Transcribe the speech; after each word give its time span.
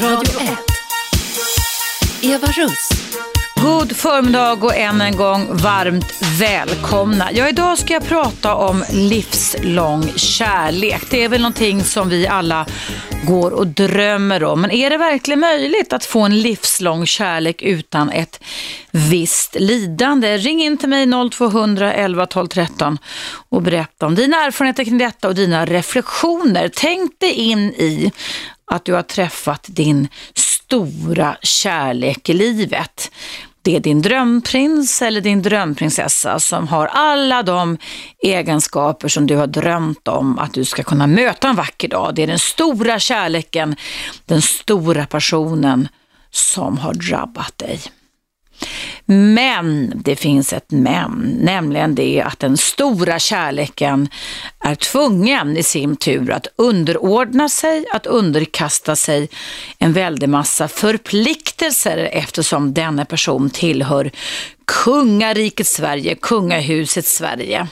Radio 0.00 0.40
1. 0.40 0.58
Eva 2.22 2.46
Russ. 2.46 2.88
God 3.62 3.96
förmiddag 3.96 4.52
och 4.52 4.76
än 4.76 5.00
en 5.00 5.16
gång 5.16 5.56
varmt 5.56 6.22
välkomna. 6.40 7.32
Ja, 7.32 7.48
idag 7.48 7.78
ska 7.78 7.92
jag 7.92 8.04
prata 8.04 8.54
om 8.54 8.84
livslång 8.92 10.12
kärlek. 10.16 11.02
Det 11.10 11.24
är 11.24 11.28
väl 11.28 11.40
någonting 11.40 11.84
som 11.84 12.08
vi 12.08 12.26
alla 12.26 12.66
går 13.26 13.50
och 13.50 13.66
drömmer 13.66 14.44
om. 14.44 14.60
Men 14.60 14.70
är 14.70 14.90
det 14.90 14.98
verkligen 14.98 15.40
möjligt 15.40 15.92
att 15.92 16.04
få 16.04 16.20
en 16.20 16.40
livslång 16.40 17.06
kärlek 17.06 17.62
utan 17.62 18.10
ett 18.10 18.40
visst 18.90 19.56
lidande? 19.60 20.36
Ring 20.36 20.62
in 20.62 20.78
till 20.78 20.88
mig 20.88 21.06
0200 21.30 21.92
11 21.92 22.26
12 22.26 22.46
13 22.48 22.98
och 23.48 23.62
berätta 23.62 24.06
om 24.06 24.14
dina 24.14 24.44
erfarenheter 24.44 24.84
kring 24.84 24.98
detta 24.98 25.28
och 25.28 25.34
dina 25.34 25.64
reflektioner. 25.66 26.70
Tänk 26.74 27.20
dig 27.20 27.32
in 27.32 27.58
i 27.58 28.12
att 28.66 28.84
du 28.84 28.92
har 28.92 29.02
träffat 29.02 29.66
din 29.68 30.08
stora 30.34 31.36
kärlek 31.42 32.28
i 32.28 32.32
livet. 32.32 33.10
Det 33.62 33.76
är 33.76 33.80
din 33.80 34.02
drömprins 34.02 35.02
eller 35.02 35.20
din 35.20 35.42
drömprinsessa 35.42 36.40
som 36.40 36.68
har 36.68 36.86
alla 36.86 37.42
de 37.42 37.78
egenskaper 38.22 39.08
som 39.08 39.26
du 39.26 39.36
har 39.36 39.46
drömt 39.46 40.08
om 40.08 40.38
att 40.38 40.54
du 40.54 40.64
ska 40.64 40.82
kunna 40.82 41.06
möta 41.06 41.48
en 41.48 41.56
vacker 41.56 41.88
dag. 41.88 42.14
Det 42.14 42.22
är 42.22 42.26
den 42.26 42.38
stora 42.38 42.98
kärleken, 42.98 43.76
den 44.26 44.42
stora 44.42 45.06
passionen 45.06 45.88
som 46.30 46.78
har 46.78 46.94
drabbat 46.94 47.58
dig. 47.58 47.80
Men 49.08 49.92
det 49.94 50.16
finns 50.16 50.52
ett 50.52 50.70
men, 50.70 51.38
nämligen 51.40 51.94
det 51.94 52.22
att 52.22 52.38
den 52.38 52.56
stora 52.56 53.18
kärleken 53.18 54.08
är 54.60 54.74
tvungen 54.74 55.56
i 55.56 55.62
sin 55.62 55.96
tur 55.96 56.30
att 56.30 56.46
underordna 56.56 57.48
sig, 57.48 57.84
att 57.92 58.06
underkasta 58.06 58.96
sig 58.96 59.28
en 59.78 59.92
väldig 59.92 60.28
massa 60.28 60.68
förpliktelser 60.68 62.08
eftersom 62.12 62.74
denna 62.74 63.04
person 63.04 63.50
tillhör 63.50 64.10
kungariket 64.64 65.66
Sverige, 65.66 66.14
kungahuset 66.14 67.06
Sverige. 67.06 67.66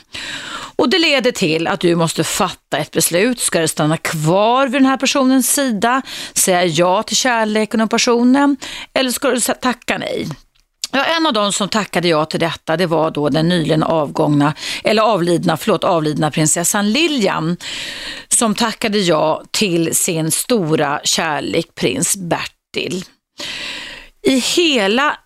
Och 0.77 0.89
det 0.89 0.99
leder 0.99 1.31
till 1.31 1.67
att 1.67 1.79
du 1.79 1.95
måste 1.95 2.23
fatta 2.23 2.77
ett 2.77 2.91
beslut. 2.91 3.39
Ska 3.39 3.59
du 3.59 3.67
stanna 3.67 3.97
kvar 3.97 4.67
vid 4.67 4.81
den 4.81 4.85
här 4.85 4.97
personens 4.97 5.53
sida, 5.53 6.01
säga 6.33 6.65
ja 6.65 7.03
till 7.03 7.15
kärleken 7.15 7.81
och 7.81 7.89
passionen 7.89 8.57
eller 8.93 9.11
ska 9.11 9.29
du 9.29 9.39
tacka 9.39 9.97
nej? 9.97 10.27
Ja, 10.95 11.03
en 11.03 11.25
av 11.25 11.33
de 11.33 11.53
som 11.53 11.69
tackade 11.69 12.07
ja 12.07 12.25
till 12.25 12.39
detta 12.39 12.77
det 12.77 12.85
var 12.85 13.11
då 13.11 13.29
den 13.29 13.49
nyligen 13.49 13.83
avgångna, 13.83 14.53
eller 14.83 15.01
avlidna, 15.01 15.57
förlåt, 15.57 15.83
avlidna 15.83 16.31
prinsessan 16.31 16.91
Lilian 16.91 17.57
som 18.27 18.55
tackade 18.55 18.99
ja 18.99 19.43
till 19.51 19.95
sin 19.95 20.31
stora 20.31 21.01
kärlek 21.03 21.75
prins 21.75 22.17
Bertil. 22.17 23.05
I 24.27 24.39
hela 24.39 25.17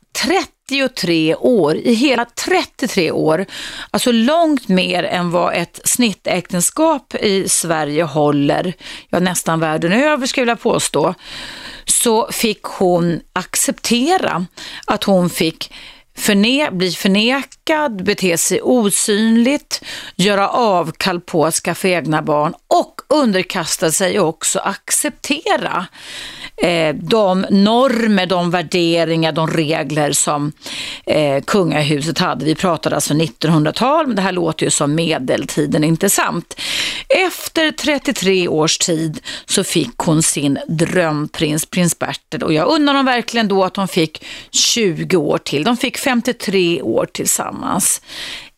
33 0.69 1.35
år, 1.35 1.75
i 1.75 1.93
hela 1.93 2.25
33 2.25 3.11
år, 3.11 3.45
alltså 3.91 4.11
långt 4.11 4.67
mer 4.67 5.03
än 5.03 5.31
vad 5.31 5.53
ett 5.53 5.79
snittäktenskap 5.83 7.15
i 7.15 7.49
Sverige 7.49 8.03
håller, 8.03 8.73
ja 9.09 9.19
nästan 9.19 9.59
världen 9.59 9.93
över 9.93 10.27
skulle 10.27 10.41
jag 10.41 10.45
vilja 10.45 10.55
påstå, 10.55 11.15
så 11.85 12.29
fick 12.31 12.63
hon 12.63 13.19
acceptera 13.33 14.45
att 14.87 15.03
hon 15.03 15.29
fick 15.29 15.73
förne 16.17 16.71
bli 16.71 16.91
förnekad, 16.91 18.03
bete 18.03 18.37
sig 18.37 18.61
osynligt, 18.61 19.81
göra 20.15 20.49
avkall 20.49 21.21
på 21.21 21.45
att 21.45 21.53
skaffa 21.53 21.87
egna 21.87 22.21
barn 22.21 22.53
och 22.67 23.01
underkasta 23.09 23.91
sig 23.91 24.19
och 24.19 24.27
också 24.27 24.59
acceptera 24.59 25.87
eh, 26.61 26.95
de 26.95 27.45
normer, 27.49 28.25
de 28.25 28.51
värderingar, 28.51 29.31
de 29.31 29.47
regler 29.47 30.11
som 30.11 30.51
eh, 31.05 31.43
kungahuset 31.43 32.19
hade. 32.19 32.45
Vi 32.45 32.55
pratade 32.55 32.95
alltså 32.95 33.13
1900-tal, 33.13 34.07
men 34.07 34.15
det 34.15 34.21
här 34.21 34.31
låter 34.31 34.65
ju 34.65 34.69
som 34.69 34.95
medeltiden, 34.95 35.83
inte 35.83 36.09
sant? 36.09 36.59
Efter 37.27 37.71
33 37.71 38.47
års 38.47 38.77
tid 38.77 39.19
så 39.45 39.63
fick 39.63 39.97
hon 39.97 40.23
sin 40.23 40.59
drömprins, 40.67 41.65
prins 41.65 41.99
Bertel, 41.99 42.43
och 42.43 42.53
jag 42.53 42.67
undrar 42.67 42.93
dem 42.93 43.05
verkligen 43.05 43.47
då 43.47 43.63
att 43.63 43.73
de 43.73 43.87
fick 43.87 44.25
20 44.51 45.17
år 45.17 45.37
till. 45.37 45.63
De 45.63 45.77
fick 45.77 45.97
53 45.97 46.81
år 46.81 47.05
tillsammans 47.05 48.01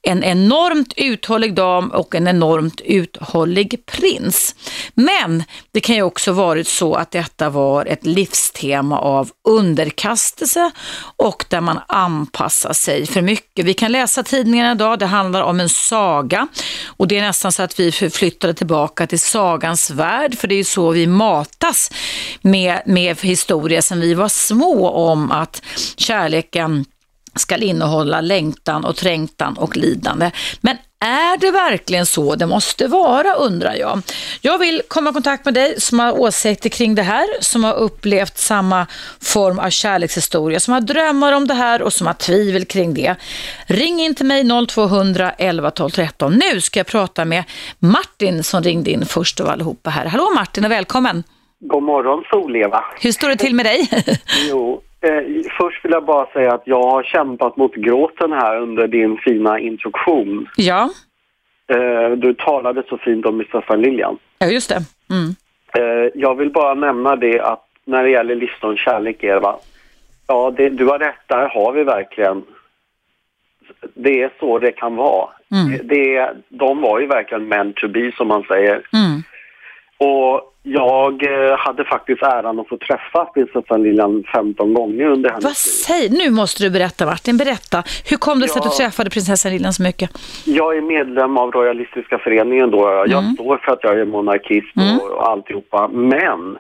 en 0.04 0.24
enormt 0.24 0.94
uthållig 0.98 1.54
dam 1.54 1.92
och 1.92 2.16
en 2.16 2.28
enormt 2.28 2.82
uthållig 2.82 3.86
prins. 3.86 4.56
Men 4.94 5.44
det 5.72 5.80
kan 5.80 5.96
ju 5.96 6.02
också 6.02 6.32
varit 6.32 6.68
så 6.68 6.96
att 6.96 7.12
detta 7.12 7.50
var 7.50 7.86
ett 7.86 8.06
livstema 8.06 9.00
av 9.00 9.30
underkastelse 9.48 10.72
och 11.18 11.46
där 11.50 11.62
man 11.62 11.80
anpassar 11.88 12.74
sig 12.74 13.06
för 13.06 13.22
mycket. 13.22 13.66
Vi 13.66 13.74
kan 13.74 13.92
läsa 13.92 14.24
tidningarna 14.24 14.72
idag, 14.72 15.00
det 15.00 15.06
handlar 15.06 15.42
om 15.42 15.60
en 15.60 15.70
saga 15.70 16.48
och 16.88 17.08
det 17.08 17.18
är 17.18 17.22
nästan 17.22 17.52
så 17.52 17.64
att 17.64 17.80
vi 17.80 17.92
förflyttade 17.92 18.54
tillbaka 18.54 19.08
till 19.08 19.20
sagans 19.20 19.90
värld 19.90 20.38
för 20.38 20.48
det 20.48 20.56
är 20.56 20.58
ju 20.58 20.64
så 20.64 20.92
vi 20.92 21.08
matas 21.08 21.92
med, 22.42 22.82
med 22.86 23.22
historia 23.22 23.82
sedan 23.82 24.00
vi 24.00 24.14
var 24.14 24.30
små 24.30 24.90
om 24.90 25.32
att 25.32 25.62
kärleken 25.98 26.86
ska 27.36 27.56
innehålla 27.56 28.22
längtan 28.22 28.86
och 28.86 28.96
trängtan 28.96 29.58
och 29.58 29.78
lidande. 29.78 30.32
Men 30.62 30.78
är 31.00 31.38
det 31.38 31.52
verkligen 31.52 32.06
så 32.06 32.36
det 32.36 32.46
måste 32.46 32.88
vara 32.88 33.34
undrar 33.34 33.76
jag. 33.76 34.02
Jag 34.42 34.58
vill 34.58 34.82
komma 34.88 35.10
i 35.10 35.14
kontakt 35.14 35.46
med 35.46 35.54
dig 35.54 35.82
som 35.82 36.00
har 36.00 36.20
åsikter 36.20 36.70
kring 36.70 36.96
det 36.96 37.02
här, 37.02 37.28
som 37.40 37.64
har 37.64 37.74
upplevt 37.74 38.38
samma 38.38 38.88
form 39.22 39.60
av 39.60 39.70
kärlekshistoria, 39.70 40.60
som 40.60 40.74
har 40.74 40.82
drömmar 40.82 41.32
om 41.32 41.48
det 41.48 41.54
här 41.54 41.82
och 41.82 41.94
som 41.94 42.08
har 42.08 42.14
tvivel 42.14 42.66
kring 42.66 42.94
det. 42.94 43.16
Ring 43.66 44.00
in 44.00 44.16
till 44.16 44.26
mig 44.26 44.68
0200 44.68 45.32
11 45.38 45.72
12 45.72 45.90
13. 45.90 46.40
Nu 46.52 46.62
ska 46.62 46.80
jag 46.80 46.88
prata 46.88 47.26
med 47.26 47.44
Martin 47.80 48.44
som 48.44 48.64
ringde 48.64 48.92
in 48.92 49.06
först 49.06 49.40
av 49.40 49.50
allihopa 49.50 49.90
här. 49.90 50.06
Hallå 50.06 50.32
Martin 50.36 50.66
och 50.66 50.72
välkommen! 50.72 51.24
God 51.60 51.84
morgon 51.84 52.24
Sol-Eva. 52.30 52.84
Hur 53.00 53.12
står 53.12 53.30
det 53.30 53.36
till 53.36 53.56
med 53.56 53.66
dig? 53.66 53.90
jo, 54.50 54.82
Eh, 55.02 55.24
först 55.58 55.86
vill 55.86 55.92
jag 55.92 56.06
bara 56.06 56.26
säga 56.26 56.54
att 56.54 56.62
jag 56.66 56.84
har 56.84 57.04
kämpat 57.04 57.58
mot 57.58 57.76
gråten 57.76 58.32
här 58.32 58.58
under 58.58 58.88
din 58.88 59.18
fina 59.18 59.60
introduktion. 59.60 60.50
Ja. 60.56 60.90
Eh, 61.68 62.12
du 62.12 62.34
talade 62.34 62.84
så 62.90 62.98
fint 62.98 63.26
om 63.26 63.44
Staffan 63.48 63.82
Liljan. 63.82 64.18
Ja, 64.40 64.48
just 64.48 64.70
det. 64.70 64.80
Mm. 65.10 65.36
Eh, 65.74 66.12
jag 66.16 66.36
vill 66.36 66.52
bara 66.52 66.74
nämna 66.74 67.16
det 67.16 67.40
att 67.42 67.66
när 67.86 68.04
det 68.04 68.10
gäller 68.10 68.36
listan 68.36 68.78
kärlek, 68.78 69.24
Eva, 69.24 69.56
ja, 70.28 70.54
det, 70.58 70.70
du 70.70 70.86
har 70.86 71.00
rätt, 71.00 71.28
där 71.28 71.50
har 71.50 71.72
vi 71.72 71.84
verkligen 71.84 72.44
det 73.94 74.24
är 74.24 74.32
så 74.40 74.60
det 74.60 74.72
kan 74.72 74.96
vara. 74.96 75.30
Mm. 75.52 75.88
Det, 75.88 76.30
de 76.50 76.82
var 76.82 77.00
ju 77.00 77.08
verkligen 77.08 77.48
meant 77.48 77.76
to 77.76 77.88
be 77.88 78.12
som 78.18 78.28
man 78.28 78.44
säger. 78.44 78.82
Mm. 78.94 79.24
Och 79.98 80.51
jag 80.64 81.24
eh, 81.24 81.58
hade 81.58 81.84
faktiskt 81.84 82.24
äran 82.24 82.60
att 82.60 82.68
få 82.68 82.78
träffa 82.78 83.26
prinsessan 83.26 83.84
Lilian 83.84 84.24
15 84.36 84.74
gånger 84.74 85.06
under 85.06 85.30
hennes 85.30 85.44
Vad 85.44 85.58
säger 85.58 86.10
Nu 86.10 86.30
måste 86.32 86.64
du 86.64 86.70
berätta 86.70 87.06
Martin, 87.06 87.38
berätta. 87.38 87.84
Hur 88.10 88.18
kom 88.18 88.40
det 88.40 88.48
sig 88.48 88.60
att 88.60 88.72
du 88.72 88.84
träffade 88.84 89.10
prinsessan 89.10 89.52
Lilian 89.52 89.74
så 89.74 89.84
mycket? 89.84 90.10
Jag 90.46 90.78
är 90.78 90.82
medlem 90.82 91.38
av 91.38 91.52
Royalistiska 91.52 92.18
föreningen 92.18 92.72
då. 92.72 92.82
Jag 93.08 93.24
mm. 93.24 93.34
står 93.34 93.58
för 93.58 93.72
att 93.72 93.84
jag 93.84 94.00
är 94.00 94.06
monarkist 94.06 94.76
och, 94.76 94.82
mm. 94.82 95.00
och 95.00 95.30
alltihopa. 95.30 95.88
Men 95.88 96.58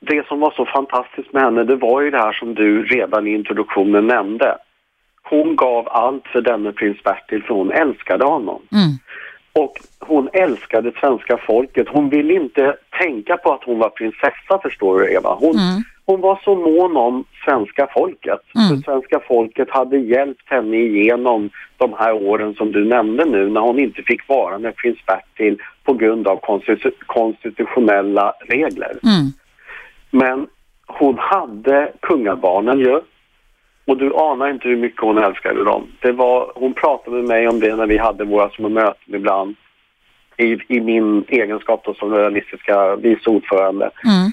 det 0.00 0.26
som 0.26 0.40
var 0.40 0.50
så 0.56 0.66
fantastiskt 0.66 1.32
med 1.32 1.42
henne, 1.42 1.64
det 1.64 1.76
var 1.76 2.00
ju 2.00 2.10
det 2.10 2.18
här 2.18 2.32
som 2.32 2.54
du 2.54 2.84
redan 2.84 3.26
i 3.26 3.34
introduktionen 3.34 4.06
nämnde. 4.06 4.58
Hon 5.22 5.56
gav 5.56 5.88
allt 5.88 6.26
för 6.26 6.40
denne 6.40 6.72
prins 6.72 7.02
Bertil 7.02 7.42
för 7.42 7.54
hon 7.54 7.72
älskade 7.72 8.24
honom. 8.24 8.62
Mm. 8.72 8.98
Och 9.58 9.80
hon 9.98 10.28
älskade 10.32 10.92
svenska 11.00 11.38
folket. 11.46 11.88
Hon 11.88 12.08
ville 12.08 12.34
inte 12.34 12.76
tänka 13.00 13.36
på 13.36 13.52
att 13.52 13.64
hon 13.64 13.78
var 13.78 13.88
prinsessa, 13.88 14.58
förstår 14.62 14.98
du 14.98 15.12
Eva. 15.12 15.34
Hon, 15.34 15.58
mm. 15.58 15.82
hon 16.04 16.20
var 16.20 16.40
så 16.44 16.54
mån 16.54 16.96
om 16.96 17.24
svenska 17.44 17.88
folket. 17.94 18.40
Mm. 18.54 18.68
För 18.68 18.92
svenska 18.92 19.20
folket 19.28 19.70
hade 19.70 19.98
hjälpt 19.98 20.50
henne 20.50 20.76
igenom 20.76 21.50
de 21.76 21.92
här 21.98 22.12
åren 22.12 22.54
som 22.54 22.72
du 22.72 22.84
nämnde 22.84 23.24
nu 23.24 23.50
när 23.50 23.60
hon 23.60 23.78
inte 23.78 24.02
fick 24.02 24.28
vara 24.28 24.58
med 24.58 24.76
prins 24.76 24.98
Bertil 25.06 25.58
på 25.84 25.94
grund 25.94 26.28
av 26.28 26.36
konstitu 26.36 26.90
konstitutionella 27.06 28.34
regler. 28.48 28.92
Mm. 29.02 29.32
Men 30.10 30.46
hon 30.86 31.18
hade 31.18 31.92
kungabarnen 32.00 32.78
ju. 32.78 33.00
Och 33.86 33.96
du 33.96 34.14
anar 34.14 34.50
inte 34.50 34.68
hur 34.68 34.76
mycket 34.76 35.00
hon 35.00 35.18
älskade 35.18 35.64
dem. 35.64 35.86
Det 36.00 36.12
var, 36.12 36.52
hon 36.54 36.74
pratade 36.74 37.16
med 37.16 37.24
mig 37.24 37.48
om 37.48 37.60
det 37.60 37.76
när 37.76 37.86
vi 37.86 37.98
hade 37.98 38.24
våra 38.24 38.50
små 38.50 38.68
möten 38.68 39.14
ibland. 39.14 39.56
I, 40.36 40.58
i 40.68 40.80
min 40.80 41.24
egenskap 41.28 41.96
som 41.98 42.14
realistiska 42.14 42.96
vice 42.96 43.30
ordförande. 43.30 43.84
Mm. 43.84 44.30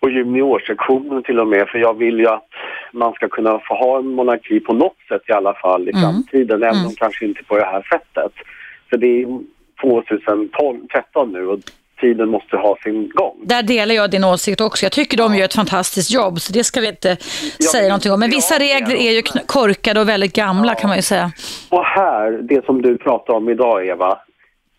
Och 0.00 0.10
juniorsektionen 0.10 1.22
till 1.22 1.40
och 1.40 1.48
med, 1.48 1.68
för 1.68 1.78
jag 1.78 1.98
vill 1.98 2.18
ju 2.18 2.26
att 2.26 2.48
man 2.92 3.12
ska 3.12 3.28
kunna 3.28 3.58
få 3.58 3.74
ha 3.74 3.98
en 3.98 4.08
monarki 4.08 4.60
på 4.60 4.72
något 4.72 4.98
sätt 5.08 5.22
i 5.28 5.32
alla 5.32 5.54
fall 5.54 5.88
i 5.88 5.92
mm. 5.92 6.02
framtiden, 6.02 6.62
även 6.62 6.74
om 6.74 6.80
mm. 6.80 6.94
kanske 6.94 7.24
inte 7.24 7.44
på 7.44 7.56
det 7.56 7.64
här 7.64 7.82
sättet. 7.82 8.32
För 8.90 8.96
det 8.96 9.22
är 9.22 9.40
2012, 9.82 10.86
13 10.92 11.32
nu 11.32 11.46
och 11.46 11.58
tiden 12.02 12.28
måste 12.28 12.56
ha 12.56 12.76
sin 12.84 12.98
gång. 13.14 13.34
Där 13.44 13.62
delar 13.62 13.94
jag 13.94 14.10
din 14.10 14.24
åsikt 14.24 14.60
också. 14.60 14.84
Jag 14.84 14.92
tycker 14.92 15.16
de 15.16 15.34
gör 15.34 15.44
ett 15.44 15.54
fantastiskt 15.54 16.10
jobb, 16.14 16.40
så 16.40 16.52
det 16.52 16.64
ska 16.64 16.80
vi 16.80 16.88
inte 16.88 17.16
säga 17.72 17.88
någonting 17.88 18.12
om. 18.12 18.20
Men 18.20 18.30
vissa 18.30 18.58
regler 18.58 18.96
är 18.96 19.12
ju 19.12 19.22
korkade 19.46 20.00
och 20.00 20.08
väldigt 20.08 20.32
gamla 20.32 20.74
kan 20.74 20.88
man 20.88 20.98
ju 20.98 21.02
säga. 21.02 21.30
Och 21.68 21.84
här, 21.84 22.26
det 22.42 22.64
som 22.64 22.82
du 22.82 22.98
pratar 22.98 23.34
om 23.34 23.48
idag 23.48 23.86
Eva, 23.86 24.18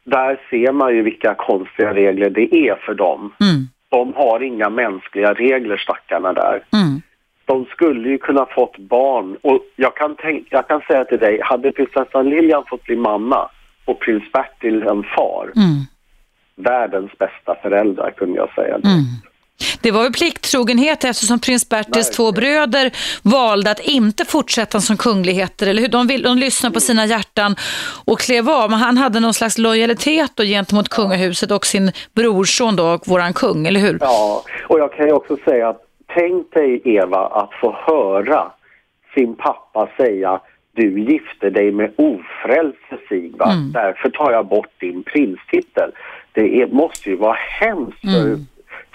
där 0.03 0.39
ser 0.49 0.71
man 0.71 0.95
ju 0.95 1.01
vilka 1.01 1.35
konstiga 1.35 1.93
regler 1.93 2.29
det 2.29 2.55
är 2.55 2.75
för 2.85 2.93
dem. 2.93 3.33
Mm. 3.41 3.67
De 3.89 4.13
har 4.13 4.43
inga 4.43 4.69
mänskliga 4.69 5.33
regler 5.33 5.77
stackarna 5.77 6.33
där. 6.33 6.63
Mm. 6.73 7.01
De 7.45 7.65
skulle 7.65 8.09
ju 8.09 8.17
kunna 8.17 8.45
fått 8.45 8.77
barn 8.77 9.37
och 9.41 9.59
jag 9.75 9.95
kan, 9.95 10.15
tänk, 10.21 10.47
jag 10.49 10.67
kan 10.67 10.81
säga 10.81 11.05
till 11.05 11.19
dig, 11.19 11.39
hade 11.43 11.71
prinsessan 11.71 12.29
Lilian 12.29 12.63
fått 12.69 12.83
bli 12.83 12.95
mamma 12.95 13.49
och 13.85 13.99
prins 13.99 14.31
Bertil 14.31 14.83
en 14.83 15.03
far, 15.03 15.51
Mm. 15.55 15.85
Världens 16.55 17.11
bästa 17.17 17.55
föräldrar 17.61 18.11
kunde 18.11 18.37
jag 18.37 18.53
säga. 18.53 18.75
Mm. 18.75 19.03
Det 19.81 19.91
var 19.91 20.03
väl 20.03 20.13
plikttrogenhet 20.13 21.03
eftersom 21.03 21.39
prins 21.39 21.69
Bertils 21.69 22.09
två 22.09 22.31
bröder 22.31 22.91
valde 23.23 23.71
att 23.71 23.79
inte 23.79 24.25
fortsätta 24.25 24.79
som 24.79 24.97
kungligheter, 24.97 25.67
eller 25.67 25.81
hur? 25.81 25.89
De, 25.89 26.07
vill, 26.07 26.21
de 26.21 26.37
lyssnade 26.37 26.73
på 26.73 26.79
sina 26.79 27.05
hjärtan 27.05 27.55
och 28.05 28.19
klev 28.19 28.49
av, 28.49 28.69
men 28.69 28.79
han 28.79 28.97
hade 28.97 29.19
någon 29.19 29.33
slags 29.33 29.57
lojalitet 29.57 30.31
då 30.35 30.43
gentemot 30.43 30.89
kungahuset 30.89 31.51
och 31.51 31.65
sin 31.65 31.91
brorson 32.15 32.75
då, 32.75 32.85
och 32.85 33.07
våran 33.07 33.33
kung, 33.33 33.67
eller 33.67 33.79
hur? 33.79 33.97
Ja, 34.01 34.43
och 34.67 34.79
jag 34.79 34.93
kan 34.93 35.05
ju 35.07 35.13
också 35.13 35.37
säga 35.45 35.69
att 35.69 35.81
tänk 36.15 36.53
dig 36.53 36.81
Eva 36.85 37.27
att 37.27 37.49
få 37.61 37.75
höra 37.87 38.51
sin 39.15 39.35
pappa 39.35 39.89
säga 39.97 40.39
du 40.75 40.99
gifte 40.99 41.49
dig 41.49 41.71
med 41.71 41.91
ofrälse 41.97 42.97
Sigvard, 43.09 43.51
Mm. 43.51 43.71
därför 43.71 44.09
tar 44.09 44.31
jag 44.31 44.45
bort 44.47 44.79
din 44.79 45.03
prinstitel. 45.03 45.91
Det 46.33 46.61
är, 46.61 46.67
måste 46.67 47.09
ju 47.09 47.15
vara 47.15 47.37
hemskt 47.59 48.01
för 48.01 48.23
Mm. 48.23 48.45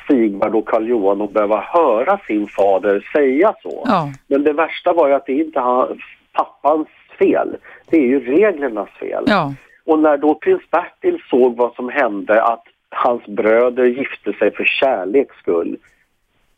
Sigvard 0.08 0.54
och 0.54 0.68
Karl 0.68 0.88
Johan 0.88 1.22
att 1.22 1.32
behöva 1.32 1.60
höra 1.60 2.18
sin 2.26 2.46
fader 2.46 3.08
säga 3.12 3.54
så. 3.62 3.82
Ja. 3.86 4.12
Men 4.26 4.44
det 4.44 4.52
värsta 4.52 4.92
var 4.92 5.08
ju 5.08 5.14
att 5.14 5.26
det 5.26 5.32
inte 5.32 5.58
är 5.58 6.04
pappans 6.32 6.88
fel, 7.18 7.56
det 7.90 7.96
är 7.96 8.06
ju 8.06 8.20
reglernas 8.20 8.88
fel. 8.88 9.24
Ja. 9.26 9.54
Och 9.84 9.98
när 9.98 10.16
då 10.16 10.34
prins 10.34 10.62
Bertil 10.70 11.18
såg 11.30 11.56
vad 11.56 11.74
som 11.74 11.88
hände, 11.88 12.42
att 12.42 12.64
hans 12.88 13.26
bröder 13.26 13.84
gifte 13.84 14.32
sig 14.32 14.54
för 14.54 14.64
kärleks 14.64 15.36
skull, 15.36 15.76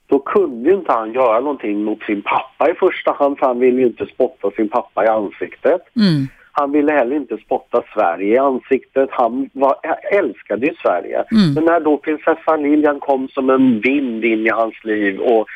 då 0.06 0.18
kunde 0.18 0.70
ju 0.70 0.76
inte 0.76 0.92
han 0.92 1.12
göra 1.12 1.40
någonting 1.40 1.84
mot 1.84 2.02
sin 2.02 2.22
pappa 2.22 2.70
i 2.70 2.74
första 2.74 3.12
hand, 3.12 3.38
för 3.38 3.46
han 3.46 3.58
ville 3.58 3.80
ju 3.80 3.86
inte 3.86 4.06
spotta 4.06 4.50
sin 4.50 4.68
pappa 4.68 5.04
i 5.04 5.08
ansiktet. 5.08 5.80
Mm. 5.96 6.26
Han 6.52 6.72
ville 6.72 6.92
heller 6.92 7.16
inte 7.16 7.36
spotta 7.36 7.82
Sverige 7.94 8.34
i 8.34 8.38
ansiktet. 8.38 9.08
Han 9.12 9.50
var, 9.52 9.76
älskade 10.12 10.66
ju 10.66 10.74
Sverige. 10.82 11.24
Mm. 11.32 11.54
Men 11.54 11.64
när 11.64 11.80
då 11.80 11.96
prinsessan 11.96 12.62
Lilian 12.62 13.00
kom 13.00 13.28
som 13.28 13.50
en 13.50 13.80
vind 13.80 14.24
in 14.24 14.46
i 14.46 14.50
hans 14.50 14.84
liv 14.84 15.20
och 15.20 15.48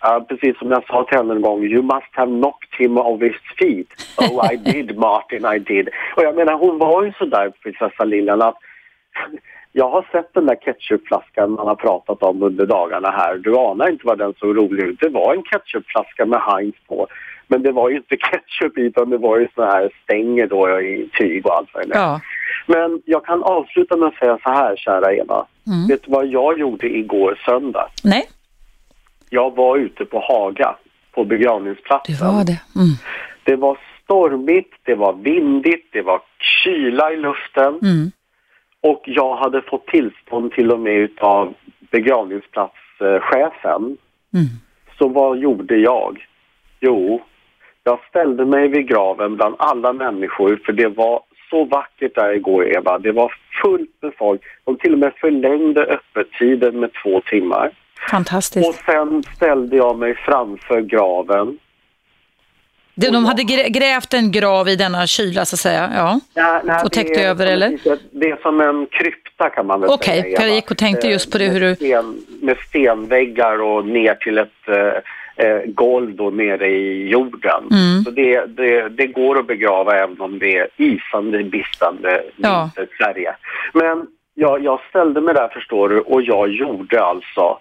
ja, 0.00 0.26
precis 0.28 0.58
som 0.58 0.70
jag 0.70 0.86
sa 0.86 1.04
till 1.04 1.18
henne 1.18 1.34
en 1.34 1.42
gång, 1.42 1.64
you 1.64 1.82
must 1.82 2.12
have 2.12 2.30
knocked 2.30 2.74
him 2.78 2.98
off 2.98 3.22
his 3.22 3.36
feet. 3.58 3.86
Oh 4.18 4.52
I 4.52 4.56
did 4.72 4.98
Martin, 4.98 5.44
I 5.46 5.58
did. 5.58 5.88
Och 6.16 6.22
jag 6.22 6.36
menar 6.36 6.54
hon 6.54 6.78
var 6.78 7.04
ju 7.04 7.12
sådär 7.12 7.52
prinsessan 7.62 8.10
Lilian 8.10 8.42
att 8.42 8.58
jag 9.72 9.90
har 9.90 10.06
sett 10.12 10.34
den 10.34 10.46
där 10.46 10.56
ketchupflaskan 10.56 11.50
man 11.50 11.66
har 11.66 11.74
pratat 11.74 12.22
om 12.22 12.42
under 12.42 12.66
dagarna 12.66 13.10
här. 13.10 13.38
Du 13.38 13.56
anar 13.56 13.90
inte 13.90 14.06
vad 14.06 14.18
den 14.18 14.34
såg 14.34 14.56
rolig 14.56 14.84
ut. 14.84 15.00
Det 15.00 15.08
var 15.08 15.34
en 15.34 15.42
ketchupflaska 15.42 16.26
med 16.26 16.40
Heinz 16.40 16.76
på. 16.88 17.06
Men 17.46 17.62
det 17.62 17.72
var 17.72 17.90
ju 17.90 17.96
inte 17.96 18.16
ketchup 18.20 18.78
i 18.78 18.80
utan 18.80 19.10
det 19.10 19.18
var 19.18 19.38
ju 19.38 19.48
såna 19.54 19.70
här 19.70 19.90
stänger 20.04 20.46
då 20.46 20.80
i 20.80 21.08
tyg 21.18 21.46
och 21.46 21.56
allt 21.56 21.68
vad 21.74 21.88
det. 21.88 21.94
Ja. 21.98 22.20
Men 22.66 23.02
jag 23.04 23.24
kan 23.24 23.42
avsluta 23.42 23.96
med 23.96 24.08
att 24.08 24.14
säga 24.18 24.38
så 24.42 24.50
här, 24.50 24.76
kära 24.76 25.12
Eva. 25.14 25.46
Mm. 25.66 25.86
Vet 25.88 26.02
du 26.04 26.10
vad 26.10 26.26
jag 26.26 26.58
gjorde 26.58 26.86
igår 26.96 27.40
söndag? 27.46 27.88
Nej, 28.04 28.28
Jag 29.30 29.56
var 29.56 29.76
ute 29.76 30.04
på 30.04 30.20
Haga, 30.28 30.76
på 31.14 31.24
begravningsplatsen. 31.24 32.14
det 32.18 32.24
var 32.24 32.44
det. 32.44 32.60
Mm. 32.76 32.88
Det 33.44 33.56
var 33.56 33.78
stormigt, 34.04 34.72
det 34.82 34.94
var 34.94 35.12
vindigt, 35.12 35.88
det 35.92 36.02
var 36.02 36.20
kyla 36.38 37.12
i 37.12 37.16
luften. 37.16 37.78
Mm. 37.82 38.10
Och 38.80 39.02
jag 39.06 39.36
hade 39.36 39.62
fått 39.62 39.86
tillstånd 39.86 40.52
till 40.52 40.70
och 40.70 40.80
med 40.80 40.92
utav 40.96 41.54
begravningsplatschefen. 41.90 43.82
Mm. 44.34 44.46
Så 44.98 45.08
vad 45.08 45.38
gjorde 45.38 45.76
jag? 45.76 46.26
Jo, 46.80 47.22
jag 47.84 47.98
ställde 48.08 48.44
mig 48.44 48.68
vid 48.68 48.88
graven 48.88 49.36
bland 49.36 49.54
alla 49.58 49.92
människor 49.92 50.60
för 50.66 50.72
det 50.72 50.88
var 50.88 51.20
så 51.50 51.64
vackert 51.64 52.14
där 52.14 52.32
igår 52.32 52.76
Eva. 52.76 52.98
Det 52.98 53.12
var 53.12 53.32
fullt 53.62 53.90
med 54.02 54.12
folk. 54.18 54.40
De 54.64 54.76
till 54.76 54.92
och 54.92 54.98
med 54.98 55.12
förlängde 55.20 55.84
öppettiden 55.84 56.80
med 56.80 56.90
två 57.02 57.20
timmar. 57.20 57.70
Fantastiskt. 58.10 58.68
Och 58.68 58.74
sen 58.74 59.22
ställde 59.36 59.76
jag 59.76 59.98
mig 59.98 60.14
framför 60.14 60.80
graven. 60.80 61.58
Det, 62.96 63.10
de 63.10 63.24
hade 63.24 63.42
grä- 63.42 63.68
grävt 63.68 64.14
en 64.14 64.32
grav 64.32 64.68
i 64.68 64.76
denna 64.76 65.06
kyla 65.06 65.44
så 65.44 65.54
att 65.54 65.60
säga. 65.60 65.90
Ja. 65.96 66.20
Nej, 66.36 66.60
nej, 66.64 66.80
Och 66.84 66.92
täckt 66.92 67.14
det 67.14 67.22
är 67.22 67.28
över, 67.30 67.46
eller? 67.46 67.78
Det 68.12 68.30
är 68.30 68.36
som 68.42 68.60
en 68.60 68.86
krypta 68.90 69.50
kan 69.50 69.66
man 69.66 69.80
väl 69.80 69.90
Okej, 69.90 70.22
säga. 70.22 70.36
för 70.40 70.46
jag 70.46 70.54
gick 70.54 70.70
och 70.70 70.78
tänkte 70.78 71.08
just 71.08 71.32
på 71.32 71.38
det, 71.38 71.44
Eh, 71.46 71.52
hur 71.52 71.60
du- 71.60 71.74
Sten, 71.74 72.16
med 72.42 72.56
stenväggar 72.68 73.62
och 73.62 73.86
ner 73.86 74.14
till 74.14 74.38
ett 74.38 74.68
eh, 75.36 75.60
golv 75.66 76.14
då 76.16 76.30
nere 76.30 76.66
i 76.68 77.08
jorden. 77.08 77.64
Mm. 77.70 78.02
Så 78.04 78.10
det, 78.10 78.46
det, 78.46 78.88
det 78.88 79.06
går 79.06 79.38
att 79.38 79.46
begrava 79.46 79.96
även 79.96 80.20
om 80.20 80.38
det 80.38 80.56
är 80.58 80.68
isande, 80.76 81.44
bistande 81.44 82.22
Ja. 82.36 82.70
Sverige. 82.98 83.36
Men 83.72 84.06
jag, 84.34 84.64
jag 84.64 84.80
ställde 84.88 85.20
mig 85.20 85.34
där 85.34 85.48
förstår 85.48 85.88
du 85.88 86.00
och 86.00 86.22
jag 86.22 86.48
gjorde 86.48 87.04
alltså 87.04 87.58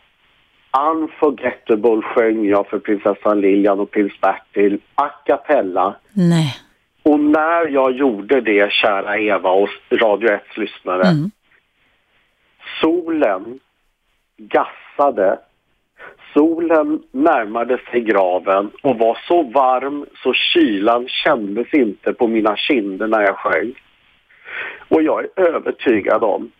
Unforgettable 0.91 2.01
sjöng 2.01 2.45
jag 2.45 2.67
för 2.67 2.79
prinsessan 2.79 3.41
Lilian 3.41 3.79
och 3.79 3.91
prins 3.91 4.21
Bertil 4.21 4.79
a 4.95 5.09
cappella. 5.25 5.95
Nej. 6.13 6.55
Och 7.03 7.19
när 7.19 7.67
jag 7.67 7.91
gjorde 7.91 8.41
det, 8.41 8.71
kära 8.71 9.17
Eva 9.19 9.49
och 9.49 9.69
Radio 9.91 10.29
1 10.31 10.57
lyssnare, 10.57 11.07
Mm. 11.07 11.31
solen 12.81 13.59
gassade. 14.37 15.39
Solen 16.33 17.03
närmade 17.12 17.80
sig 17.91 18.01
graven 18.01 18.71
och 18.81 18.97
var 18.97 19.18
så 19.27 19.44
varm 19.44 20.06
så 20.24 20.33
kylan 20.33 21.07
kändes 21.07 21.74
inte 21.74 22.13
på 22.13 22.27
mina 22.27 22.57
kinder 22.57 23.07
när 23.07 23.21
jag 23.21 23.35
sjöng. 23.38 23.74
Och 24.88 25.03
jag 25.03 25.24
är 25.24 25.30
övertygad 25.35 26.23
om 26.23 26.52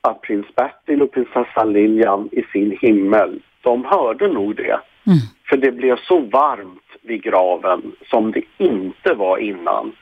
att 0.00 0.20
prins 0.20 0.46
Bertil 0.54 1.02
och 1.02 1.12
prinsessan 1.12 1.72
Lilian 1.72 2.28
i 2.32 2.42
sin 2.42 2.78
himmel, 2.80 3.42
de 3.62 3.84
hörde 3.84 4.28
nog 4.28 4.56
det. 4.56 4.80
Mm. 5.06 5.18
För 5.48 5.56
det 5.56 5.72
blev 5.72 5.96
så 5.96 6.18
varmt 6.18 6.82
vid 7.02 7.22
graven 7.22 7.92
som 8.10 8.32
det 8.32 8.42
inte 8.58 9.14
var 9.14 9.38
innan. 9.38 9.92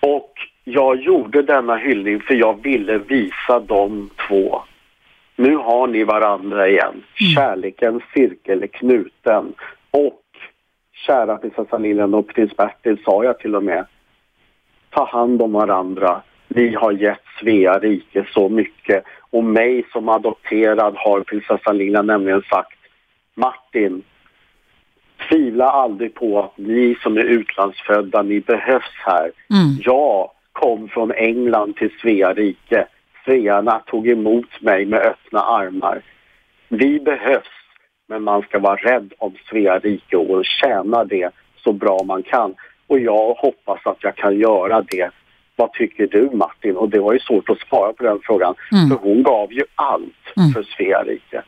Och 0.00 0.32
jag 0.64 0.96
gjorde 1.02 1.42
denna 1.42 1.76
hyllning 1.76 2.20
för 2.20 2.34
jag 2.34 2.62
ville 2.62 2.98
visa 2.98 3.60
de 3.60 4.10
två. 4.28 4.62
Nu 5.38 5.56
har 5.56 5.86
ni 5.86 6.04
varandra 6.04 6.68
igen. 6.68 7.02
Kärlekens 7.34 8.02
cirkel 8.14 8.62
är 8.62 8.66
knuten. 8.66 9.54
Och 9.90 10.22
kära 11.06 11.36
prinsessan 11.36 11.82
Lilian 11.82 12.14
och 12.14 12.28
prins 12.28 12.56
Bertil 12.56 12.98
sa 13.04 13.24
jag 13.24 13.38
till 13.38 13.56
och 13.56 13.62
med. 13.62 13.86
Ta 14.90 15.04
hand 15.04 15.42
om 15.42 15.52
varandra. 15.52 16.22
Ni 16.48 16.74
har 16.74 16.92
gett 16.92 17.22
Svea 17.40 17.78
rike 17.78 18.26
så 18.34 18.48
mycket. 18.48 19.04
Och 19.30 19.44
mig 19.44 19.84
som 19.92 20.08
adopterad 20.08 20.94
har 20.96 21.20
prinsessan 21.20 21.78
Lilian 21.78 22.06
nämligen 22.06 22.42
sagt 22.42 22.78
Martin, 23.34 24.02
tvivla 25.28 25.70
aldrig 25.70 26.14
på 26.14 26.42
att 26.42 26.58
ni 26.58 26.96
som 27.02 27.16
är 27.16 27.24
utlandsfödda, 27.24 28.22
ni 28.22 28.40
behövs 28.40 28.94
här. 28.96 29.30
Mm. 29.50 29.76
Jag 29.80 30.30
kom 30.52 30.88
från 30.88 31.12
England 31.12 31.76
till 31.76 31.90
Svea 32.00 32.32
rike. 32.32 32.86
Svearna 33.28 33.82
tog 33.86 34.08
emot 34.08 34.60
mig 34.60 34.86
med 34.86 35.00
öppna 35.00 35.40
armar. 35.40 36.02
Vi 36.68 37.00
behövs, 37.00 37.54
men 38.08 38.22
man 38.22 38.42
ska 38.42 38.58
vara 38.58 38.76
rädd 38.76 39.12
om 39.18 39.34
Svea 39.50 39.78
rike 39.78 40.16
och 40.16 40.44
tjäna 40.44 41.04
det 41.04 41.30
så 41.64 41.72
bra 41.72 41.98
man 42.04 42.22
kan. 42.22 42.54
Och 42.86 42.98
jag 42.98 43.34
hoppas 43.34 43.80
att 43.86 43.96
jag 44.00 44.16
kan 44.16 44.38
göra 44.38 44.82
det. 44.90 45.10
Vad 45.56 45.72
tycker 45.72 46.06
du 46.06 46.30
Martin? 46.32 46.76
Och 46.76 46.88
det 46.88 46.98
var 47.00 47.12
ju 47.12 47.18
svårt 47.18 47.50
att 47.50 47.58
svara 47.68 47.92
på 47.92 48.04
den 48.04 48.18
frågan. 48.22 48.54
Mm. 48.72 48.88
För 48.88 48.96
hon 48.96 49.22
gav 49.22 49.52
ju 49.52 49.62
allt 49.74 50.14
Mm. 50.36 50.50
för 50.50 50.62
Svea 50.62 51.02
rike. 51.02 51.42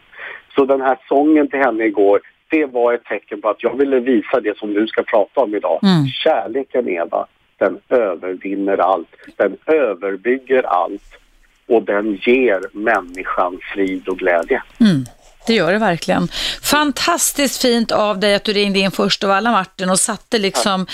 Så 0.54 0.64
den 0.64 0.80
här 0.80 0.98
sången 1.08 1.48
till 1.48 1.58
henne 1.58 1.84
igår, 1.84 2.20
det 2.50 2.66
var 2.66 2.92
ett 2.92 3.04
tecken 3.04 3.40
på 3.40 3.48
att 3.48 3.62
jag 3.62 3.76
ville 3.78 4.00
visa 4.00 4.40
det 4.40 4.58
som 4.58 4.74
du 4.74 4.86
ska 4.86 5.02
prata 5.02 5.40
om 5.40 5.54
idag. 5.54 5.80
Mm. 5.82 6.06
Kärleken 6.06 6.88
Eva, 6.88 7.26
den 7.58 7.78
övervinner 7.88 8.78
allt. 8.78 9.16
Den 9.36 9.56
överbygger 9.66 10.62
allt 10.62 11.20
och 11.70 11.82
den 11.82 12.14
ger 12.14 12.60
människan 12.72 13.58
frid 13.74 14.08
och 14.08 14.18
glädje. 14.18 14.62
Mm. 14.80 15.04
det 15.46 15.54
gör 15.54 15.72
det 15.72 15.78
verkligen. 15.78 16.28
Fantastiskt 16.62 17.62
fint 17.62 17.92
av 17.92 18.18
dig 18.18 18.34
att 18.34 18.44
du 18.44 18.52
ringde 18.52 18.78
in 18.78 18.90
först 18.90 19.24
av 19.24 19.30
alla 19.30 19.50
Martin 19.50 19.90
och 19.90 19.98
satte 19.98 20.38
liksom 20.38 20.86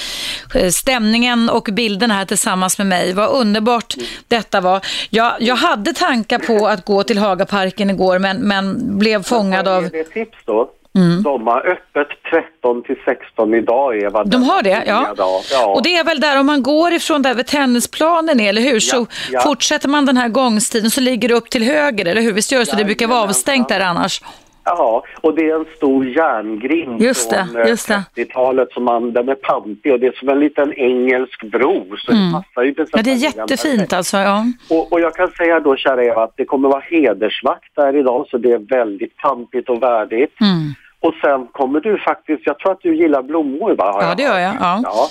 eh, 0.55 0.71
stämningen 0.71 1.51
och 1.51 1.69
bilden 1.73 2.11
här 2.11 2.25
tillsammans 2.25 2.79
med 2.79 2.87
mig. 2.87 3.13
Vad 3.13 3.31
underbart 3.31 3.95
detta 4.29 4.61
var. 4.61 4.81
Jag, 5.11 5.33
jag 5.41 5.57
hade 5.57 5.93
tankar 5.93 6.39
på 6.39 6.67
att 6.67 6.85
gå 6.85 7.03
till 7.03 7.19
Hagaparken 7.19 7.91
igår 7.91 8.19
men, 8.19 8.37
men 8.37 8.99
blev 8.99 9.23
fångad 9.23 9.69
av... 9.69 9.85
Är 9.85 9.91
det 9.91 10.05
tips 10.05 10.39
då? 10.45 10.71
Mm. 10.97 11.23
De 11.23 11.47
har 11.47 11.67
öppet 11.67 12.09
13 12.31 12.83
till 12.83 12.97
16 13.05 13.55
idag, 13.55 14.03
Eva. 14.03 14.25
De 14.25 14.43
har 14.43 14.63
det, 14.63 14.85
ja. 14.87 15.15
ja. 15.51 15.67
Och 15.67 15.83
det 15.83 15.97
är 15.97 16.05
väl 16.05 16.21
där 16.21 16.41
om 16.41 16.47
man 16.47 16.63
går 16.63 16.93
ifrån 16.93 17.23
där 17.23 17.35
vid 17.35 17.47
tennisplanen, 17.47 18.41
eller 18.41 18.63
hur? 18.63 18.81
Så 18.81 18.97
ja, 18.97 19.07
ja. 19.33 19.41
fortsätter 19.41 19.89
man 19.89 20.07
den 20.07 20.17
här 20.17 20.29
gångstiden 20.29 20.91
så 20.91 21.01
ligger 21.01 21.29
det 21.29 21.35
upp 21.35 21.51
till 21.51 21.65
höger, 21.65 22.07
eller 22.07 22.23
hur? 22.23 22.33
Visst 22.33 22.53
gör 22.53 22.59
det 22.59 22.67
så? 22.67 22.77
det 22.77 22.85
brukar 22.85 23.07
vara 23.07 23.23
avstängt 23.23 23.69
där 23.69 23.81
annars. 23.81 24.21
Ja, 24.69 25.05
och 25.21 25.35
det 25.35 25.51
är 25.51 25.59
en 25.59 25.67
stor 25.77 26.07
järngrind 26.07 27.01
just 27.01 27.31
det, 27.31 27.49
från 27.53 27.69
just 27.69 27.91
30-talet 27.91 28.73
som 28.73 28.85
man, 28.85 29.13
den 29.13 29.29
är 29.29 29.35
pampig 29.35 29.93
och 29.93 30.01
det 30.01 30.07
är 30.07 30.13
som 30.13 30.29
en 30.29 30.41
liten 30.41 30.73
engelsk 30.73 31.45
bro. 31.45 31.97
Så 31.97 32.13
mm. 32.13 32.27
det 32.27 32.33
passar 32.33 32.63
ju 32.63 32.75
ja, 32.93 33.03
det 33.03 33.11
är 33.11 33.15
jättefint 33.15 33.93
alltså. 33.93 34.17
Ja. 34.17 34.45
Och, 34.71 34.93
och, 34.93 35.01
jag 35.01 35.15
kan 35.15 35.29
säga 35.29 35.61
då, 35.61 35.77
kära 35.77 36.05
Eva, 36.05 36.25
att 36.25 36.37
det 36.37 36.45
kommer 36.45 36.69
vara 36.69 36.83
hedersvakt 36.91 37.77
där 37.77 37.97
idag 37.97 38.27
så 38.31 38.39
det 38.39 38.53
är 38.53 38.59
väldigt 38.59 39.17
pampigt 39.17 39.69
och 39.69 39.83
värdigt. 39.83 40.41
Mm. 40.41 40.75
Och 41.01 41.15
sen 41.21 41.47
kommer 41.47 41.81
du 41.81 41.99
faktiskt, 41.99 42.43
jag 42.47 42.59
tror 42.59 42.73
att 42.73 42.81
du 42.81 42.97
gillar 42.97 43.23
blommor 43.23 43.75
va? 43.75 43.99
Ja, 44.01 44.15
det 44.17 44.23
gör 44.23 44.39
jag. 44.39 44.55
Ja. 44.61 44.81
ja. 44.83 45.09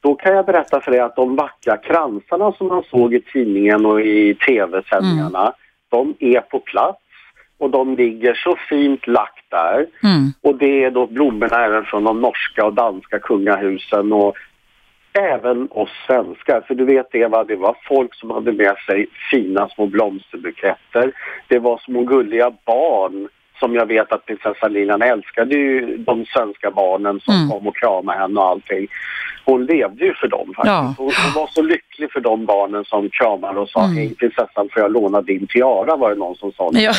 Då 0.00 0.14
kan 0.14 0.34
jag 0.34 0.46
berätta 0.46 0.80
för 0.80 0.90
dig 0.90 1.00
att 1.00 1.16
de 1.16 1.36
vackra 1.36 1.76
kransarna 1.76 2.52
som 2.52 2.66
man 2.66 2.82
såg 2.90 3.14
i 3.14 3.20
tidningen 3.20 3.86
och 3.86 4.00
i 4.00 4.34
tv-sändningarna, 4.34 5.40
mm. 5.40 5.52
de 5.88 6.14
är 6.18 6.40
på 6.40 6.58
plats 6.58 7.00
och 7.58 7.70
de 7.70 7.96
ligger 7.96 8.34
så 8.34 8.56
fint 8.68 9.06
lagt 9.06 9.50
där. 9.50 9.86
Mm. 10.02 10.32
Och 10.42 10.58
det 10.58 10.84
är 10.84 10.90
då 10.90 11.06
blommorna 11.06 11.64
även 11.64 11.84
från 11.84 12.04
de 12.04 12.20
norska 12.20 12.66
och 12.66 12.74
danska 12.74 13.18
kungahusen 13.18 14.12
och 14.12 14.36
även 15.12 15.68
oss 15.70 15.90
svenskar. 16.06 16.60
För 16.60 16.74
du 16.74 16.84
vet 16.84 17.14
Eva, 17.14 17.44
det 17.44 17.56
var 17.56 17.76
folk 17.88 18.14
som 18.14 18.30
hade 18.30 18.52
med 18.52 18.76
sig 18.86 19.06
fina 19.30 19.68
små 19.68 19.86
blomsterbuketter. 19.86 21.12
Det 21.48 21.58
var 21.58 21.78
små 21.78 22.02
gulliga 22.02 22.52
barn 22.64 23.28
som 23.60 23.74
jag 23.74 23.86
vet 23.86 24.12
att 24.12 24.26
prinsessan 24.26 24.72
Lilian 24.72 25.02
älskade 25.02 25.54
ju 25.54 25.96
de 25.96 26.26
svenska 26.26 26.70
barnen 26.70 27.20
som 27.20 27.34
mm. 27.34 27.48
kom 27.50 27.66
och 27.66 27.76
kramade 27.76 28.18
henne 28.18 28.40
och 28.40 28.46
allting. 28.46 28.86
Hon 29.44 29.66
levde 29.66 30.04
ju 30.04 30.14
för 30.14 30.28
dem 30.28 30.46
faktiskt. 30.56 30.66
Ja. 30.66 30.94
Hon, 30.98 31.12
hon, 31.24 31.42
var 31.42 31.46
så 31.46 31.62
lycklig 31.62 32.12
för 32.12 32.20
de 32.20 32.46
barnen 32.46 32.84
som 32.84 33.10
kramade 33.10 33.60
och 33.60 33.68
sa 33.68 33.84
mm. 33.84 33.96
hej 33.96 34.14
prinsessan 34.14 34.68
får 34.72 34.82
jag 34.82 34.92
låna 34.92 35.22
din 35.22 35.46
tiara 35.46 35.96
var 35.96 36.10
det 36.10 36.16
någon 36.16 36.36
som 36.36 36.52
sa. 36.52 36.70
Ja. 36.72 36.92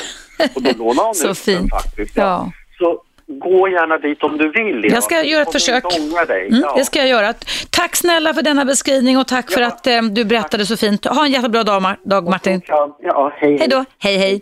Och 0.56 0.62
då 0.62 0.72
lånade 0.78 1.08
hon 1.08 1.16
så 1.26 1.32
ut 1.32 1.38
fint. 1.38 1.60
den 1.60 1.70
faktiskt. 1.70 2.18
Ja. 2.18 2.52
Så 2.78 3.02
gå 3.40 3.70
gärna 3.70 3.98
dit 3.98 4.24
om 4.24 4.38
du 4.38 4.52
vill. 4.52 4.92
Jag 4.92 5.04
ska 5.04 5.24
göra 5.24 5.42
ett 5.42 5.52
försök. 5.52 5.98
Mm, 5.98 6.62
ja. 6.62 6.74
Det 6.78 6.86
ska 6.86 7.00
jag 7.00 7.08
göra. 7.08 7.34
Tack 7.70 7.96
snälla 7.96 8.34
för 8.34 8.42
denna 8.42 8.66
beskrivning 8.66 9.18
och 9.18 9.28
tack 9.28 9.46
ja. 9.50 9.54
för 9.54 9.62
att 9.62 9.88
eh, 9.88 10.02
du 10.02 10.26
berättade 10.26 10.66
så 10.66 10.78
fint. 10.78 11.06
Ha 11.06 11.26
en 11.26 11.32
jättebra 11.32 11.64
dag, 11.64 11.96
dag 12.04 12.30
Martin. 12.30 12.62
Ja, 12.68 13.34
hej, 13.36 13.58
hej 13.58 13.68
då. 13.68 13.86
Hej, 14.00 14.18
hej. 14.18 14.42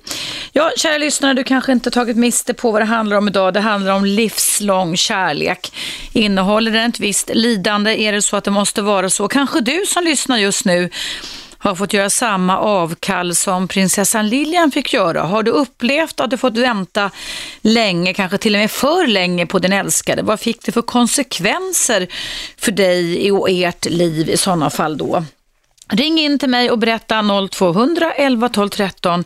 Ja, 0.53 0.71
kära 0.77 0.97
lyssnare, 0.97 1.33
du 1.33 1.43
kanske 1.43 1.71
inte 1.71 1.91
tagit 1.91 2.17
miste 2.17 2.53
på 2.53 2.71
vad 2.71 2.81
det 2.81 2.85
handlar 2.85 3.17
om 3.17 3.27
idag. 3.27 3.53
Det 3.53 3.59
handlar 3.59 3.95
om 3.95 4.05
livslång 4.05 4.95
kärlek. 4.95 5.73
Innehåller 6.13 6.71
den 6.71 6.89
ett 6.89 6.99
visst 6.99 7.31
lidande? 7.33 8.03
Är 8.03 8.11
det 8.11 8.21
så 8.21 8.37
att 8.37 8.43
det 8.43 8.51
måste 8.51 8.81
vara 8.81 9.09
så? 9.09 9.27
Kanske 9.27 9.61
du 9.61 9.85
som 9.85 10.03
lyssnar 10.03 10.37
just 10.37 10.65
nu 10.65 10.89
har 11.59 11.75
fått 11.75 11.93
göra 11.93 12.09
samma 12.09 12.57
avkall 12.57 13.35
som 13.35 13.67
prinsessan 13.67 14.29
Lilian 14.29 14.71
fick 14.71 14.93
göra. 14.93 15.21
Har 15.21 15.43
du 15.43 15.51
upplevt 15.51 16.19
att 16.19 16.29
du 16.29 16.37
fått 16.37 16.57
vänta 16.57 17.11
länge, 17.61 18.13
kanske 18.13 18.37
till 18.37 18.55
och 18.55 18.59
med 18.59 18.71
för 18.71 19.07
länge 19.07 19.45
på 19.45 19.59
din 19.59 19.73
älskade? 19.73 20.21
Vad 20.21 20.39
fick 20.39 20.61
det 20.65 20.71
för 20.71 20.81
konsekvenser 20.81 22.07
för 22.57 22.71
dig 22.71 23.31
och 23.31 23.49
ert 23.49 23.85
liv 23.85 24.29
i 24.29 24.37
sådana 24.37 24.69
fall 24.69 24.97
då? 24.97 25.23
Ring 25.91 26.19
in 26.19 26.39
till 26.39 26.49
mig 26.49 26.71
och 26.71 26.77
berätta 26.77 27.23
0200 27.51 28.11
11 28.11 28.49
12 28.49 28.69
13. 28.69 29.23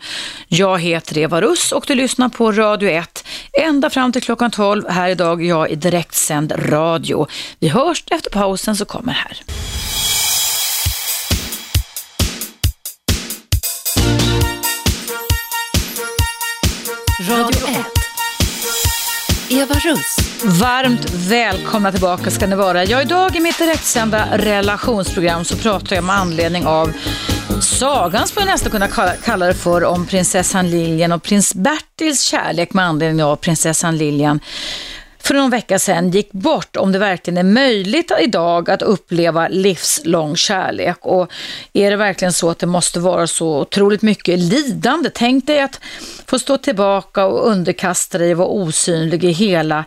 Jag 0.48 0.80
heter 0.80 1.18
Eva 1.18 1.42
Russ 1.42 1.72
och 1.72 1.84
du 1.88 1.96
lyssnar 1.96 2.30
på 2.30 2.52
Radio 2.52 2.90
1 2.90 3.26
ända 3.62 3.90
fram 3.90 4.12
till 4.12 4.22
klockan 4.22 4.52
12. 4.52 4.90
Här 4.90 5.10
idag 5.10 5.44
jag 5.44 5.70
i 5.72 5.76
direktsänd 5.76 6.54
radio. 6.56 7.28
Vi 7.60 7.68
hörs 7.68 8.04
efter 8.12 8.30
pausen 8.30 8.76
så 8.76 8.86
kommer 8.86 9.14
här. 9.14 9.44
Eva 19.54 19.76
Russ. 19.76 20.18
Varmt 20.44 21.10
välkomna 21.14 21.92
tillbaka 21.92 22.32
ska 22.32 22.48
ni 22.48 22.56
vara. 22.56 22.84
Ja, 22.84 23.02
idag 23.02 23.36
i 23.36 23.40
mitt 23.40 23.58
direktsända 23.58 24.38
relationsprogram 24.38 25.46
så 25.46 25.58
pratar 25.58 25.96
jag 25.96 26.04
med 26.04 26.16
anledning 26.16 26.66
av 26.66 26.94
sagan, 27.62 28.28
som 28.28 28.40
jag 28.40 28.46
nästan 28.46 28.72
kunna 28.72 28.88
kalla 29.24 29.46
det 29.46 29.54
för, 29.54 29.84
om 29.84 30.06
prinsessan 30.06 30.70
Lilian 30.70 31.12
och 31.12 31.24
prins 31.24 31.56
Bertils 31.56 32.22
kärlek 32.22 32.74
med 32.74 32.86
anledning 32.86 33.24
av 33.24 33.36
prinsessan 33.36 33.98
Lilian 33.98 34.40
för 35.24 35.34
någon 35.34 35.50
vecka 35.50 35.80
sedan 35.80 36.12
gick 36.12 36.32
bort 36.32 36.78
om 36.78 36.92
det 36.92 37.00
verkligen 37.00 37.38
är 37.38 37.44
möjligt 37.44 38.12
idag 38.22 38.70
att 38.70 38.82
uppleva 38.82 39.48
livslång 39.48 40.36
kärlek 40.36 40.98
och 41.02 41.32
är 41.74 41.92
det 41.92 41.98
verkligen 41.98 42.34
så 42.34 42.50
att 42.50 42.60
det 42.60 42.66
måste 42.66 43.00
vara 43.00 43.28
så 43.28 43.60
otroligt 43.62 44.02
mycket 44.02 44.40
lidande? 44.40 45.10
Tänk 45.14 45.48
dig 45.48 45.62
att 45.62 45.80
få 46.26 46.40
stå 46.40 46.58
tillbaka 46.58 47.26
och 47.26 47.48
underkasta 47.48 48.18
dig 48.18 48.32
och 48.32 48.38
vara 48.38 48.48
osynlig 48.48 49.24
i 49.24 49.32
hela 49.32 49.86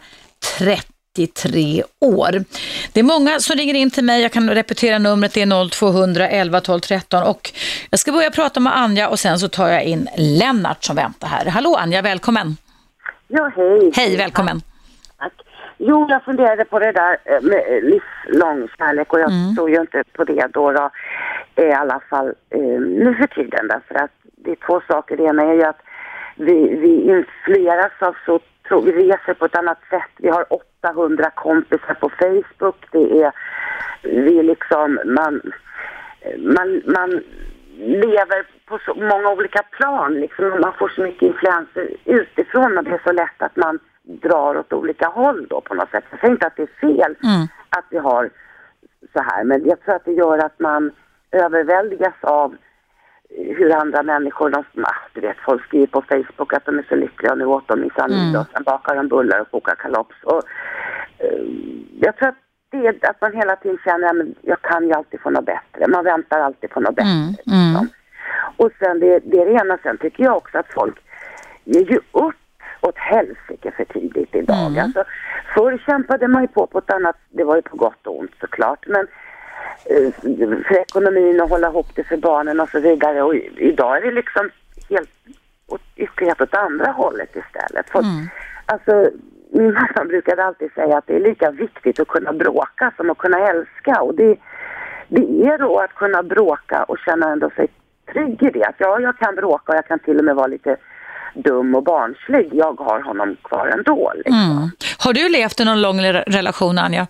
33 0.59 1.83
år. 2.01 2.45
Det 2.93 3.01
är 3.01 3.05
många 3.05 3.41
som 3.41 3.57
ringer 3.57 3.75
in 3.75 3.91
till 3.91 4.05
mig. 4.05 4.23
Jag 4.23 4.33
kan 4.33 4.51
repetera 4.51 4.99
numret. 4.99 5.33
Det 5.33 5.43
är 5.43 5.69
0200 5.71 6.29
11 6.29 6.61
12 6.61 6.81
13 6.81 7.23
och 7.23 7.53
jag 7.91 8.01
ska 8.01 8.13
börja 8.13 8.31
prata 8.31 8.61
med 8.61 8.79
Anja 8.79 9.09
och 9.09 9.19
sen 9.19 9.39
så 9.39 9.49
tar 9.49 9.69
jag 9.69 9.85
in 9.85 10.09
Lennart 10.17 10.85
som 10.85 10.97
väntar 10.97 11.29
här. 11.29 11.47
Hallå 11.47 11.77
Anja, 11.77 12.03
välkommen. 12.03 12.57
Ja, 13.29 13.53
hej. 13.57 13.91
Hej, 13.95 14.17
välkommen. 14.17 14.63
Jo, 15.79 16.07
jag 16.09 16.25
funderade 16.25 16.65
på 16.65 16.79
det 16.79 16.93
där 16.93 17.19
eh, 17.25 17.43
med 17.43 17.65
eh, 17.69 17.83
livslång 17.83 18.69
kärlek 18.79 19.13
och 19.13 19.21
jag 19.21 19.31
mm. 19.31 19.55
tror 19.55 19.71
ju 19.71 19.81
inte 19.81 20.05
på 20.13 20.25
det 20.25 20.47
då, 20.53 20.73
då 20.73 20.91
i 21.57 21.73
alla 21.73 22.01
fall 22.11 22.35
eh, 22.51 22.81
nu 22.81 23.15
för 23.15 23.27
tiden 23.27 23.69
därför 23.69 23.95
att 23.95 24.11
det 24.23 24.51
är 24.51 24.67
två 24.67 24.81
saker. 24.89 25.17
Det 25.17 25.23
ena 25.23 25.43
är 25.43 25.55
ju 25.55 25.63
att 25.63 25.83
vi, 26.37 26.77
vi 26.77 27.03
influeras 27.03 27.93
av 28.01 28.17
så 28.27 28.41
tro, 28.69 28.81
vi 28.81 28.93
reser 28.93 29.35
på 29.35 29.45
ett 29.45 29.57
annat 29.57 29.79
sätt. 29.91 30.11
Vi 30.17 30.29
har 30.29 30.47
800 30.83 31.31
kompisar 31.31 31.95
på 31.95 32.09
Facebook. 32.09 32.87
Det 32.91 33.23
är, 33.23 33.33
vi 34.03 34.43
liksom, 34.43 35.01
man, 35.05 35.41
man, 36.39 36.83
man 36.87 37.23
lever 37.77 38.47
på 38.67 38.79
så 38.79 38.95
många 38.95 39.31
olika 39.31 39.63
plan 39.63 40.15
liksom. 40.15 40.61
Man 40.61 40.73
får 40.79 40.89
så 40.89 41.03
mycket 41.03 41.23
influenser 41.23 41.89
utifrån 42.05 42.79
och 42.79 42.85
det 42.85 42.91
är 42.91 43.01
så 43.05 43.13
lätt 43.13 43.43
att 43.43 43.57
man 43.57 43.79
drar 44.07 44.59
åt 44.59 44.73
olika 44.73 45.09
håll 45.09 45.47
då 45.51 45.61
på 45.61 45.75
något 45.75 45.91
sätt. 45.91 46.05
Jag 46.11 46.21
säger 46.21 46.33
inte 46.33 46.47
att 46.47 46.57
det 46.57 46.63
är 46.63 46.81
fel 46.81 47.17
mm. 47.23 47.47
att 47.69 47.85
vi 47.91 47.99
har 47.99 48.31
så 49.13 49.23
här, 49.23 49.45
men 49.45 49.67
jag 49.67 49.81
tror 49.81 49.95
att 49.95 50.05
det 50.05 50.13
gör 50.13 50.39
att 50.39 50.61
man 50.61 50.91
överväldigas 51.31 52.15
av 52.21 52.57
hur 53.29 53.75
andra 53.75 54.03
människor, 54.03 54.51
de, 54.51 54.65
ah, 54.83 55.09
du 55.13 55.21
vet 55.21 55.37
folk 55.45 55.65
skriver 55.65 55.87
på 55.87 56.03
Facebook 56.03 56.53
att 56.53 56.65
de 56.65 56.79
är 56.79 56.87
så 56.89 56.95
lyckliga 56.95 57.33
och 57.33 57.39
nu 57.39 57.45
åt 57.45 57.69
de 57.69 57.81
minsann 57.81 58.13
mm. 58.13 58.41
och 58.41 58.47
sen 58.53 58.63
bakar 58.63 58.97
de 58.97 59.09
bullar 59.09 59.41
och 59.41 59.51
kokar 59.51 59.75
kalops. 59.75 60.17
Och, 60.23 60.43
uh, 61.25 61.49
jag 62.01 62.17
tror 62.17 62.29
att 62.29 62.35
det 62.71 62.87
är 62.87 63.11
att 63.11 63.21
man 63.21 63.33
hela 63.33 63.57
tiden 63.57 63.79
känner 63.85 64.09
att 64.09 64.27
jag 64.43 64.63
kan 64.63 64.87
ju 64.87 64.93
alltid 64.93 65.21
få 65.21 65.31
något 65.31 65.45
bättre. 65.45 65.89
Man 65.89 66.05
väntar 66.05 66.41
alltid 66.41 66.71
på 66.71 66.81
något 66.81 67.01
mm. 67.01 67.29
bättre. 67.31 67.53
Mm. 67.53 67.69
Liksom. 67.69 67.89
Och 68.57 68.71
sen 68.79 69.01
det, 69.01 69.19
det 69.19 69.41
är 69.43 69.47
det 69.47 69.53
ena. 69.53 69.79
Sen 69.83 69.99
tycker 69.99 70.25
jag 70.25 70.37
också 70.37 70.59
att 70.59 70.73
folk 70.75 70.97
ger 71.65 71.91
ju 71.91 72.01
upp 72.13 72.46
åt 72.81 72.99
helsike 72.99 73.71
för 73.71 73.85
tidigt 73.85 74.35
idag. 74.35 74.67
Mm. 74.67 74.85
Alltså, 74.85 75.05
förr 75.55 75.83
kämpade 75.87 76.29
man 76.29 76.43
ju 76.43 76.49
på 76.49 76.67
på 76.67 76.79
ett 76.79 76.91
annat, 76.91 77.17
det 77.31 77.45
var 77.45 77.57
ju 77.57 77.63
på 77.63 77.77
gott 77.77 78.07
och 78.07 78.19
ont 78.19 78.35
såklart, 78.41 78.87
men 78.87 79.07
eh, 79.85 80.13
för 80.69 80.79
ekonomin 80.81 81.41
och 81.41 81.49
hålla 81.49 81.69
ihop 81.69 81.87
det 81.95 82.05
för 82.05 82.17
barnen 82.17 82.61
och 82.61 82.69
så 82.69 82.81
vidare. 82.81 83.23
Och 83.23 83.35
idag 83.57 83.97
är 83.97 84.01
det 84.01 84.13
liksom 84.13 84.51
helt 84.91 85.11
ytterlighet 85.97 86.41
åt 86.41 86.55
andra 86.55 86.91
hållet 86.91 87.37
istället. 87.37 87.91
För, 87.91 87.99
mm. 87.99 88.29
Alltså, 88.67 89.11
min 89.51 89.73
mamma 89.73 90.05
brukade 90.09 90.45
alltid 90.45 90.73
säga 90.73 90.99
att 90.99 91.07
det 91.07 91.17
är 91.17 91.21
lika 91.21 91.51
viktigt 91.51 92.01
att 92.01 92.09
kunna 92.09 92.33
bråka 92.33 92.93
som 92.97 93.11
att 93.11 93.19
kunna 93.19 93.39
älska. 93.39 94.03
Och 94.03 94.15
det, 94.15 94.37
det 95.09 95.47
är 95.47 95.59
då 95.59 95.79
att 95.79 95.95
kunna 95.95 96.23
bråka 96.23 96.83
och 96.83 96.99
känna 96.99 97.33
ändå 97.33 97.51
sig 97.51 97.69
trygg 98.13 98.43
i 98.43 98.51
det. 98.51 98.65
Att 98.65 98.75
ja, 98.79 99.01
jag 99.01 99.19
kan 99.19 99.35
bråka 99.35 99.73
och 99.73 99.79
jag 99.79 99.87
kan 99.87 99.99
till 99.99 100.19
och 100.19 100.25
med 100.25 100.37
vara 100.37 100.47
lite 100.47 100.77
dum 101.35 101.75
och 101.75 101.83
barnslig. 101.83 102.49
Jag 102.53 102.81
har 102.81 103.01
honom 103.01 103.37
kvar 103.43 103.67
ändå. 103.67 104.13
Liksom. 104.17 104.35
Mm. 104.35 104.71
Har 104.99 105.13
du 105.13 105.29
levt 105.29 105.61
i 105.61 105.65
någon 105.65 105.83
lång 105.83 106.01
relation, 106.27 106.79
Anja? 106.79 107.07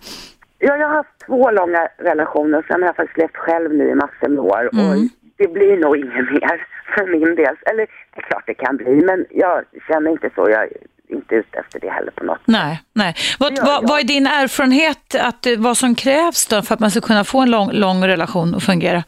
Ja, 0.59 0.77
jag 0.77 0.87
har 0.87 0.95
haft 0.95 1.19
två 1.25 1.51
långa 1.51 1.87
relationer. 1.97 2.65
Sen 2.67 2.81
har 2.81 2.87
jag 2.87 2.95
faktiskt 2.95 3.17
levt 3.17 3.37
själv 3.37 3.73
nu 3.73 3.89
i 3.89 3.95
massor 3.95 4.29
med 4.29 4.39
år. 4.39 4.69
Mm. 4.73 4.89
Och 4.89 4.97
det 5.37 5.47
blir 5.47 5.77
nog 5.77 5.97
ingen 5.97 6.25
mer 6.33 6.67
för 6.95 7.07
min 7.07 7.35
del. 7.35 7.55
Eller 7.65 7.85
det 8.13 8.21
är 8.21 8.21
klart 8.21 8.43
det 8.47 8.53
kan 8.53 8.77
bli, 8.77 8.95
men 9.05 9.25
jag 9.29 9.63
känner 9.87 10.11
inte 10.11 10.29
så. 10.35 10.49
Jag 10.49 10.67
inte 11.07 11.35
ute 11.35 11.59
efter 11.59 11.79
det 11.79 11.89
heller 11.89 12.11
på 12.11 12.23
något 12.23 12.39
Nej, 12.45 12.81
nej. 12.93 13.15
Vad, 13.39 13.53
Ja, 13.57 13.63
vad, 13.65 13.73
ja. 13.75 13.81
vad 13.83 13.99
är 13.99 14.03
din 14.03 14.27
erfarenhet, 14.27 15.15
att, 15.21 15.45
eh, 15.45 15.53
vad 15.57 15.77
som 15.77 15.95
krävs 15.95 16.47
då 16.47 16.61
för 16.61 16.73
att 16.73 16.79
man 16.79 16.91
ska 16.91 17.01
kunna 17.01 17.23
få 17.23 17.41
en 17.41 17.51
lång, 17.51 17.71
lång 17.71 18.03
relation 18.07 18.55
att 18.55 18.63
fungera? 18.63 19.03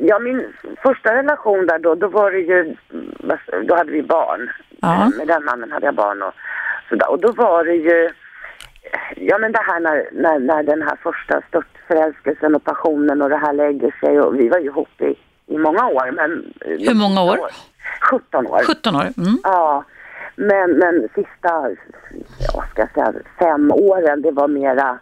Ja, 0.00 0.18
min 0.18 0.52
första 0.82 1.14
relation 1.14 1.66
där 1.66 1.78
då, 1.78 1.94
då 1.94 2.08
var 2.08 2.30
det 2.32 2.38
ju, 2.38 2.76
vad- 3.20 3.66
då 3.68 3.76
hade 3.76 3.92
vi 3.92 4.02
barn. 4.02 4.50
Ja. 4.80 5.10
Med 5.18 5.28
den 5.28 5.44
mannen 5.44 5.72
hade 5.72 5.86
jag 5.86 5.94
barn 5.94 6.22
och 6.22 6.32
sådär. 6.88 7.10
Och 7.10 7.20
då 7.20 7.32
var 7.32 7.64
det 7.64 7.74
ju, 7.74 8.10
ja 9.16 9.38
men 9.38 9.52
det 9.52 9.58
här 9.66 9.80
när, 9.80 10.08
när, 10.12 10.38
när 10.38 10.62
den 10.62 10.82
här 10.82 10.96
första 11.02 11.40
störtförälskelsen 11.48 12.54
och 12.54 12.64
passionen 12.64 13.22
och 13.22 13.28
det 13.30 13.36
här 13.36 13.52
lägger 13.52 13.94
sig 14.00 14.20
och 14.20 14.40
vi 14.40 14.48
var 14.48 14.58
ju 14.58 14.64
ihop 14.66 15.00
i, 15.00 15.14
i 15.54 15.58
många 15.58 15.86
år. 15.86 16.10
Men, 16.12 16.52
Hur 16.86 16.94
många 16.94 17.22
år? 17.22 17.38
17 18.10 18.46
år. 18.46 18.62
17 18.66 18.96
år? 18.96 19.02
Mm. 19.02 19.38
Ja, 19.42 19.84
men, 20.36 20.70
men 20.78 21.08
sista, 21.14 21.70
ja, 22.52 22.64
ska 22.70 22.82
jag 22.82 22.90
säga, 22.94 23.12
fem 23.38 23.70
åren 23.72 24.22
det 24.22 24.30
var 24.30 24.48
mera 24.48 24.98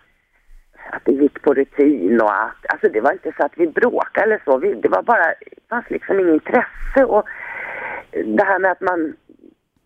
att 0.90 1.04
det 1.04 1.12
gick 1.12 1.42
på 1.42 1.54
rutin 1.54 2.20
och 2.20 2.42
att, 2.42 2.66
alltså 2.68 2.88
det 2.88 3.00
var 3.00 3.12
inte 3.12 3.32
så 3.36 3.44
att 3.44 3.52
vi 3.56 3.66
bråkade 3.66 4.24
eller 4.26 4.42
så, 4.44 4.58
vi, 4.58 4.74
det 4.74 4.88
var 4.88 5.02
bara, 5.02 5.24
det 5.26 5.68
fanns 5.68 5.90
liksom 5.90 6.20
inget 6.20 6.34
intresse. 6.34 7.04
Och 7.04 7.24
det 8.24 8.44
här 8.44 8.58
med 8.58 8.70
att 8.72 8.80
man 8.80 9.16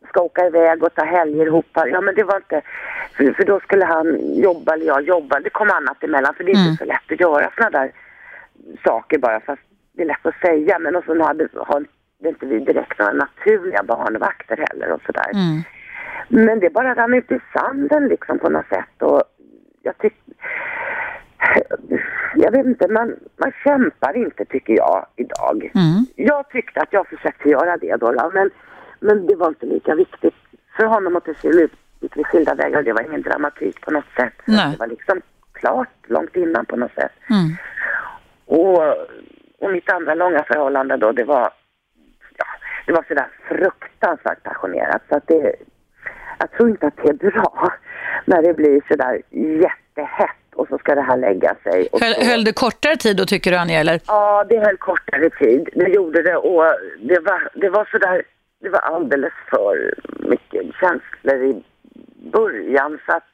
ska 0.08 0.20
åka 0.20 0.46
iväg 0.46 0.82
och 0.82 0.94
ta 0.94 1.04
helger 1.04 1.46
ihop, 1.46 1.66
ja 1.74 2.00
men 2.00 2.14
det 2.14 2.24
var 2.24 2.36
inte, 2.36 2.62
för, 3.16 3.32
för 3.32 3.44
då 3.44 3.60
skulle 3.60 3.84
han 3.84 4.34
jobba 4.34 4.72
eller 4.74 4.86
jag 4.86 5.02
jobba, 5.02 5.40
det 5.40 5.50
kom 5.50 5.70
annat 5.70 6.04
emellan 6.04 6.34
för 6.34 6.44
det 6.44 6.50
är 6.50 6.56
Mm. 6.56 6.66
inte 6.70 6.84
så 6.84 6.88
lätt 6.88 7.12
att 7.12 7.20
göra 7.20 7.50
sådana 7.56 7.78
där 7.78 7.92
saker 8.84 9.18
bara 9.18 9.40
fast 9.40 9.62
det 9.92 10.02
är 10.02 10.06
lätt 10.06 10.26
att 10.26 10.40
säga. 10.40 10.78
Men 10.78 10.96
och 10.96 11.04
så 11.04 11.22
hade, 11.22 11.48
har 12.22 12.32
inte 12.32 12.46
vi 12.46 12.58
direkt 12.58 12.98
några 12.98 13.12
naturliga 13.12 13.82
barnvakter 13.82 14.64
heller 14.68 14.92
och 14.92 15.02
sådär. 15.06 15.30
Mm. 15.34 15.62
Men 16.28 16.60
det 16.60 16.70
bara 16.70 16.94
rann 16.94 17.14
ut 17.14 17.32
i 17.32 17.40
sanden 17.52 18.08
liksom 18.08 18.38
på 18.38 18.48
något 18.48 18.68
sätt 18.68 19.02
och 19.02 19.22
jag 19.82 19.98
tycker 19.98 20.18
jag 22.34 22.52
vet 22.52 22.66
inte, 22.66 22.88
man, 22.88 23.14
man 23.36 23.52
kämpar 23.64 24.16
inte 24.16 24.44
tycker 24.44 24.76
jag 24.76 25.06
idag. 25.16 25.70
Mm. 25.74 26.06
Jag 26.16 26.48
tyckte 26.50 26.80
att 26.80 26.92
jag 26.92 27.08
försökte 27.08 27.48
göra 27.48 27.76
det 27.76 27.96
då, 27.96 28.30
men, 28.34 28.50
men 29.00 29.26
det 29.26 29.36
var 29.36 29.48
inte 29.48 29.66
lika 29.66 29.94
viktigt 29.94 30.34
för 30.76 30.84
honom 30.84 31.16
att 31.16 31.24
det 31.24 31.38
skulle 31.38 31.62
ut 31.62 31.72
gick 32.02 32.16
vi 32.16 32.24
skilda 32.24 32.54
vägar. 32.54 32.82
Det 32.82 32.92
var 32.92 33.02
ingen 33.02 33.22
dramatik 33.22 33.80
på 33.80 33.90
något 33.90 34.10
sätt. 34.16 34.34
Det 34.46 34.76
var 34.78 34.86
liksom 34.86 35.20
klart 35.52 35.88
långt 36.06 36.36
innan 36.36 36.66
på 36.66 36.76
något 36.76 36.94
sätt. 36.94 37.12
Mm. 37.30 37.56
Och, 38.46 38.82
och 39.58 39.72
mitt 39.72 39.90
andra 39.90 40.14
långa 40.14 40.42
förhållande 40.42 40.96
då, 40.96 41.12
det 41.12 41.24
var, 41.24 41.50
det 42.86 42.92
var 42.92 43.04
sådär 43.08 43.28
fruktansvärt 43.48 44.42
passionerat. 44.42 45.02
Så 45.08 45.16
att 45.16 45.26
det, 45.26 45.54
jag 46.38 46.50
tror 46.50 46.68
inte 46.68 46.86
att 46.86 46.96
det 46.96 47.08
är 47.08 47.30
bra 47.30 47.72
när 48.24 48.42
det 48.42 48.54
blir 48.54 48.82
sådär 48.88 49.22
jättehett 49.30 50.54
och 50.54 50.68
så 50.68 50.78
ska 50.78 50.94
det 50.94 51.02
här 51.02 51.16
lägga 51.16 51.54
sig. 51.62 51.88
Och 51.92 52.00
Höll, 52.00 52.14
så, 52.14 52.30
höll 52.30 52.44
det 52.44 52.52
kortare 52.52 52.96
tid 52.96 53.16
då 53.16 53.24
tycker 53.24 53.50
du 53.50 53.56
Anja, 53.56 53.80
eller? 53.80 54.00
Ja, 54.06 54.44
det 54.48 54.58
höll 54.58 54.76
kortare 54.76 55.30
tid. 55.30 55.68
Det 55.74 55.88
gjorde 55.88 56.22
det 56.22 56.36
och 56.36 56.64
det 57.00 57.18
var, 57.18 57.48
det 57.54 57.70
var 57.70 57.88
sådär, 57.92 58.22
det 58.60 58.68
var 58.68 58.78
alldeles 58.80 59.32
för 59.50 59.94
mycket 60.18 60.62
känslor 60.80 61.42
i 61.42 61.64
början 62.32 62.98
så 63.06 63.12
att 63.12 63.24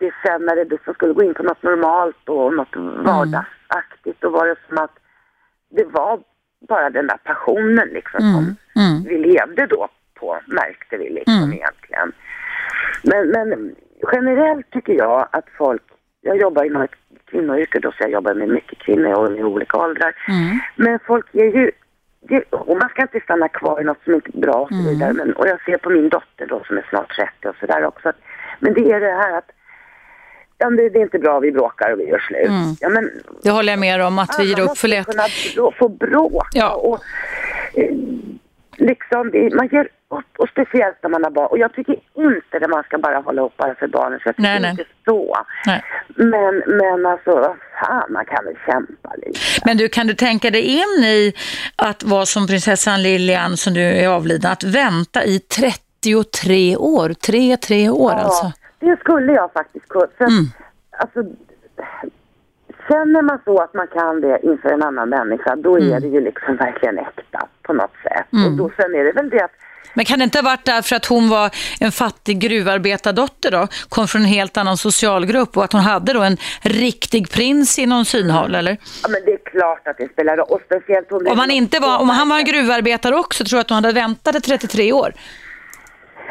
det 0.00 0.12
sen 0.26 0.44
när 0.46 0.56
det 0.56 0.64
liksom 0.64 0.94
skulle 0.94 1.12
gå 1.12 1.22
in 1.22 1.34
på 1.34 1.42
något 1.42 1.62
normalt 1.62 2.28
och 2.28 2.54
något 2.54 2.76
vardagsaktigt 2.76 4.20
då 4.20 4.30
var 4.30 4.46
det 4.46 4.56
som 4.68 4.78
att 4.78 4.98
det 5.70 5.84
var 5.84 6.20
bara 6.68 6.90
den 6.90 7.06
där 7.06 7.16
passionen 7.24 7.88
liksom 7.88 8.20
som 8.20 8.56
Mm. 8.82 9.02
vi 9.04 9.18
levde 9.18 9.66
då 9.66 9.88
på 10.14 10.38
märkte 10.46 10.96
vi 10.96 11.08
liksom 11.10 11.34
Mm. 11.42 11.52
egentligen. 11.52 12.12
Men, 13.04 13.28
men 13.28 13.74
generellt 14.12 14.70
tycker 14.70 14.92
jag 14.92 15.28
att 15.32 15.44
folk, 15.58 15.82
jag 16.20 16.36
jobbar 16.36 16.64
inom 16.64 16.82
ett 16.82 16.94
kvinnoyrke 17.30 17.78
då 17.80 17.90
så 17.92 17.96
jag 18.00 18.10
jobbar 18.10 18.34
med 18.34 18.48
mycket 18.48 18.78
kvinnor 18.78 19.12
och 19.12 19.36
i 19.38 19.42
olika 19.42 19.76
åldrar. 19.78 20.14
Mm. 20.28 20.58
Men 20.76 20.98
folk 21.06 21.26
ger 21.34 21.44
ju, 21.56 21.70
det, 22.20 22.42
och 22.50 22.76
man 22.76 22.88
ska 22.88 23.02
inte 23.02 23.20
stanna 23.20 23.48
kvar 23.48 23.80
i 23.80 23.84
något 23.84 24.04
som 24.04 24.14
inte 24.14 24.30
är 24.34 24.40
bra 24.40 24.54
och 24.54 24.68
så 24.68 24.74
Mm. 24.74 24.86
vidare. 24.86 25.12
Men, 25.12 25.32
och 25.32 25.48
jag 25.48 25.62
ser 25.64 25.76
på 25.78 25.90
min 25.90 26.08
dotter 26.08 26.46
då 26.46 26.62
som 26.66 26.78
är 26.78 26.86
snart 26.90 27.16
30 27.16 27.48
och 27.48 27.56
sådär 27.60 27.84
också. 27.84 28.08
Att, 28.08 28.20
men 28.60 28.74
det 28.74 28.92
är 28.92 29.00
det 29.00 29.12
här 29.12 29.38
att 29.38 29.50
ja, 30.58 30.70
det, 30.70 30.88
det 30.88 30.98
är 30.98 31.02
inte 31.02 31.18
bra, 31.18 31.38
vi 31.40 31.52
bråkar 31.52 31.92
och 31.92 32.00
vi 32.00 32.04
gör 32.08 32.18
slut. 32.18 32.48
Mm. 32.48 32.76
Ja, 32.80 32.88
men 32.88 33.10
Det 33.42 33.50
håller 33.50 33.72
jag 33.72 33.80
med 33.80 34.02
om, 34.02 34.18
att 34.18 34.36
vi 34.38 34.44
ger 34.44 34.60
upp 34.60 34.64
för 34.64 34.68
måste 34.68 34.86
lätt. 34.88 35.06
kunna 35.06 35.24
brå, 35.54 35.72
få 35.78 35.88
bråka 35.88 36.46
Ja. 36.52 36.70
och 36.74 36.98
eh, 37.74 37.94
liksom, 38.76 39.30
man 39.56 39.68
ger 39.72 39.88
upp 40.10 40.38
och 40.38 40.48
speciellt 40.48 40.96
när 41.02 41.10
man 41.10 41.24
har 41.24 41.30
barn. 41.30 41.46
Och 41.50 41.58
jag 41.58 41.72
tycker 41.74 41.92
inte 42.16 42.56
att 42.64 42.70
man 42.70 42.82
ska 42.82 42.98
bara 42.98 43.18
hålla 43.18 43.42
upp 43.42 43.56
bara 43.56 43.74
för 43.74 43.86
barnen, 43.88 44.18
så 44.22 44.28
jag 44.28 44.36
tycker 44.36 44.48
Nej, 44.50 44.60
nej. 44.60 44.70
inte 44.70 44.84
så. 45.04 45.36
Nej. 45.66 45.82
Men, 46.16 46.62
men 46.66 47.06
alltså, 47.06 47.30
vad 47.34 47.56
fan, 47.80 48.12
man 48.12 48.24
kan 48.24 48.44
väl 48.44 48.54
kämpa 48.66 49.10
lite. 49.26 49.38
Men 49.64 49.76
du, 49.76 49.88
kan 49.88 50.06
du 50.06 50.14
tänka 50.14 50.50
dig 50.50 50.62
in 50.62 51.04
i 51.04 51.32
att 51.76 52.02
vara 52.02 52.26
som 52.26 52.46
prinsessan 52.46 53.02
Lilian 53.02 53.56
som 53.56 53.74
du 53.74 53.80
är 53.82 54.08
avliden, 54.08 54.50
att 54.52 54.64
vänta 54.64 55.24
i 55.24 55.38
33 55.38 56.76
år, 56.76 57.08
tre, 57.26 57.56
tre 57.56 57.88
år 57.88 58.12
alltså? 58.12 58.52
Det 58.80 59.00
skulle 59.00 59.32
jag 59.32 59.52
faktiskt 59.52 59.88
kunna. 59.88 60.06
För, 60.18 60.24
Mm. 60.24 60.44
alltså, 60.98 61.20
känner 62.88 63.22
man 63.22 63.38
så 63.44 63.58
att 63.62 63.74
man 63.74 63.86
kan 63.86 64.20
det 64.20 64.38
inför 64.42 64.68
en 64.68 64.82
annan 64.82 65.08
människa, 65.08 65.56
då 65.56 65.76
Mm. 65.76 65.92
är 65.92 66.00
det 66.00 66.08
ju 66.08 66.20
liksom 66.20 66.56
verkligen 66.56 66.98
äkta 66.98 67.48
på 67.62 67.72
något 67.72 67.92
sätt. 68.02 68.26
Och 68.46 68.52
då 68.52 68.70
sen 68.76 68.94
är 68.94 69.04
det 69.04 69.12
väl 69.12 69.30
det 69.30 69.44
att 69.44 69.50
Men 69.94 70.04
kan 70.04 70.18
det 70.18 70.24
inte 70.24 70.38
ha 70.38 70.42
varit 70.42 70.64
därför 70.64 70.96
att 70.96 71.06
hon 71.06 71.28
var 71.28 71.50
en 71.80 71.92
fattig 71.92 72.38
gruvarbetardotter 72.40 73.50
då, 73.50 73.66
kom 73.88 74.08
från 74.08 74.22
en 74.22 74.28
helt 74.28 74.56
annan 74.56 74.76
socialgrupp 74.76 75.56
och 75.56 75.64
att 75.64 75.72
hon 75.72 75.80
hade 75.80 76.12
då 76.12 76.20
en 76.22 76.36
riktig 76.62 77.30
prins 77.30 77.78
inom 77.78 78.04
synhåll, 78.04 78.54
eller? 78.54 78.76
Ja 79.02 79.08
men 79.08 79.24
det 79.24 79.32
är 79.32 79.38
klart 79.50 79.88
att 79.88 79.96
det 79.98 80.12
spelar 80.12 80.36
roll. 80.36 80.46
Och 80.48 80.60
speciellt 80.66 81.08
det 81.08 81.30
Om, 81.30 81.38
han 81.38 81.50
inte 81.50 81.80
var, 81.80 81.98
om 81.98 82.08
han 82.08 82.28
var 82.28 82.38
en 82.38 82.44
gruvarbetare 82.44 83.14
också, 83.16 83.44
tror 83.44 83.56
du 83.56 83.60
att 83.60 83.70
hon 83.70 83.76
hade 83.84 83.92
väntat 83.92 84.34
i 84.36 84.40
33 84.40 84.92
år? 84.92 85.12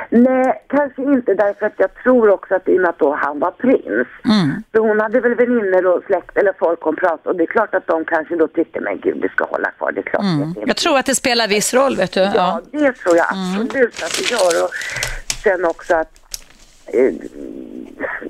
Nej, 0.09 0.63
kanske 0.67 1.01
inte 1.01 1.33
därför 1.33 1.65
att 1.65 1.73
jag 1.77 1.89
tror 2.03 2.29
också 2.29 2.55
att 2.55 2.67
i 2.69 2.77
och 2.77 2.81
med 2.81 2.89
att 2.89 2.99
då 2.99 3.15
han 3.15 3.39
var 3.39 3.51
prins. 3.51 4.07
Mm. 4.25 4.63
Så 4.71 4.87
hon 4.87 4.99
hade 4.99 5.19
väl 5.19 5.35
vänner 5.35 5.85
och 5.85 6.03
släkt 6.05 6.37
eller 6.37 6.53
folk 6.59 6.81
hon 6.81 6.95
pratade 6.95 7.29
och 7.29 7.35
det 7.35 7.43
är 7.43 7.47
klart 7.47 7.75
att 7.75 7.87
de 7.87 8.05
kanske 8.05 8.35
då 8.35 8.47
tyckte 8.47 8.79
men 8.81 8.99
gud 8.99 9.17
det 9.21 9.29
ska 9.29 9.45
hålla 9.45 9.71
kvar, 9.71 9.91
det 9.91 9.99
är 9.99 10.03
klart 10.03 10.21
det 10.21 10.43
är 10.43 10.47
inte. 10.47 10.61
Jag 10.65 10.77
tror 10.77 10.97
att 10.97 11.05
det 11.05 11.15
spelar 11.15 11.47
viss 11.47 11.73
roll, 11.73 11.95
vet 11.95 12.11
du. 12.13 12.19
Ja, 12.19 12.31
Ja. 12.35 12.61
det 12.71 12.91
tror 12.93 13.15
jag 13.17 13.25
absolut 13.29 14.03
att 14.03 14.17
det 14.19 14.31
gör. 14.31 14.63
Och 14.63 14.69
sen 15.43 15.65
också 15.65 15.95
att 15.95 16.11
eh, 16.93 17.13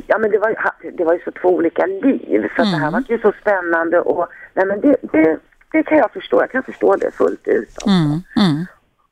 Ja 0.07 0.17
men 0.17 0.31
det 0.31 0.37
var, 0.37 0.55
det 0.97 1.03
var 1.03 1.13
ju 1.13 1.19
så 1.25 1.31
två 1.31 1.49
olika 1.49 1.85
liv 1.85 2.49
så 2.55 2.61
det 2.61 2.77
här 2.77 2.91
var 2.91 3.03
ju 3.09 3.19
så 3.19 3.33
spännande 3.41 3.99
och 3.99 4.27
nej 4.53 4.65
men 4.65 4.81
det, 4.81 4.95
det, 5.01 5.37
det 5.71 5.83
kan 5.83 5.97
jag 5.97 6.11
förstå, 6.11 6.41
jag 6.41 6.51
kan 6.51 6.63
förstå 6.63 6.95
det 6.95 7.11
fullt 7.11 7.47
ut. 7.47 7.69
Alltså. 7.75 7.89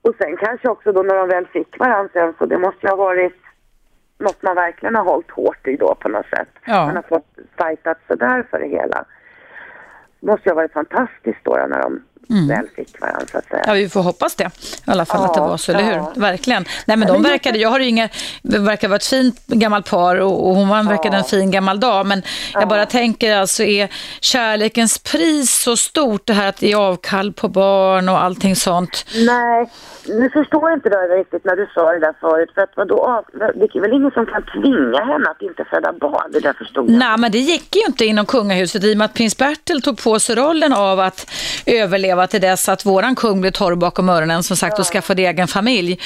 Mm, 0.05 0.11
mm. 0.11 0.11
Och 0.11 0.15
sen 0.19 0.37
kanske 0.37 0.69
också 0.69 0.91
då 0.91 1.01
när 1.01 1.15
de 1.15 1.27
väl 1.27 1.47
fick 1.47 1.79
varandra 1.79 2.09
sen 2.13 2.33
så 2.37 2.45
det 2.45 2.57
måste 2.57 2.79
ju 2.81 2.89
ha 2.89 2.95
varit 2.95 3.41
något 4.19 4.43
man 4.43 4.55
verkligen 4.55 4.95
har 4.95 5.03
hållit 5.03 5.31
hårt 5.31 5.67
i 5.67 5.75
då 5.75 5.95
på 5.95 6.09
något 6.09 6.25
sätt. 6.25 6.49
Ja. 6.65 6.85
Man 6.85 6.95
har 6.95 7.03
fått 7.03 7.27
fightat 7.57 7.97
sådär 8.07 8.47
för 8.49 8.59
det 8.59 8.67
hela. 8.67 9.05
Det 10.19 10.27
måste 10.27 10.49
ju 10.49 10.51
ha 10.51 10.55
varit 10.55 10.73
fantastiskt 10.73 11.43
då, 11.43 11.51
när 11.69 11.81
de 11.81 12.01
väl 12.27 12.67
fick 12.75 13.01
varandra 13.01 13.25
så 13.31 13.37
att 13.37 13.47
säga. 13.47 13.63
Ja, 13.67 13.73
vi 13.73 13.89
får 13.89 14.01
hoppas 14.01 14.35
det. 14.35 14.43
I 14.87 14.91
alla 14.91 15.05
fall 15.05 15.21
Ja, 15.21 15.25
att 15.25 15.33
det 15.33 15.39
var 15.39 15.57
så, 15.57 15.71
eller 15.71 15.91
ja. 15.91 16.11
hur? 16.15 16.21
Verkligen. 16.21 16.65
Nej, 16.85 16.97
men 16.97 17.07
de 17.07 17.23
verkade, 17.23 17.59
jag 17.59 17.69
har 17.69 17.79
inga, 17.79 18.09
det 18.41 18.59
verkar 18.59 18.87
vara 18.87 18.95
ett 18.95 19.05
fint 19.05 19.47
gammalt 19.47 19.89
par 19.89 20.19
och, 20.19 20.47
och 20.47 20.55
hon 20.55 20.67
var, 20.67 20.83
verkade 20.83 21.17
en 21.17 21.23
fin 21.23 21.51
gammal 21.51 21.79
dag. 21.79 22.05
Men 22.05 22.21
jag 22.53 22.67
bara 22.67 22.85
tänker 22.85 23.37
alltså, 23.37 23.63
är 23.63 23.89
kärlekens 24.21 24.99
pris 24.99 25.63
så 25.63 25.77
stort 25.77 26.25
det 26.25 26.33
här 26.33 26.47
att 26.47 26.61
ge 26.61 26.75
avkall 26.75 27.33
på 27.33 27.47
barn 27.47 28.09
och 28.09 28.23
allting 28.23 28.55
sånt? 28.55 29.05
Nej, 29.15 29.69
nu 30.07 30.29
förstår 30.29 30.69
jag 30.69 30.77
inte 30.77 30.89
det 30.89 30.95
riktigt 30.95 31.45
när 31.45 31.55
du 31.55 31.67
sa 31.73 31.91
det 31.91 31.99
där 31.99 32.13
förut. 32.19 32.49
För 32.55 32.61
att 32.61 32.69
vadå, 32.75 33.23
det 33.33 33.75
är 33.75 33.81
väl 33.81 33.93
ingen 33.93 34.11
som 34.11 34.25
kan 34.25 34.43
tvinga 34.43 35.05
henne 35.05 35.29
att 35.29 35.41
inte 35.41 35.65
föda 35.65 35.93
barn? 35.93 36.31
Det 36.31 36.39
där 36.39 36.53
förstod 36.53 36.89
jag. 36.89 36.97
Nej, 36.97 37.17
men 37.17 37.31
det 37.31 37.37
gick 37.37 37.75
ju 37.75 37.81
inte 37.87 38.05
inom 38.05 38.25
kungahuset 38.25 38.83
i 38.83 38.93
och 38.93 38.97
med 38.97 39.05
att 39.05 39.13
prins 39.13 39.37
Bertil 39.37 39.81
tog 39.81 40.03
på 40.03 40.19
sig 40.19 40.35
rollen 40.35 40.73
av 40.73 40.99
att 40.99 41.31
överleva 41.65 42.27
till 42.27 42.41
dess 42.41 42.69
att 42.69 42.85
våran 42.85 43.15
kung 43.15 43.41
blev 43.41 43.51
torr 43.51 43.75
bakom 43.75 44.09
öronen 44.09 44.43
som 44.43 44.57
sagt 44.57 44.79
och 44.79 44.85
skaffade 44.85 45.21
egen 45.21 45.47
familj. 45.47 45.99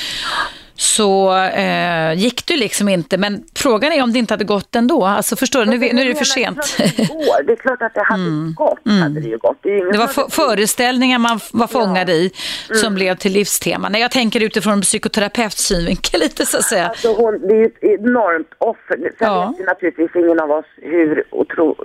Så 0.80 1.38
eh, 1.38 2.14
gick 2.14 2.46
det 2.48 2.58
liksom 2.58 2.90
inte, 2.90 3.18
men 3.18 3.44
frågan 3.56 3.92
är 3.92 4.04
om 4.04 4.14
det 4.14 4.20
inte 4.20 4.34
hade 4.34 4.44
gått 4.44 4.76
ändå. 4.76 5.06
Alltså 5.06 5.36
förstår 5.36 5.66
du, 5.66 5.72
nu, 5.72 5.78
nu 5.94 6.02
är 6.02 6.06
det 6.06 6.16
för 6.16 6.26
sent. 6.26 6.76
Det 6.78 6.84
är 6.84 6.96
klart 6.96 7.02
att 7.40 7.48
det 7.48 7.52
är 7.52 7.56
klart 7.56 7.82
att 7.82 7.94
det 7.94 8.04
hade 8.04 8.54
gått. 8.56 8.80
Hade 9.02 9.20
det, 9.20 9.28
ju 9.28 9.38
gått. 9.38 9.58
Det, 9.62 9.92
Det 9.92 9.98
var 9.98 10.08
hade- 10.16 10.32
föreställningar 10.32 11.20
man 11.20 11.40
var 11.54 11.68
fångad 11.68 12.10
i 12.10 12.32
som 12.82 12.96
blev 12.96 13.16
till 13.16 13.32
livstema. 13.32 13.90
Nej, 13.90 14.02
jag 14.02 14.12
tänker 14.12 14.44
utifrån 14.44 14.74
en 14.74 14.82
psykoterapeuts 14.82 15.64
synvinkel 15.64 16.20
lite 16.20 16.46
så 16.46 16.58
att 16.58 16.64
säga. 16.64 16.88
Alltså 16.88 17.14
hon, 17.14 17.48
det 17.48 17.54
är 17.56 17.66
ett 17.66 17.84
enormt 18.00 18.50
offer. 18.58 18.98
Sen 18.98 19.12
Ja. 19.20 19.54
vet 19.58 19.66
naturligtvis 19.68 20.16
ingen 20.16 20.40
av 20.40 20.52
oss 20.52 20.66
hur, 20.82 21.24
otro, 21.32 21.76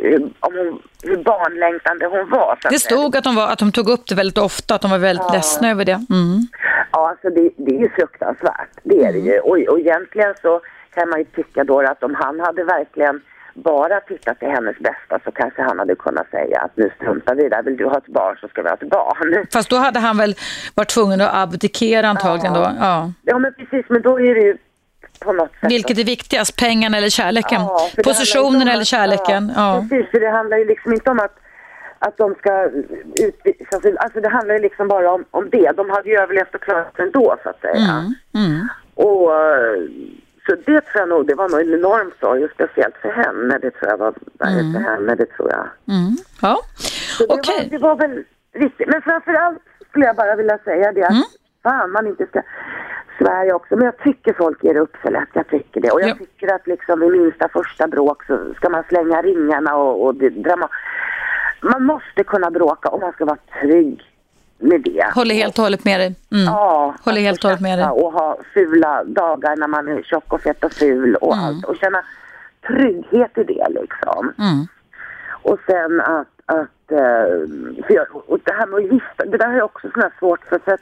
om 0.40 0.52
hon, 0.56 0.82
hur 1.02 1.16
barnlängtande 1.24 2.06
hon 2.06 2.30
var. 2.30 2.58
Det 2.70 2.78
stod 2.78 3.16
att 3.16 3.24
de, 3.24 3.34
var, 3.34 3.48
att 3.48 3.58
de 3.58 3.72
tog 3.72 3.88
upp 3.88 4.06
det 4.08 4.14
väldigt 4.14 4.38
ofta, 4.38 4.74
att 4.74 4.80
de 4.82 4.90
var 4.90 4.98
väldigt 4.98 5.32
ledsna 5.32 5.70
över 5.70 5.84
det. 5.84 6.04
Mm. 6.10 6.46
Ja, 6.92 7.08
alltså 7.10 7.28
det, 7.30 7.50
det 7.56 7.76
är 7.76 7.80
ju 7.80 7.88
fruktansvärt. 7.90 8.70
Det 8.84 9.04
är 9.04 9.12
det 9.12 9.18
ju. 9.18 9.38
Och, 9.38 9.58
och 9.72 9.78
egentligen 9.80 10.34
så 10.42 10.60
kan 10.94 11.08
man 11.08 11.18
ju 11.18 11.24
tycka 11.24 11.64
då 11.64 11.80
att 11.80 12.02
om 12.02 12.14
han 12.14 12.40
hade 12.40 12.64
verkligen 12.64 13.20
bara 13.54 14.00
tittat 14.00 14.38
till 14.38 14.48
hennes 14.48 14.78
bästa 14.78 15.18
så 15.24 15.30
kanske 15.32 15.62
han 15.62 15.78
hade 15.78 15.94
kunnat 15.94 16.30
säga 16.30 16.60
att 16.60 16.76
nu 16.76 16.90
struntar 16.96 17.34
vi 17.34 17.48
där, 17.48 17.62
vill 17.62 17.76
du 17.76 17.84
ha 17.84 17.98
ett 17.98 18.06
barn 18.06 18.36
så 18.40 18.48
ska 18.48 18.62
vi 18.62 18.68
ha 18.68 18.74
ett 18.76 18.90
barn. 18.90 19.46
Fast 19.52 19.70
då 19.70 19.76
hade 19.76 19.98
han 19.98 20.18
väl 20.18 20.34
varit 20.74 20.88
tvungen 20.88 21.20
att 21.20 21.34
abdikera 21.34 22.08
antagligen 22.08 22.54
Ja. 22.54 22.60
då? 22.60 22.70
Ja. 22.80 23.12
Ja 23.22 23.38
men 23.38 23.54
precis, 23.54 23.86
men 23.88 24.02
då 24.02 24.20
är 24.20 24.34
det 24.34 24.40
ju 24.40 24.56
på 25.20 25.32
något 25.32 25.50
sätt... 25.60 25.70
Vilket 25.70 25.98
är 25.98 26.04
viktigast, 26.04 26.56
pengarna 26.60 26.96
eller 26.96 27.08
kärleken? 27.08 27.60
Ja, 27.60 27.88
Positionen 28.04 28.68
eller 28.68 28.84
kärleken? 28.84 29.52
Ja. 29.56 29.86
Precis, 29.90 30.10
för 30.10 30.20
det 30.20 30.30
handlar 30.30 30.56
ju 30.56 30.64
liksom 30.64 30.92
inte 30.92 31.10
om 31.10 31.18
att, 31.20 31.36
att 32.06 32.16
de 32.16 32.34
ska 32.34 32.68
utvisas. 33.28 33.82
Alltså 33.98 34.20
det 34.20 34.28
handlar 34.28 34.54
ju 34.54 34.60
liksom 34.60 34.88
bara 34.88 35.10
om, 35.12 35.24
om 35.30 35.50
det. 35.50 35.72
De 35.76 35.90
hade 35.90 36.08
ju 36.08 36.16
överlevt 36.18 36.54
och 36.54 36.60
klarat 36.60 36.96
sig 36.96 37.04
ändå 37.04 37.36
så 37.42 37.48
att 37.48 37.60
säga. 37.60 37.90
Mm. 38.34 38.68
Och 38.94 39.34
eh, 39.40 39.82
så 40.46 40.54
det 40.66 40.80
tror 40.80 41.00
jag 41.02 41.08
nog, 41.08 41.26
det 41.26 41.34
var 41.34 41.48
nog 41.48 41.60
en 41.60 41.74
enorm 41.74 42.10
sorg 42.20 42.44
och 42.44 42.50
speciellt 42.50 42.96
för 43.02 43.08
henne. 43.10 43.58
Det 43.58 43.70
tror 43.70 43.90
jag 43.90 43.98
var 43.98 44.14
värre 44.38 44.72
för 44.72 44.80
henne, 44.90 45.14
det 45.14 45.26
tror 45.26 45.50
jag. 45.50 45.66
Mm. 45.96 46.12
ja. 46.42 46.56
Okej. 47.28 47.54
var, 47.62 47.70
det 47.70 47.78
var 47.78 47.96
väl 47.96 48.24
viktigt. 48.52 48.88
Men 48.88 49.02
framförallt 49.02 49.58
skulle 49.90 50.06
jag 50.06 50.16
bara 50.16 50.36
vilja 50.36 50.58
säga 50.58 50.92
det 50.92 51.02
att 51.04 51.10
Mm. 51.10 51.22
fan 51.62 51.90
man 51.92 52.06
inte 52.06 52.26
ska 52.26 52.42
Sverige 53.18 53.52
också. 53.52 53.76
Men 53.76 53.84
jag 53.84 53.98
tycker 53.98 54.32
folk 54.32 54.64
ger 54.64 54.76
upp 54.76 54.96
för 54.96 55.10
lätt. 55.10 55.28
Jag 55.32 55.48
tycker 55.48 55.80
det. 55.80 55.90
Och 55.90 56.00
jag 56.00 56.08
Ja. 56.08 56.14
tycker 56.14 56.54
att 56.54 56.66
liksom 56.66 57.00
vid 57.00 57.10
minsta 57.12 57.48
första 57.48 57.86
bråk 57.86 58.24
så 58.26 58.54
ska 58.54 58.68
man 58.68 58.84
slänga 58.88 59.22
ringarna 59.22 59.76
och, 59.76 60.04
och 60.04 60.14
det, 60.14 60.28
drama. 60.30 60.68
Man 61.72 61.84
måste 61.84 62.24
kunna 62.24 62.50
bråka 62.50 62.88
och 62.88 63.00
man 63.00 63.12
ska 63.12 63.24
vara 63.24 63.38
trygg 63.60 64.02
med 64.58 64.80
det. 64.82 65.10
Håller 65.14 65.34
helt 65.34 65.58
och 65.58 65.64
hållet 65.64 65.84
med 65.84 66.00
dig. 66.00 66.14
Mm. 66.32 66.44
Ja, 66.44 66.94
Håller 67.04 67.18
att 67.20 67.24
helt 67.24 67.44
och 67.44 67.50
hållet 67.50 67.60
med 67.60 67.78
dig. 67.78 67.86
Och 67.88 68.12
ha 68.12 68.38
fula 68.54 69.04
dagar 69.04 69.56
när 69.56 69.68
man 69.68 69.88
är 69.88 70.02
tjock 70.02 70.32
och 70.32 70.40
fet 70.40 70.64
och 70.64 70.72
ful 70.72 71.14
och 71.16 71.32
Mm. 71.34 71.44
allt. 71.44 71.64
Och 71.64 71.76
känna 71.76 72.02
trygghet 72.66 73.38
i 73.38 73.44
det 73.44 73.66
liksom. 73.70 74.32
Mm. 74.38 74.66
Och 75.42 75.58
sen 75.66 76.00
att, 76.00 76.28
att 76.46 76.90
eh, 76.92 77.84
för 77.86 77.94
jag, 77.94 78.06
och 78.30 78.38
det 78.44 78.52
här 78.52 78.66
med 78.66 78.76
att 78.76 78.92
gifta, 78.92 79.24
det 79.24 79.36
där 79.38 79.52
är 79.56 79.62
också 79.62 79.90
sådär 79.94 80.12
svårt 80.18 80.44
för, 80.48 80.58
för 80.58 80.72
att 80.72 80.80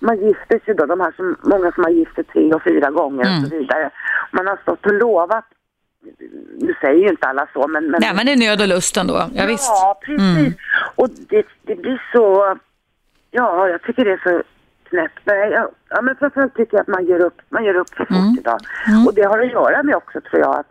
man 0.00 0.16
gifter 0.26 0.60
sig 0.64 0.74
då, 0.74 0.86
de 0.86 1.00
här 1.00 1.12
som, 1.16 1.36
många 1.42 1.72
som 1.72 1.84
har 1.84 1.90
gift 1.90 2.14
sig 2.14 2.24
tre 2.24 2.52
och 2.54 2.62
fyra 2.62 2.90
gånger 2.90 3.24
Mm. 3.26 3.42
och 3.44 3.48
så 3.50 3.56
vidare. 3.56 3.90
Man 4.30 4.46
har 4.46 4.56
stått 4.62 4.86
och 4.86 4.92
lovat, 4.94 5.44
nu 6.60 6.74
säger 6.80 7.02
ju 7.02 7.08
inte 7.08 7.26
alla 7.26 7.46
så 7.52 7.68
men... 7.68 7.90
men 7.90 8.00
Nej, 8.00 8.14
men 8.14 8.26
det 8.26 8.32
är 8.32 8.36
nöd 8.36 8.60
och 8.60 8.68
lust 8.68 8.96
ändå. 8.96 9.30
Ja, 9.34 9.46
visst. 9.46 9.68
Ja, 9.68 10.00
precis. 10.06 10.36
Mm. 10.38 10.52
Och 10.94 11.08
det, 11.10 11.46
det 11.62 11.74
blir 11.74 12.02
så, 12.12 12.56
ja 13.30 13.68
jag 13.68 13.82
tycker 13.82 14.04
det 14.04 14.12
är 14.12 14.20
så 14.24 14.42
knäppt. 14.90 15.20
Ja, 15.24 15.68
ja 15.88 16.02
men 16.02 16.16
framförallt 16.16 16.54
tycker 16.54 16.74
jag 16.76 16.80
att 16.80 16.88
man 16.88 17.06
gör 17.06 17.20
upp, 17.20 17.40
man 17.48 17.64
gör 17.64 17.74
upp 17.74 17.90
för 17.94 18.04
fort 18.04 18.10
Mm. 18.16 18.36
idag. 18.38 18.58
Och 19.06 19.14
det 19.14 19.22
har 19.22 19.38
att 19.38 19.52
göra 19.52 19.82
med 19.82 19.94
också 19.96 20.20
tror 20.20 20.40
jag 20.42 20.56
att, 20.58 20.70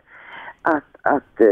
att, 0.61 0.83
att 1.13 1.41
eh, 1.41 1.47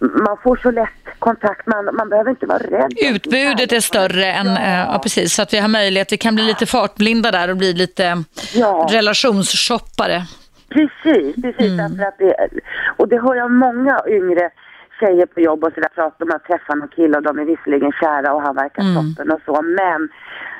man 0.00 0.36
får 0.42 0.56
så 0.62 0.70
lätt 0.70 1.18
kontakt, 1.18 1.66
man, 1.66 1.84
man 1.94 2.08
behöver 2.08 2.30
inte 2.30 2.46
vara 2.46 2.58
rädd. 2.58 2.92
Utbudet 3.14 3.72
är 3.72 3.80
större 3.80 4.24
än, 4.32 4.46
eh, 4.46 4.78
ja 4.92 5.00
precis, 5.02 5.34
så 5.34 5.42
att 5.42 5.52
vi 5.52 5.58
har 5.58 5.68
möjlighet, 5.68 6.12
vi 6.12 6.16
kan 6.16 6.34
bli 6.34 6.44
lite 6.44 6.66
fartblinda 6.66 7.30
där 7.30 7.50
och 7.50 7.56
bli 7.56 7.72
lite 7.72 8.22
Ja. 8.54 8.86
relationsshoppare. 8.90 10.22
Precis, 10.68 11.42
precis. 11.42 11.76
Därför 11.76 12.02
att 12.02 12.18
det, 12.18 12.48
och 12.96 13.08
det 13.08 13.20
hör 13.20 13.34
jag 13.34 13.50
många 13.50 14.00
yngre 14.08 14.50
tjejer 15.00 15.26
på 15.26 15.40
jobb 15.40 15.64
och 15.64 15.72
sådär 15.72 15.88
prata 15.94 16.24
om 16.24 16.30
att 16.30 16.44
träffa 16.44 16.74
någon 16.74 16.88
kille 16.88 17.16
och 17.16 17.22
de 17.22 17.38
är 17.38 17.44
visserligen 17.44 17.92
kära 17.92 18.34
och 18.34 18.42
han 18.42 18.54
verkar 18.54 18.82
toppen 18.82 19.30
och 19.30 19.40
så 19.44 19.62
men 19.62 20.08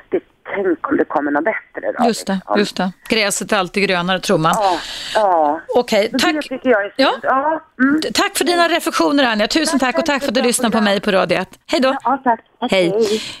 det, 0.09 0.19
tänk 0.55 0.87
om 0.91 0.97
det 0.97 1.05
kommer 1.05 1.31
något 1.31 1.43
bättre 1.43 1.91
då. 1.99 2.07
Just 2.07 2.27
det, 2.27 2.33
liksom. 2.33 2.59
just 2.59 2.77
det. 2.77 2.91
Gräset 3.09 3.51
är 3.51 3.57
alltid 3.57 3.83
grönare 3.87 4.19
tror 4.19 4.37
man. 4.37 4.55
Ja, 4.57 4.79
ja. 5.15 5.61
Okej, 5.75 6.09
Det 6.11 6.19
tack. 6.19 6.49
tycker 6.49 6.69
jag 6.69 6.85
är 6.85 6.93
Ja. 6.97 7.13
Ja, 7.23 7.61
mm. 7.81 8.01
Tack 8.13 8.37
för 8.37 8.45
dina 8.45 8.67
reflektioner 8.67 9.23
Anja. 9.23 9.47
Tusen 9.47 9.79
tack 9.79 9.97
och 9.97 10.05
tack 10.05 10.21
för 10.21 10.27
att 10.29 10.35
du 10.35 10.41
lyssnade 10.41 10.77
på 10.77 10.83
mig 10.83 10.99
på 10.99 11.11
Radio 11.11 11.37
1. 11.37 11.49
Hej 11.67 11.79
då. 11.81 11.95
ja 12.03 12.21
tack. 12.23 12.39
tack. 12.59 12.71
Hej. 12.71 12.93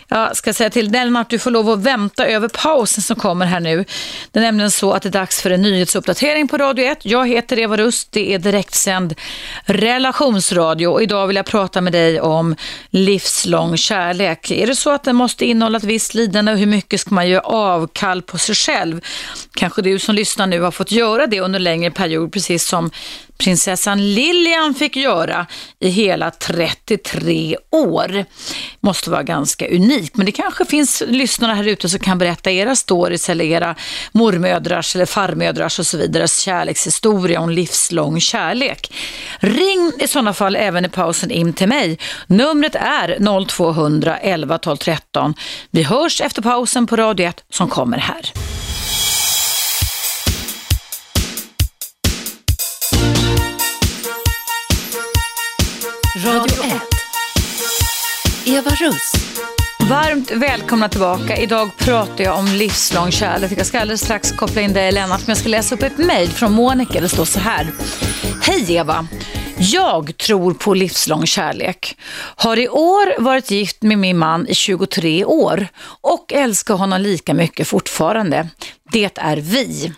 Jag 0.07 0.35
ska 0.37 0.53
säga 0.53 0.69
till 0.69 0.91
Lennart 0.91 1.29
du 1.29 1.39
får 1.39 1.51
lov 1.51 1.69
att 1.69 1.79
vänta 1.79 2.27
över 2.27 2.47
pausen 2.47 3.01
som 3.03 3.15
kommer 3.15 3.45
här 3.45 3.59
nu. 3.59 3.85
Det 4.31 4.39
är 4.39 4.43
nämligen 4.43 4.71
så 4.71 4.91
att 4.91 5.01
det 5.03 5.09
är 5.09 5.11
dags 5.11 5.41
för 5.41 5.49
en 5.51 5.61
nyhetsuppdatering 5.61 6.47
på 6.47 6.57
Radio 6.57 6.85
1. 6.85 7.05
Jag 7.05 7.27
heter 7.27 7.59
Eva 7.59 7.77
Rust, 7.77 8.11
det 8.11 8.33
är 8.33 8.39
direktsänd 8.39 9.15
relationsradio 9.65 10.87
och 10.87 11.03
idag 11.03 11.27
vill 11.27 11.35
jag 11.35 11.45
prata 11.45 11.81
med 11.81 11.93
dig 11.93 12.21
om 12.21 12.55
livslång 12.89 13.77
kärlek. 13.77 14.51
Är 14.51 14.67
det 14.67 14.75
så 14.75 14.89
att 14.91 15.03
den 15.03 15.15
måste 15.15 15.45
innehålla 15.45 15.77
ett 15.77 15.83
visst 15.83 16.13
lidande 16.13 16.51
och 16.51 16.57
hur 16.57 16.65
mycket 16.65 16.98
ska 16.99 17.15
man 17.15 17.29
göra 17.29 17.41
avkall 17.41 18.21
på 18.21 18.37
sig 18.37 18.55
själv? 18.55 19.01
Kanske 19.55 19.81
du 19.81 19.99
som 19.99 20.15
lyssnar 20.15 20.47
nu 20.47 20.61
har 20.61 20.71
fått 20.71 20.91
göra 20.91 21.27
det 21.27 21.39
under 21.39 21.59
en 21.59 21.63
längre 21.63 21.91
period, 21.91 22.33
precis 22.33 22.67
som 22.67 22.91
prinsessan 23.39 24.13
Lilian 24.13 24.73
fick 24.73 24.95
göra 24.95 25.45
i 25.79 25.89
hela 25.89 26.31
33 26.31 27.57
år. 27.71 28.25
Måste 28.79 29.09
vara 29.09 29.23
ganska 29.23 29.67
unikt, 29.67 30.15
men 30.15 30.25
det 30.25 30.31
kanske 30.31 30.65
finns 30.65 31.03
lyssnare 31.07 31.53
här 31.53 31.67
ute 31.67 31.89
som 31.89 31.99
kan 31.99 32.17
berätta 32.17 32.51
era 32.51 32.75
stories 32.75 33.29
eller 33.29 33.45
era 33.45 33.75
mormödrars 34.11 34.95
eller 34.95 35.05
farmödrars 35.05 35.79
och 35.79 35.87
så 35.87 35.97
vidare 35.97 36.27
kärlekshistoria 36.27 37.39
om 37.41 37.49
livslång 37.49 38.19
kärlek. 38.19 38.93
Ring 39.39 39.91
i 39.99 40.07
sådana 40.07 40.33
fall 40.33 40.55
även 40.55 40.85
i 40.85 40.89
pausen 40.89 41.31
in 41.31 41.53
till 41.53 41.67
mig. 41.67 41.99
Numret 42.27 42.75
är 42.75 43.45
0200 43.47 44.17
11 44.17 44.57
12 44.57 44.77
13. 44.77 45.33
Vi 45.71 45.83
hörs 45.83 46.21
efter 46.21 46.41
pausen 46.41 46.87
på 46.87 46.95
Radio 46.95 47.27
1 47.27 47.43
som 47.49 47.69
kommer 47.69 47.97
här. 47.97 48.31
Radio 56.25 56.63
1. 56.63 56.81
Eva 58.45 58.71
Russ. 58.71 59.13
Varmt 59.89 60.31
välkomna 60.31 60.89
tillbaka. 60.89 61.37
Idag 61.37 61.69
pratar 61.77 62.23
jag 62.23 62.37
om 62.37 62.45
livslång 62.45 63.11
kärlek. 63.11 63.51
Jag 63.57 63.65
ska 63.65 63.79
alldeles 63.79 64.01
strax 64.01 64.31
koppla 64.31 64.61
in 64.61 64.73
dig 64.73 64.91
Lennart, 64.91 65.19
men 65.19 65.27
jag 65.27 65.37
ska 65.37 65.49
läsa 65.49 65.75
upp 65.75 65.83
ett 65.83 65.97
mejl 65.97 66.29
från 66.29 66.51
Monica. 66.51 67.01
Det 67.01 67.09
står 67.09 67.25
så 67.25 67.39
här. 67.39 67.67
Hej 68.41 68.75
Eva! 68.75 69.07
Jag 69.57 70.17
tror 70.17 70.53
på 70.53 70.73
livslång 70.73 71.25
kärlek. 71.25 71.97
Har 72.35 72.59
i 72.59 72.69
år 72.69 73.21
varit 73.21 73.51
gift 73.51 73.81
med 73.81 73.97
min 73.97 74.17
man 74.17 74.47
i 74.47 74.55
23 74.55 75.25
år 75.25 75.67
och 76.01 76.33
älskar 76.33 76.73
honom 76.73 77.01
lika 77.01 77.33
mycket 77.33 77.67
fortfarande. 77.67 78.47
Det 78.91 79.17
är 79.17 79.37
vi. 79.37 79.93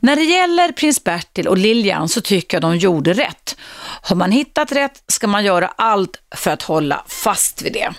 När 0.00 0.16
det 0.16 0.22
gäller 0.22 0.72
prins 0.72 1.04
Bertil 1.04 1.48
och 1.48 1.58
Lilian 1.58 2.08
så 2.08 2.20
tycker 2.20 2.56
jag 2.56 2.62
de 2.62 2.76
gjorde 2.76 3.12
rätt. 3.12 3.56
Har 4.02 4.16
man 4.16 4.32
hittat 4.32 4.72
rätt 4.72 5.02
ska 5.08 5.26
man 5.26 5.44
göra 5.44 5.68
allt 5.76 6.20
för 6.34 6.50
att 6.50 6.62
hålla 6.62 7.04
fast 7.08 7.62
vid 7.62 7.72
det. 7.72 7.94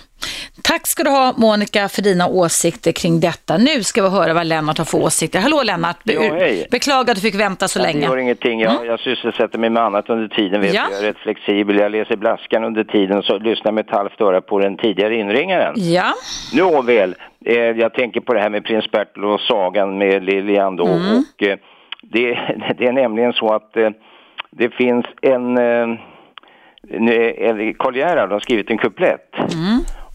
Tack 0.62 0.86
ska 0.86 1.02
du 1.04 1.10
ha 1.10 1.34
Monica 1.36 1.88
för 1.88 2.02
dina 2.02 2.26
åsikter 2.28 2.92
kring 2.92 3.20
detta. 3.20 3.56
Nu 3.56 3.82
ska 3.82 4.02
vi 4.02 4.08
höra 4.08 4.34
vad 4.34 4.46
Lennart 4.46 4.78
har 4.78 4.84
för 4.84 4.98
åsikter. 4.98 5.40
Hallå 5.40 5.62
Lennart, 5.62 5.96
Ja, 6.04 6.20
hej. 6.20 6.66
beklagar 6.70 7.10
att 7.10 7.14
du 7.16 7.20
fick 7.20 7.34
vänta 7.34 7.68
så 7.68 7.78
Det 7.78 7.84
länge. 7.84 8.06
gör 8.06 8.16
ingenting. 8.16 8.60
Jag, 8.60 8.86
jag 8.86 9.00
sysselsätter 9.00 9.58
mig 9.58 9.70
med 9.70 9.82
annat 9.82 10.10
under 10.10 10.28
tiden. 10.28 10.60
Vet 10.60 10.74
Ja. 10.74 10.86
Jag 10.90 10.98
är 10.98 11.02
rätt 11.06 11.18
flexibel. 11.18 11.76
Jag 11.78 11.92
läser 11.92 12.16
Blaskan 12.16 12.64
under 12.64 12.84
tiden 12.84 13.22
så 13.22 13.38
lyssnar 13.38 13.72
med 13.72 13.84
ett 13.84 13.90
halvt 13.94 14.20
öra 14.20 14.40
på 14.40 14.58
den 14.58 14.76
tidigare 14.76 15.14
inringaren. 15.16 15.74
Ja, 15.76 16.14
Nåväl, 16.54 17.14
eh, 17.44 17.54
jag 17.56 17.94
tänker 17.94 18.20
på 18.20 18.34
det 18.34 18.40
här 18.40 18.50
med 18.50 18.64
prins 18.64 18.90
Bertil 18.90 19.24
och 19.24 19.40
sagan 19.40 19.98
med 19.98 20.24
Lilian 20.24 20.76
då. 20.76 20.84
Och, 20.84 21.42
eh, 21.42 21.58
det, 22.02 22.28
det 22.78 22.86
är 22.86 22.92
nämligen 22.92 23.32
så 23.32 23.54
att 23.54 23.76
eh, 23.76 23.90
det 24.50 24.70
finns 24.74 25.06
en... 25.22 25.58
Eh, 25.58 25.98
Karl 27.78 27.96
Gerhard 27.96 28.32
har 28.32 28.40
skrivit 28.40 28.70
en 28.70 28.78
kuplett. 28.78 29.30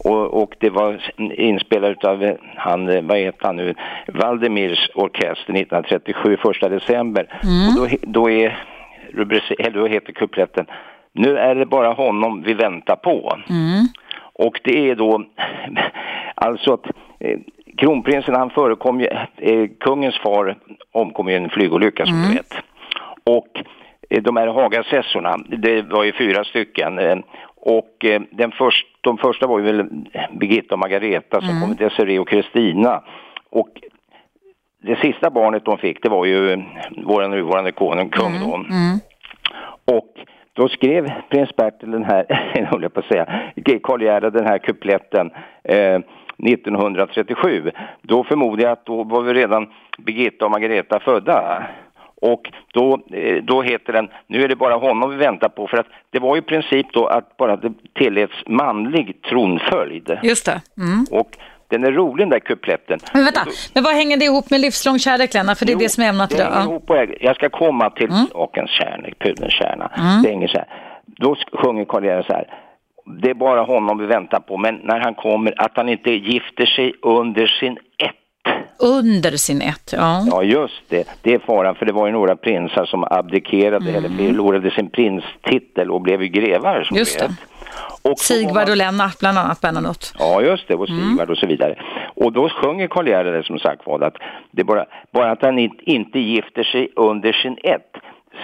Och, 0.04 0.42
och 0.42 0.54
det 0.58 0.70
var 0.70 1.02
inspelat 1.18 2.04
av 2.04 2.22
eh, 2.22 2.34
han, 2.56 2.88
eh, 2.88 3.02
vad 3.02 3.18
heter 3.18 3.46
han 3.46 3.56
nu, 3.56 3.74
Valdemirs 4.06 4.90
orkester 4.94 5.52
1937, 5.52 6.36
första 6.36 6.68
december. 6.68 7.40
Och 7.68 7.88
då, 7.88 7.96
då, 8.02 8.30
är 8.30 8.64
då 9.70 9.86
heter 9.86 10.12
kupletten 10.12 10.66
Nu 11.12 11.38
är 11.38 11.54
det 11.54 11.66
bara 11.66 11.92
honom 11.92 12.42
vi 12.42 12.54
väntar 12.54 12.96
på. 12.96 13.38
Och 14.32 14.60
det 14.64 14.90
är 14.90 14.94
då 14.94 15.24
alltså 16.34 16.72
att 16.72 16.86
eh, 17.20 17.38
kronprinsen 17.76 18.34
han 18.34 18.50
förekom 18.50 19.00
ju, 19.00 19.06
eh, 19.36 19.68
kungens 19.80 20.18
far 20.18 20.56
omkom 20.92 21.28
i 21.28 21.34
en 21.34 21.50
flygolycka 21.50 22.06
som 22.06 22.22
du 22.22 22.34
vet. 22.34 22.54
Och 23.24 23.62
eh, 24.10 24.22
de 24.22 24.36
här 24.36 24.46
Hagasessorna, 24.46 25.36
det 25.48 25.82
var 25.82 26.04
ju 26.04 26.12
fyra 26.12 26.44
stycken. 26.44 27.22
Och 27.64 28.04
eh, 28.04 28.22
den 28.30 28.52
först, 28.52 28.86
de 29.00 29.18
första 29.18 29.46
var 29.46 29.58
ju 29.58 29.64
väl 29.64 29.86
Birgitta 30.32 30.74
och 30.74 30.78
Margareta, 30.78 31.40
sen 31.40 31.60
kom 31.60 31.76
Desiree 31.76 32.18
och 32.18 32.28
Kristina. 32.28 33.02
Och 33.50 33.68
det 34.82 34.96
sista 34.96 35.30
barnet 35.30 35.64
de 35.64 35.78
fick, 35.78 36.02
det 36.02 36.08
var 36.08 36.24
ju 36.24 36.62
vår 37.04 37.28
nuvarande 37.28 37.72
konung, 37.72 38.08
kung 38.08 38.40
då. 38.40 38.64
Och 39.94 40.14
då 40.52 40.68
skrev 40.68 41.12
prins 41.28 41.56
Bertil 41.56 41.90
den 41.90 42.04
här, 42.04 42.26
höll 42.70 42.82
jag 42.82 42.94
på 42.94 43.00
att 43.00 43.06
säga, 43.06 43.42
Karl 43.82 44.02
Gerhard 44.02 44.32
den 44.32 44.46
här 44.46 44.58
kupletten. 44.58 45.30
Eh, 45.64 46.00
1937. 46.38 47.70
Då 48.02 48.24
förmodar 48.24 48.64
jag 48.64 48.72
att 48.72 48.86
då 48.86 49.04
var 49.04 49.22
vi 49.22 49.34
redan 49.34 49.66
Birgitta 49.98 50.44
och 50.44 50.50
Margareta 50.50 51.00
födda. 51.00 51.66
Och 52.32 52.50
då, 52.74 52.98
eh, 53.12 53.42
då 53.42 53.62
heter 53.62 53.92
den, 53.92 54.08
nu 54.26 54.42
är 54.44 54.48
det 54.48 54.56
bara 54.56 54.74
honom 54.74 55.10
vi 55.10 55.16
väntar 55.16 55.48
på, 55.48 55.66
för 55.66 55.76
att 55.76 55.86
det 56.12 56.18
var 56.18 56.36
ju 56.36 56.42
i 56.42 56.44
princip 56.44 56.86
då 56.92 57.06
att 57.06 57.36
bara 57.36 57.56
det 57.56 57.72
tilläts 57.94 58.32
manlig 58.46 59.22
tronföljd. 59.22 60.18
Just 60.22 60.46
det. 60.46 60.60
Mm. 60.78 61.04
Och 61.10 61.30
den 61.68 61.84
är 61.84 61.92
rolig 61.92 62.22
den 62.26 62.30
där 62.30 62.38
kupletten. 62.38 62.98
Men 63.14 63.24
vänta, 63.24 63.40
men 63.74 63.84
vad 63.84 63.94
hänger 63.94 64.16
det 64.16 64.24
ihop 64.24 64.50
med 64.50 64.60
livslång 64.60 64.98
kärlek 64.98 65.34
Lennart? 65.34 65.58
För 65.58 65.66
det 65.66 65.72
är 65.72 65.74
Jo, 65.74 65.78
det 65.78 65.88
som 65.88 66.02
är 66.04 66.08
ämnat 66.08 66.32
idag. 66.34 66.62
ihop 66.64 66.90
och 66.90 66.96
jag 67.20 67.36
ska 67.36 67.48
komma 67.50 67.90
till 67.90 68.10
Mm. 68.10 68.26
sakens 68.32 68.70
kärna, 68.70 69.08
pudelns 69.20 69.52
kärna. 69.52 69.90
Det 70.22 70.28
hänger 70.28 70.48
så 70.48 70.58
här. 70.58 70.66
Då 71.06 71.36
sjunger 71.52 71.84
Karl 71.84 72.22
så 72.26 72.32
här. 72.32 72.46
Det 73.22 73.30
är 73.30 73.34
bara 73.34 73.62
honom 73.62 73.98
vi 73.98 74.06
väntar 74.06 74.40
på, 74.40 74.56
men 74.56 74.74
när 74.74 75.00
han 75.00 75.14
kommer, 75.14 75.54
att 75.64 75.72
han 75.76 75.88
inte 75.88 76.10
gifter 76.10 76.66
sig 76.66 76.94
under 77.02 77.46
sin. 77.46 77.78
Under 78.78 79.30
sin 79.30 79.62
ett, 79.62 79.94
ja. 79.96 80.26
Ja, 80.30 80.42
just 80.42 80.82
det. 80.88 81.08
Det 81.22 81.34
är 81.34 81.38
faran, 81.38 81.74
för 81.74 81.86
det 81.86 81.92
var 81.92 82.06
ju 82.06 82.12
några 82.12 82.36
prinsar 82.36 82.84
som 82.84 83.04
abdikerade 83.10 83.90
eller 83.90 84.08
förlorade 84.08 84.70
sin 84.70 84.90
prinstitel 84.90 85.90
och 85.90 86.00
blev 86.00 86.22
ju 86.22 86.28
grevar. 86.28 86.84
Som 86.84 86.96
Just 86.96 87.18
det. 87.18 87.30
Och 88.02 88.18
Sigvard 88.18 88.54
var 88.54 88.70
och 88.70 88.76
Lennart 88.76 89.18
bland 89.18 89.38
annat, 89.38 89.60
Bernadotte. 89.60 90.06
Ja, 90.18 90.42
just 90.42 90.68
det, 90.68 90.74
och 90.74 90.88
Sigvard 90.88 91.30
och 91.30 91.38
så 91.38 91.46
vidare. 91.46 91.78
Och 92.16 92.32
då 92.32 92.48
sjunger 92.48 92.86
Karl 92.86 93.08
Gerhard 93.08 93.46
som 93.46 93.58
sagt 93.58 93.86
var 93.86 94.00
att 94.00 94.16
det 94.50 94.64
bara, 94.64 94.84
bara 95.12 95.30
att 95.30 95.42
han 95.42 95.58
inte- 95.58 96.18
gifter 96.20 96.62
sig 96.64 96.88
under 96.96 97.32
sin 97.32 97.56
ett. 97.62 97.92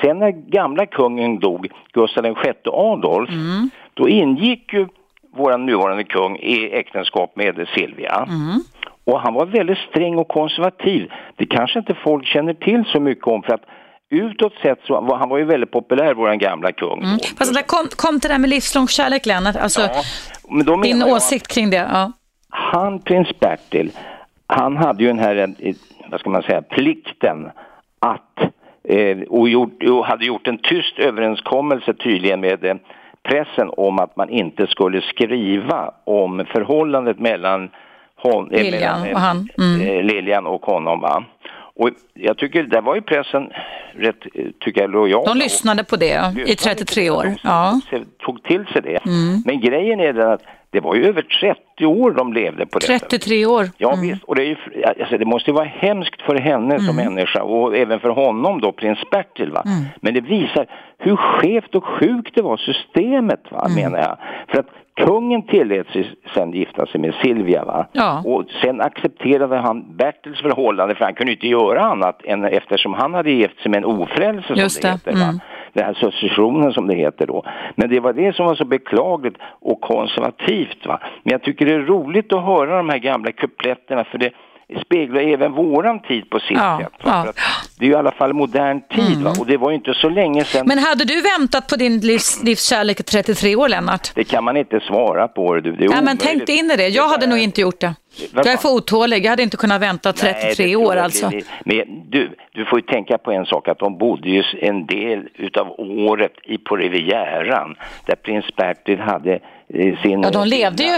Sen 0.03 0.19
när 0.19 0.31
gamla 0.31 0.87
kungen 0.87 1.39
dog, 1.39 1.69
Gustav 1.93 2.23
VI 2.25 2.53
Adolf, 2.65 3.31
då 3.95 4.09
ingick 4.09 4.73
ju 4.73 4.87
vår 5.37 5.59
nuvarande 5.59 6.05
kung 6.05 6.37
i 6.37 6.71
äktenskap 6.73 7.37
med 7.37 7.67
Silvia. 7.75 8.29
Och 9.11 9.21
han 9.21 9.35
var 9.35 9.47
väldigt 9.47 9.79
sträng 9.79 10.19
och 10.19 10.29
konservativ. 10.29 11.11
Det 11.37 11.47
kanske 11.47 11.79
inte 11.79 11.95
folk 11.95 12.27
känner 12.27 12.55
till 12.55 12.85
så 12.85 13.01
mycket 13.01 13.27
om 13.27 13.43
för 13.43 13.55
att 13.55 13.65
utåt 14.11 14.53
sett 14.63 14.79
så 14.87 15.01
var 15.01 15.17
han 15.17 15.29
var 15.29 15.39
ju 15.39 15.45
väldigt 15.45 15.71
populär, 15.71 16.15
vår 16.15 16.35
gamla 16.35 16.73
kung. 16.73 17.03
Mm. 17.03 17.19
Fast 17.39 17.55
där 17.55 17.63
kom, 17.63 17.89
kom 17.97 18.21
till 18.21 18.29
det 18.29 18.35
här 18.35 18.41
med 18.41 18.51
livslång 18.51 18.89
kärlek 18.89 19.27
Lennart, 19.27 19.57
alltså 19.57 19.81
Ja, 19.81 20.03
din 20.65 20.81
menar 20.81 21.07
jag 21.07 21.17
åsikt 21.17 21.49
kring 21.49 21.71
det. 21.71 21.89
Ja. 21.93 22.13
han, 22.49 22.99
prins 22.99 23.29
Bertil, 23.41 23.91
han 24.47 24.77
hade 24.77 25.03
ju 25.03 25.09
den 25.09 25.19
här, 25.19 25.37
eh, 25.37 25.75
vad 26.11 26.21
ska 26.21 26.31
man 26.31 26.43
säga, 26.43 26.63
plikten 26.63 27.51
att, 27.99 28.39
eh, 28.89 29.19
och, 29.29 29.49
gjort, 29.49 29.83
och 29.83 30.07
hade 30.07 30.25
gjort 30.25 30.47
en 30.47 30.59
tyst 30.59 30.99
överenskommelse 30.99 31.95
tydligen 31.95 32.41
med 32.41 32.65
eh, 32.65 32.75
pressen 33.23 33.71
om 33.77 33.99
att 33.99 34.17
man 34.17 34.29
inte 34.29 34.67
skulle 34.67 35.01
skriva 35.01 35.95
om 36.05 36.45
förhållandet 36.53 37.19
mellan 37.19 37.71
hon, 38.23 38.49
Lilian 38.49 39.05
eh, 39.07 39.13
och 39.15 39.21
han. 39.21 39.49
Mm. 39.59 39.81
eh, 39.81 40.03
Lilian 40.05 40.47
och 40.47 40.63
honom. 40.63 41.01
Va? 41.01 41.25
Och 41.75 41.91
jag 42.15 42.39
tycker, 42.39 42.63
där 42.63 42.81
var 42.81 42.95
ju 42.95 43.01
pressen 43.03 43.49
rätt, 43.97 44.17
eh, 44.35 44.45
tycker 44.61 44.81
jag, 44.81 44.91
lojal. 44.91 45.25
De 45.27 45.39
lyssnade 45.39 45.85
på 45.85 45.97
det 45.97 46.09
ja, 46.09 46.33
i 46.47 46.57
33 46.57 47.11
år. 47.11 47.35
Ja. 47.43 47.81
Tog 48.27 48.43
till 48.43 48.67
sig 48.67 48.83
det. 48.83 49.07
Mm. 49.07 49.43
Men 49.47 49.61
grejen 49.61 50.01
är 50.01 50.13
den 50.13 50.31
att 50.31 50.43
det 50.73 50.81
var 50.81 50.95
ju 50.95 51.05
över 51.07 51.23
30 51.23 51.87
år 51.87 52.11
de 52.11 52.33
levde 52.33 52.67
på 52.67 52.79
det 52.79 52.87
sättet. 52.87 53.11
33 53.11 53.47
år. 53.47 53.69
Ja 53.77 53.95
visst, 54.03 54.25
och 54.25 54.35
det, 54.35 54.43
är 54.43 54.47
ju, 54.47 54.57
alltså, 55.01 55.19
det 55.19 55.25
måste 55.25 55.51
ju 55.51 55.55
vara 55.55 55.65
hemskt 55.65 56.23
för 56.23 56.35
henne 56.39 56.79
som 56.79 56.99
Mm. 56.99 57.15
människa 57.15 57.43
och 57.43 57.77
även 57.77 58.01
för 58.01 58.09
honom 58.09 58.61
då, 58.61 58.73
prins 58.73 58.99
Bertil. 59.11 59.51
Va? 59.51 59.63
Men 60.01 60.15
det 60.15 60.21
visar 60.21 60.67
hur 60.99 61.17
skevt 61.17 61.75
och 61.75 61.85
sjukt 61.85 62.35
det 62.35 62.43
var 62.43 62.57
systemet, 62.57 63.41
va, 63.51 63.67
Mm. 63.67 63.83
menar 63.83 63.99
jag. 63.99 64.17
För 64.49 64.59
att 64.61 64.67
kungen 65.05 65.43
tillät 65.43 65.89
sig 65.89 66.15
sen 66.35 66.53
gifta 66.53 66.87
sig 66.87 67.01
med 67.01 67.15
Silvia 67.15 67.65
va? 67.65 67.87
Ja. 67.93 68.23
och 68.27 68.45
sen 68.63 68.81
accepterade 68.81 69.57
han 69.57 69.97
Bertils 69.97 70.41
förhållande 70.41 70.95
för 70.95 71.05
han 71.05 71.15
kunde 71.15 71.33
inte 71.33 71.49
göra 71.49 71.83
annat 71.83 72.25
än 72.25 72.45
eftersom 72.45 72.95
han 72.95 73.15
hade 73.15 73.31
gift 73.31 73.61
sig 73.61 73.71
med 73.71 73.79
en 73.79 73.85
ofrälse 73.85 74.47
som 74.47 74.57
Just 74.57 74.83
det, 74.83 74.89
det, 74.89 74.93
heter. 74.93 75.13
Va? 75.13 75.25
mm. 75.25 75.41
Den 75.73 75.85
här 75.85 75.95
successionen 75.95 76.73
som 76.73 76.87
det 76.87 76.95
heter 76.95 77.27
då. 77.27 77.45
Men 77.75 77.91
det 77.91 78.01
var 78.01 78.13
det 78.13 78.37
som 78.37 78.47
var 78.47 78.55
så 78.55 78.65
beklagligt 78.65 79.37
och 79.61 79.81
konservativt. 79.81 80.87
Va? 80.87 81.01
Men 81.23 81.33
jag 81.33 81.43
tycker 81.43 81.67
det 81.67 81.73
är 81.73 81.81
roligt 81.81 82.33
att 82.33 82.45
höra 82.45 82.77
de 82.77 82.89
här 82.89 82.99
gamla 82.99 83.33
kupletterna 83.33 84.05
för 84.05 84.19
det 84.19 84.31
speglar 84.85 85.21
även 85.21 85.53
våran 85.53 86.01
tid 86.03 86.31
på 86.31 86.41
sitt 86.41 86.57
Ja, 86.57 86.81
sätt. 86.83 86.93
Ja. 87.05 87.21
Mm. 87.21 87.33
Det 87.79 87.85
är 87.85 87.87
ju 87.87 87.93
i 87.93 87.97
alla 87.97 88.13
fall 88.13 88.33
modern 88.33 88.81
tid 88.97 89.23
va? 89.23 89.33
och 89.41 89.47
det 89.47 89.57
var 89.57 89.71
ju 89.71 89.77
inte 89.77 89.95
så 89.95 90.09
länge 90.09 90.45
sedan. 90.45 90.67
Men 90.67 90.79
hade 90.79 91.05
du 91.05 91.21
väntat 91.39 91.67
på 91.69 91.77
din 91.77 92.01
livs, 92.01 92.43
livskärlek 92.43 93.01
i 93.01 93.03
33 93.03 93.57
år 93.57 93.69
Lennart? 93.69 94.15
Det 94.15 94.25
kan 94.25 94.45
man 94.45 94.57
inte 94.57 94.81
svara 94.81 95.29
på. 95.29 95.55
Du. 95.55 95.73
Det 95.73 95.85
är 95.85 95.89
Nej, 95.89 96.03
men 96.03 96.17
tänk 96.17 96.47
dig 96.47 96.59
in 96.59 96.71
i 96.71 96.77
det. 96.77 96.89
Jag 96.89 97.09
hade 97.09 97.27
nog 97.27 97.39
inte 97.39 97.61
gjort 97.61 97.81
det. 97.81 97.95
Jag 98.35 98.47
är 98.47 98.57
för 98.57 98.69
otålig. 98.69 99.25
Jag 99.25 99.31
hade 99.31 99.43
inte 99.43 99.57
kunnat 99.57 99.83
vänta 99.83 100.13
33 100.13 100.67
Nej, 100.67 100.77
år 100.77 100.97
alltså. 100.97 101.31
Men 101.65 102.11
du, 102.11 102.37
du 102.53 102.65
får 102.65 102.79
ju 102.79 102.87
tänka 102.87 103.19
på 103.19 103.33
en 103.33 103.47
sak 103.47 103.69
att 103.69 103.79
de 103.79 103.99
bodde 103.99 104.29
ju 104.29 104.45
en 104.61 104.87
del 104.87 105.29
utav 105.35 105.75
året 105.79 106.33
i, 106.45 106.59
på 106.59 106.77
Rivieran 106.77 107.77
där 108.07 108.15
prins 108.15 108.57
Bertil 108.57 109.01
hade 109.01 109.33
eh, 109.69 110.03
sin... 110.03 110.23
Ja, 110.23 110.31
de 110.31 110.49
levde 110.49 110.83
ju 110.83 110.95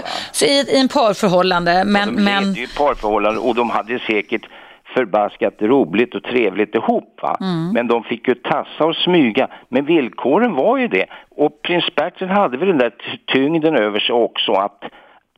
i, 0.46 0.77
i 0.77 0.81
en 0.81 0.88
parförhållande, 0.88 1.85
men, 1.87 2.14
de 2.14 2.22
men 2.22 2.44
levde 2.44 2.61
ju 2.61 2.64
i 2.64 2.68
parförhållanden 2.79 3.42
och 3.42 3.55
de 3.55 3.70
hade 3.70 3.98
säkert 3.98 4.46
förbaskat 4.94 5.55
roligt 5.61 6.14
och 6.14 6.22
trevligt 6.22 6.75
ihop. 6.75 7.18
Va? 7.22 7.37
Mm. 7.40 7.72
Men 7.72 7.87
de 7.87 8.05
fick 8.05 8.29
ju 8.29 8.35
tassa 8.35 8.85
och 8.85 8.96
smyga. 8.96 9.48
Men 9.68 9.85
villkoren 9.85 10.55
var 10.55 10.79
ju 10.79 10.88
det. 10.88 11.07
Och 11.31 11.62
prins 11.62 11.94
Bertil 11.94 12.29
hade 12.29 12.57
väl 12.57 12.68
den 12.68 12.79
där 12.79 12.90
ty- 12.90 13.33
tyngden 13.33 13.77
över 13.77 14.01
sig 14.01 14.14
också 14.14 14.53
att, 14.53 14.85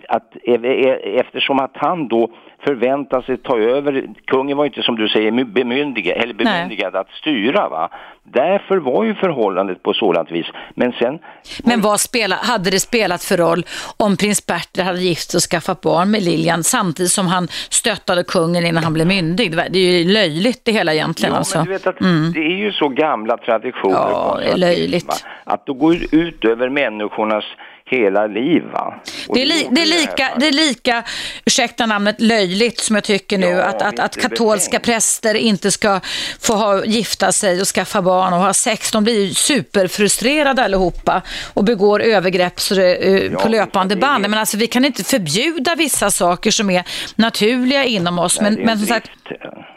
att 0.08 0.36
e- 0.42 0.54
e- 0.64 1.18
eftersom 1.20 1.58
att 1.60 1.72
han 1.74 2.08
då 2.08 2.28
förväntar 2.64 3.22
sig 3.22 3.36
ta 3.36 3.58
över, 3.58 4.04
kungen 4.26 4.56
var 4.56 4.64
inte 4.64 4.82
som 4.82 4.96
du 4.96 5.08
säger 5.08 5.30
my- 5.32 5.44
bemyndigad, 5.44 6.16
eller 6.16 6.34
Nej. 6.34 6.44
bemyndigad 6.44 6.96
att 6.96 7.10
styra 7.10 7.68
va. 7.68 7.88
Därför 8.22 8.76
var 8.76 9.04
ju 9.04 9.14
förhållandet 9.14 9.82
på 9.82 9.92
sådant 9.92 10.30
vis. 10.30 10.46
Men 10.74 10.92
sen 10.92 11.18
Men 11.64 11.80
vad 11.80 12.00
spela, 12.00 12.36
hade 12.36 12.70
det 12.70 12.80
spelat 12.80 13.24
för 13.24 13.36
roll 13.36 13.64
om 13.96 14.16
prins 14.16 14.46
Bertil 14.46 14.84
hade 14.84 14.98
gift 15.00 15.30
sig 15.30 15.38
och 15.38 15.42
skaffat 15.42 15.80
barn 15.80 16.10
med 16.10 16.22
Lilian 16.22 16.64
samtidigt 16.64 17.12
som 17.12 17.26
han 17.26 17.48
stöttade 17.70 18.24
kungen 18.24 18.66
innan 18.66 18.84
han 18.84 18.92
blev 18.92 19.06
myndig? 19.06 19.50
Det 19.50 19.56
var- 19.56 19.68
det 19.70 19.78
är 19.78 19.98
ju 20.02 20.12
löjligt 20.12 20.60
det 20.64 20.72
hela 20.72 20.94
egentligen. 20.94 21.32
Ja, 21.32 21.38
alltså. 21.38 21.58
men 21.58 21.66
du 21.66 21.72
vet 21.72 21.86
att 21.86 21.98
det 22.34 22.40
är 22.40 22.56
ju 22.58 22.72
så 22.72 22.88
gamla 22.88 23.36
traditioner. 23.36 23.94
Ja, 23.94 24.38
det 24.40 24.50
är 24.52 24.56
löjligt. 24.56 25.06
va? 25.06 25.14
Att 25.44 25.66
då 25.66 25.72
går 25.72 25.96
ut 26.12 26.44
över 26.44 26.68
människornas 26.68 27.44
hela 27.90 28.26
liv. 28.26 28.62
Det 29.28 29.42
är, 29.42 29.46
li, 29.46 29.68
det, 29.70 29.82
är 29.82 29.86
lika, 29.86 30.30
det 30.40 30.48
är 30.48 30.52
lika, 30.52 31.04
ursäkta 31.44 31.86
namnet, 31.86 32.20
löjligt 32.20 32.80
som 32.80 32.96
jag 32.96 33.04
tycker 33.04 33.38
nu 33.38 33.46
Ja, 33.46 33.62
att, 33.62 33.82
att, 33.82 33.98
att 33.98 34.16
katolska 34.16 34.80
präster 34.80 35.34
inte 35.34 35.70
ska 35.70 36.00
få 36.40 36.54
ha, 36.54 36.84
gifta 36.84 37.32
sig 37.32 37.60
och 37.60 37.66
skaffa 37.66 38.02
barn 38.02 38.32
och 38.32 38.38
ha 38.38 38.54
sex. 38.54 38.90
De 38.90 39.04
blir 39.04 39.24
ju 39.24 39.34
superfrustrerade 39.34 40.64
allihopa 40.64 41.22
och 41.54 41.64
begår 41.64 42.02
övergrepp 42.02 42.60
så 42.60 42.74
det, 42.74 42.94
eh, 42.94 43.32
Ja, 43.32 43.38
på 43.38 43.48
löpande 43.48 43.96
band. 43.96 44.22
Men 44.28 44.34
alltså, 44.34 44.56
vi 44.56 44.66
kan 44.66 44.84
inte 44.84 45.04
förbjuda 45.04 45.74
vissa 45.74 46.10
saker 46.10 46.50
som 46.50 46.70
är 46.70 46.84
naturliga 47.16 47.84
inom 47.84 48.18
oss. 48.18 48.40
Nej, 48.40 48.50
men, 48.50 48.66
men 48.66 48.78
som 48.78 48.86
sagt. 48.86 49.10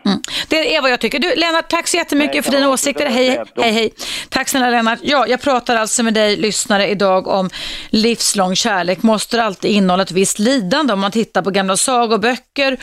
Mm. 0.05 0.21
Det 0.47 0.75
är 0.75 0.81
vad 0.81 0.91
jag 0.91 0.99
tycker. 0.99 1.19
Du, 1.19 1.35
Lennart, 1.35 1.69
tack 1.69 1.87
så 1.87 1.97
jättemycket 1.97 2.33
Nej, 2.33 2.43
för 2.43 2.51
dina 2.51 2.69
åsikter. 2.69 3.05
Hej, 3.05 3.43
hej, 3.55 3.71
hej. 3.71 3.93
Tack 4.29 4.49
snälla 4.49 4.69
Lennart. 4.69 4.99
Ja, 5.01 5.27
jag 5.27 5.41
pratar 5.41 5.75
alltså 5.75 6.03
med 6.03 6.13
dig 6.13 6.35
lyssnare 6.35 6.87
idag 6.87 7.27
om 7.27 7.49
livslång 7.89 8.55
kärlek. 8.55 9.03
Måste 9.03 9.43
alltid 9.43 9.71
innehålla 9.71 10.03
ett 10.03 10.11
visst 10.11 10.39
lidande 10.39 10.93
om 10.93 10.99
man 10.99 11.11
tittar 11.11 11.41
på 11.41 11.49
gamla 11.49 11.77
sagoböcker 11.77 12.77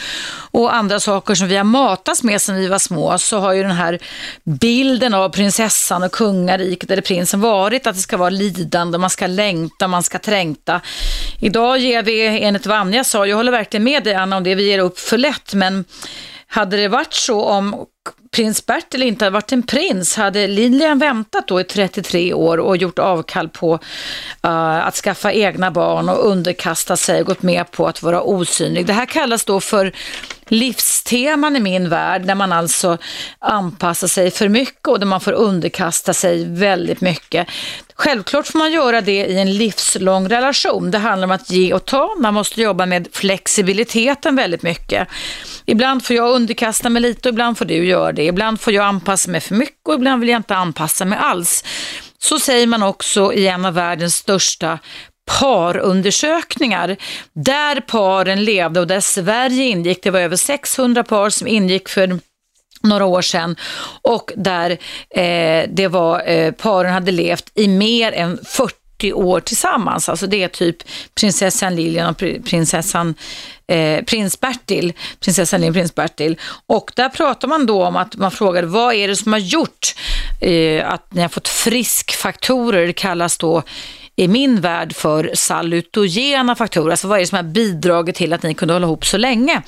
och 0.50 0.74
andra 0.74 1.00
saker 1.00 1.34
som 1.34 1.48
vi 1.48 1.56
har 1.56 1.64
matats 1.64 2.22
med 2.22 2.42
sedan 2.42 2.56
vi 2.56 2.68
var 2.68 2.78
små 2.78 3.18
så 3.18 3.38
har 3.38 3.52
ju 3.52 3.62
den 3.62 3.70
här 3.70 3.98
bilden 4.44 5.14
av 5.14 5.28
prinsessan 5.28 6.02
och 6.02 6.12
kungariket 6.12 6.90
eller 6.90 7.02
prinsen 7.02 7.40
varit 7.40 7.86
att 7.86 7.94
det 7.94 8.00
ska 8.00 8.16
vara 8.16 8.30
lidande, 8.30 8.98
man 8.98 9.10
ska 9.10 9.26
längta, 9.26 9.88
man 9.88 10.02
ska 10.02 10.18
trängta. 10.18 10.80
Idag 11.40 11.78
ger 11.78 12.02
vi, 12.02 12.42
enligt 12.42 12.66
vad 12.66 12.76
Anja 12.76 13.04
sa, 13.04 13.26
jag 13.26 13.36
håller 13.36 13.52
verkligen 13.52 13.84
med 13.84 14.04
dig 14.04 14.14
Anna 14.14 14.36
om 14.36 14.44
det, 14.44 14.54
vi 14.54 14.68
ger 14.68 14.78
upp 14.78 14.98
för 14.98 15.18
lätt 15.18 15.54
men 15.54 15.84
hade 16.54 16.76
det 16.76 16.88
varit 16.88 17.12
så 17.12 17.42
om 17.42 17.86
prins 18.30 18.66
Bertil 18.66 19.02
inte 19.02 19.24
hade 19.24 19.34
varit 19.34 19.52
en 19.52 19.62
prins, 19.62 20.16
hade 20.16 20.46
Lilian 20.46 20.98
väntat 20.98 21.48
då 21.48 21.60
i 21.60 21.64
33 21.64 22.34
år 22.34 22.58
och 22.58 22.76
gjort 22.76 22.98
avkall 22.98 23.48
på 23.48 23.74
uh, 23.74 24.86
att 24.86 24.94
skaffa 24.94 25.32
egna 25.32 25.70
barn 25.70 26.08
och 26.08 26.30
underkasta 26.30 26.96
sig 26.96 27.20
och 27.20 27.26
gått 27.26 27.42
med 27.42 27.70
på 27.70 27.86
att 27.86 28.02
vara 28.02 28.22
osynlig. 28.22 28.86
Det 28.86 28.92
här 28.92 29.06
kallas 29.06 29.44
då 29.44 29.60
för 29.60 29.92
livsteman 30.48 31.56
i 31.56 31.60
min 31.60 31.88
värld, 31.88 32.24
när 32.24 32.34
man 32.34 32.52
alltså 32.52 32.98
anpassar 33.38 34.08
sig 34.08 34.30
för 34.30 34.48
mycket 34.48 34.88
och 34.88 34.98
där 34.98 35.06
man 35.06 35.20
får 35.20 35.32
underkasta 35.32 36.14
sig 36.14 36.44
väldigt 36.44 37.00
mycket. 37.00 37.48
Självklart 37.96 38.46
får 38.46 38.58
man 38.58 38.72
göra 38.72 39.00
det 39.00 39.26
i 39.26 39.38
en 39.38 39.54
livslång 39.54 40.28
relation. 40.28 40.90
Det 40.90 40.98
handlar 40.98 41.26
om 41.26 41.30
att 41.30 41.50
ge 41.50 41.74
och 41.74 41.84
ta. 41.84 42.14
Man 42.18 42.34
måste 42.34 42.62
jobba 42.62 42.86
med 42.86 43.08
flexibiliteten 43.12 44.36
väldigt 44.36 44.62
mycket. 44.62 45.08
Ibland 45.66 46.04
får 46.04 46.16
jag 46.16 46.30
underkasta 46.30 46.88
mig 46.88 47.02
lite 47.02 47.28
och 47.28 47.32
ibland 47.32 47.58
får 47.58 47.64
du 47.64 47.86
göra 47.86 48.12
det. 48.12 48.24
Ibland 48.24 48.60
får 48.60 48.72
jag 48.72 48.84
anpassa 48.84 49.30
mig 49.30 49.40
för 49.40 49.54
mycket 49.54 49.88
och 49.88 49.94
ibland 49.94 50.20
vill 50.20 50.28
jag 50.28 50.38
inte 50.38 50.56
anpassa 50.56 51.04
mig 51.04 51.18
alls. 51.22 51.64
Så 52.18 52.38
säger 52.38 52.66
man 52.66 52.82
också 52.82 53.32
i 53.32 53.46
en 53.46 53.64
av 53.64 53.74
världens 53.74 54.14
största 54.16 54.78
parundersökningar 55.40 56.96
där 57.32 57.80
paren 57.80 58.44
levde 58.44 58.80
och 58.80 58.86
där 58.86 59.00
Sverige 59.00 59.64
ingick. 59.64 60.02
Det 60.02 60.10
var 60.10 60.20
över 60.20 60.36
600 60.36 61.04
par 61.04 61.30
som 61.30 61.46
ingick 61.46 61.88
för 61.88 62.18
några 62.84 63.04
år 63.04 63.22
sedan 63.22 63.56
och 64.02 64.32
där 64.36 64.70
eh, 65.10 65.68
det 65.68 65.88
var, 65.88 66.28
eh, 66.28 66.52
paren 66.52 66.92
hade 66.92 67.12
levt 67.12 67.50
i 67.54 67.68
mer 67.68 68.12
än 68.12 68.38
40 68.44 69.12
år 69.12 69.40
tillsammans. 69.40 70.08
Alltså 70.08 70.26
det 70.26 70.42
är 70.42 70.48
typ 70.48 70.76
prinsessan 71.14 71.76
Lilian 71.76 72.10
och 72.10 72.18
prinsessan 72.44 73.14
eh, 73.66 74.04
prins 74.04 74.40
Bertil, 74.40 74.92
prinsessan 75.20 75.60
Lilian 75.60 75.74
prins 75.74 75.94
Bertil. 75.94 76.38
Och 76.66 76.90
där 76.96 77.08
pratar 77.08 77.48
man 77.48 77.66
då 77.66 77.84
om 77.84 77.96
att 77.96 78.16
man 78.16 78.30
frågade 78.30 78.66
vad 78.66 78.94
är 78.94 79.08
det 79.08 79.16
som 79.16 79.32
har 79.32 79.40
gjort 79.40 79.94
eh, 80.40 80.92
att 80.92 81.14
ni 81.14 81.22
har 81.22 81.28
fått 81.28 81.48
friskfaktorer, 81.48 82.86
det 82.86 82.92
kallas 82.92 83.38
då 83.38 83.62
i 84.16 84.28
min 84.28 84.60
värld 84.60 84.94
för 84.96 85.30
salutogena 85.34 86.54
faktorer. 86.54 86.90
Alltså 86.90 87.08
vad 87.08 87.18
är 87.18 87.20
det 87.20 87.26
som 87.26 87.36
har 87.36 87.42
bidragit 87.42 88.16
till 88.16 88.32
att 88.32 88.42
ni 88.42 88.54
kunde 88.54 88.74
hålla 88.74 88.86
ihop 88.86 89.06
så 89.06 89.16
länge? 89.16 89.62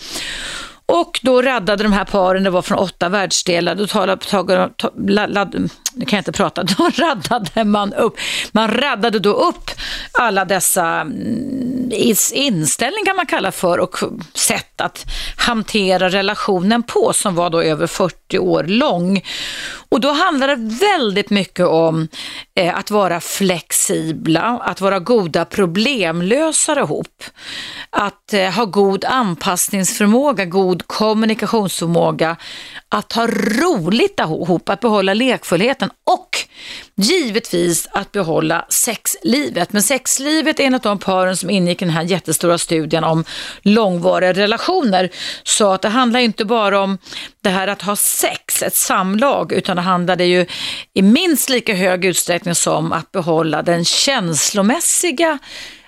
Och 0.87 1.21
då 1.23 1.43
räddade 1.43 1.83
de 1.83 1.93
här 1.93 2.05
paren, 2.05 2.45
det 2.45 2.51
var 2.51 2.63
från 2.63 2.79
åtta 2.79 3.09
världsdelar, 3.09 3.75
då 3.75 3.87
talade, 3.87 4.25
talade, 4.25 4.71
talade, 4.77 5.59
nu 5.95 6.05
kan 6.05 6.17
jag 6.17 6.21
inte 6.21 6.33
prata, 6.33 6.63
då 6.79 6.91
räddade 6.95 7.65
man 7.65 7.95
upp, 7.95 8.17
man 8.53 8.69
räddade 8.69 9.19
då 9.19 9.33
upp 9.33 9.71
alla 10.13 10.45
dessa 10.45 10.87
mm, 10.87 11.91
inställningar 11.93 12.57
inställning 12.67 13.05
kan 13.05 13.17
man 13.17 13.27
kalla 13.27 13.53
för 13.53 13.79
och 13.79 13.99
sätt 14.35 14.81
att 14.81 15.07
hantera 15.37 16.09
relationen 16.09 16.83
på 16.83 17.13
som 17.13 17.35
var 17.35 17.51
då 17.51 17.63
över 17.63 17.87
40 17.87 18.39
år 18.39 18.65
lång. 18.65 19.23
Och 19.89 20.01
då 20.01 20.13
handlar 20.13 20.49
det 20.49 20.77
väldigt 20.81 21.31
mycket 21.31 21.67
om 21.67 22.09
eh, 22.55 22.79
att 22.79 22.91
vara 22.91 23.21
flexibla, 23.21 24.43
att 24.43 24.81
vara 24.81 24.99
goda 24.99 25.45
problemlösare 25.45 26.81
ihop, 26.81 27.25
att 27.91 28.33
eh, 28.33 28.51
ha 28.51 28.65
god 28.65 29.05
anpassningsförmåga, 29.05 30.45
god 30.45 30.76
kommunikationsförmåga, 30.83 32.37
att 32.89 33.13
ha 33.13 33.27
roligt 33.27 34.21
ihop, 34.21 34.69
att 34.69 34.81
behålla 34.81 35.15
lekfullheten 35.15 35.91
och 36.05 36.37
givetvis 36.97 37.89
att 37.93 38.13
behålla 38.13 38.67
sexlivet. 38.69 39.73
Men 39.73 39.83
sexlivet 39.83 40.61
är 40.61 40.65
en 40.65 40.75
av 40.75 40.81
de 40.81 40.99
paren 40.99 41.37
som 41.37 41.51
ingick 41.51 41.83
i 41.83 41.85
den 41.85 41.95
här 41.95 42.03
jättestora 42.03 42.59
studien 42.59 43.05
om 43.05 43.25
långvariga 43.63 44.33
relationer. 44.33 45.11
Så 45.43 45.73
att 45.73 45.83
det 45.83 45.89
handlar 45.89 46.21
inte 46.21 46.45
bara 46.45 46.81
om 46.81 46.99
det 47.43 47.51
här 47.51 47.69
att 47.69 47.83
ha 47.83 47.97
sex, 47.97 48.63
ett 48.63 48.75
samlag, 48.77 49.53
utan 49.53 49.77
det 49.77 49.83
handlade 49.83 50.25
ju 50.25 50.47
i 50.95 51.03
minst 51.03 51.49
lika 51.49 51.75
hög 51.75 52.05
utsträckning 52.05 52.55
som 52.55 52.93
att 52.93 53.13
behålla 53.13 53.63
den 53.63 53.85
känslomässiga 53.85 55.39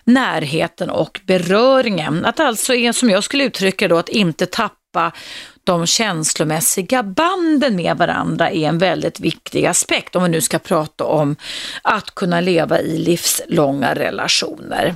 närheten 0.09 0.91
och 0.91 1.21
beröringen. 1.27 2.25
Att 2.25 2.41
alltså 2.41 2.75
är, 2.75 2.93
som 2.93 3.11
jag 3.11 3.25
skulle 3.25 3.45
uttrycka 3.45 3.89
då, 3.89 3.99
att 3.99 4.09
inte 4.09 4.47
tappa 4.47 5.13
de 5.65 5.87
känslomässiga 5.87 7.03
banden 7.03 7.77
med 7.77 7.97
varandra 7.97 8.51
är 8.51 8.69
en 8.69 8.79
väldigt 8.79 9.21
viktig 9.21 9.67
aspekt 9.67 10.17
om 10.17 10.23
vi 10.23 10.29
nu 10.29 10.41
ska 10.41 10.59
prata 10.59 11.05
om 11.05 11.37
att 11.83 12.15
kunna 12.15 12.41
leva 12.41 12.81
i 12.81 12.99
livslånga 12.99 13.95
relationer. 13.95 14.95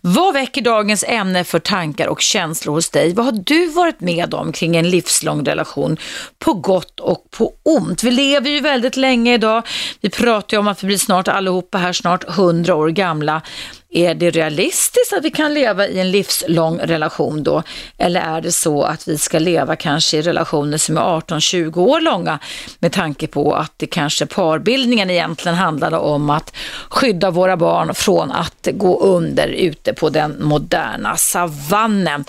Vad 0.00 0.34
väcker 0.34 0.62
dagens 0.62 1.04
ämne 1.08 1.44
för 1.44 1.58
tankar 1.58 2.06
och 2.06 2.20
känslor 2.20 2.74
hos 2.74 2.90
dig? 2.90 3.14
Vad 3.14 3.24
har 3.24 3.32
du 3.32 3.66
varit 3.66 4.00
med 4.00 4.34
om 4.34 4.52
kring 4.52 4.76
en 4.76 4.90
livslång 4.90 5.44
relation 5.44 5.96
på 6.38 6.54
gott 6.54 7.00
och 7.00 7.30
på 7.30 7.52
ont? 7.62 8.02
Vi 8.02 8.10
lever 8.10 8.50
ju 8.50 8.60
väldigt 8.60 8.96
länge 8.96 9.34
idag. 9.34 9.62
Vi 10.00 10.10
pratar 10.10 10.56
ju 10.56 10.58
om 10.58 10.68
att 10.68 10.82
vi 10.82 10.86
blir 10.86 10.98
snart 10.98 11.28
allihopa 11.28 11.78
här 11.78 11.92
snart 11.92 12.28
100 12.28 12.74
år 12.74 12.88
gamla. 12.88 13.42
Är 13.90 14.14
det 14.14 14.30
realistiskt 14.30 15.12
att 15.12 15.24
vi 15.24 15.30
kan 15.30 15.54
leva 15.54 15.86
i 15.86 16.00
en 16.00 16.10
livslång 16.10 16.78
relation 16.78 17.42
då? 17.42 17.62
Eller 17.98 18.20
är 18.20 18.40
det 18.40 18.52
så 18.52 18.82
att 18.82 19.08
vi 19.08 19.18
ska 19.18 19.38
leva 19.38 19.76
kanske 19.76 20.16
i 20.16 20.22
relationer 20.22 20.78
som 20.78 20.96
är 20.96 21.02
18-20 21.02 21.78
år 21.78 22.00
långa 22.00 22.38
med 22.78 22.92
tanke 22.92 23.26
på 23.26 23.54
att 23.54 23.72
det 23.76 23.86
kanske 23.86 24.26
parbildningen 24.26 25.10
egentligen 25.10 25.56
handlade 25.56 25.98
om 25.98 26.30
att 26.30 26.56
skydda 26.90 27.30
våra 27.30 27.56
barn 27.56 27.94
från 27.94 28.32
att 28.32 28.68
gå 28.72 29.00
under 29.00 29.48
ute 29.48 29.92
på 29.92 30.10
den 30.10 30.36
moderna 30.40 31.16
savannen. 31.16 32.24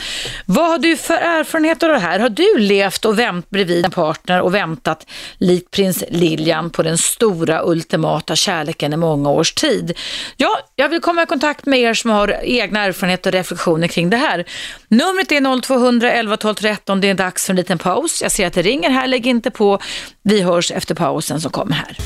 Vad 0.46 0.70
har 0.70 0.78
du 0.78 0.98
för 0.98 1.14
erfarenhet 1.14 1.84
av 1.84 1.90
det 1.90 2.00
här? 2.00 2.20
Har 2.20 2.30
du 2.30 2.58
levt 2.58 3.06
och 3.06 3.20
vänt 3.20 3.50
bredvid 3.50 3.86
en 3.86 3.92
partner 3.92 4.42
och 4.42 4.56
väntat 4.56 5.06
likt 5.38 5.72
prins 5.72 6.04
Lilian 6.10 6.70
på 6.70 6.84
den 6.84 6.98
stora 6.98 7.62
ultimata 7.66 8.36
kärleken 8.36 8.94
i 8.94 8.98
många 8.98 9.30
års 9.30 9.54
tid? 9.54 9.98
Ja, 10.38 10.60
jag 10.76 10.90
vill 10.90 11.02
komma 11.02 11.24
i 11.24 11.26
kontakt 11.26 11.49
kontakt 11.50 11.66
med 11.66 11.80
er 11.80 11.94
som 11.94 12.12
har 12.12 12.36
egna 12.44 12.86
erfarenheter 12.86 13.30
och 13.30 13.34
reflektioner 13.34 13.88
kring 13.88 14.10
det 14.10 14.18
här. 14.18 14.46
Numret 14.90 15.32
är 15.32 15.62
0200 15.62 16.12
11 16.12 16.38
12 16.38 16.56
13. 16.56 17.02
Det 17.02 17.10
är 17.10 17.14
dags 17.14 17.46
för 17.46 17.54
en 17.54 17.58
liten 17.58 17.78
paus. 17.78 18.22
Jag 18.22 18.32
ser 18.32 18.48
att 18.48 18.54
det 18.54 18.62
ringer 18.62 18.90
här, 18.90 19.08
lägg 19.08 19.28
inte 19.28 19.52
på. 19.52 19.80
Vi 20.24 20.42
hörs 20.42 20.72
efter 20.72 20.96
pausen 20.96 21.42
som 21.42 21.52
kommer 21.52 21.76
här. 21.76 21.98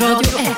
Radio 0.00 0.38
1. 0.38 0.56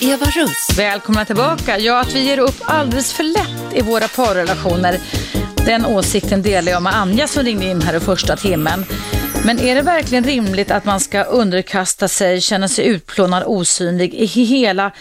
Eva 0.00 0.26
Russ. 0.26 0.78
Välkomna 0.78 1.24
tillbaka. 1.24 1.78
Ja, 1.78 2.00
att 2.00 2.14
vi 2.14 2.20
ger 2.24 2.38
upp 2.38 2.60
alldeles 2.64 3.12
för 3.12 3.24
lätt 3.24 3.74
i 3.74 3.82
våra 3.82 4.08
parrelationer. 4.08 5.00
Den 5.66 5.86
åsikten 5.86 6.42
delar 6.42 6.72
jag 6.72 6.82
med 6.82 6.96
Anja 6.96 7.26
som 7.26 7.42
ringde 7.42 7.66
in 7.66 7.82
här 7.82 7.96
i 7.96 8.00
första 8.00 8.36
timmen. 8.36 8.84
Men 9.48 9.60
är 9.60 9.74
det 9.74 9.82
verkligen 9.82 10.24
rimligt 10.24 10.70
att 10.70 10.84
man 10.84 11.00
ska 11.00 11.22
underkasta 11.22 12.08
sig, 12.08 12.40
känna 12.40 12.68
sig 12.68 12.86
utplånad, 12.86 13.42
osynlig 13.46 14.14
i 14.14 14.24
hela 14.24 14.92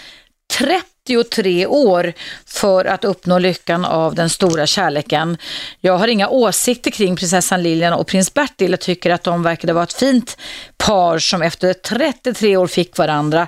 33 0.58 1.66
år 1.66 2.14
för 2.46 2.86
att 2.86 3.06
uppnå 3.06 3.40
lyckan 3.40 3.86
av 3.86 4.16
den 4.16 4.30
stora 4.30 4.68
kärleken. 4.68 5.38
Jag 5.80 5.98
har 5.98 6.08
inga 6.08 6.28
åsikter 6.30 6.92
kring 6.92 7.16
prinsessan 7.16 7.64
Lilian 7.64 7.94
och 7.94 8.08
prins 8.08 8.34
Bertil. 8.34 8.72
Jag 8.72 8.80
tycker 8.80 9.10
att 9.10 9.24
de 9.24 9.44
verkade 9.44 9.74
vara 9.74 9.84
ett 9.84 9.94
fint 9.94 10.38
par 10.78 11.20
som 11.20 11.42
efter 11.42 11.74
33 11.74 12.58
år 12.58 12.68
fick 12.68 12.98
varandra. 12.98 13.48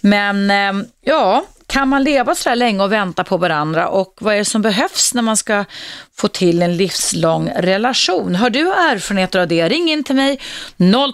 Men 0.00 0.50
eh, 0.50 0.86
ja, 1.04 1.44
kan 1.72 1.88
man 1.88 2.04
leva 2.04 2.34
så 2.34 2.48
här 2.48 2.56
länge 2.56 2.82
och 2.82 2.92
vänta 2.92 3.24
på 3.24 3.36
varandra 3.36 3.88
och 3.88 4.14
vad 4.20 4.34
är 4.34 4.38
det 4.38 4.44
som 4.44 4.62
behövs 4.62 5.14
när 5.14 5.22
man 5.22 5.36
ska 5.36 5.64
få 6.20 6.28
till 6.28 6.62
en 6.62 6.76
livslång 6.76 7.50
relation? 7.56 8.34
Har 8.34 8.50
du 8.50 8.60
erfarenheter 8.60 9.40
av 9.40 9.48
det? 9.48 9.68
Ring 9.68 9.90
in 9.90 10.04
till 10.04 10.16
mig 10.16 10.38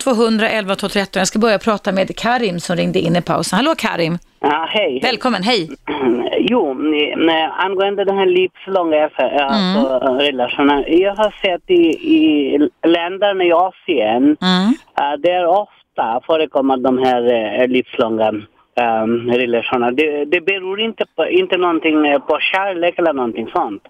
0200 0.00 0.48
11 0.48 0.76
12 0.76 0.90
13. 0.90 1.20
Jag 1.20 1.28
ska 1.28 1.38
börja 1.38 1.58
prata 1.58 1.92
med 1.92 2.16
Karim 2.16 2.60
som 2.60 2.76
ringde 2.76 2.98
in 2.98 3.16
i 3.16 3.22
pausen. 3.22 3.56
Hallå 3.56 3.74
Karim! 3.78 4.18
Ja, 4.40 4.68
hej. 4.70 5.00
Välkommen, 5.02 5.42
hej! 5.42 5.70
Jo, 6.38 6.76
angående 7.58 8.04
den 8.04 8.18
här 8.18 8.26
livslånga 8.26 8.96
mm. 8.96 9.46
alltså, 9.46 10.08
relationen. 10.08 10.84
Jag 10.88 11.14
har 11.14 11.34
sett 11.42 11.70
i, 11.70 11.84
i 12.18 12.58
länderna 12.86 13.44
i 13.44 13.52
Asien, 13.52 14.36
mm. 14.40 14.68
uh, 15.00 15.20
det 15.22 15.30
är 15.30 15.46
ofta 15.46 16.20
förekommer 16.26 16.76
de 16.76 16.98
här 16.98 17.22
uh, 17.62 17.68
livslånga 17.68 18.32
um, 18.76 19.30
relationer. 19.30 19.90
Det, 19.90 20.24
det 20.24 20.40
beror 20.40 20.80
inte 20.80 21.04
på 21.16 21.28
inte 21.28 21.56
någonting 21.56 22.06
eh, 22.06 22.18
på 22.18 22.38
kärlek 22.40 22.98
eller 22.98 23.12
någonting 23.12 23.48
sånt. 23.52 23.82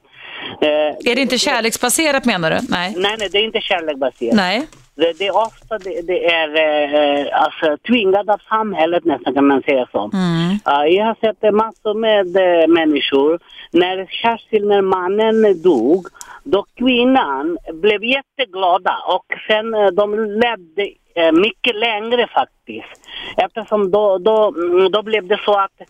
Uh, 0.62 1.10
är 1.10 1.14
det 1.14 1.20
inte 1.20 1.38
kärleksbaserat 1.38 2.24
menar 2.24 2.50
du? 2.50 2.56
Nej, 2.68 2.94
nej, 2.96 3.16
nej 3.18 3.28
det 3.32 3.38
är 3.38 3.44
inte 3.44 3.60
kärleksbaserat. 3.60 4.36
Nej. 4.36 4.66
Det, 4.96 5.12
det, 5.18 5.26
är 5.26 5.36
ofta 5.36 5.78
det, 5.78 6.00
det 6.06 6.32
är 6.32 6.48
eh, 6.48 7.42
alltså, 7.42 7.76
tvingat 7.88 8.28
av 8.28 8.40
samhället 8.48 9.04
nästan 9.04 9.34
kan 9.34 9.46
man 9.46 9.62
säga 9.62 9.86
så. 9.92 10.10
Mm. 10.12 10.50
Uh, 10.50 10.94
jag 10.94 11.04
har 11.04 11.14
sett 11.20 11.54
massor 11.54 11.94
med 11.94 12.36
eh, 12.36 12.68
människor, 12.68 13.38
när 13.70 14.06
särskilt 14.22 14.66
när 14.66 14.82
mannen 14.82 15.62
dog, 15.62 16.06
då 16.44 16.64
kvinnan 16.74 17.58
blev 17.72 18.04
jätteglada 18.04 18.96
och 19.06 19.26
sen 19.46 19.74
eh, 19.74 19.86
de 19.86 20.24
levde 20.24 20.82
eh, 20.82 20.88
Eh, 21.14 21.32
mycket 21.32 21.76
längre 21.76 22.26
faktiskt. 22.26 23.08
Eftersom 23.36 23.90
då, 23.90 24.18
då, 24.18 24.50
då 24.88 25.02
blev 25.02 25.26
det 25.26 25.40
så 25.44 25.58
att 25.58 25.80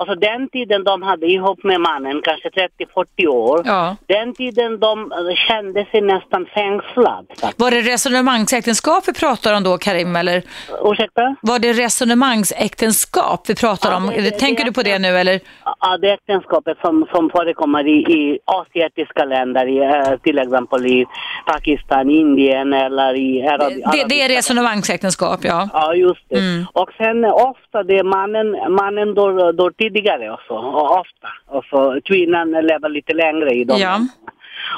Alltså 0.00 0.14
den 0.14 0.48
tiden 0.48 0.84
de 0.84 1.02
hade 1.02 1.26
ihop 1.26 1.64
med 1.64 1.80
mannen, 1.80 2.22
kanske 2.22 2.48
30-40 2.48 3.26
år, 3.26 3.62
ja. 3.64 3.96
den 4.06 4.34
tiden 4.34 4.80
de 4.80 5.12
kände 5.48 5.86
sig 5.90 6.00
nästan 6.00 6.46
fängslad. 6.54 7.26
Var 7.56 7.70
det 7.70 7.80
resonemangsäktenskap 7.80 9.08
vi 9.08 9.12
pratar 9.12 9.56
om 9.56 9.62
då, 9.62 9.78
Karim? 9.78 10.16
Eller? 10.16 10.42
Ursäkta? 10.84 11.36
Var 11.42 11.58
det 11.58 11.72
resonemangsäktenskap 11.72 13.40
vi 13.48 13.54
pratar 13.54 13.90
ja, 13.90 13.96
om? 13.96 14.06
Det, 14.06 14.20
det, 14.20 14.30
Tänker 14.30 14.64
det, 14.64 14.70
du 14.70 14.74
på 14.74 14.82
det 14.82 14.98
nu 14.98 15.08
eller? 15.08 15.40
Ja, 15.64 15.98
det 15.98 16.10
äktenskapet 16.10 16.78
som, 16.80 17.06
som 17.12 17.30
förekommer 17.30 17.86
i, 17.86 17.98
i 18.18 18.38
asiatiska 18.44 19.24
länder, 19.24 19.66
i, 19.66 19.80
uh, 19.80 20.16
till 20.16 20.38
exempel 20.38 20.86
i 20.86 21.06
Pakistan, 21.46 22.10
Indien 22.10 22.72
eller 22.72 23.14
i 23.14 23.46
Arab, 23.46 23.72
det, 23.92 24.04
det 24.08 24.22
är 24.22 24.28
resonemangsäktenskap, 24.28 25.40
ja. 25.42 25.68
Ja, 25.72 25.94
just 25.94 26.24
det. 26.28 26.38
Mm. 26.38 26.66
Och 26.72 26.90
sen 26.96 27.24
ofta 27.24 27.82
det 27.82 28.02
mannen, 28.02 28.74
mannen 28.74 29.14
då, 29.14 29.52
då 29.52 29.70
till 29.70 29.89
tidigare 29.92 30.30
också, 30.30 30.54
och 30.54 30.98
ofta. 31.00 31.28
Och 31.46 31.64
så 31.64 32.00
kvinnan 32.04 32.50
lever 32.50 32.88
lite 32.88 33.14
längre 33.14 33.50
i 33.50 33.64
dem. 33.64 33.78
Ja. 33.78 33.98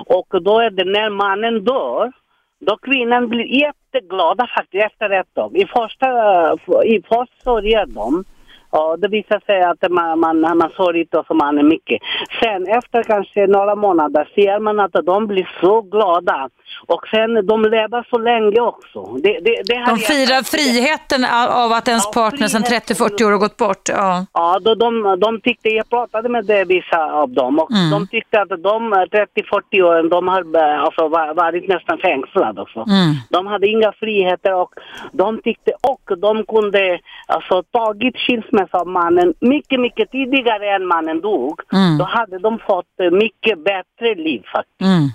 Och 0.06 0.42
då 0.42 0.58
är 0.60 0.70
det 0.70 0.84
när 0.84 1.10
mannen 1.10 1.64
dör, 1.64 2.12
Då 2.66 2.76
kvinnan 2.76 3.28
blir 3.28 3.44
jätteglada 3.44 4.46
faktiskt 4.56 4.84
efter 4.84 5.10
ett 5.10 5.34
tag. 5.34 5.56
I 5.56 5.66
första, 5.66 6.08
i 6.84 7.02
först 7.08 7.42
sörjer 7.42 7.86
de. 7.86 8.24
Och 8.78 8.98
det 8.98 9.08
visar 9.08 9.40
sig 9.46 9.62
att 9.62 9.90
man, 9.90 10.20
man, 10.20 10.40
man 10.40 10.70
inte 10.96 11.22
som 11.26 11.36
mannen 11.38 11.68
mycket. 11.68 11.98
Sen 12.42 12.66
efter 12.78 13.02
kanske 13.02 13.46
några 13.46 13.74
månader 13.74 14.28
ser 14.34 14.60
man 14.60 14.80
att 14.80 14.92
de 15.06 15.26
blir 15.26 15.48
så 15.60 15.80
glada. 15.82 16.48
Och 16.86 17.08
sen 17.08 17.46
de 17.46 17.62
lever 17.62 18.06
så 18.10 18.18
länge 18.18 18.60
också. 18.60 19.02
Det, 19.24 19.32
det, 19.44 19.54
det 19.64 19.74
De 19.74 19.80
jag- 19.90 20.00
firar 20.00 20.42
friheten 20.42 21.24
av 21.64 21.72
att 21.72 21.88
ens 21.88 22.04
Ja, 22.06 22.12
partner 22.22 22.48
sedan 22.48 22.62
friheten. 22.62 22.96
30-40 22.96 23.24
år 23.26 23.30
har 23.30 23.38
gått 23.38 23.56
bort. 23.56 23.88
Ja. 23.88 24.26
Ja, 24.32 24.58
då 24.64 24.74
de, 24.74 25.16
de 25.20 25.40
tyckte, 25.40 25.68
jag 25.68 25.88
pratade 25.90 26.28
med 26.28 26.44
det, 26.44 26.64
vissa 26.64 27.12
av 27.12 27.28
dem 27.30 27.58
och 27.58 27.70
Mm. 27.72 27.90
de 27.90 28.06
tyckte 28.06 28.40
att 28.40 28.48
de 28.48 28.92
30-40 28.94 29.82
åren, 29.82 30.08
de 30.08 30.28
har 30.28 30.56
eh, 30.56 30.82
alltså, 30.84 31.08
va- 31.08 31.32
varit 31.34 31.68
nästan 31.68 31.98
fängslade 31.98 32.60
också. 32.62 32.78
Mm. 32.80 33.14
De 33.30 33.46
hade 33.46 33.66
inga 33.66 33.92
friheter 33.92 34.54
och 34.54 34.70
de 35.12 35.40
tyckte 35.42 35.72
och 35.82 36.18
de 36.18 36.44
kunde 36.44 36.98
alltså 37.26 37.62
tagit 37.62 38.16
skilsmässa 38.18 38.61
av 38.70 38.86
mannen 38.86 39.34
mycket, 39.40 39.80
mycket 39.80 40.10
tidigare 40.10 40.74
än 40.74 40.86
mannen 40.86 41.20
dog. 41.20 41.60
Mm. 41.72 41.98
Då 41.98 42.04
hade 42.04 42.38
de 42.38 42.58
fått 42.58 43.00
eh, 43.00 43.10
mycket 43.10 43.64
bättre 43.64 44.14
liv 44.14 44.42
faktiskt. 44.54 44.80
Mm. 44.80 45.08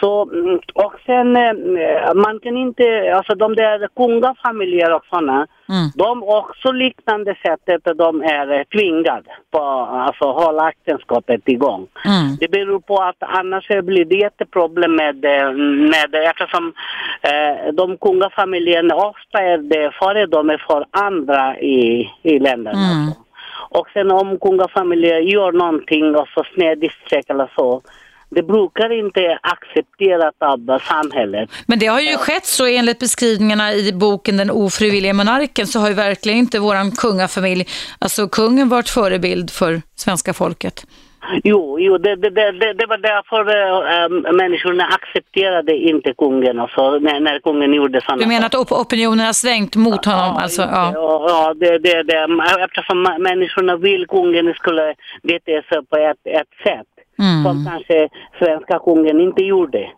Så, 0.00 0.30
mm, 0.30 0.60
och 0.74 0.94
sen, 1.06 1.36
eh, 1.36 2.14
man 2.14 2.40
kan 2.40 2.56
inte, 2.56 3.14
alltså 3.16 3.34
de 3.34 3.54
där 3.54 3.88
kungafamiljer 3.96 4.94
och 4.94 5.06
sådana, 5.10 5.46
Mm. 5.68 5.90
de 5.94 6.22
också 6.22 6.72
liknande 6.72 7.34
sättet 7.42 7.86
att 7.86 7.98
de 7.98 8.22
är 8.22 8.52
eh, 8.52 8.64
tvingade 8.64 9.30
på 9.50 9.58
alltså 10.08 10.24
hålla 10.24 10.68
äktenskapet 10.68 11.48
igång. 11.48 11.86
Mm. 12.04 12.36
Det 12.40 12.48
beror 12.50 12.80
på 12.80 12.96
att 13.02 13.16
annars 13.20 13.68
blir 13.68 14.04
det 14.04 14.16
jätteproblem 14.16 14.96
med, 14.96 15.24
eh, 15.24 15.52
med 15.92 16.14
eftersom 16.30 16.72
eh, 17.22 17.72
de 17.74 17.96
kungafamiljerna 17.96 18.94
ofta 18.94 19.38
är 19.38 19.58
det 19.58 19.90
före 20.00 20.26
de 20.26 20.50
är 20.50 20.64
för 20.68 20.84
andra 20.90 21.58
i, 21.58 22.10
i 22.22 22.38
länderna. 22.38 22.78
Mm. 22.78 23.06
alltså. 23.06 23.20
Och 23.70 23.88
sen 23.92 24.10
om 24.10 24.38
kungafamiljer 24.38 25.20
gör 25.20 25.52
någonting 25.52 26.16
och 26.16 26.28
så 26.28 26.44
sneddistrikt 26.54 27.30
eller 27.30 27.50
så, 27.56 27.82
det 28.30 28.42
brukar 28.42 28.98
inte 28.98 29.38
accepteras 29.42 30.34
av 30.40 30.78
samhället. 30.78 31.50
Men 31.66 31.78
det 31.78 31.86
har 31.86 32.00
ju 32.00 32.16
skett 32.16 32.46
så 32.46 32.66
enligt 32.66 32.98
beskrivningarna 32.98 33.72
i 33.74 33.92
boken 33.92 34.36
Den 34.36 34.50
ofrivilliga 34.50 35.14
monarken 35.14 35.66
så 35.66 35.80
har 35.80 35.88
ju 35.88 35.94
verkligen 35.94 36.38
inte 36.38 36.58
våran 36.58 36.90
kungafamilj, 36.90 37.64
alltså 37.98 38.28
kungen 38.28 38.68
varit 38.68 38.88
förebild 38.88 39.50
för 39.50 39.82
svenska 39.96 40.32
folket. 40.34 40.86
Jo, 41.44 41.78
jo 41.80 41.98
det, 41.98 42.16
det, 42.16 42.30
det, 42.30 42.72
det- 42.72 42.86
var 42.86 42.98
därför 42.98 43.40
äh, 44.28 44.32
människorna 44.32 44.84
accepterade 44.84 45.76
inte 45.76 46.14
kungen 46.18 46.58
alltså, 46.60 46.98
när, 46.98 47.20
när 47.20 47.38
kungen 47.40 47.74
gjorde 47.74 48.00
sådana 48.00 48.22
Du 48.22 48.28
menar 48.28 48.46
att 48.46 48.54
op- 48.54 48.72
opinionen 48.72 49.26
har 49.26 49.32
svängt 49.32 49.76
mot 49.76 50.04
honom? 50.04 50.36
Alltså, 50.36 50.62
ja. 50.62 50.84
det. 50.86 50.92
Ja, 50.94 51.24
ja 51.28 51.54
det, 51.54 51.78
det, 51.78 52.02
det, 52.02 52.26
eftersom 52.64 53.02
människorna 53.18 53.76
vill 53.76 54.06
kungen 54.06 54.54
skulle 54.54 54.94
bete 55.22 55.62
sig 55.68 55.86
på 55.90 55.96
ett, 55.96 56.22
ett 56.40 56.52
sätt 56.64 56.86
Mm. 57.18 57.44
som 57.44 57.64
kanske 57.70 58.08
svenska 58.38 58.78
kungen 58.78 59.20
inte 59.20 59.42
gjorde. 59.42 59.90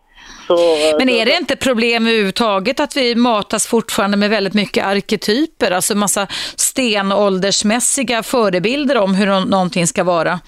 Så, 0.47 0.57
Men 0.99 1.09
är 1.09 1.25
det 1.25 1.37
inte 1.37 1.55
problem 1.55 2.07
överhuvudtaget 2.07 2.79
att 2.79 2.97
vi 2.97 3.15
matas 3.15 3.67
fortfarande 3.67 4.17
med 4.17 4.29
väldigt 4.29 4.53
mycket 4.53 4.85
arketyper, 4.85 5.71
alltså 5.71 5.97
massa 5.97 6.27
stenåldersmässiga 6.55 8.23
förebilder 8.23 8.97
om 8.97 9.15
hur 9.15 9.25
nå- 9.27 9.45
någonting 9.45 9.87
ska 9.87 10.03
vara? 10.03 10.39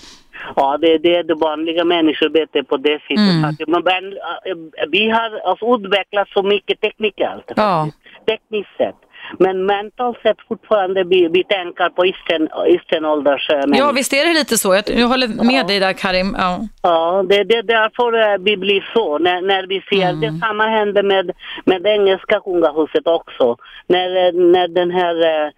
Ja, 0.55 0.78
det, 0.78 0.97
det 0.97 1.15
är 1.15 1.24
det 1.24 1.36
vanliga 1.36 1.84
människor 1.84 2.30
beter 2.30 2.63
på 2.63 2.78
det 2.78 2.99
sättet. 3.01 3.67
Mm. 3.67 3.84
Men, 3.84 4.05
äh, 4.13 4.88
vi 4.91 5.09
har 5.09 5.49
alltså, 5.49 5.65
utvecklat 5.76 6.30
så 6.30 6.43
mycket 6.43 6.82
teknikalt, 6.82 7.51
Ja. 7.55 7.89
tekniskt 8.28 8.78
sett. 8.78 8.95
Men 9.39 9.65
mentalt 9.65 10.17
sett 10.21 10.38
fortfarande 10.47 11.03
vi, 11.03 11.28
vi 11.28 11.43
tänker 11.43 11.89
på 11.89 12.05
isten, 12.05 12.49
istenålders 12.67 13.49
äh, 13.49 13.55
Ja, 13.55 13.67
människor. 13.67 13.93
visst 13.93 14.13
är 14.13 14.26
det 14.28 14.34
lite 14.34 14.57
så. 14.57 14.74
Jag, 14.76 14.84
jag 14.99 15.07
håller 15.07 15.28
med 15.43 15.67
dig 15.67 15.80
där 15.80 15.93
Karim. 15.93 16.36
Ja. 16.39 16.59
Ja, 16.82 17.24
det, 17.30 17.43
det 17.43 17.55
är 17.55 17.63
därför 17.63 18.38
vi 18.38 18.57
blir 18.57 18.89
så. 18.93 19.17
När, 19.17 19.41
när 19.41 19.67
vi 19.67 19.82
ser, 19.89 20.09
Mm. 20.09 20.21
det 20.21 20.39
samma 20.47 20.63
hände 20.67 21.03
med, 21.03 21.32
med 21.65 21.86
engelska 21.86 22.39
kungahuset 22.39 23.07
också. 23.07 23.57
När, 23.88 24.28
äh, 24.28 24.34
när 24.34 24.67
den 24.67 24.91
här 24.91 25.15
äh, 25.45 25.51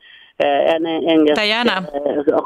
en 0.76 0.86
en 0.86 1.03
engelsk 1.09 1.41
Diana. 1.41 1.84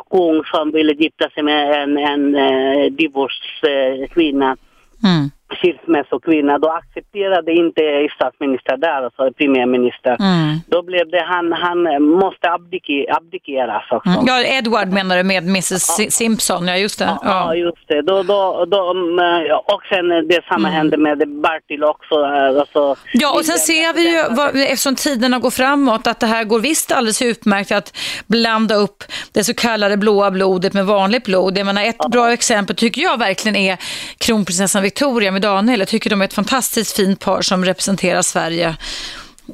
kung 0.09 0.43
som 0.45 0.71
ville 0.71 0.93
gifta 0.93 1.29
sig 1.29 1.43
med 1.43 1.83
en, 1.83 1.97
en 1.97 2.95
divorskvinna 2.95 4.57
Mm. 5.03 5.29
Skilsmässokvinna, 5.49 6.57
då 6.57 6.69
accepterade 6.69 7.51
inte 7.51 7.81
statsminister 8.15 8.77
där, 8.77 9.03
alltså 9.03 9.31
premiärminister. 9.37 10.15
Mm. 10.19 10.57
Då 10.67 10.81
blev 10.83 11.09
det 11.09 11.23
han, 11.27 11.53
han 11.53 12.03
måste 12.03 12.49
abdike, 12.51 13.05
abdikeras 13.17 13.83
också. 13.91 14.09
Mm. 14.09 14.23
Ja, 14.27 14.43
Edward 14.43 14.87
menar 14.93 15.17
du 15.17 15.23
med 15.23 15.43
Mrs 15.43 15.81
Si- 15.81 16.11
Simpson, 16.11 16.67
ja 16.67 16.77
just 16.77 16.99
det. 16.99 17.05
Ja, 17.05 17.19
Ja. 17.23 17.55
just 17.55 17.87
det. 17.87 18.01
Då, 18.01 18.23
då, 18.23 18.65
då, 18.65 18.91
mm, 18.91 19.45
ja, 19.45 19.63
och 19.67 19.81
sen 19.89 20.09
det 20.27 20.45
samma 20.47 20.67
hände 20.69 20.97
med 20.97 21.17
Bertil 21.17 21.83
också. 21.83 22.15
eh, 22.15 22.59
Alltså, 22.59 22.79
Mm. 22.79 22.95
Ja, 23.13 23.33
och 23.33 23.45
sen 23.45 23.57
ser 23.57 23.93
vi 23.93 24.11
ju, 24.15 24.23
vad- 24.35 24.55
eftersom 24.55 24.95
tiderna 24.95 25.39
går 25.39 25.51
framåt, 25.51 26.07
att 26.07 26.19
det 26.19 26.27
här 26.27 26.43
går 26.43 26.59
visst 26.59 26.91
alldeles 26.91 27.21
utmärkt 27.21 27.71
att 27.71 27.97
blanda 28.27 28.75
upp 28.75 29.03
det 29.33 29.43
så 29.43 29.53
kallade 29.53 29.97
blåa 29.97 30.31
blodet 30.31 30.73
med 30.73 30.85
vanligt 30.85 31.23
blod. 31.25 31.57
Jag 31.57 31.65
menar, 31.65 31.83
ett 31.83 32.09
bra 32.11 32.31
exempel 32.33 32.75
tycker 32.75 33.01
jag 33.01 33.19
verkligen 33.19 33.55
är 33.55 33.77
kronprinsessan 34.17 34.81
Victoria 34.83 35.31
med 35.39 35.49
Daniel. 35.49 35.79
Jag 35.79 35.87
tycker 35.87 36.09
de 36.09 36.21
är 36.21 36.25
ett 36.25 36.33
fantastiskt 36.33 36.95
fint 36.95 37.25
par 37.25 37.41
som 37.41 37.65
representerar 37.65 38.21
Sverige 38.21 38.77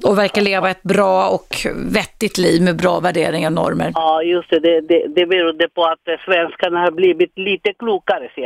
och 0.04 0.18
verkar 0.18 0.42
leva 0.42 0.70
ett 0.70 0.84
bra 0.84 1.28
och 1.28 1.50
vettigt 1.98 2.38
liv 2.38 2.62
med 2.62 2.76
bra 2.76 3.00
värderingar 3.00 3.50
och 3.50 3.54
normer. 3.54 3.92
Ja, 3.96 4.22
just 4.24 4.50
det. 4.50 4.60
Det, 4.60 4.82
det, 4.82 5.02
det 5.16 5.26
berodde 5.26 5.68
på 5.76 5.84
att 5.84 6.06
svenskarna 6.26 6.80
har 6.80 6.92
blivit 6.92 7.34
lite 7.38 7.74
klokare 7.74 8.30
sen. 8.36 8.46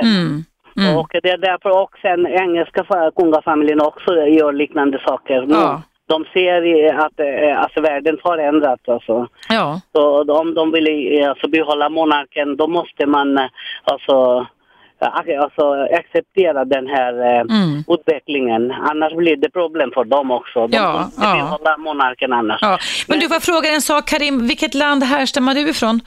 Mm. 0.77 0.97
Och 0.97 1.09
det 1.23 1.29
är 1.29 1.37
därför 1.37 1.69
också 1.69 2.01
den 2.03 2.27
engelska 2.27 2.83
fa- 2.83 3.11
kungafamiljen 3.15 3.81
också 3.81 4.11
gör 4.13 4.53
liknande 4.53 4.99
saker. 5.07 5.41
nu. 5.41 5.53
Ja. 5.53 5.81
De 6.07 6.25
ser 6.33 6.59
att 7.05 7.19
eh, 7.19 7.61
alltså, 7.63 7.81
världen 7.81 8.17
förändrats. 8.23 8.89
Alltså. 8.89 9.27
Ja. 9.49 9.81
Så 9.91 10.33
om 10.41 10.53
de 10.53 10.71
vill 10.71 10.87
eh, 10.87 11.29
alltså, 11.29 11.47
behålla 11.49 11.89
monarken 11.89 12.57
då 12.57 12.67
måste 12.67 13.05
man 13.05 13.37
eh, 13.37 13.45
alltså, 13.83 14.47
alltså 15.07 15.73
acceptera 15.99 16.65
den 16.65 16.87
här 16.87 17.13
eh, 17.35 17.41
Mm. 17.41 17.83
utvecklingen. 17.87 18.71
Annars 18.71 19.13
blir 19.15 19.35
det 19.35 19.49
problem 19.49 19.91
för 19.93 20.03
dem 20.03 20.31
också. 20.31 20.67
De 20.67 20.77
Ja, 20.77 21.09
ja. 21.17 21.33
behålla 21.33 21.77
monarken 21.77 22.33
annars. 22.33 22.59
ja. 22.61 22.77
Men 23.07 23.19
du 23.19 23.27
får 23.27 23.39
fråga 23.39 23.69
en 23.69 23.81
sak 23.81 24.07
Karim, 24.07 24.47
vilket 24.47 24.73
land 24.73 25.03
härstammar 25.03 25.53
du 25.53 25.69
ifrån? 25.69 26.01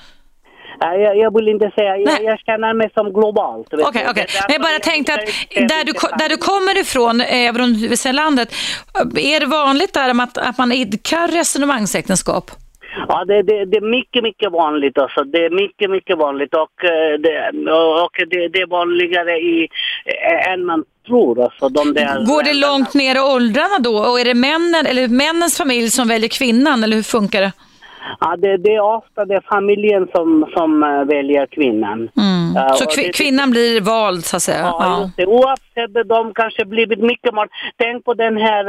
Jag, 0.81 1.17
jag 1.17 1.35
vill 1.39 1.49
inte 1.49 1.71
säga, 1.75 1.97
jag, 1.97 2.23
jag 2.23 2.39
känner 2.39 2.75
mig 2.75 2.91
som 2.95 3.13
globalt. 3.13 3.67
Okej. 3.73 4.07
Det 4.15 4.21
är 4.21 4.47
Men 4.49 4.53
jag 4.53 4.63
bara 4.63 4.79
tänkte 4.79 5.15
att 5.15 5.21
där 5.69 5.85
du, 5.85 5.93
där 6.19 6.29
du 6.29 6.37
kommer 6.37 6.81
ifrån, 6.81 7.21
eh, 7.21 7.27
även 7.49 7.61
om 7.61 7.73
du 7.73 7.89
vill 7.89 7.99
säga 7.99 8.13
landet, 8.13 8.55
är 9.17 9.41
det 9.41 9.47
vanligt 9.47 9.95
där 9.95 10.23
att, 10.23 10.39
att 10.39 10.59
man 10.59 10.73
idkar 10.73 11.29
resonemangsäktenskap? 11.29 12.51
Ja, 13.09 13.25
det, 13.25 13.43
det, 13.43 13.65
det 13.65 13.77
är 13.77 13.91
mycket, 13.91 14.23
mycket 14.23 14.53
vanligt 14.53 14.99
alltså. 14.99 15.25
Det 15.25 15.45
är 15.45 15.51
mycket, 15.51 15.91
mycket 15.91 16.19
vanligt 16.19 16.55
och, 16.55 16.85
eh, 16.85 17.19
det, 17.19 17.49
och 18.05 18.29
det, 18.31 18.49
det 18.49 18.61
är 18.61 18.67
vanligare 18.67 19.33
i, 19.39 19.69
eh, 20.07 20.53
än 20.53 20.65
man 20.67 20.85
tror. 21.07 21.43
Alltså, 21.45 21.69
de 21.69 21.95
där 21.95 22.27
Går 22.27 22.43
det 22.43 22.55
långt 22.55 22.95
ner 22.95 23.17
i 23.17 23.21
åldrarna 23.21 23.79
då? 23.81 23.97
Och 23.99 24.21
är 24.21 24.25
det 24.25 24.35
männen, 24.35 24.87
eller 24.87 25.09
männens 25.09 25.59
familj 25.59 25.91
som 25.91 26.09
väljer 26.09 26.29
kvinnan, 26.29 26.85
eller 26.85 26.97
hur 26.97 27.03
funkar 27.03 27.41
det? 27.41 27.53
Ja, 28.21 28.37
det, 28.37 28.57
det 28.57 28.75
är 28.75 28.81
ofta 28.81 29.25
det 29.25 29.35
är 29.35 29.41
familjen 29.41 30.09
som, 30.15 30.47
som 30.55 30.83
eh, 30.83 31.05
väljer 31.05 31.47
kvinnan. 31.47 31.99
Mm. 32.17 32.75
Så 32.77 32.85
det- 32.97 33.17
kvinnan 33.17 33.51
blir 33.51 33.81
vald, 33.81 34.25
så 34.25 34.37
att 34.37 34.43
säga? 34.43 34.59
Ja, 34.61 34.77
Ja. 34.81 35.03
just 35.03 35.17
det. 35.17 35.27
Oavsett, 35.27 36.09
de 36.09 36.35
kanske 36.35 36.65
blivit 36.65 36.99
mycket 36.99 37.35
mer... 37.35 37.49
Tänk 37.77 38.05
på 38.05 38.15
den 38.15 38.37
här, 38.37 38.65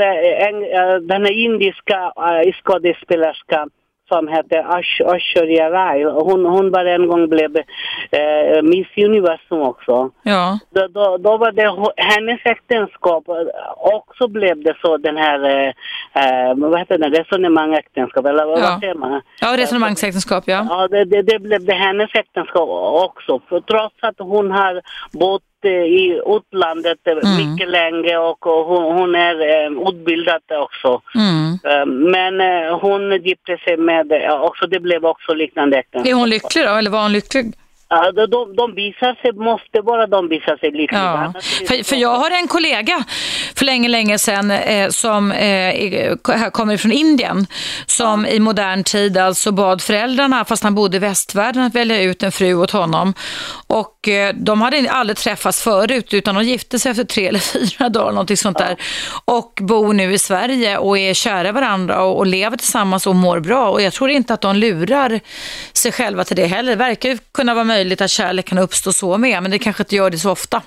en, 0.48 0.60
den 1.08 1.22
här 1.26 1.32
indiska 1.32 2.12
skådespelerskan 2.64 3.70
som 4.14 4.28
heter 4.28 4.60
Ash, 4.78 5.02
Aishwarya 5.14 5.70
Rai. 5.72 6.04
Hon, 6.04 6.46
hon 6.46 6.72
var 6.72 6.86
en 6.86 7.08
gång 7.08 7.30
blev 7.30 7.58
eh, 7.58 8.62
Miss 8.64 8.88
Universum 8.98 9.62
också. 9.62 10.10
ja. 10.24 10.60
Då, 10.76 10.88
då, 10.88 11.18
då 11.18 11.38
var 11.38 11.52
det 11.52 11.94
hennes 11.98 12.40
äktenskap 12.46 13.24
och 13.78 14.06
så 14.18 14.28
blev 14.28 14.64
det 14.64 14.76
så 14.82 14.98
den 14.98 15.18
här, 15.18 15.40
eh, 15.44 15.70
eh, 16.24 16.54
vad 16.56 16.80
heter 16.80 16.98
det, 16.98 17.10
resonemangäktenskap 17.20 18.26
eller 18.26 18.46
vad 18.46 18.60
Ja. 18.60 18.78
säger 18.82 18.96
man? 18.96 19.22
Ja, 19.42 19.56
resonemangsäktenskap, 19.58 20.44
ja. 20.48 20.66
Ja, 20.70 20.88
det, 20.88 21.06
det, 21.06 21.22
det 21.22 21.40
blev 21.40 21.66
det 21.66 21.74
hennes 21.74 22.16
äktenskap 22.16 22.70
också. 23.10 23.40
För 23.50 23.60
trots 23.62 23.96
att 24.02 24.16
hon 24.20 24.52
har 24.52 24.82
bott 25.20 25.42
eh, 25.42 25.53
i 25.70 26.22
utlandet 26.26 27.08
eh, 27.08 27.14
Mm. 27.14 27.52
mycket 27.52 27.70
länge 27.70 28.18
och, 28.18 28.48
och 28.48 28.66
hon, 28.66 28.84
hon 28.98 29.16
är 29.16 29.36
eh, 29.66 29.90
utbildad 29.90 30.42
också. 30.50 31.02
Mm. 31.16 31.60
Eh, 31.64 31.86
men 31.86 32.42
eh, 32.42 32.80
hon 32.80 33.12
gifte 33.24 33.58
sig 33.58 33.78
med, 33.78 34.12
eh, 34.12 34.42
också, 34.42 34.68
det 34.68 34.80
blev 34.80 35.06
också 35.06 35.34
liknande 35.34 35.78
äktenskap. 35.78 36.10
Är 36.10 36.14
hon 36.14 36.30
lycklig 36.30 36.66
då, 36.66 36.72
eller 36.74 36.90
var 36.92 37.02
hon 37.02 37.12
lycklig? 37.12 37.54
Ja, 37.96 38.12
de, 38.12 38.56
de, 38.56 38.76
visar 38.76 39.22
sig, 39.22 39.32
måste 39.34 39.82
bara 39.82 40.08
de 40.08 40.30
visar 40.30 40.58
sig 40.58 40.72
lyckliga. 40.72 41.32
Ja. 41.34 41.42
För, 41.68 41.84
för 41.84 41.96
jag 41.96 42.16
har 42.16 42.32
en 42.32 42.48
kollega 42.48 43.04
för 43.56 43.66
länge, 43.66 43.90
länge 43.90 44.20
sedan 44.20 44.52
eh, 44.52 44.90
som 44.90 45.32
eh, 45.32 46.16
kommer 46.52 46.78
från 46.78 46.92
Indien 46.92 47.48
som 47.86 48.26
i 48.26 48.40
modern 48.40 48.84
tid 48.84 49.18
alltså 49.18 49.52
bad 49.52 49.82
föräldrarna, 49.82 50.46
fast 50.46 50.64
han 50.64 50.76
bodde 50.76 50.98
i 50.98 51.00
västvärlden, 51.00 51.64
att 51.64 51.76
välja 51.76 52.02
ut 52.02 52.24
en 52.24 52.32
fru 52.32 52.54
åt 52.54 52.72
honom. 52.72 53.14
Och 53.68 54.08
eh, 54.08 54.34
de 54.36 54.62
hade 54.62 54.92
aldrig 54.92 55.18
träffats 55.18 55.62
förut 55.64 56.14
utan 56.14 56.36
de 56.36 56.44
gifte 56.44 56.80
sig 56.80 56.90
efter 56.90 57.04
tre 57.04 57.28
eller 57.28 57.40
fyra 57.40 57.90
dagar, 57.90 58.12
någonting 58.12 58.38
sånt 58.38 58.58
där. 58.58 58.78
Och 59.26 59.60
bor 59.62 59.94
nu 59.94 60.14
i 60.14 60.18
Sverige 60.18 60.78
och 60.78 60.98
är 60.98 61.14
kära 61.14 61.52
varandra 61.52 62.04
och, 62.04 62.18
och 62.18 62.28
lever 62.28 62.58
tillsammans 62.58 63.08
och 63.08 63.16
mår 63.16 63.40
bra. 63.40 63.70
Och 63.70 63.82
jag 63.82 63.94
tror 63.94 64.10
inte 64.10 64.34
att 64.34 64.42
de 64.42 64.56
lurar 64.56 65.20
sig 65.74 65.92
själva 65.92 66.24
till 66.24 66.36
det 66.36 66.46
heller. 66.46 66.72
Det 66.72 66.76
verkar 66.76 67.10
ju 67.10 67.18
kunna 67.32 67.54
vara 67.54 67.64
möjligt 67.64 67.83
att 67.92 68.10
kärlek 68.10 68.46
kan 68.46 68.58
uppstå 68.58 68.92
så 68.92 69.18
med, 69.18 69.42
men 69.44 69.52
det 69.52 69.60
kanske 69.60 69.84
inte 69.84 69.96
gör 69.96 70.10
det 70.10 70.18
så 70.18 70.32
ofta. 70.32 70.62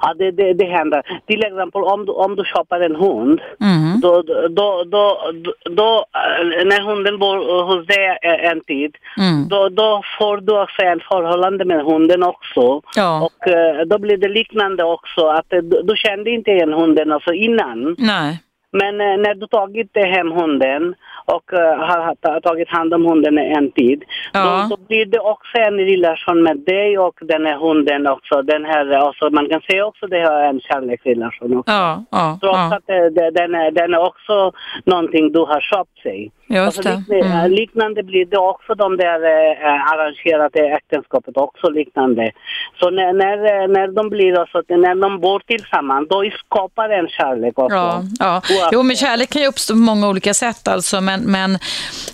Ja, 0.00 0.14
det, 0.18 0.30
det, 0.30 0.52
det 0.52 0.64
händer. 0.64 1.02
Till 1.26 1.44
exempel 1.44 1.82
om 1.82 2.06
du, 2.06 2.12
om 2.12 2.36
du 2.36 2.44
köper 2.44 2.80
en 2.80 2.96
hund, 2.96 3.40
Mm. 3.60 4.00
då, 4.00 4.22
då, 4.48 4.84
då, 4.84 5.32
då, 5.70 6.04
eh, 6.14 6.64
när 6.66 6.80
hunden 6.80 7.18
bor 7.18 7.62
hos 7.68 7.86
dig 7.86 8.18
en 8.22 8.60
tid, 8.60 8.96
Mm. 9.18 9.48
då, 9.48 9.68
då 9.68 10.02
får 10.18 10.36
du 10.36 10.62
också 10.62 10.82
en 10.82 11.00
förhållande 11.00 11.64
med 11.64 11.84
hunden 11.84 12.22
också. 12.22 12.82
Ja. 12.96 13.20
Och 13.26 13.48
eh, 13.48 13.80
då 13.86 13.98
blir 13.98 14.16
det 14.16 14.28
liknande 14.28 14.84
också, 14.84 15.26
att 15.26 15.52
eh, 15.52 15.58
du, 15.62 15.82
du 15.82 15.96
kände 15.96 16.30
inte 16.30 16.50
igen 16.50 16.72
hunden 16.72 17.12
alltså 17.12 17.32
innan. 17.32 17.94
Nej. 17.98 18.38
Men 18.72 18.96
när 18.96 19.34
du 19.34 19.46
tagit 19.46 19.90
hem 19.96 20.30
hunden 20.32 20.94
och 21.34 21.52
eh, 21.52 21.78
har 21.88 22.14
ta- 22.14 22.40
tagit 22.40 22.68
hand 22.68 22.94
om 22.94 23.04
hunden 23.06 23.38
en 23.38 23.70
tid, 23.72 24.04
Ja. 24.32 24.66
då, 24.70 24.76
då 24.76 24.82
blir 24.88 25.06
det 25.06 25.20
också 25.20 25.58
en 25.58 25.78
relation 25.78 26.42
med 26.42 26.58
dig 26.58 26.98
och 26.98 27.18
den 27.20 27.46
här 27.46 27.56
hunden 27.58 28.06
också. 28.06 28.42
Den 28.42 28.64
här, 28.64 28.90
alltså, 28.90 29.30
man 29.30 29.48
kan 29.48 29.60
säga 29.60 29.86
också 29.86 30.06
det 30.06 30.20
har 30.20 30.40
en 30.42 30.60
kärleksrelation 30.60 31.58
också. 31.58 31.72
Ja, 31.72 32.04
ja, 32.10 32.38
Trots 32.40 32.56
ja. 32.58 32.76
att 32.76 32.86
det, 32.86 33.10
det, 33.10 33.30
den, 33.30 33.54
är, 33.54 33.70
den 33.70 33.94
är 33.94 33.98
också 34.10 34.52
någonting 34.84 35.32
du 35.32 35.38
har 35.40 35.60
köpt 35.60 35.98
sig. 36.02 36.30
Just 36.50 36.66
Alltså, 36.78 36.82
liknande, 36.82 37.26
Mm. 37.26 37.50
liknande 37.52 38.02
blir 38.02 38.24
det 38.26 38.38
också 38.38 38.74
de 38.74 38.96
där 38.96 39.20
eh, 39.24 39.92
arrangerade 39.92 40.60
äktenskapet 40.60 41.36
också 41.36 41.68
liknande. 41.70 42.30
Så 42.80 42.90
när, 42.90 43.12
när, 43.12 43.62
eh, 43.62 43.68
när 43.68 43.88
de 43.88 44.08
blir 44.08 44.38
alltså, 44.40 44.62
när 44.68 44.94
de 44.94 45.20
bor 45.20 45.40
tillsammans, 45.46 46.08
då 46.08 46.24
skapar 46.46 46.88
en 46.88 47.08
kärlek 47.08 47.58
också. 47.58 47.76
Ja, 47.76 48.02
ja. 48.18 48.42
Jo, 48.72 48.82
men 48.82 48.96
kärlek 48.96 49.30
kan 49.30 49.42
ju 49.42 49.48
uppstå 49.48 49.74
på 49.74 49.78
många 49.78 50.08
olika 50.08 50.34
sätt 50.34 50.68
alltså, 50.68 51.00
men, 51.00 51.20
men 51.20 51.58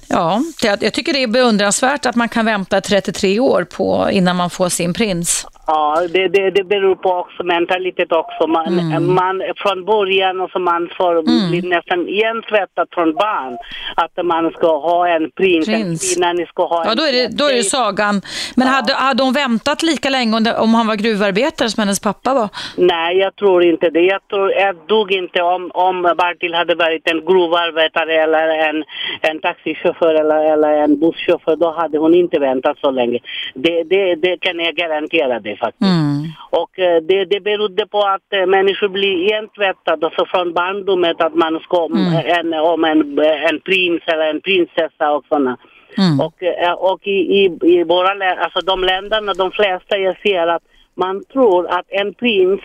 ja, 0.08 0.40
det, 0.62 0.82
jag 0.82 0.92
tycker 0.94 1.12
det 1.12 1.22
är 1.22 1.28
beundransvärt 1.28 2.06
att 2.06 2.16
man 2.16 2.28
kan 2.28 2.44
vänta 2.46 2.80
33 2.80 3.40
år 3.40 3.66
på 3.76 4.08
innan 4.12 4.36
man 4.36 4.50
får 4.50 4.68
sin 4.68 4.94
prins. 4.94 5.46
Ja, 5.66 6.00
det, 6.12 6.28
det, 6.28 6.50
det 6.50 6.64
beror 6.64 6.94
på 6.94 7.10
också 7.10 7.42
mentalitet 7.44 8.12
också. 8.12 8.46
Man, 8.46 8.64
Mm. 8.78 9.14
man, 9.14 9.42
från 9.56 9.84
början 9.84 10.40
och 10.40 10.50
så 10.50 10.58
man 10.58 10.88
får 10.98 11.22
bli 11.50 11.62
nästan 11.68 12.08
igentvättad 12.08 12.88
från 12.94 13.14
barn. 13.14 13.58
Att 13.96 14.23
man 14.26 14.50
ska 14.50 14.78
ha 14.78 15.08
en 15.08 15.30
prins, 15.30 15.66
Prins. 15.66 16.02
en 16.02 16.14
kvinna, 16.14 16.32
ni 16.32 16.46
ska 16.46 16.66
ha 16.66 16.84
Ja, 16.84 16.90
en 16.90 16.96
då 16.96 17.02
är 17.02 17.12
det, 17.12 17.28
då 17.38 17.44
är 17.48 17.54
det 17.54 17.62
sagan. 17.64 18.22
Men 18.56 18.68
hade, 18.68 18.92
hade 18.94 19.22
hon 19.22 19.32
väntat 19.32 19.82
lika 19.82 20.10
länge 20.10 20.36
om 20.36 20.44
det- 20.44 20.58
om 20.58 20.74
han 20.74 20.86
var 20.86 20.94
gruvarbetare 20.96 21.68
som 21.68 21.80
hennes 21.80 22.00
pappa 22.00 22.34
var? 22.34 22.48
Nej, 22.76 23.16
jag 23.18 23.36
tror 23.36 23.64
inte 23.64 23.90
det. 23.90 24.00
Jag 24.00 24.28
tror 24.28 24.52
jag 24.52 24.76
dog 24.86 25.12
inte 25.12 25.42
om, 25.42 25.70
om 25.74 26.02
Bertil 26.02 26.54
hade 26.54 26.74
varit 26.74 27.08
en 27.10 27.20
gruvarbetare 27.26 28.22
eller 28.22 28.48
en, 28.68 28.84
en 29.20 29.40
taxichaufför 29.40 30.14
eller, 30.14 30.52
eller 30.52 30.72
en 30.84 31.00
busschaufför. 31.00 31.56
Då 31.56 31.70
hade 31.72 31.98
hon 31.98 32.14
inte 32.14 32.38
väntat 32.38 32.78
så 32.78 32.90
länge. 32.90 33.18
Det, 33.54 33.82
det, 33.82 34.14
det 34.14 34.36
kan 34.40 34.58
jag 34.60 34.74
garantera 34.74 35.40
dig 35.40 35.56
faktiskt. 35.56 35.90
Mm. 35.90 36.24
Och 36.50 36.78
eh, 36.78 37.02
det, 37.02 37.24
det 37.24 37.40
berodde 37.40 37.86
på 37.86 37.98
att 37.98 38.32
eh, 38.32 38.46
människor 38.46 38.88
blir 38.88 39.16
igentvättade 39.24 40.06
alltså 40.06 40.24
från 40.26 40.52
barndomen 40.52 41.14
att 41.18 41.34
man 41.34 41.60
ska 41.60 41.84
Mm. 41.84 42.12
en, 42.26 42.54
om 42.60 42.84
en, 42.84 43.18
en 43.48 43.60
prins 43.60 44.02
eller 44.14 44.30
en 44.30 44.40
prinsessa 44.40 45.12
och 45.12 45.24
sådana. 45.28 45.56
Mm. 45.98 46.20
Och, 46.20 46.42
eh, 46.42 46.72
och 46.72 47.06
i, 47.06 47.10
i, 47.10 47.58
i 47.62 47.84
våra 47.84 48.14
lä- 48.14 48.38
alltså 48.38 48.60
de 48.60 48.84
länderna, 48.84 49.34
de 49.34 49.50
flesta 49.50 49.98
jag 49.98 50.20
ser 50.20 50.46
att 50.46 50.62
man 50.94 51.24
tror 51.32 51.66
att 51.66 51.86
en 51.88 52.14
prins 52.14 52.60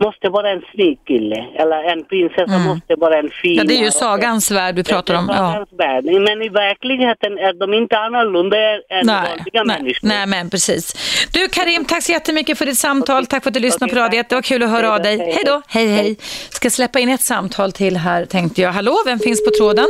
måste 0.00 0.28
vara 0.28 0.50
en 0.50 0.62
snygg 0.74 0.98
kille 1.06 1.46
eller 1.58 1.84
en 1.92 2.04
prinsessa 2.04 2.58
måste 2.58 2.94
vara 2.94 3.18
en 3.18 3.30
fin. 3.30 3.52
Mm. 3.52 3.56
Ja, 3.58 3.64
det 3.68 3.80
är 3.80 3.84
ju 3.84 3.90
sagans 3.90 4.50
värld 4.50 4.74
vi 4.74 4.84
pratar 4.84 5.14
om. 5.14 5.26
Ja. 5.36 5.66
värld. 5.78 6.04
Men 6.04 6.42
i 6.42 6.48
verkligheten 6.48 7.38
är 7.38 7.52
de 7.52 7.74
inte 7.74 7.98
annorlunda 7.98 8.56
än 8.56 8.80
Nej, 8.90 9.04
vanliga 9.06 9.64
nej, 9.64 9.78
människor. 9.78 10.08
nej, 10.08 10.26
men 10.26 10.50
precis. 10.50 10.94
Du 11.32 11.48
Karim, 11.48 11.84
tack 11.84 12.02
så 12.02 12.12
jättemycket 12.12 12.58
för 12.58 12.66
ditt 12.66 12.78
samtal. 12.78 13.26
Tack 13.26 13.42
för 13.42 13.50
att 13.50 13.54
du 13.54 13.60
lyssnade 13.60 13.90
Okej, 13.92 13.98
på 14.00 14.04
radiet. 14.04 14.28
Det 14.28 14.34
var 14.34 14.42
kul 14.42 14.62
att 14.62 14.70
höra 14.70 14.92
av 14.94 15.02
dig. 15.02 15.18
Hej 15.18 15.42
då. 15.46 15.62
Hej. 15.68 15.86
Hej. 15.88 16.16
Ska 16.50 16.70
släppa 16.70 16.98
in 16.98 17.08
ett 17.08 17.20
samtal 17.20 17.72
till 17.72 17.96
här 17.96 18.24
tänkte 18.24 18.62
jag. 18.62 18.72
Hallå, 18.72 18.96
vem 19.06 19.18
finns 19.18 19.44
på 19.44 19.50
tråden? 19.58 19.86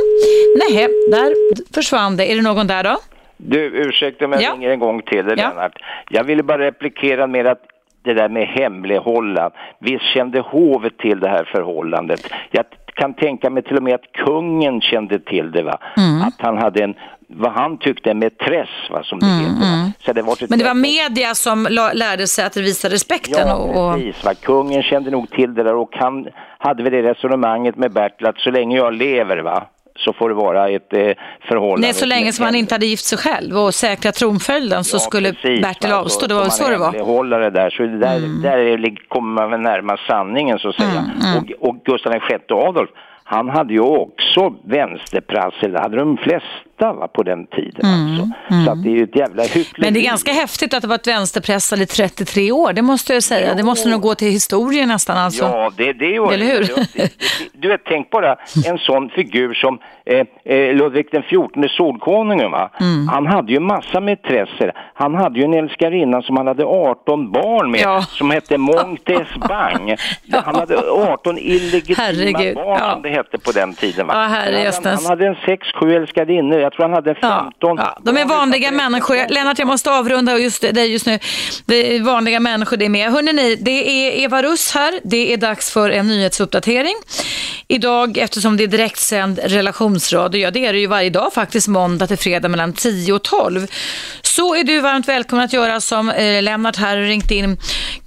Nej, 0.69 0.87
där 1.11 1.33
försvann 1.75 2.17
det. 2.17 2.31
Är 2.31 2.35
det 2.35 2.41
någon 2.41 2.67
där 2.67 2.83
då? 2.83 2.97
Du, 3.37 3.59
ursäkta 3.65 4.25
om 4.25 4.31
jag 4.31 4.41
Ja. 4.41 4.51
ringer 4.53 4.69
en 4.69 4.79
gång 4.79 5.01
till 5.01 5.25
dig, 5.25 5.35
Ja. 5.37 5.49
Lennart. 5.49 5.73
Jag 6.09 6.23
ville 6.23 6.43
bara 6.43 6.57
replikera 6.67 7.27
med 7.27 7.47
att 7.47 7.61
det 8.03 8.13
där 8.13 8.29
med 8.29 8.47
hemlighållan. 8.47 9.51
Visst 9.79 10.05
kände 10.13 10.39
hovet 10.39 10.97
till 10.97 11.19
det 11.19 11.29
här 11.29 11.43
förhållandet. 11.43 12.33
Jag 12.51 12.65
kan 12.93 13.13
tänka 13.13 13.49
mig 13.49 13.63
till 13.63 13.77
och 13.77 13.83
med 13.83 13.95
att 13.95 14.11
kungen 14.25 14.81
kände 14.81 15.19
till 15.19 15.51
det, 15.51 15.63
va? 15.63 15.79
Mm. 15.97 16.21
Att 16.21 16.35
han 16.37 16.57
hade 16.57 16.83
en, 16.83 16.93
vad 17.27 17.51
han 17.51 17.77
tyckte, 17.77 18.11
en 18.11 18.19
mätress, 18.19 18.69
va, 18.91 19.03
som 19.03 19.19
det 19.19 19.25
heter. 19.25 19.53
Va? 19.53 19.91
Så 20.05 20.13
det 20.13 20.21
var 20.21 20.33
ett 20.33 20.39
Mm, 20.41 20.47
Men 20.49 20.59
det 20.59 20.65
var 20.65 20.73
media 20.73 21.35
som 21.35 21.67
lärde 21.93 22.27
sig 22.27 22.45
att 22.45 22.57
visa 22.57 22.89
respekten. 22.89 23.47
Ja, 23.47 23.55
och... 23.55 23.93
precis. 23.95 24.25
Va? 24.25 24.33
Kungen 24.33 24.83
kände 24.83 25.11
nog 25.11 25.29
till 25.29 25.53
det 25.53 25.63
där 25.63 25.75
och 25.75 25.95
han 25.95 26.27
hade 26.57 26.83
väl 26.83 26.91
det 26.91 27.01
resonemanget 27.01 27.77
med 27.77 27.91
Bertil 27.91 28.27
att 28.27 28.37
så 28.37 28.51
länge 28.51 28.77
jag 28.77 28.93
lever, 28.93 29.37
va, 29.37 29.65
så 29.99 30.13
får 30.13 30.29
det 30.29 30.35
vara 30.35 30.69
ett 30.69 30.93
eh, 30.93 30.99
förhållande. 31.47 31.87
Nej, 31.87 31.93
så 31.93 32.05
länge 32.05 32.33
som 32.33 32.45
han 32.45 32.55
inte 32.55 32.75
hade 32.75 32.85
gift 32.85 33.05
sig 33.05 33.17
själv 33.17 33.57
och 33.57 33.73
säkra 33.73 34.11
tronföljden 34.11 34.83
så 34.83 34.95
Ja, 34.95 34.99
skulle 34.99 35.33
precis, 35.33 35.61
Bertil 35.61 35.89
va, 35.89 35.97
avstå. 35.97 36.27
Det 36.27 36.33
var 36.33 36.41
väl 36.41 36.51
så 36.51 36.69
det 36.69 36.77
var. 36.77 36.89
Mm. 36.89 36.99
hemlighållare 36.99 37.49
där, 37.49 37.69
så 37.69 37.83
det 37.83 37.97
där, 37.97 38.19
där 38.43 38.57
är, 38.57 39.07
kommer 39.07 39.33
man 39.33 39.51
väl 39.51 39.59
närma 39.59 39.97
sanningen 40.07 40.59
så 40.59 40.69
att 40.69 40.75
säga. 40.75 41.05
Och, 41.37 41.69
och 41.69 41.75
Gustav 41.85 42.13
VI 42.13 42.37
Adolf, 42.49 42.89
han 43.23 43.49
hade 43.49 43.73
ju 43.73 43.81
också 43.81 44.55
vänsterprassel, 44.63 45.71
det 45.71 45.79
hade 45.79 45.97
de 45.97 46.17
flesta 46.17 46.68
va, 46.81 47.07
på 47.07 47.23
den 47.23 47.47
tiden 47.47 47.85
alltså. 47.85 48.29
Så 48.65 48.71
att 48.71 48.83
det 48.83 48.89
är 48.89 48.95
ju 48.95 49.03
ett 49.03 49.15
jävla 49.15 49.43
hyckleri. 49.43 49.65
Mm, 49.77 49.81
Men 49.87 49.93
det 49.93 49.99
är 49.99 50.03
ganska 50.03 50.31
häftigt 50.31 50.73
att 50.73 50.81
det 50.81 50.87
var 50.87 50.95
ett 50.95 51.07
vänsterpressel 51.07 51.81
i 51.81 51.85
33 51.85 52.51
år, 52.51 52.73
det 52.73 52.81
måste 52.81 53.13
jag 53.13 53.23
säga. 53.23 53.53
Det 53.55 53.63
måste 53.63 53.89
nog 53.89 54.01
gå 54.01 54.15
till 54.15 54.31
historien 54.31 54.87
nästan 54.87 55.17
alltså. 55.17 55.43
Ja, 55.43 55.71
det, 55.77 55.93
det 55.93 56.15
är 56.15 56.33
Eller 56.33 56.45
hur? 56.45 56.59
Det, 56.61 56.87
det, 56.93 57.11
du 57.53 57.67
vet, 57.67 57.81
tänk 57.85 58.09
bara 58.09 58.35
en 58.65 58.77
sån 58.77 59.09
figur 59.09 59.53
som 59.53 59.79
eh, 60.05 60.53
eh, 60.55 60.75
Ludvig 60.75 61.07
den 61.11 61.21
XIV, 61.23 61.67
Solkonungen 61.77 62.51
va? 62.51 62.71
Mm. 62.79 63.07
Han 63.07 63.27
hade 63.27 63.51
ju 63.53 63.59
massa 63.59 63.99
mätresser. 63.99 64.73
Han 64.93 65.15
hade 65.15 65.39
ju 65.39 65.45
en 65.45 65.53
älskarinna 65.53 66.21
som 66.21 66.37
han 66.37 66.47
hade 66.47 66.65
18 66.65 67.31
barn 67.31 67.71
med, 67.71 67.81
Ja. 67.81 68.01
som 68.01 68.31
hette 68.31 68.57
Montes 68.57 69.27
Bang. 69.49 69.95
Han 70.31 70.55
hade 70.55 70.77
18 70.91 71.37
illegitima 71.37 72.03
Herregud, 72.03 72.55
barn 72.55 72.77
ja. 72.79 72.91
som 72.93 73.01
det 73.01 73.09
hette 73.09 73.37
på 73.37 73.51
den 73.51 73.73
tiden 73.73 74.07
va? 74.07 74.13
Ja, 74.13 74.27
herre 74.27 74.71
han, 74.83 74.93
han 74.95 75.05
hade 75.05 75.27
en 75.27 75.35
6-7 75.35 75.95
älskarinnor, 75.95 76.59
jag 76.69 76.73
tror 76.73 76.85
han 76.85 76.93
hade 76.93 77.15
15. 77.15 77.51
Ja, 77.59 77.75
ja, 77.77 77.97
de 78.01 78.17
är 78.17 78.25
vanliga 78.25 78.71
människor. 78.71 79.29
Lennart, 79.29 79.59
jag 79.59 79.67
måste 79.67 79.91
avrunda 79.91 80.37
just 80.37 80.61
dig 80.61 80.91
just 80.91 81.05
nu. 81.05 81.19
Det 81.65 81.95
är 81.95 82.01
vanliga 82.01 82.39
människor 82.39 82.77
det 82.77 82.85
är 82.85 82.89
med. 82.89 83.11
Hörrni, 83.11 83.33
ni, 83.33 83.55
det 83.55 83.71
är 83.71 84.23
Eva 84.23 84.43
Russ 84.43 84.71
här. 84.71 84.99
Det 85.03 85.33
är 85.33 85.37
dags 85.37 85.73
för 85.73 85.89
en 85.89 86.07
nyhetsuppdatering. 86.07 86.95
Idag, 87.67 88.17
eftersom 88.17 88.57
det 88.57 88.63
är 88.63 88.67
direktsänd 88.67 89.39
relationsradio, 89.43 90.41
ja 90.41 90.51
det 90.51 90.65
är 90.65 90.73
det 90.73 90.79
ju 90.79 90.87
varje 90.87 91.09
dag 91.09 91.33
faktiskt, 91.33 91.67
måndag 91.67 92.07
till 92.07 92.17
fredag 92.17 92.47
mellan 92.47 92.73
10 92.73 93.13
och 93.13 93.23
12, 93.23 93.67
så 94.29 94.55
är 94.55 94.63
du 94.63 94.79
varmt 94.79 95.07
välkommen 95.07 95.45
att 95.45 95.53
göra 95.53 95.81
som 95.81 96.09
eh, 96.09 96.41
Lennart 96.41 96.75
här 96.75 96.97
ringt 96.97 97.31
in 97.31 97.57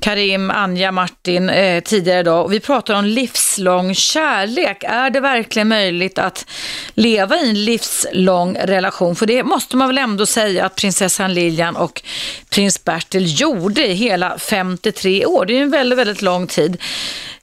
Karim, 0.00 0.50
Anja, 0.50 0.92
Martin 0.92 1.50
eh, 1.50 1.82
tidigare 1.82 2.20
idag. 2.20 2.44
Och 2.44 2.52
vi 2.52 2.60
pratar 2.60 2.94
om 2.94 3.04
livslång 3.04 3.94
kärlek. 3.94 4.84
Är 4.84 5.10
det 5.10 5.20
verkligen 5.20 5.68
möjligt 5.68 6.18
att 6.18 6.46
leva 6.94 7.36
i 7.36 7.48
en 7.48 7.64
livslång 7.64 8.56
relation? 8.56 9.16
För 9.16 9.26
det 9.26 9.44
måste 9.44 9.76
man 9.76 9.88
väl 9.88 9.98
ändå 9.98 10.26
säga 10.26 10.66
att 10.66 10.76
prinsessan 10.76 11.34
Lilian 11.34 11.76
och 11.76 12.02
prins 12.50 12.84
Bertil 12.84 13.40
gjorde 13.40 13.86
i 13.86 13.92
hela 13.92 14.38
53 14.38 15.26
år. 15.26 15.46
Det 15.46 15.52
är 15.52 15.56
ju 15.56 15.62
en 15.62 15.70
väldigt, 15.70 15.98
väldigt 15.98 16.22
lång 16.22 16.46
tid. 16.46 16.76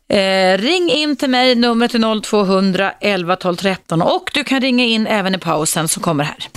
Eh, 0.10 0.58
ring 0.58 0.92
in 0.92 1.16
till 1.16 1.30
mig, 1.30 1.56
numret 1.56 1.96
är 1.96 2.22
0200 2.22 2.94
11 3.02 3.36
12 3.36 3.56
13 3.56 4.02
och 4.02 4.32
du 4.34 4.44
kan 4.44 4.62
ringa 4.62 4.86
in 4.86 5.08
även 5.08 5.36
i 5.36 5.38
pausen 5.38 5.88
som 5.88 6.04
kommer 6.04 6.24
här. 6.24 6.50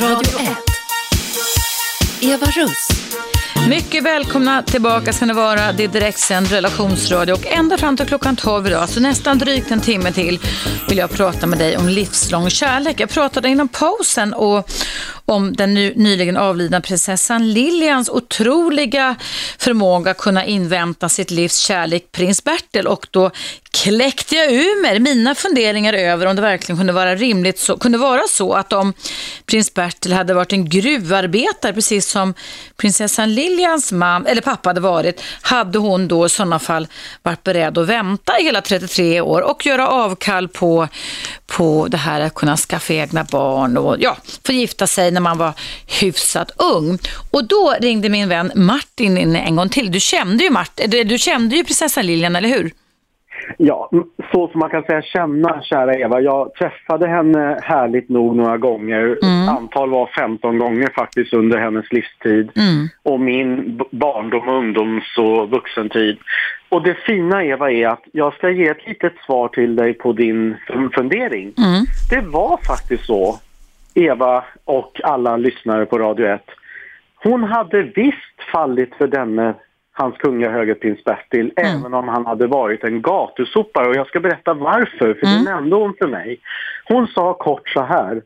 Radio 0.00 0.38
1. 0.40 0.56
Eva 2.20 2.46
Russ. 2.46 2.88
Mycket 3.68 4.04
välkomna 4.04 4.62
tillbaka 4.62 5.12
ska 5.12 5.26
ni 5.26 5.32
vara. 5.32 5.72
Det 5.72 5.84
är 5.84 5.88
direktsänd 5.88 6.50
relationsradio 6.50 7.32
och 7.32 7.46
ända 7.46 7.78
fram 7.78 7.96
till 7.96 8.06
klockan 8.06 8.36
12 8.36 8.66
idag, 8.66 8.88
så 8.88 9.00
nästan 9.00 9.38
drygt 9.38 9.70
en 9.70 9.80
timme 9.80 10.12
till, 10.12 10.40
vill 10.88 10.98
jag 10.98 11.10
prata 11.10 11.46
med 11.46 11.58
dig 11.58 11.76
om 11.76 11.88
livslång 11.88 12.50
kärlek. 12.50 13.00
Jag 13.00 13.10
pratade 13.10 13.48
inom 13.48 13.68
pausen 13.68 14.34
och 14.34 14.70
om 15.26 15.52
den 15.52 15.74
nu, 15.74 15.92
nyligen 15.96 16.36
avlidna 16.36 16.80
prinsessan 16.80 17.52
Lilians 17.52 18.08
otroliga 18.08 19.16
förmåga 19.58 20.10
att 20.10 20.18
kunna 20.18 20.44
invänta 20.44 21.08
sitt 21.08 21.30
livs 21.30 21.58
kärlek, 21.58 22.12
prins 22.12 22.44
Bertil. 22.44 22.86
och 22.86 23.06
då 23.10 23.30
kläckte 23.70 24.36
jag 24.36 24.52
ur 24.52 24.82
mig 24.82 25.00
mina 25.00 25.34
funderingar 25.34 25.92
över 25.92 26.26
om 26.26 26.36
det 26.36 26.42
verkligen 26.42 26.78
kunde 26.78 26.92
vara 26.92 27.14
rimligt, 27.14 27.58
så, 27.58 27.76
kunde 27.76 27.98
vara 27.98 28.22
så 28.28 28.52
att 28.52 28.72
om 28.72 28.92
prins 29.46 29.74
Bertil 29.74 30.12
hade 30.12 30.34
varit 30.34 30.52
en 30.52 30.68
gruvarbetare, 30.68 31.72
precis 31.72 32.08
som 32.08 32.34
prinsessan 32.76 33.34
Lilians 33.34 33.92
man, 33.92 34.26
eller 34.26 34.42
pappa 34.42 34.68
hade 34.68 34.80
varit, 34.80 35.22
hade 35.42 35.78
hon 35.78 36.08
då 36.08 36.26
i 36.26 36.28
sådana 36.28 36.58
fall 36.58 36.86
varit 37.22 37.42
beredd 37.42 37.78
att 37.78 37.86
vänta 37.86 38.38
i 38.40 38.44
hela 38.44 38.60
33 38.60 39.20
år 39.20 39.40
och 39.40 39.66
göra 39.66 39.88
avkall 39.88 40.48
på, 40.48 40.88
på 41.46 41.86
det 41.88 41.96
här 41.96 42.20
att 42.20 42.34
kunna 42.34 42.56
skaffa 42.56 42.94
egna 42.94 43.24
barn 43.24 43.76
och 43.76 43.96
ja, 43.98 44.16
få 44.46 44.52
gifta 44.52 44.86
sig 44.86 45.10
när 45.14 45.20
man 45.20 45.38
var 45.38 45.52
hyfsat 46.00 46.50
ung. 46.76 46.98
Och 47.32 47.48
då 47.48 47.74
ringde 47.80 48.08
min 48.08 48.28
vän 48.28 48.52
Martin 48.54 49.18
in 49.18 49.36
en 49.36 49.56
gång 49.56 49.68
till. 49.68 49.92
Du 49.92 50.00
kände 50.00 50.44
ju, 50.44 50.50
Martin, 50.50 51.08
du 51.08 51.18
kände 51.18 51.56
ju 51.56 51.64
prinsessan 51.64 52.06
Lilian, 52.06 52.36
eller 52.36 52.48
hur? 52.48 52.70
Ja, 53.58 53.90
så 54.32 54.48
som 54.48 54.60
man 54.60 54.70
kan 54.70 54.82
säga 54.82 55.02
känna, 55.02 55.62
kära 55.62 55.94
Eva. 55.94 56.20
Jag 56.20 56.54
träffade 56.54 57.08
henne 57.08 57.60
härligt 57.62 58.08
nog 58.08 58.36
några 58.36 58.58
gånger. 58.58 59.18
Mm. 59.22 59.48
Antal 59.48 59.90
var 59.90 60.06
15 60.06 60.58
gånger 60.58 60.90
faktiskt 60.94 61.32
under 61.32 61.58
hennes 61.58 61.92
livstid. 61.92 62.50
Mm. 62.56 62.88
Och 63.02 63.20
min 63.20 63.80
barndom, 63.90 64.48
ungdoms 64.48 65.04
och 65.18 65.50
vuxentid. 65.50 66.18
Och 66.68 66.82
det 66.82 66.94
fina 67.06 67.44
Eva 67.44 67.70
är 67.70 67.86
att 67.86 68.02
jag 68.12 68.34
ska 68.34 68.50
ge 68.50 68.68
ett 68.68 68.86
litet 68.86 69.12
svar 69.26 69.48
till 69.48 69.76
dig 69.76 69.94
på 69.94 70.12
din 70.12 70.56
fundering. 70.94 71.52
Mm. 71.58 71.84
Det 72.10 72.20
var 72.20 72.60
faktiskt 72.66 73.06
så, 73.06 73.38
Eva 73.94 74.44
och 74.64 75.00
alla 75.04 75.36
lyssnare 75.36 75.86
på 75.86 75.98
Radio 75.98 76.26
1. 76.26 76.42
Hon 77.14 77.44
hade 77.44 77.82
visst 77.82 78.42
fallit 78.52 78.94
för 78.94 79.06
denne 79.06 79.54
hans 79.92 80.16
kungliga 80.16 80.50
höger 80.50 80.74
prins 80.74 81.04
Bertil, 81.04 81.52
mm. 81.56 81.78
även 81.78 81.94
om 81.94 82.08
han 82.08 82.26
hade 82.26 82.46
varit 82.46 82.84
en 82.84 83.02
gatusopare. 83.02 83.88
Och 83.88 83.96
jag 83.96 84.06
ska 84.06 84.20
berätta 84.20 84.54
varför, 84.54 85.14
för 85.14 85.26
mm. 85.26 85.44
det 85.44 85.50
nämnde 85.50 85.76
hon 85.76 85.94
för 85.98 86.08
mig. 86.08 86.40
Hon 86.84 87.06
sa 87.06 87.34
kort 87.34 87.68
så 87.68 87.82
här. 87.82 88.22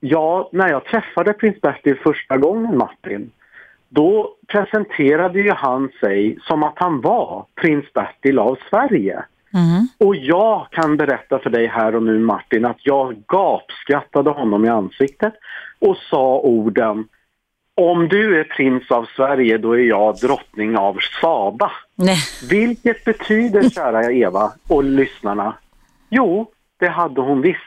Ja, 0.00 0.48
när 0.52 0.68
jag 0.68 0.84
träffade 0.84 1.32
prins 1.32 1.60
Bertil 1.60 1.98
första 2.02 2.36
gången, 2.36 2.78
Martin, 2.78 3.30
då 3.88 4.36
presenterade 4.46 5.40
ju 5.40 5.50
han 5.50 5.90
sig 6.00 6.38
som 6.42 6.62
att 6.62 6.74
han 6.76 7.00
var 7.00 7.46
prins 7.54 7.92
Bertil 7.92 8.38
av 8.38 8.58
Sverige. 8.70 9.24
Mm. 9.56 9.88
Och 9.98 10.16
jag 10.16 10.66
kan 10.70 10.96
berätta 10.96 11.38
för 11.38 11.50
dig 11.50 11.66
här 11.66 11.96
och 11.96 12.02
nu 12.02 12.18
Martin 12.18 12.64
att 12.64 12.86
jag 12.86 13.16
gapskrattade 13.26 14.30
honom 14.30 14.64
i 14.64 14.68
ansiktet 14.68 15.34
och 15.78 15.96
sa 15.96 16.38
orden 16.38 17.08
om 17.74 18.08
du 18.08 18.40
är 18.40 18.44
prins 18.44 18.90
av 18.90 19.06
Sverige, 19.16 19.58
då 19.58 19.72
är 19.72 19.84
jag 19.84 20.16
drottning 20.16 20.76
av 20.76 20.98
Saba. 21.20 21.70
Nej. 21.94 22.18
Vilket 22.50 23.04
betyder, 23.04 23.70
kära 23.74 24.12
Eva 24.12 24.52
och 24.68 24.84
lyssnarna, 24.84 25.54
jo, 26.08 26.50
det 26.78 26.88
hade 26.88 27.20
hon 27.20 27.40
visst. 27.40 27.60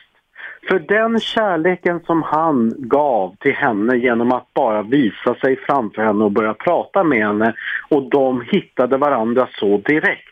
För 0.68 0.80
den 0.80 1.20
kärleken 1.20 2.00
som 2.06 2.24
han 2.24 2.74
gav 2.78 3.36
till 3.40 3.54
henne 3.54 3.98
genom 3.98 4.32
att 4.32 4.54
bara 4.54 4.82
visa 4.82 5.36
sig 5.36 5.56
framför 5.56 6.02
henne 6.02 6.24
och 6.24 6.32
börja 6.32 6.54
prata 6.54 7.04
med 7.04 7.28
henne 7.28 7.54
och 7.90 8.10
de 8.10 8.42
hittade 8.42 8.98
varandra 8.98 9.48
så 9.60 9.78
direkt. 9.78 10.29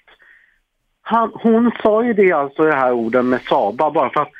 Han, 1.10 1.32
hon 1.34 1.72
sa 1.84 2.04
ju 2.04 2.14
det 2.14 2.32
alltså, 2.32 2.64
de 2.64 2.72
här 2.72 2.94
orden 2.94 3.30
med 3.30 3.42
Saba, 3.42 3.92
bara 3.92 4.10
för 4.10 4.22
att 4.22 4.32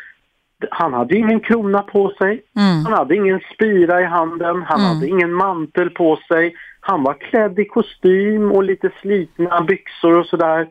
han 0.72 0.94
hade 0.94 1.18
ingen 1.18 1.40
krona 1.40 1.82
på 1.82 2.14
sig, 2.18 2.42
mm. 2.56 2.86
han 2.86 2.94
hade 2.94 3.16
ingen 3.16 3.40
spira 3.54 4.02
i 4.02 4.06
handen, 4.06 4.64
han 4.68 4.80
mm. 4.80 4.94
hade 4.94 5.08
ingen 5.08 5.34
mantel 5.34 5.90
på 5.90 6.20
sig. 6.28 6.56
Han 6.80 7.04
var 7.04 7.14
klädd 7.14 7.60
i 7.60 7.66
kostym 7.66 8.52
och 8.52 8.64
lite 8.64 8.92
slitna 9.02 9.62
byxor 9.62 10.20
och 10.20 10.26
sådär. 10.26 10.68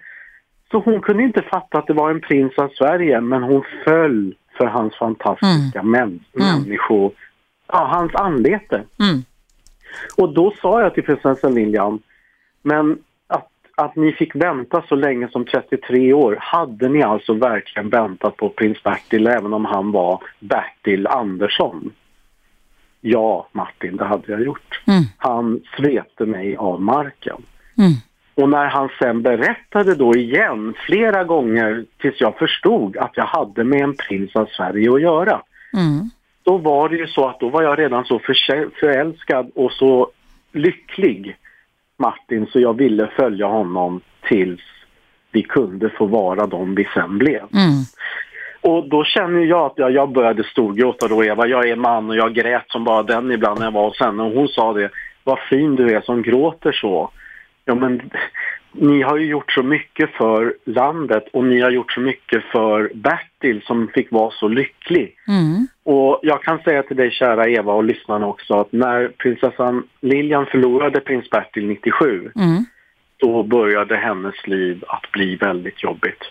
Så 0.70 0.78
hon 0.78 1.00
kunde 1.00 1.22
inte 1.22 1.42
fatta 1.42 1.78
att 1.78 1.86
det 1.86 1.92
var 1.92 2.10
en 2.10 2.20
prins 2.20 2.58
av 2.58 2.68
Sverige, 2.68 3.20
men 3.20 3.42
hon 3.42 3.62
föll 3.84 4.34
för 4.58 4.66
hans 4.66 4.96
fantastiska 4.98 5.80
mm. 5.80 5.90
män, 5.90 6.20
mm. 6.40 6.62
människor, 6.62 7.12
ja, 7.68 7.86
hans 7.92 8.14
anlete. 8.14 8.84
Mm. 9.00 9.22
Och 10.16 10.34
då 10.34 10.54
sa 10.62 10.80
jag 10.80 10.94
till 10.94 11.04
prinsessan 11.04 11.54
William, 11.54 11.98
men 12.62 12.98
att 13.78 13.96
ni 13.96 14.12
fick 14.12 14.34
vänta 14.34 14.82
så 14.88 14.94
länge 14.94 15.28
som 15.28 15.44
33 15.44 16.12
år, 16.12 16.36
hade 16.40 16.88
ni 16.88 17.02
alltså 17.02 17.34
verkligen 17.34 17.88
väntat 17.88 18.36
på 18.36 18.48
prins 18.48 18.82
Bertil 18.82 19.26
även 19.26 19.52
om 19.52 19.64
han 19.64 19.92
var 19.92 20.22
Bertil 20.40 21.06
Andersson? 21.06 21.92
Ja, 23.00 23.48
Martin, 23.52 23.96
det 23.96 24.04
hade 24.04 24.32
jag 24.32 24.42
gjort. 24.42 24.82
Mm. 24.86 25.04
Han 25.16 25.60
svepte 25.76 26.26
mig 26.26 26.56
av 26.56 26.82
marken. 26.82 27.36
Mm. 27.78 27.92
Och 28.34 28.48
när 28.48 28.66
han 28.66 28.88
sen 28.98 29.22
berättade 29.22 29.94
då 29.94 30.16
igen 30.16 30.74
flera 30.86 31.24
gånger 31.24 31.84
tills 31.98 32.20
jag 32.20 32.38
förstod 32.38 32.96
att 32.96 33.16
jag 33.16 33.26
hade 33.26 33.64
med 33.64 33.80
en 33.80 33.94
prins 33.96 34.36
av 34.36 34.46
Sverige 34.46 34.94
att 34.94 35.00
göra. 35.00 35.42
Mm. 35.76 36.10
Då 36.42 36.58
var 36.58 36.88
det 36.88 36.96
ju 36.96 37.06
så 37.06 37.28
att 37.28 37.40
då 37.40 37.48
var 37.48 37.62
jag 37.62 37.78
redan 37.78 38.04
så 38.04 38.18
förälskad 38.80 39.50
och 39.54 39.72
så 39.72 40.10
lycklig 40.52 41.36
Martin 41.98 42.46
så 42.46 42.60
jag 42.60 42.76
ville 42.76 43.06
följa 43.16 43.46
honom 43.46 44.00
tills 44.28 44.60
vi 45.32 45.42
kunde 45.42 45.90
få 45.90 46.06
vara 46.06 46.46
de 46.46 46.74
vi 46.74 46.88
sen 46.94 47.18
blev. 47.18 47.40
Mm. 47.40 47.84
Och 48.60 48.88
då 48.88 49.04
känner 49.04 49.40
jag 49.40 49.66
att 49.66 49.72
jag, 49.76 49.90
jag 49.90 50.12
började 50.12 50.44
storgråta 50.44 51.08
då 51.08 51.24
Eva, 51.24 51.46
jag 51.46 51.68
är 51.68 51.76
man 51.76 52.10
och 52.10 52.16
jag 52.16 52.34
grät 52.34 52.64
som 52.66 52.84
bara 52.84 53.02
den 53.02 53.32
ibland 53.32 53.58
när 53.58 53.66
jag 53.66 53.72
var 53.72 53.88
hos 53.88 54.00
henne 54.00 54.22
och 54.22 54.32
hon 54.32 54.48
sa 54.48 54.72
det, 54.72 54.90
vad 55.24 55.38
fin 55.38 55.76
du 55.76 55.94
är 55.96 56.00
som 56.00 56.22
gråter 56.22 56.72
så. 56.72 57.10
Ja 57.64 57.74
men 57.74 58.10
ni 58.78 59.02
har 59.02 59.16
ju 59.16 59.26
gjort 59.26 59.52
så 59.52 59.62
mycket 59.62 60.10
för 60.10 60.54
landet 60.64 61.24
och 61.32 61.44
ni 61.44 61.60
har 61.60 61.70
gjort 61.70 61.92
så 61.92 62.00
mycket 62.00 62.44
för 62.44 62.90
Bertil 62.94 63.62
som 63.62 63.88
fick 63.88 64.12
vara 64.12 64.30
så 64.30 64.48
lycklig. 64.48 65.16
Mm. 65.28 65.66
Och 65.84 66.20
jag 66.22 66.42
kan 66.42 66.58
säga 66.58 66.82
till 66.82 66.96
dig 66.96 67.10
kära 67.10 67.48
Eva 67.48 67.72
och 67.72 67.84
lyssnarna 67.84 68.26
också 68.26 68.54
att 68.54 68.72
när 68.72 69.08
prinsessan 69.08 69.82
Lilian 70.00 70.46
förlorade 70.46 71.00
prins 71.00 71.30
Bertil 71.30 71.66
97 71.66 72.30
mm. 72.36 72.64
då 73.16 73.42
började 73.42 73.96
hennes 73.96 74.46
liv 74.46 74.84
att 74.88 75.12
bli 75.12 75.36
väldigt 75.36 75.82
jobbigt. 75.82 76.22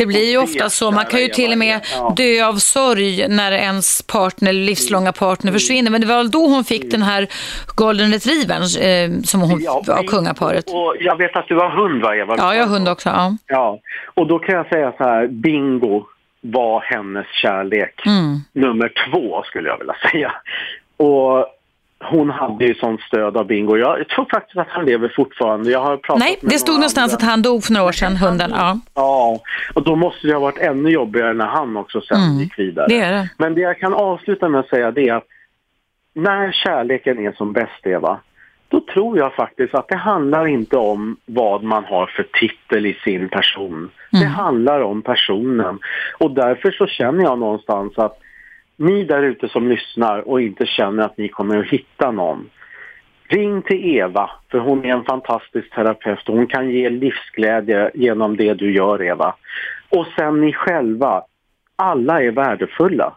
Det 0.00 0.06
blir 0.06 0.30
ju 0.30 0.38
ofta 0.38 0.70
så. 0.70 0.90
Man 0.90 1.04
kan 1.04 1.20
ju 1.20 1.28
till 1.28 1.52
och 1.52 1.58
med 1.58 1.80
dö 2.16 2.46
av 2.46 2.54
sorg 2.54 3.28
när 3.28 3.52
ens 3.52 4.02
partner, 4.02 4.52
livslånga 4.52 5.12
partner 5.12 5.52
försvinner. 5.52 5.90
Men 5.90 6.00
det 6.00 6.06
var 6.06 6.16
väl 6.16 6.30
då 6.30 6.46
hon 6.46 6.64
fick 6.64 6.90
den 6.90 7.02
här 7.02 7.26
golden 7.74 8.12
retrievern 8.12 8.62
eh, 8.62 9.22
som 9.22 9.40
hon 9.40 9.60
ja, 9.60 9.84
av 9.88 10.02
kungaparet. 10.02 10.64
Och 10.68 10.96
jag 11.00 11.16
vet 11.16 11.36
att 11.36 11.48
du 11.48 11.56
har 11.56 11.70
hund 11.70 12.02
va 12.02 12.16
Eva? 12.16 12.34
Ja, 12.38 12.54
jag 12.54 12.66
har 12.66 12.74
hund 12.74 12.88
också. 12.88 13.08
Ja. 13.08 13.36
ja, 13.46 13.78
och 14.14 14.26
då 14.26 14.38
kan 14.38 14.54
jag 14.54 14.68
säga 14.68 14.92
så 14.98 15.04
här, 15.04 15.26
Bingo 15.26 16.04
var 16.40 16.80
hennes 16.80 17.26
kärlek. 17.42 18.06
Mm. 18.06 18.38
Nummer 18.52 18.92
två 19.04 19.42
skulle 19.42 19.68
jag 19.68 19.78
vilja 19.78 19.96
säga. 20.10 20.32
Och 20.96 21.46
hon 22.04 22.30
hade 22.30 22.64
ju 22.64 22.74
sånt 22.74 23.00
stöd 23.00 23.36
av 23.36 23.46
Bingo. 23.46 23.76
Jag 23.76 24.08
tror 24.08 24.26
faktiskt 24.30 24.58
att 24.58 24.68
han 24.68 24.84
lever 24.84 25.12
fortfarande. 25.16 25.70
Jag 25.70 25.80
har 25.80 25.96
pratat 25.96 26.20
Nej, 26.20 26.38
det 26.40 26.58
stod 26.58 26.74
någonstans 26.74 27.12
andra. 27.12 27.24
att 27.24 27.30
han 27.30 27.42
dog 27.42 27.64
för 27.64 27.72
några 27.72 27.86
år 27.86 27.92
sedan, 27.92 28.16
hunden. 28.16 28.50
Ja. 28.54 28.78
ja, 28.94 29.40
och 29.74 29.82
då 29.82 29.96
måste 29.96 30.26
det 30.26 30.32
ha 30.32 30.40
varit 30.40 30.58
ännu 30.58 30.90
jobbigare 30.90 31.32
när 31.32 31.46
han 31.46 31.76
också 31.76 32.00
sen 32.00 32.20
mm. 32.20 32.38
gick 32.38 32.58
vidare. 32.58 32.86
Det 32.88 33.06
det. 33.06 33.28
Men 33.38 33.54
det 33.54 33.60
jag 33.60 33.78
kan 33.78 33.94
avsluta 33.94 34.48
med 34.48 34.60
att 34.60 34.68
säga 34.68 34.90
det 34.90 35.08
är 35.08 35.14
att 35.14 35.26
när 36.14 36.52
kärleken 36.52 37.18
är 37.18 37.32
som 37.32 37.52
bäst, 37.52 37.86
Eva, 37.86 38.20
då 38.68 38.80
tror 38.94 39.18
jag 39.18 39.34
faktiskt 39.34 39.74
att 39.74 39.88
det 39.88 39.96
handlar 39.96 40.46
inte 40.46 40.76
om 40.76 41.16
vad 41.26 41.62
man 41.62 41.84
har 41.84 42.06
för 42.06 42.22
titel 42.22 42.86
i 42.86 42.94
sin 43.04 43.28
person. 43.28 43.74
Mm. 43.74 43.90
Det 44.10 44.26
handlar 44.26 44.80
om 44.80 45.02
personen. 45.02 45.78
Och 46.18 46.30
därför 46.30 46.70
så 46.70 46.86
känner 46.86 47.24
jag 47.24 47.38
någonstans 47.38 47.98
att 47.98 48.18
ni 48.80 49.04
där 49.04 49.22
ute 49.22 49.48
som 49.48 49.68
lyssnar 49.68 50.28
och 50.28 50.40
inte 50.40 50.66
känner 50.66 51.02
att 51.02 51.16
ni 51.16 51.28
kommer 51.28 51.58
att 51.58 51.66
hitta 51.66 52.10
någon, 52.10 52.50
ring 53.28 53.62
till 53.62 53.96
Eva, 53.96 54.30
för 54.50 54.58
hon 54.58 54.84
är 54.84 54.88
en 54.88 55.04
fantastisk 55.04 55.74
terapeut 55.74 56.28
och 56.28 56.36
hon 56.36 56.46
kan 56.46 56.70
ge 56.70 56.90
livsglädje 56.90 57.90
genom 57.94 58.36
det 58.36 58.54
du 58.54 58.74
gör, 58.74 59.02
Eva. 59.02 59.34
Och 59.88 60.06
sen 60.18 60.40
ni 60.40 60.52
själva, 60.52 61.22
alla 61.76 62.22
är 62.22 62.30
värdefulla. 62.30 63.16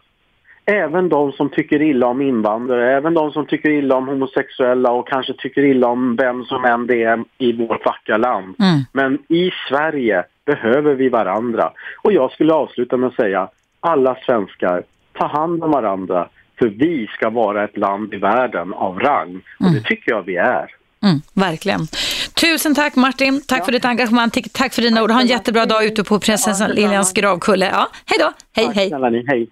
Även 0.66 1.08
de 1.08 1.32
som 1.32 1.48
tycker 1.48 1.82
illa 1.82 2.06
om 2.06 2.22
invandrare, 2.22 2.96
även 2.96 3.14
de 3.14 3.32
som 3.32 3.46
tycker 3.46 3.70
illa 3.70 3.96
om 3.96 4.08
homosexuella 4.08 4.90
och 4.90 5.08
kanske 5.08 5.32
tycker 5.32 5.64
illa 5.64 5.88
om 5.88 6.16
vem 6.16 6.44
som 6.44 6.64
än 6.64 6.86
det 6.86 7.02
är 7.02 7.24
i 7.38 7.52
vårt 7.52 7.86
vackra 7.86 8.16
land. 8.16 8.54
Mm. 8.60 8.80
Men 8.92 9.18
i 9.28 9.50
Sverige 9.68 10.24
behöver 10.46 10.94
vi 10.94 11.08
varandra. 11.08 11.72
Och 12.02 12.12
jag 12.12 12.32
skulle 12.32 12.52
avsluta 12.52 12.96
med 12.96 13.06
att 13.06 13.14
säga, 13.14 13.48
alla 13.80 14.16
svenskar 14.26 14.82
ta 15.18 15.26
hand 15.26 15.64
om 15.64 15.70
varandra, 15.70 16.28
För 16.58 16.66
vi 16.66 17.06
ska 17.06 17.30
vara 17.30 17.64
ett 17.64 17.76
land 17.76 18.14
i 18.14 18.16
världen 18.16 18.74
av 18.74 18.98
rang 18.98 19.42
och 19.60 19.72
det 19.72 19.80
tycker 19.80 20.12
jag 20.12 20.22
vi 20.22 20.36
är. 20.36 20.66
Mm, 21.02 21.20
verkligen. 21.34 21.86
Tusen 22.34 22.74
tack 22.74 22.96
Martin, 22.96 23.42
tack 23.46 23.60
ja. 23.60 23.64
för 23.64 23.72
ditt 23.72 23.84
engagemang, 23.84 24.30
tack 24.52 24.74
för 24.74 24.82
dina 24.82 25.02
ord. 25.02 25.10
Ha 25.10 25.20
en 25.20 25.26
jättebra 25.26 25.66
dag 25.66 25.84
ute 25.84 26.04
på 26.04 26.20
prinsessan 26.20 26.68
ja, 26.68 26.74
Liljans 26.74 27.12
gravkulle. 27.12 27.66
Ja, 27.66 27.88
hej 28.06 28.18
då, 28.18 28.32
hej 28.52 28.66
tack, 28.66 28.76
hej. 28.76 28.88
Snälla 28.88 29.10
ni, 29.10 29.24
hej. 29.26 29.48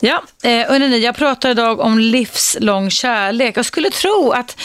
Ja, 0.00 0.22
eh, 0.44 0.78
ni, 0.78 0.98
jag 0.98 1.16
pratar 1.16 1.50
idag 1.50 1.80
om 1.80 1.98
livslång 1.98 2.90
kärlek. 2.90 3.56
Jag 3.56 3.64
skulle 3.64 3.90
tro 3.90 4.30
att 4.30 4.60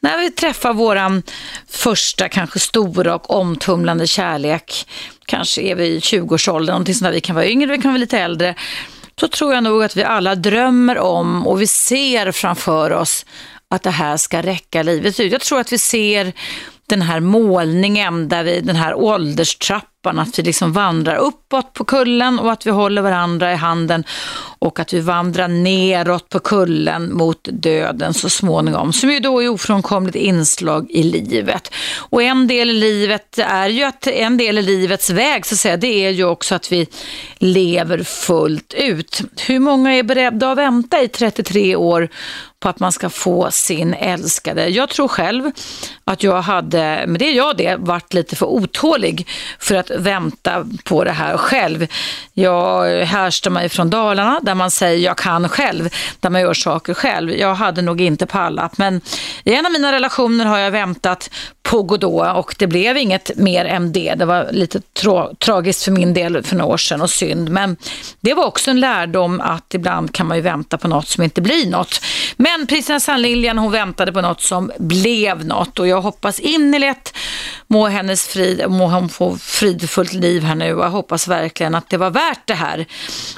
när 0.00 0.18
vi 0.18 0.30
träffar 0.30 0.72
våran 0.72 1.22
första, 1.68 2.28
kanske 2.28 2.58
stora 2.58 3.14
och 3.14 3.30
omtumlande 3.30 4.06
kärlek, 4.06 4.86
kanske 5.26 5.62
är 5.62 5.74
vi 5.74 5.86
i 5.86 5.98
20-årsåldern, 5.98 6.72
någonting 6.72 6.94
sånt 6.94 7.06
där, 7.06 7.12
vi 7.12 7.20
kan 7.20 7.36
vara 7.36 7.46
yngre, 7.46 7.70
vi 7.70 7.78
kan 7.78 7.90
vara 7.90 8.00
lite 8.00 8.18
äldre, 8.18 8.54
så 9.20 9.28
tror 9.28 9.54
jag 9.54 9.64
nog 9.64 9.82
att 9.82 9.96
vi 9.96 10.04
alla 10.04 10.34
drömmer 10.34 10.98
om 10.98 11.46
och 11.46 11.60
vi 11.60 11.66
ser 11.66 12.32
framför 12.32 12.90
oss 12.90 13.26
att 13.68 13.82
det 13.82 13.90
här 13.90 14.16
ska 14.16 14.42
räcka 14.42 14.82
livet 14.82 15.20
ut. 15.20 15.32
Jag 15.32 15.40
tror 15.40 15.60
att 15.60 15.72
vi 15.72 15.78
ser 15.78 16.32
den 16.86 17.02
här 17.02 17.20
målningen, 17.20 18.28
där 18.28 18.44
vi, 18.44 18.60
den 18.60 18.76
här 18.76 18.94
ålderstrappan, 18.94 20.18
att 20.18 20.38
vi 20.38 20.42
liksom 20.42 20.72
vandrar 20.72 21.16
uppåt 21.16 21.72
på 21.72 21.84
kullen 21.84 22.38
och 22.38 22.52
att 22.52 22.66
vi 22.66 22.70
håller 22.70 23.02
varandra 23.02 23.52
i 23.52 23.56
handen 23.56 24.04
och 24.58 24.80
att 24.80 24.92
vi 24.92 25.00
vandrar 25.00 25.48
neråt 25.48 26.28
på 26.28 26.38
kullen 26.38 27.16
mot 27.16 27.48
döden 27.52 28.14
så 28.14 28.28
småningom, 28.28 28.92
som 28.92 29.10
ju 29.10 29.20
då 29.20 29.42
är 29.42 29.48
ofrånkomligt 29.48 30.16
inslag 30.16 30.90
i 30.90 31.02
livet. 31.02 31.72
Och 31.96 32.22
en 32.22 32.46
del 32.46 32.70
i 32.70 32.72
livet 32.72 33.38
är 33.38 33.68
ju 33.68 33.82
att 33.82 34.06
en 34.06 34.36
del 34.36 34.58
i 34.58 34.62
livets 34.62 35.10
väg, 35.10 35.46
så 35.46 35.54
att 35.54 35.58
säga, 35.58 35.76
det 35.76 36.06
är 36.06 36.10
ju 36.10 36.24
också 36.24 36.54
att 36.54 36.72
vi 36.72 36.86
lever 37.38 38.02
fullt 38.02 38.74
ut. 38.74 39.22
Hur 39.46 39.58
många 39.58 39.94
är 39.94 40.02
beredda 40.02 40.50
att 40.50 40.58
vänta 40.58 41.02
i 41.02 41.08
33 41.08 41.76
år 41.76 42.08
på 42.64 42.68
att 42.68 42.80
man 42.80 42.92
ska 42.92 43.10
få 43.10 43.50
sin 43.50 43.94
älskade. 43.94 44.68
Jag 44.68 44.88
tror 44.88 45.08
själv 45.08 45.50
att 46.04 46.22
jag 46.22 46.42
hade, 46.42 47.04
men 47.06 47.18
det 47.18 47.28
är 47.28 47.32
jag 47.32 47.56
det, 47.56 47.76
varit 47.76 48.14
lite 48.14 48.36
för 48.36 48.46
otålig 48.46 49.28
för 49.58 49.74
att 49.74 49.90
vänta 49.90 50.66
på 50.84 51.04
det 51.04 51.10
här 51.12 51.36
själv. 51.36 51.86
Jag 52.32 53.04
härstammar 53.04 53.68
från 53.68 53.90
Dalarna 53.90 54.40
där 54.42 54.54
man 54.54 54.70
säger 54.70 55.04
jag 55.04 55.16
kan 55.16 55.48
själv, 55.48 55.88
där 56.20 56.30
man 56.30 56.40
gör 56.40 56.54
saker 56.54 56.94
själv. 56.94 57.30
Jag 57.30 57.54
hade 57.54 57.82
nog 57.82 58.00
inte 58.00 58.26
pallat, 58.26 58.78
men 58.78 59.00
i 59.44 59.54
en 59.54 59.66
av 59.66 59.72
mina 59.72 59.92
relationer 59.92 60.44
har 60.44 60.58
jag 60.58 60.70
väntat 60.70 61.30
på 61.62 61.82
Godot 61.82 62.36
och 62.36 62.54
det 62.58 62.66
blev 62.66 62.96
inget 62.96 63.36
mer 63.36 63.64
än 63.64 63.92
det. 63.92 64.14
Det 64.14 64.24
var 64.24 64.48
lite 64.52 64.80
tra 64.80 65.34
tragiskt 65.38 65.84
för 65.84 65.92
min 65.92 66.14
del 66.14 66.42
för 66.42 66.56
några 66.56 66.72
år 66.72 66.76
sedan 66.76 67.00
och 67.02 67.10
synd, 67.10 67.50
men 67.50 67.76
det 68.20 68.34
var 68.34 68.44
också 68.44 68.70
en 68.70 68.80
lärdom 68.80 69.40
att 69.40 69.74
ibland 69.74 70.14
kan 70.14 70.26
man 70.26 70.36
ju 70.36 70.42
vänta 70.42 70.78
på 70.78 70.88
något 70.88 71.08
som 71.08 71.24
inte 71.24 71.40
blir 71.40 71.70
något. 71.70 72.00
Men 72.36 72.66
prinsessan 72.66 73.22
Lilian 73.22 73.58
hon 73.58 73.72
väntade 73.72 74.12
på 74.12 74.20
något 74.20 74.40
som 74.40 74.72
blev 74.78 75.44
något 75.44 75.78
och 75.78 75.88
jag 75.94 76.02
hoppas 76.02 76.40
innerligt 76.40 77.14
må 77.66 77.86
hennes 77.86 78.26
frid, 78.26 78.70
må 78.70 78.86
hon 78.86 79.08
få 79.08 79.36
fridfullt 79.36 80.12
liv 80.12 80.42
här 80.42 80.54
nu 80.54 80.74
och 80.74 80.84
jag 80.84 80.90
hoppas 80.90 81.28
verkligen 81.28 81.74
att 81.74 81.90
det 81.90 81.96
var 81.96 82.10
värt 82.10 82.46
det 82.46 82.54
här. 82.54 82.86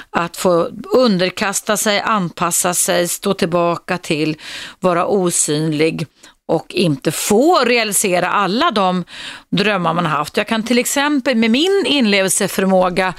Att 0.09 0.37
få 0.37 0.69
underkasta 0.93 1.77
sig, 1.77 2.01
anpassa 2.01 2.73
sig, 2.73 3.07
stå 3.07 3.33
tillbaka 3.33 3.97
till, 3.97 4.35
vara 4.79 5.05
osynlig 5.05 6.07
och 6.47 6.73
inte 6.73 7.11
få 7.11 7.65
realisera 7.65 8.29
alla 8.29 8.71
de 8.71 9.03
drömmar 9.49 9.93
man 9.93 10.05
haft. 10.05 10.37
Jag 10.37 10.47
kan 10.47 10.63
till 10.63 10.77
exempel 10.77 11.35
med 11.35 11.51
min 11.51 11.83
inlevelseförmåga 11.87 13.13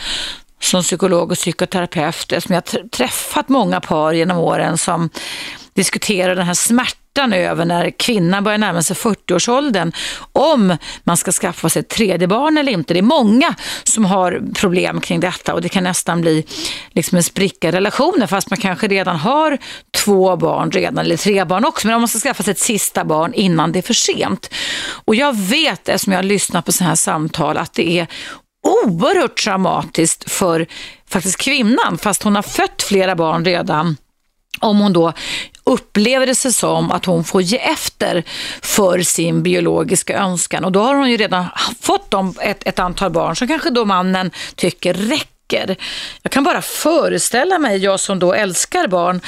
som 0.61 0.83
psykolog 0.83 1.31
och 1.31 1.37
psykoterapeut, 1.37 2.33
som 2.43 2.55
jag 2.55 2.91
träffat 2.91 3.49
många 3.49 3.81
par 3.81 4.13
genom 4.13 4.39
åren 4.39 4.79
som 4.79 5.11
diskuterar 5.75 6.37
den 6.37 6.47
här 6.47 6.55
smärtan 6.55 7.08
över 7.19 7.65
när 7.65 7.91
kvinnan 7.91 8.45
börjar 8.45 8.59
närma 8.59 8.83
sig 8.83 8.97
40-årsåldern, 8.97 9.93
om 10.33 10.77
man 11.05 11.17
ska 11.17 11.33
skaffa 11.33 11.69
sig 11.69 11.81
ett 11.81 11.89
tredje 11.89 12.29
barn 12.29 12.59
eller 12.59 12.73
inte. 12.73 12.95
Det 12.95 13.01
är 13.01 13.03
många 13.03 13.55
som 13.85 14.05
har 14.05 14.43
problem 14.55 15.01
kring 15.01 15.21
detta 15.21 15.55
och 15.55 15.63
det 15.63 15.69
kan 15.69 15.85
nästan 15.85 16.21
bli 16.21 16.45
liksom 16.93 17.17
en 17.17 17.23
spricka 17.23 17.69
i 17.69 17.73
relationen 17.73 18.29
fast 18.29 18.51
man 18.51 18.59
kanske 18.59 18.89
redan 18.89 19.17
har 19.17 19.59
två 20.05 20.37
barn 20.37 20.71
redan, 20.71 20.99
eller 20.99 21.17
tre 21.17 21.45
barn 21.45 21.65
också, 21.65 21.87
men 21.87 21.95
om 21.95 22.01
man 22.01 22.09
ska 22.09 22.19
skaffa 22.19 22.43
sig 22.43 22.51
ett 22.51 22.59
sista 22.59 23.05
barn 23.05 23.35
innan 23.35 23.73
det 23.73 23.79
är 23.79 23.83
för 23.83 23.95
sent. 23.95 24.51
Och 25.05 25.15
jag 25.15 25.37
vet, 25.37 25.89
eftersom 25.89 26.13
jag 26.13 26.19
har 26.19 26.25
lyssnat 26.25 26.65
på 26.65 26.73
sådana 26.73 26.89
här 26.89 26.97
samtal, 26.97 27.59
att 27.59 27.73
det 27.73 27.99
är 27.99 28.07
oerhört 28.63 29.43
traumatiskt 29.43 30.31
för 30.31 30.67
faktiskt 31.09 31.37
kvinnan, 31.37 31.99
fast 31.99 32.23
hon 32.23 32.35
har 32.35 32.43
fött 32.43 32.83
flera 32.83 33.15
barn 33.15 33.45
redan, 33.45 33.97
om 34.61 34.79
hon 34.79 34.93
då 34.93 35.13
upplever 35.69 36.27
det 36.27 36.35
sig 36.35 36.53
som 36.53 36.91
att 36.91 37.05
hon 37.05 37.25
får 37.25 37.43
ge 37.43 37.59
efter 37.59 38.25
för 38.63 39.03
sin 39.03 39.43
biologiska 39.43 40.19
önskan. 40.19 40.65
Och 40.65 40.73
då 40.73 40.81
har 40.81 40.95
hon 40.95 41.11
ju 41.11 41.17
redan 41.17 41.45
fått 41.81 42.11
dem 42.11 42.35
ett, 42.41 42.67
ett 42.67 42.79
antal 42.79 43.11
barn 43.11 43.37
som 43.37 43.49
kanske 43.49 43.71
då 43.71 43.85
mannen 43.85 44.31
tycker 44.55 44.95
räcker. 44.95 45.77
Jag 46.23 46.33
kan 46.33 46.45
bara 46.45 46.63
föreställa 46.63 47.59
mig, 47.59 47.79
jag 47.79 48.01
som 48.01 48.19
då 48.19 48.33
älskar 48.33 48.89
barn, 48.89 49.21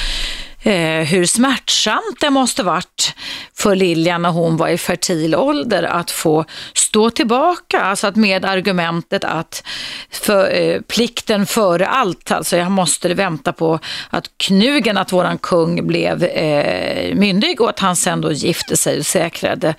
eh, 0.62 1.06
hur 1.06 1.26
smärtsamt 1.26 2.20
det 2.20 2.30
måste 2.30 2.62
varit 2.62 3.14
för 3.54 3.76
Lilian 3.76 4.22
när 4.22 4.30
hon 4.30 4.56
var 4.56 4.68
i 4.68 4.78
fertil 4.78 5.34
ålder 5.34 5.82
att 5.82 6.10
få 6.10 6.44
stå 6.74 7.10
tillbaka, 7.10 7.80
alltså 7.80 8.06
att 8.06 8.16
med 8.16 8.44
argumentet 8.44 9.24
att 9.24 9.64
för, 10.10 10.54
eh, 10.54 10.80
plikten 10.80 11.46
före 11.46 11.86
allt, 11.86 12.30
alltså 12.30 12.56
jag 12.56 12.70
måste 12.70 13.14
vänta 13.14 13.52
på 13.52 13.78
att 14.10 14.30
knugen, 14.36 14.96
att 14.96 15.12
våran 15.12 15.38
kung 15.38 15.86
blev 15.86 16.24
eh, 16.24 17.14
myndig 17.14 17.60
och 17.60 17.70
att 17.70 17.78
han 17.78 17.96
sen 17.96 18.20
då 18.20 18.32
gifte 18.32 18.76
sig 18.76 18.98
och 18.98 19.06
säkrade 19.06 19.74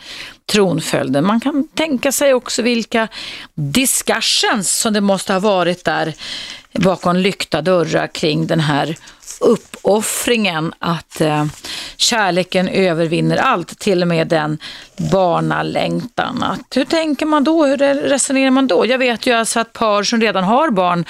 tronföljden. 0.52 1.26
Man 1.26 1.40
kan 1.40 1.68
tänka 1.68 2.12
sig 2.12 2.34
också 2.34 2.62
vilka 2.62 3.08
discussions 3.54 4.72
som 4.72 4.94
det 4.94 5.02
måste 5.02 5.34
ha 5.34 5.40
varit 5.40 5.86
där 5.86 6.14
bakom 6.74 7.16
lyckta 7.16 7.62
dörrar 7.62 8.08
kring 8.08 8.48
den 8.48 8.60
här 8.60 8.96
uppoffringen 9.42 10.74
att 10.80 11.22
eh, 11.22 11.46
kärleken 11.98 12.68
övervinner 12.68 13.38
allt, 13.38 13.80
till 13.80 14.02
och 14.02 14.08
med 14.08 14.28
den 14.28 14.58
barnalängtan. 15.12 16.44
Att, 16.44 16.78
hur 16.78 16.86
tänker 16.86 17.26
man 17.26 17.44
då? 17.44 17.66
Hur 17.66 17.78
resonerar 17.78 18.52
man 18.52 18.68
då? 18.68 18.86
Jag 18.86 18.98
vet 18.98 19.26
ju 19.26 19.32
alltså 19.34 19.60
att 19.60 19.74
par 19.74 20.04
som 20.04 20.22
redan 20.22 20.44
har 20.44 20.70
barn 20.70 21.06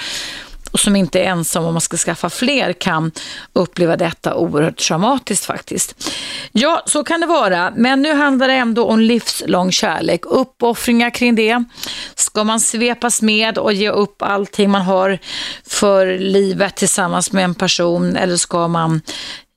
och 0.72 0.80
som 0.80 0.96
inte 0.96 1.20
är 1.20 1.24
ensam 1.24 1.64
om 1.64 1.74
man 1.74 1.80
ska 1.80 1.96
skaffa 1.96 2.30
fler 2.30 2.72
kan 2.72 3.12
uppleva 3.52 3.96
detta 3.96 4.34
oerhört 4.34 4.78
traumatiskt 4.78 5.44
faktiskt. 5.44 6.10
Ja, 6.52 6.82
så 6.86 7.04
kan 7.04 7.20
det 7.20 7.26
vara, 7.26 7.72
men 7.76 8.02
nu 8.02 8.12
handlar 8.12 8.48
det 8.48 8.54
ändå 8.54 8.84
om 8.84 9.00
livslång 9.00 9.72
kärlek, 9.72 10.20
uppoffringar 10.24 11.10
kring 11.10 11.34
det. 11.34 11.64
Ska 12.14 12.44
man 12.44 12.60
svepas 12.60 13.22
med 13.22 13.58
och 13.58 13.72
ge 13.72 13.90
upp 13.90 14.22
allting 14.22 14.70
man 14.70 14.82
har 14.82 15.18
för 15.66 16.18
livet 16.18 16.76
tillsammans 16.76 17.32
med 17.32 17.44
en 17.44 17.54
person 17.54 18.16
eller 18.16 18.36
ska 18.36 18.68
man 18.68 19.00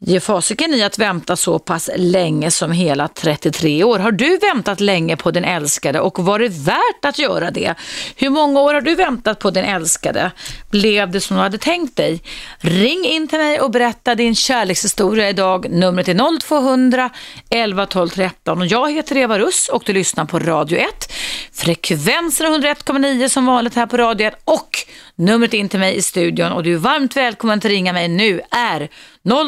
ge 0.07 0.19
fasiken 0.19 0.73
i 0.73 0.83
att 0.83 0.99
vänta 0.99 1.35
så 1.35 1.59
pass 1.59 1.89
länge 1.95 2.51
som 2.51 2.71
hela 2.71 3.07
33 3.07 3.83
år. 3.83 3.99
Har 3.99 4.11
du 4.11 4.37
väntat 4.37 4.79
länge 4.79 5.17
på 5.17 5.31
din 5.31 5.43
älskade 5.43 5.99
och 5.99 6.19
var 6.19 6.39
det 6.39 6.49
värt 6.49 7.05
att 7.05 7.19
göra 7.19 7.51
det? 7.51 7.75
Hur 8.15 8.29
många 8.29 8.61
år 8.61 8.73
har 8.73 8.81
du 8.81 8.95
väntat 8.95 9.39
på 9.39 9.51
din 9.51 9.63
älskade? 9.63 10.31
Blev 10.71 11.11
det 11.11 11.21
som 11.21 11.37
du 11.37 11.43
hade 11.43 11.57
tänkt 11.57 11.95
dig? 11.95 12.21
Ring 12.57 13.05
in 13.05 13.27
till 13.27 13.39
mig 13.39 13.61
och 13.61 13.71
berätta 13.71 14.15
din 14.15 14.35
kärlekshistoria 14.35 15.29
idag. 15.29 15.69
Numret 15.69 16.07
är 16.07 16.39
0200 16.39 17.09
11 17.49 17.85
12 17.85 18.09
13 18.09 18.61
och 18.61 18.67
jag 18.67 18.91
heter 18.91 19.17
Eva 19.17 19.39
Russ 19.39 19.69
och 19.69 19.83
du 19.85 19.93
lyssnar 19.93 20.25
på 20.25 20.39
Radio 20.39 20.77
1. 20.77 21.13
Frekvensen 21.53 22.47
101,9 22.47 23.27
som 23.27 23.45
vanligt 23.45 23.75
här 23.75 23.85
på 23.85 23.97
Radio 23.97 24.27
1 24.27 24.41
och 24.45 24.69
numret 25.15 25.53
in 25.53 25.69
till 25.69 25.79
mig 25.79 25.95
i 25.95 26.01
studion 26.01 26.51
och 26.51 26.63
du 26.63 26.73
är 26.73 26.77
varmt 26.77 27.17
välkommen 27.17 27.57
att 27.57 27.65
ringa 27.65 27.93
mig 27.93 28.07
nu 28.07 28.41
är 28.51 28.89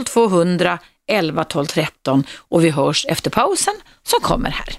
0200 0.05 0.80
11 1.07 1.43
12 1.43 1.65
13 1.65 2.23
och 2.49 2.63
vi 2.63 2.69
hörs 2.69 3.05
efter 3.09 3.30
pausen 3.30 3.75
som 4.03 4.19
kommer 4.21 4.49
här. 4.49 4.78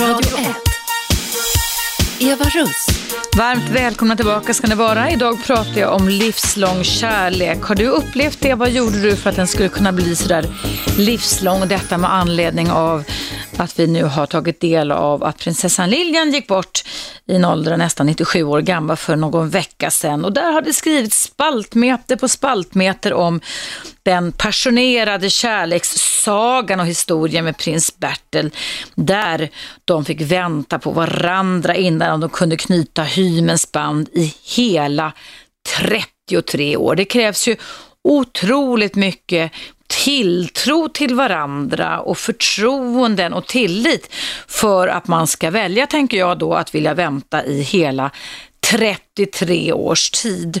Radio 0.00 0.38
1. 0.38 0.73
Eva 2.20 2.44
Russ. 2.44 2.86
Varmt 3.36 3.68
välkomna 3.68 4.16
tillbaka 4.16 4.54
ska 4.54 4.66
ni 4.66 4.74
vara. 4.74 5.10
Idag 5.10 5.44
pratar 5.44 5.80
jag 5.80 5.94
om 5.94 6.08
livslång 6.08 6.84
kärlek. 6.84 7.62
Har 7.62 7.74
du 7.74 7.86
upplevt 7.86 8.40
det? 8.40 8.54
Vad 8.54 8.70
gjorde 8.70 9.02
du 9.02 9.16
för 9.16 9.30
att 9.30 9.36
den 9.36 9.46
skulle 9.46 9.68
kunna 9.68 9.92
bli 9.92 10.16
sådär 10.16 10.46
livslång? 10.98 11.68
Detta 11.68 11.98
med 11.98 12.14
anledning 12.14 12.70
av 12.70 13.04
att 13.56 13.78
vi 13.78 13.86
nu 13.86 14.04
har 14.04 14.26
tagit 14.26 14.60
del 14.60 14.92
av 14.92 15.24
att 15.24 15.38
prinsessan 15.38 15.90
Lilian 15.90 16.30
gick 16.30 16.46
bort 16.46 16.84
i 17.26 17.36
en 17.36 17.44
ålder 17.44 17.76
nästan 17.76 18.06
97 18.06 18.42
år 18.42 18.60
gammal 18.60 18.96
för 18.96 19.16
någon 19.16 19.50
vecka 19.50 19.90
sedan. 19.90 20.24
Och 20.24 20.32
där 20.32 20.52
har 20.52 20.62
det 20.62 20.72
skrivits 20.72 21.22
spaltmeter 21.22 22.16
på 22.16 22.28
spaltmeter 22.28 23.12
om 23.12 23.40
den 24.02 24.32
passionerade 24.32 25.30
kärlekssagan 25.30 26.80
och 26.80 26.86
historien 26.86 27.44
med 27.44 27.56
prins 27.56 27.98
Bertel 27.98 28.50
där 28.94 29.48
de 29.84 30.04
fick 30.04 30.20
vänta 30.20 30.78
på 30.78 30.90
varandra 30.90 31.74
innan 31.74 32.03
de 32.10 32.28
kunde 32.28 32.56
knyta 32.56 33.02
hymens 33.02 33.72
band 33.72 34.08
i 34.12 34.34
hela 34.44 35.12
33 35.78 36.76
år. 36.76 36.96
Det 36.96 37.04
krävs 37.04 37.48
ju 37.48 37.56
otroligt 38.04 38.94
mycket 38.94 39.52
tilltro 40.04 40.88
till 40.88 41.14
varandra 41.14 42.00
och 42.00 42.18
förtroenden 42.18 43.32
och 43.32 43.46
tillit 43.46 44.14
för 44.48 44.88
att 44.88 45.08
man 45.08 45.26
ska 45.26 45.50
välja, 45.50 45.86
tänker 45.86 46.16
jag 46.16 46.38
då, 46.38 46.54
att 46.54 46.74
vilja 46.74 46.94
vänta 46.94 47.44
i 47.44 47.62
hela 47.62 48.10
30 48.70 49.13
33 49.16 49.72
års 49.72 50.10
tid. 50.10 50.60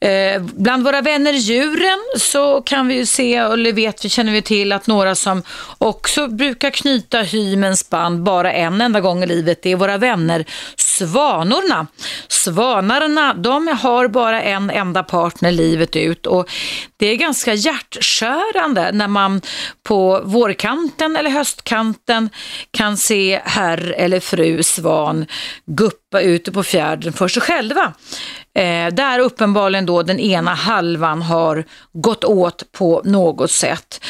Eh, 0.00 0.42
bland 0.42 0.84
våra 0.84 1.00
vänner 1.00 1.32
djuren 1.32 1.98
så 2.18 2.62
kan 2.62 2.88
vi 2.88 2.94
ju 2.94 3.06
se, 3.06 3.34
eller 3.34 3.72
vet 3.72 4.04
vi, 4.04 4.08
känner 4.08 4.32
vi 4.32 4.42
till 4.42 4.72
att 4.72 4.86
några 4.86 5.14
som 5.14 5.42
också 5.78 6.28
brukar 6.28 6.70
knyta 6.70 7.20
hymens 7.20 7.90
band 7.90 8.22
bara 8.22 8.52
en 8.52 8.80
enda 8.80 9.00
gång 9.00 9.22
i 9.22 9.26
livet, 9.26 9.62
det 9.62 9.72
är 9.72 9.76
våra 9.76 9.98
vänner 9.98 10.44
svanorna. 10.76 11.86
Svanarna, 12.28 13.34
de 13.34 13.68
har 13.68 14.08
bara 14.08 14.42
en 14.42 14.70
enda 14.70 15.02
partner 15.02 15.52
livet 15.52 15.96
ut 15.96 16.26
och 16.26 16.50
det 16.96 17.06
är 17.06 17.16
ganska 17.16 17.54
hjärtskärande 17.54 18.92
när 18.92 19.08
man 19.08 19.40
på 19.82 20.22
vårkanten 20.24 21.16
eller 21.16 21.30
höstkanten 21.30 22.30
kan 22.70 22.96
se 22.96 23.40
herr 23.44 23.94
eller 23.96 24.20
fru 24.20 24.62
svan 24.62 25.26
guppa 25.66 26.20
ute 26.20 26.52
på 26.52 26.62
fjärden 26.62 27.12
för 27.12 27.28
sig 27.28 27.42
själva. 27.42 27.83
Eh, 28.54 28.94
där 28.94 29.18
uppenbarligen 29.18 29.86
då 29.86 30.02
den 30.02 30.20
ena 30.20 30.54
halvan 30.54 31.22
har 31.22 31.64
gått 31.92 32.24
åt 32.24 32.72
på 32.72 33.02
något 33.04 33.50
sätt. 33.50 34.04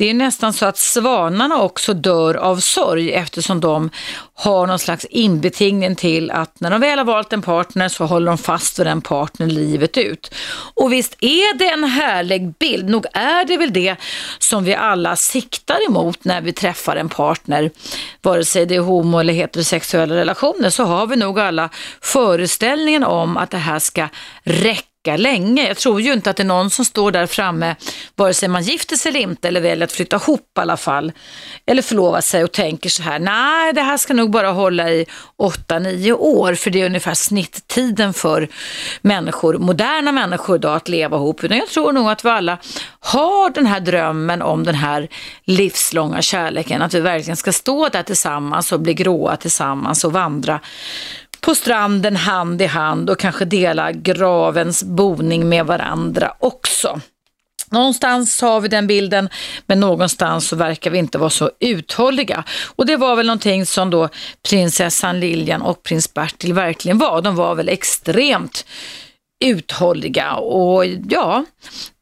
Det 0.00 0.10
är 0.10 0.14
nästan 0.14 0.52
så 0.52 0.66
att 0.66 0.78
svanarna 0.78 1.62
också 1.62 1.94
dör 1.94 2.34
av 2.34 2.56
sorg 2.56 3.12
eftersom 3.12 3.60
de 3.60 3.90
har 4.34 4.66
någon 4.66 4.78
slags 4.78 5.04
inbetingning 5.04 5.96
till 5.96 6.30
att 6.30 6.60
när 6.60 6.70
de 6.70 6.80
väl 6.80 6.98
har 6.98 7.04
valt 7.04 7.32
en 7.32 7.42
partner 7.42 7.88
så 7.88 8.04
håller 8.04 8.26
de 8.26 8.38
fast 8.38 8.78
vid 8.78 8.86
den 8.86 9.02
partnern 9.02 9.48
livet 9.48 9.98
ut. 9.98 10.34
Och 10.74 10.92
visst 10.92 11.16
är 11.20 11.58
det 11.58 11.68
en 11.68 11.84
härlig 11.84 12.54
bild, 12.58 12.88
nog 12.88 13.06
är 13.12 13.44
det 13.44 13.56
väl 13.56 13.72
det 13.72 13.96
som 14.38 14.64
vi 14.64 14.74
alla 14.74 15.16
siktar 15.16 15.86
emot 15.88 16.24
när 16.24 16.40
vi 16.40 16.52
träffar 16.52 16.96
en 16.96 17.08
partner. 17.08 17.70
Vare 18.22 18.44
sig 18.44 18.66
det 18.66 18.74
är 18.74 18.80
homo 18.80 19.18
eller 19.18 19.34
heterosexuella 19.34 20.14
relationer 20.14 20.70
så 20.70 20.84
har 20.84 21.06
vi 21.06 21.16
nog 21.16 21.40
alla 21.40 21.70
föreställningen 22.00 23.04
om 23.04 23.36
att 23.36 23.50
det 23.50 23.58
här 23.58 23.78
ska 23.78 24.08
räcka 24.42 24.89
länge. 25.06 25.68
Jag 25.68 25.76
tror 25.76 26.00
ju 26.00 26.12
inte 26.12 26.30
att 26.30 26.36
det 26.36 26.42
är 26.42 26.44
någon 26.44 26.70
som 26.70 26.84
står 26.84 27.12
där 27.12 27.26
framme, 27.26 27.76
vare 28.16 28.34
sig 28.34 28.48
man 28.48 28.62
gifter 28.62 28.96
sig 28.96 29.08
eller 29.08 29.20
inte, 29.20 29.48
eller 29.48 29.60
väljer 29.60 29.84
att 29.84 29.92
flytta 29.92 30.16
ihop 30.16 30.40
i 30.58 30.60
alla 30.60 30.76
fall, 30.76 31.12
eller 31.66 31.82
förlova 31.82 32.22
sig 32.22 32.44
och 32.44 32.52
tänker 32.52 32.90
så 32.90 33.02
här, 33.02 33.18
nej 33.18 33.72
det 33.72 33.80
här 33.82 33.96
ska 33.96 34.14
nog 34.14 34.30
bara 34.30 34.50
hålla 34.50 34.90
i 34.90 35.06
8-9 35.38 36.12
år, 36.12 36.54
för 36.54 36.70
det 36.70 36.80
är 36.80 36.86
ungefär 36.86 37.14
snitttiden 37.14 38.14
för 38.14 38.48
människor, 39.00 39.58
moderna 39.58 40.12
människor 40.12 40.56
idag 40.56 40.76
att 40.76 40.88
leva 40.88 41.16
ihop. 41.16 41.44
Utan 41.44 41.56
jag 41.56 41.68
tror 41.68 41.92
nog 41.92 42.10
att 42.10 42.24
vi 42.24 42.28
alla 42.28 42.58
har 43.00 43.50
den 43.50 43.66
här 43.66 43.80
drömmen 43.80 44.42
om 44.42 44.64
den 44.64 44.74
här 44.74 45.08
livslånga 45.44 46.22
kärleken, 46.22 46.82
att 46.82 46.94
vi 46.94 47.00
verkligen 47.00 47.36
ska 47.36 47.52
stå 47.52 47.88
där 47.88 48.02
tillsammans 48.02 48.72
och 48.72 48.80
bli 48.80 48.94
gråa 48.94 49.36
tillsammans 49.36 50.04
och 50.04 50.12
vandra 50.12 50.60
på 51.40 51.54
stranden 51.54 52.16
hand 52.16 52.62
i 52.62 52.66
hand 52.66 53.10
och 53.10 53.18
kanske 53.18 53.44
dela 53.44 53.92
gravens 53.92 54.82
boning 54.82 55.48
med 55.48 55.66
varandra 55.66 56.34
också. 56.38 57.00
Någonstans 57.70 58.40
har 58.40 58.60
vi 58.60 58.68
den 58.68 58.86
bilden, 58.86 59.28
men 59.66 59.80
någonstans 59.80 60.48
så 60.48 60.56
verkar 60.56 60.90
vi 60.90 60.98
inte 60.98 61.18
vara 61.18 61.30
så 61.30 61.50
uthålliga. 61.60 62.44
Och 62.76 62.86
det 62.86 62.96
var 62.96 63.16
väl 63.16 63.26
någonting 63.26 63.66
som 63.66 63.90
då 63.90 64.08
prinsessan 64.48 65.20
Lilian 65.20 65.62
och 65.62 65.82
prins 65.82 66.14
Bertil 66.14 66.52
verkligen 66.52 66.98
var. 66.98 67.22
De 67.22 67.36
var 67.36 67.54
väl 67.54 67.68
extremt 67.68 68.66
uthålliga 69.44 70.34
och 70.34 70.86
ja, 71.08 71.44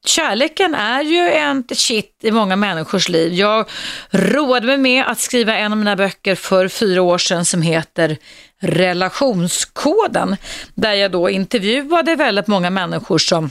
kärleken 0.09 0.75
är 0.75 1.03
ju 1.03 1.29
ett 1.29 1.79
shit 1.79 2.19
i 2.23 2.31
många 2.31 2.57
människors 2.57 3.09
liv. 3.09 3.33
Jag 3.33 3.69
roade 4.11 4.67
mig 4.67 4.79
med 4.79 5.07
att 5.07 5.19
skriva 5.19 5.57
en 5.57 5.73
av 5.73 5.79
mina 5.79 5.97
böcker 5.97 6.35
för 6.35 6.69
fyra 6.69 7.03
år 7.03 7.19
sedan 7.19 7.45
som 7.45 7.63
heter 7.63 8.17
Relationskoden, 8.61 10.37
där 10.75 10.93
jag 10.93 11.11
då 11.11 11.31
intervjuade 11.31 12.15
väldigt 12.15 12.47
många 12.47 12.71
människor 12.71 13.19
som 13.19 13.51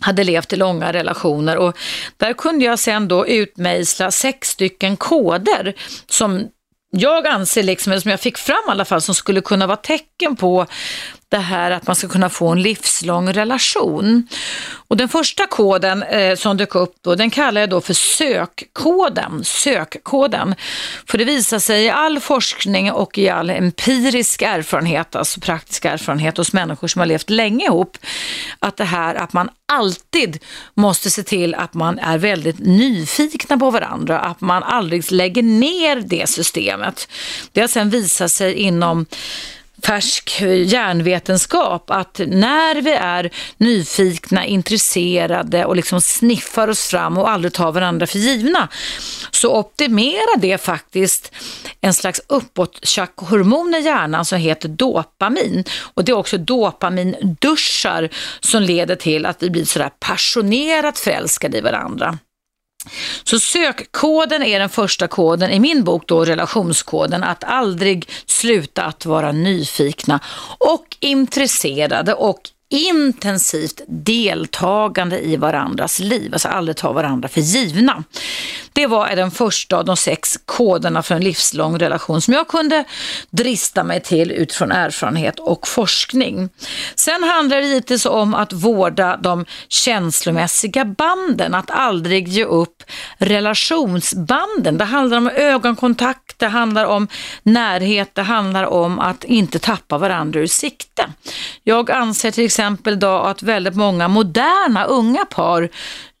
hade 0.00 0.24
levt 0.24 0.52
i 0.52 0.56
långa 0.56 0.92
relationer 0.92 1.56
och 1.56 1.76
där 2.16 2.32
kunde 2.32 2.64
jag 2.64 2.78
sen 2.78 3.08
då 3.08 3.26
utmejsla 3.26 4.10
sex 4.10 4.48
stycken 4.48 4.96
koder 4.96 5.74
som 6.06 6.48
jag 6.90 7.26
anser, 7.26 7.62
liksom, 7.62 7.92
eller 7.92 8.00
som 8.00 8.10
jag 8.10 8.20
fick 8.20 8.38
fram 8.38 8.64
i 8.68 8.70
alla 8.70 8.84
fall, 8.84 9.00
som 9.00 9.14
skulle 9.14 9.40
kunna 9.40 9.66
vara 9.66 9.76
tecken 9.76 10.36
på 10.36 10.66
det 11.28 11.38
här 11.38 11.70
att 11.70 11.86
man 11.86 11.96
ska 11.96 12.08
kunna 12.08 12.28
få 12.28 12.48
en 12.48 12.62
livslång 12.62 13.32
relation. 13.32 14.28
Och 14.88 14.96
den 14.96 15.08
första 15.08 15.46
koden 15.46 16.02
eh, 16.02 16.36
som 16.36 16.56
dök 16.56 16.74
upp 16.74 16.94
då, 17.00 17.14
den 17.14 17.30
kallar 17.30 17.60
jag 17.60 17.70
då 17.70 17.80
för 17.80 17.94
sökkoden. 17.94 19.44
Sökkoden. 19.44 20.54
För 21.06 21.18
det 21.18 21.24
visar 21.24 21.58
sig 21.58 21.84
i 21.84 21.90
all 21.90 22.20
forskning 22.20 22.92
och 22.92 23.18
i 23.18 23.28
all 23.28 23.50
empirisk 23.50 24.42
erfarenhet, 24.42 25.16
alltså 25.16 25.40
praktisk 25.40 25.84
erfarenhet 25.84 26.36
hos 26.36 26.52
människor 26.52 26.88
som 26.88 26.98
har 26.98 27.06
levt 27.06 27.30
länge 27.30 27.64
ihop, 27.64 27.98
att 28.58 28.76
det 28.76 28.84
här 28.84 29.14
att 29.14 29.32
man 29.32 29.50
alltid 29.72 30.38
måste 30.74 31.10
se 31.10 31.22
till 31.22 31.54
att 31.54 31.74
man 31.74 31.98
är 31.98 32.18
väldigt 32.18 32.58
nyfikna 32.58 33.58
på 33.58 33.70
varandra, 33.70 34.18
att 34.18 34.40
man 34.40 34.62
aldrig 34.62 35.12
lägger 35.12 35.42
ner 35.42 35.96
det 35.96 36.28
systemet. 36.28 37.08
Det 37.52 37.60
har 37.60 37.68
sen 37.68 37.90
visat 37.90 38.32
sig 38.32 38.54
inom 38.54 39.06
färsk 39.82 40.40
hjärnvetenskap 40.40 41.90
att 41.90 42.20
när 42.26 42.82
vi 42.82 42.92
är 42.92 43.30
nyfikna, 43.56 44.46
intresserade 44.46 45.64
och 45.64 45.76
liksom 45.76 46.00
sniffar 46.00 46.68
oss 46.68 46.86
fram 46.86 47.18
och 47.18 47.30
aldrig 47.30 47.52
tar 47.52 47.72
varandra 47.72 48.06
för 48.06 48.18
givna 48.18 48.68
så 49.30 49.58
optimerar 49.58 50.38
det 50.38 50.58
faktiskt 50.58 51.32
en 51.80 51.94
slags 51.94 52.20
uppåttjackhormon 52.26 53.74
i 53.74 53.80
hjärnan 53.80 54.24
som 54.24 54.38
heter 54.38 54.68
dopamin. 54.68 55.64
Och 55.94 56.04
det 56.04 56.12
är 56.12 56.16
också 56.16 56.38
dopaminduschar 56.38 58.08
som 58.40 58.62
leder 58.62 58.96
till 58.96 59.26
att 59.26 59.42
vi 59.42 59.50
blir 59.50 59.64
sådär 59.64 59.90
passionerat 60.00 60.98
förälskade 60.98 61.58
i 61.58 61.60
varandra. 61.60 62.18
Så 63.24 63.38
sökkoden 63.38 64.42
är 64.42 64.58
den 64.58 64.68
första 64.68 65.08
koden 65.08 65.50
i 65.50 65.60
min 65.60 65.84
bok 65.84 66.06
då 66.06 66.24
relationskoden, 66.24 67.22
att 67.22 67.44
aldrig 67.44 68.08
sluta 68.26 68.82
att 68.84 69.06
vara 69.06 69.32
nyfikna 69.32 70.20
och 70.58 70.96
intresserade 71.00 72.14
och 72.14 72.40
intensivt 72.68 73.80
deltagande 73.88 75.20
i 75.20 75.36
varandras 75.36 75.98
liv, 75.98 76.32
alltså 76.32 76.48
aldrig 76.48 76.76
ta 76.76 76.92
varandra 76.92 77.28
för 77.28 77.40
givna. 77.40 78.04
Det 78.72 78.86
var 78.86 79.16
den 79.16 79.30
första 79.30 79.76
av 79.76 79.84
de 79.84 79.96
sex 79.96 80.38
koderna 80.44 81.02
för 81.02 81.14
en 81.14 81.24
livslång 81.24 81.78
relation 81.78 82.20
som 82.20 82.34
jag 82.34 82.48
kunde 82.48 82.84
drista 83.30 83.84
mig 83.84 84.00
till 84.00 84.30
utifrån 84.30 84.72
erfarenhet 84.72 85.38
och 85.38 85.68
forskning. 85.68 86.48
Sen 86.94 87.22
handlar 87.22 87.56
det 87.56 87.66
givetvis 87.66 88.06
om 88.06 88.34
att 88.34 88.52
vårda 88.52 89.16
de 89.16 89.44
känslomässiga 89.68 90.84
banden, 90.84 91.54
att 91.54 91.70
aldrig 91.70 92.28
ge 92.28 92.44
upp 92.44 92.82
relationsbanden. 93.18 94.78
Det 94.78 94.84
handlar 94.84 95.16
om 95.16 95.28
ögonkontakt, 95.28 96.27
det 96.38 96.48
handlar 96.48 96.84
om 96.84 97.08
närhet, 97.42 98.14
det 98.14 98.22
handlar 98.22 98.64
om 98.64 98.98
att 98.98 99.24
inte 99.24 99.58
tappa 99.58 99.98
varandra 99.98 100.40
ur 100.40 100.46
sikte. 100.46 101.06
Jag 101.64 101.90
anser 101.90 102.30
till 102.30 102.44
exempel 102.44 102.92
idag 102.92 103.26
att 103.26 103.42
väldigt 103.42 103.74
många 103.74 104.08
moderna 104.08 104.84
unga 104.84 105.24
par 105.24 105.68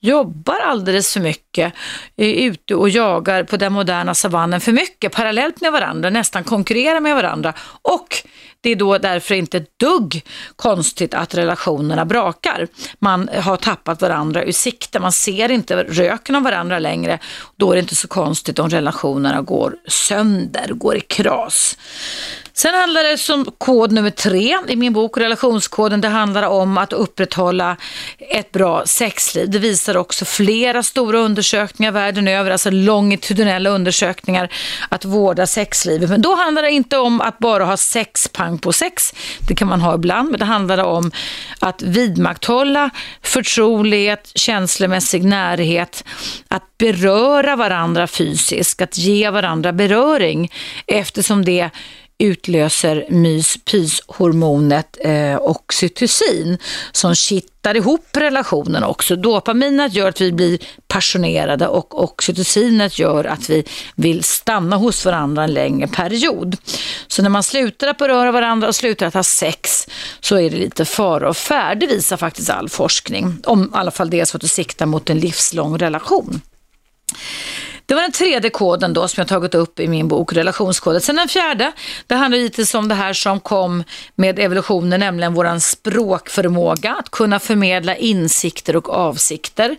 jobbar 0.00 0.60
alldeles 0.64 1.12
för 1.12 1.20
mycket, 1.20 1.72
är 2.16 2.32
ute 2.32 2.74
och 2.74 2.88
jagar 2.88 3.44
på 3.44 3.56
den 3.56 3.72
moderna 3.72 4.14
savannen 4.14 4.60
för 4.60 4.72
mycket 4.72 5.12
parallellt 5.12 5.60
med 5.60 5.72
varandra, 5.72 6.10
nästan 6.10 6.44
konkurrerar 6.44 7.00
med 7.00 7.14
varandra 7.14 7.52
och 7.82 8.08
det 8.60 8.70
är 8.70 8.76
då 8.76 8.98
därför 8.98 9.34
inte 9.34 9.56
ett 9.56 9.78
dugg 9.78 10.24
konstigt 10.56 11.14
att 11.14 11.34
relationerna 11.34 12.04
brakar. 12.04 12.68
Man 12.98 13.28
har 13.28 13.56
tappat 13.56 14.02
varandra 14.02 14.44
ur 14.44 14.52
sikte, 14.52 15.00
man 15.00 15.12
ser 15.12 15.50
inte 15.50 15.76
röken 15.76 16.34
av 16.34 16.42
varandra 16.42 16.78
längre. 16.78 17.18
Då 17.56 17.70
är 17.70 17.74
det 17.74 17.80
inte 17.80 17.96
så 17.96 18.08
konstigt 18.08 18.58
om 18.58 18.70
relationerna 18.70 19.42
går 19.42 19.76
sönder, 19.86 20.68
går 20.72 20.96
i 20.96 21.00
kras. 21.00 21.78
Sen 22.58 22.74
handlar 22.74 23.04
det 23.04 23.18
som 23.18 23.44
kod 23.58 23.92
nummer 23.92 24.10
tre 24.10 24.58
i 24.68 24.76
min 24.76 24.92
bok, 24.92 25.18
relationskoden, 25.18 26.00
det 26.00 26.08
handlar 26.08 26.42
om 26.42 26.78
att 26.78 26.92
upprätthålla 26.92 27.76
ett 28.18 28.52
bra 28.52 28.86
sexliv. 28.86 29.50
Det 29.50 29.58
visar 29.58 29.96
också 29.96 30.24
flera 30.24 30.82
stora 30.82 31.18
undersökningar 31.18 31.92
världen 31.92 32.28
över, 32.28 32.50
alltså 32.50 32.70
longitudinella 32.70 33.70
undersökningar, 33.70 34.52
att 34.88 35.04
vårda 35.04 35.46
sexlivet. 35.46 36.10
Men 36.10 36.22
då 36.22 36.34
handlar 36.34 36.62
det 36.62 36.70
inte 36.70 36.98
om 36.98 37.20
att 37.20 37.38
bara 37.38 37.64
ha 37.64 37.76
sex 37.76 38.28
pang 38.28 38.58
på 38.58 38.72
sex, 38.72 39.14
det 39.48 39.54
kan 39.54 39.68
man 39.68 39.80
ha 39.80 39.94
ibland, 39.94 40.30
men 40.30 40.38
det 40.38 40.46
handlar 40.46 40.78
om 40.78 41.10
att 41.58 41.82
vidmakthålla 41.82 42.90
förtrolighet, 43.22 44.32
känslomässig 44.34 45.24
närhet, 45.24 46.04
att 46.48 46.78
beröra 46.78 47.56
varandra 47.56 48.06
fysiskt, 48.06 48.82
att 48.82 48.98
ge 48.98 49.30
varandra 49.30 49.72
beröring 49.72 50.52
eftersom 50.86 51.44
det 51.44 51.70
utlöser 52.18 53.06
mys-pys-hormonet 53.08 54.96
eh, 55.00 55.36
oxytocin 55.40 56.58
som 56.92 57.14
kittar 57.14 57.76
ihop 57.76 58.06
relationen 58.12 58.84
också. 58.84 59.16
Dopaminet 59.16 59.94
gör 59.94 60.08
att 60.08 60.20
vi 60.20 60.32
blir 60.32 60.58
passionerade 60.88 61.68
och 61.68 62.02
oxytocinet 62.02 62.98
gör 62.98 63.24
att 63.24 63.50
vi 63.50 63.64
vill 63.96 64.24
stanna 64.24 64.76
hos 64.76 65.04
varandra 65.04 65.44
en 65.44 65.54
längre 65.54 65.88
period. 65.88 66.56
Så 67.06 67.22
när 67.22 67.30
man 67.30 67.42
slutar 67.42 67.88
att 67.88 67.98
beröra 67.98 68.32
varandra 68.32 68.68
och 68.68 68.76
slutar 68.76 69.06
att 69.06 69.14
ha 69.14 69.22
sex 69.22 69.88
så 70.20 70.36
är 70.36 70.50
det 70.50 70.56
lite 70.56 70.84
fara 70.84 71.28
och 71.28 71.36
färd. 71.36 71.80
Det 71.80 71.86
visar 71.86 72.16
faktiskt 72.16 72.50
all 72.50 72.68
forskning. 72.68 73.36
Om 73.44 73.64
i 73.64 73.68
alla 73.72 73.90
fall 73.90 74.10
det 74.10 74.20
är 74.20 74.24
så 74.24 74.36
att 74.36 74.40
du 74.40 74.48
siktar 74.48 74.86
mot 74.86 75.10
en 75.10 75.18
livslång 75.18 75.78
relation. 75.78 76.40
Det 77.88 77.94
var 77.94 78.02
den 78.02 78.12
tredje 78.12 78.50
koden 78.50 78.92
då 78.92 79.08
som 79.08 79.20
jag 79.20 79.28
tagit 79.28 79.54
upp 79.54 79.80
i 79.80 79.88
min 79.88 80.08
bok, 80.08 80.32
relationskoden. 80.32 81.00
Sen 81.00 81.16
den 81.16 81.28
fjärde, 81.28 81.72
det 82.06 82.14
handlar 82.14 82.38
givetvis 82.38 82.74
om 82.74 82.88
det 82.88 82.94
här 82.94 83.12
som 83.12 83.40
kom 83.40 83.84
med 84.14 84.38
evolutionen, 84.38 85.00
nämligen 85.00 85.34
våran 85.34 85.60
språkförmåga, 85.60 86.94
att 86.94 87.10
kunna 87.10 87.38
förmedla 87.38 87.96
insikter 87.96 88.76
och 88.76 88.88
avsikter. 88.88 89.76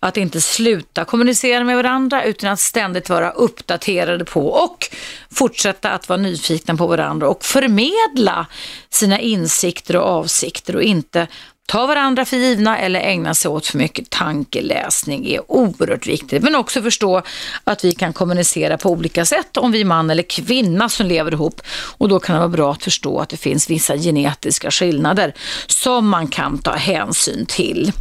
Att 0.00 0.16
inte 0.16 0.40
sluta 0.40 1.04
kommunicera 1.04 1.64
med 1.64 1.76
varandra 1.76 2.24
utan 2.24 2.52
att 2.52 2.60
ständigt 2.60 3.08
vara 3.08 3.30
uppdaterade 3.30 4.24
på 4.24 4.48
och 4.48 4.86
fortsätta 5.30 5.90
att 5.90 6.08
vara 6.08 6.20
nyfikna 6.20 6.76
på 6.76 6.86
varandra 6.86 7.28
och 7.28 7.44
förmedla 7.44 8.46
sina 8.90 9.20
insikter 9.20 9.96
och 9.96 10.06
avsikter 10.06 10.76
och 10.76 10.82
inte 10.82 11.26
ta 11.66 11.86
varandra 11.86 12.24
för 12.24 12.36
givna 12.36 12.78
eller 12.78 13.00
ägna 13.00 13.34
sig 13.34 13.48
åt 13.48 13.66
för 13.66 13.78
mycket 13.78 14.10
tankeläsning 14.10 15.26
är 15.26 15.52
oerhört 15.52 16.06
viktigt. 16.06 16.42
Men 16.42 16.54
också 16.54 16.82
förstå 16.82 17.22
att 17.64 17.84
vi 17.84 17.92
kan 17.92 18.12
kommunicera 18.12 18.78
på 18.78 18.90
olika 18.90 19.24
sätt 19.24 19.56
om 19.56 19.72
vi 19.72 19.80
är 19.80 19.84
man 19.84 20.10
eller 20.10 20.22
kvinna 20.22 20.88
som 20.88 21.06
lever 21.06 21.32
ihop. 21.32 21.60
Och 21.98 22.08
då 22.08 22.20
kan 22.20 22.34
det 22.34 22.40
vara 22.40 22.48
bra 22.48 22.72
att 22.72 22.82
förstå 22.82 23.18
att 23.18 23.28
det 23.28 23.36
finns 23.36 23.70
vissa 23.70 23.96
genetiska 23.96 24.70
skillnader 24.70 25.34
som 25.66 26.08
man 26.08 26.28
kan 26.28 26.58
ta 26.58 26.74
hänsyn 26.74 27.46
till. 27.46 27.92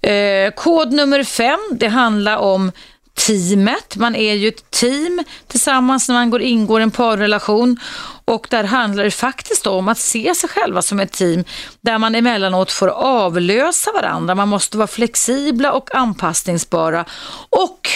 Eh, 0.00 0.50
kod 0.54 0.92
nummer 0.92 1.24
fem, 1.24 1.60
det 1.70 1.88
handlar 1.88 2.36
om 2.36 2.72
teamet. 3.14 3.96
Man 3.96 4.16
är 4.16 4.34
ju 4.34 4.48
ett 4.48 4.70
team 4.70 5.24
tillsammans 5.46 6.08
när 6.08 6.14
man 6.14 6.30
går, 6.30 6.42
ingår 6.42 6.80
en 6.80 6.90
parrelation 6.90 7.76
och 8.24 8.46
där 8.50 8.64
handlar 8.64 9.04
det 9.04 9.10
faktiskt 9.10 9.66
om 9.66 9.88
att 9.88 9.98
se 9.98 10.34
sig 10.34 10.50
själva 10.50 10.82
som 10.82 11.00
ett 11.00 11.12
team 11.12 11.44
där 11.80 11.98
man 11.98 12.14
emellanåt 12.14 12.72
får 12.72 12.88
avlösa 12.88 13.92
varandra. 13.92 14.34
Man 14.34 14.48
måste 14.48 14.76
vara 14.76 14.86
flexibla 14.86 15.72
och 15.72 15.94
anpassningsbara 15.94 17.04
och 17.50 17.88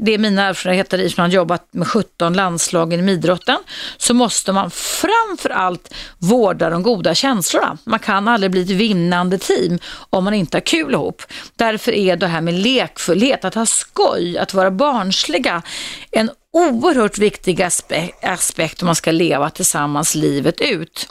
det 0.00 0.14
är 0.14 0.18
mina 0.18 0.42
erfarenheter 0.42 0.98
i 0.98 1.14
man 1.16 1.30
jobbat 1.30 1.68
med 1.70 1.88
17 1.88 2.32
landslag 2.32 2.92
inom 2.92 3.08
idrotten, 3.08 3.58
så 3.96 4.14
måste 4.14 4.52
man 4.52 4.70
framför 4.70 5.50
allt 5.50 5.94
vårda 6.18 6.70
de 6.70 6.82
goda 6.82 7.14
känslorna. 7.14 7.78
Man 7.84 7.98
kan 7.98 8.28
aldrig 8.28 8.50
bli 8.50 8.62
ett 8.62 8.70
vinnande 8.70 9.38
team 9.38 9.78
om 10.10 10.24
man 10.24 10.34
inte 10.34 10.56
har 10.56 10.62
kul 10.62 10.92
ihop. 10.92 11.22
Därför 11.56 11.92
är 11.92 12.16
det 12.16 12.26
här 12.26 12.40
med 12.40 12.54
lekfullhet, 12.54 13.44
att 13.44 13.54
ha 13.54 13.66
skoj, 13.66 14.38
att 14.38 14.54
vara 14.54 14.70
barnsliga, 14.70 15.62
en 16.10 16.30
oerhört 16.52 17.18
viktig 17.18 17.62
aspekt 18.22 18.82
om 18.82 18.86
man 18.86 18.94
ska 18.94 19.10
leva 19.10 19.50
tillsammans 19.50 20.14
livet 20.14 20.60
ut. 20.60 21.08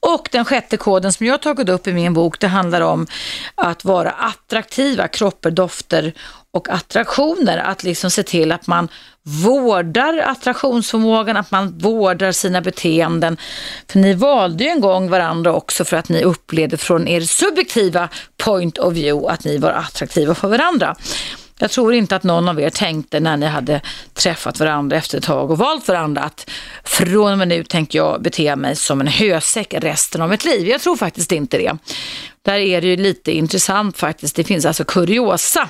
Och 0.00 0.28
den 0.32 0.44
sjätte 0.44 0.76
koden 0.76 1.12
som 1.12 1.26
jag 1.26 1.32
har 1.32 1.38
tagit 1.38 1.68
upp 1.68 1.86
i 1.86 1.92
min 1.92 2.14
bok, 2.14 2.40
det 2.40 2.48
handlar 2.48 2.80
om 2.80 3.06
att 3.54 3.84
vara 3.84 4.10
attraktiva, 4.10 5.08
kroppar, 5.08 5.50
dofter 5.50 6.12
och 6.56 6.68
attraktioner. 6.68 7.58
Att 7.58 7.82
liksom 7.82 8.10
se 8.10 8.22
till 8.22 8.52
att 8.52 8.66
man 8.66 8.88
vårdar 9.22 10.18
attraktionsförmågan, 10.18 11.36
att 11.36 11.50
man 11.50 11.78
vårdar 11.78 12.32
sina 12.32 12.60
beteenden. 12.60 13.36
För 13.90 13.98
ni 13.98 14.14
valde 14.14 14.64
ju 14.64 14.70
en 14.70 14.80
gång 14.80 15.10
varandra 15.10 15.52
också 15.52 15.84
för 15.84 15.96
att 15.96 16.08
ni 16.08 16.22
upplevde 16.22 16.76
från 16.76 17.08
er 17.08 17.20
subjektiva 17.20 18.08
point 18.36 18.78
of 18.78 18.94
view 18.94 19.32
att 19.32 19.44
ni 19.44 19.58
var 19.58 19.70
attraktiva 19.70 20.34
för 20.34 20.48
varandra. 20.48 20.96
Jag 21.58 21.70
tror 21.70 21.94
inte 21.94 22.16
att 22.16 22.22
någon 22.22 22.48
av 22.48 22.60
er 22.60 22.70
tänkte 22.70 23.20
när 23.20 23.36
ni 23.36 23.46
hade 23.46 23.80
träffat 24.14 24.60
varandra 24.60 24.96
efter 24.96 25.18
ett 25.18 25.24
tag 25.24 25.50
och 25.50 25.58
valt 25.58 25.88
varandra 25.88 26.22
att 26.22 26.50
från 26.84 27.32
och 27.32 27.38
med 27.38 27.48
nu 27.48 27.64
tänker 27.64 27.98
jag 27.98 28.22
bete 28.22 28.56
mig 28.56 28.76
som 28.76 29.00
en 29.00 29.06
hösäck 29.06 29.74
resten 29.74 30.22
av 30.22 30.28
mitt 30.28 30.44
liv. 30.44 30.68
Jag 30.68 30.80
tror 30.80 30.96
faktiskt 30.96 31.32
inte 31.32 31.58
det. 31.58 31.76
Där 32.42 32.58
är 32.58 32.80
det 32.80 32.86
ju 32.86 32.96
lite 32.96 33.32
intressant 33.32 33.98
faktiskt. 33.98 34.36
Det 34.36 34.44
finns 34.44 34.64
alltså 34.64 34.84
kuriosa 34.84 35.68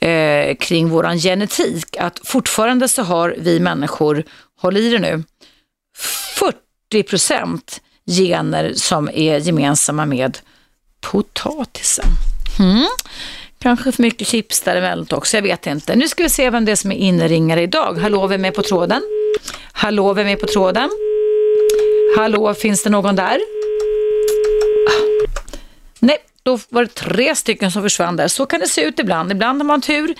eh, 0.00 0.56
kring 0.56 0.88
våran 0.88 1.18
genetik. 1.18 1.96
Att 1.96 2.20
fortfarande 2.24 2.88
så 2.88 3.02
har 3.02 3.34
vi 3.38 3.60
människor, 3.60 4.24
håll 4.60 4.76
i 4.76 4.90
det 4.90 4.98
nu, 4.98 5.22
40 6.38 7.02
procent 7.02 7.80
gener 8.06 8.72
som 8.74 9.08
är 9.08 9.38
gemensamma 9.38 10.06
med 10.06 10.38
potatisen. 11.00 12.06
Mm. 12.58 12.86
Kanske 13.58 13.92
för 13.92 14.02
mycket 14.02 14.28
chips 14.28 14.60
däremellan 14.60 15.06
också, 15.10 15.36
jag 15.36 15.42
vet 15.42 15.66
inte. 15.66 15.96
Nu 15.96 16.08
ska 16.08 16.22
vi 16.22 16.28
se 16.28 16.50
vem 16.50 16.64
det 16.64 16.72
är 16.72 16.76
som 16.76 16.92
är 16.92 16.96
inringare 16.96 17.62
idag. 17.62 17.98
Hallå, 17.98 18.26
vem 18.26 18.44
är 18.44 18.50
på 18.50 18.62
tråden? 18.62 19.02
Hallå, 19.72 20.12
vem 20.12 20.26
är 20.26 20.36
på 20.36 20.46
tråden? 20.46 20.90
Hallå, 22.16 22.54
finns 22.54 22.82
det 22.82 22.90
någon 22.90 23.16
där? 23.16 23.38
Nej, 25.98 26.18
då 26.42 26.58
var 26.68 26.82
det 26.82 26.94
tre 26.94 27.34
stycken 27.34 27.70
som 27.70 27.82
försvann 27.82 28.16
där. 28.16 28.28
Så 28.28 28.46
kan 28.46 28.60
det 28.60 28.68
se 28.68 28.80
ut 28.80 28.98
ibland. 28.98 29.32
Ibland 29.32 29.60
har 29.60 29.66
man 29.66 29.80
tur 29.80 30.14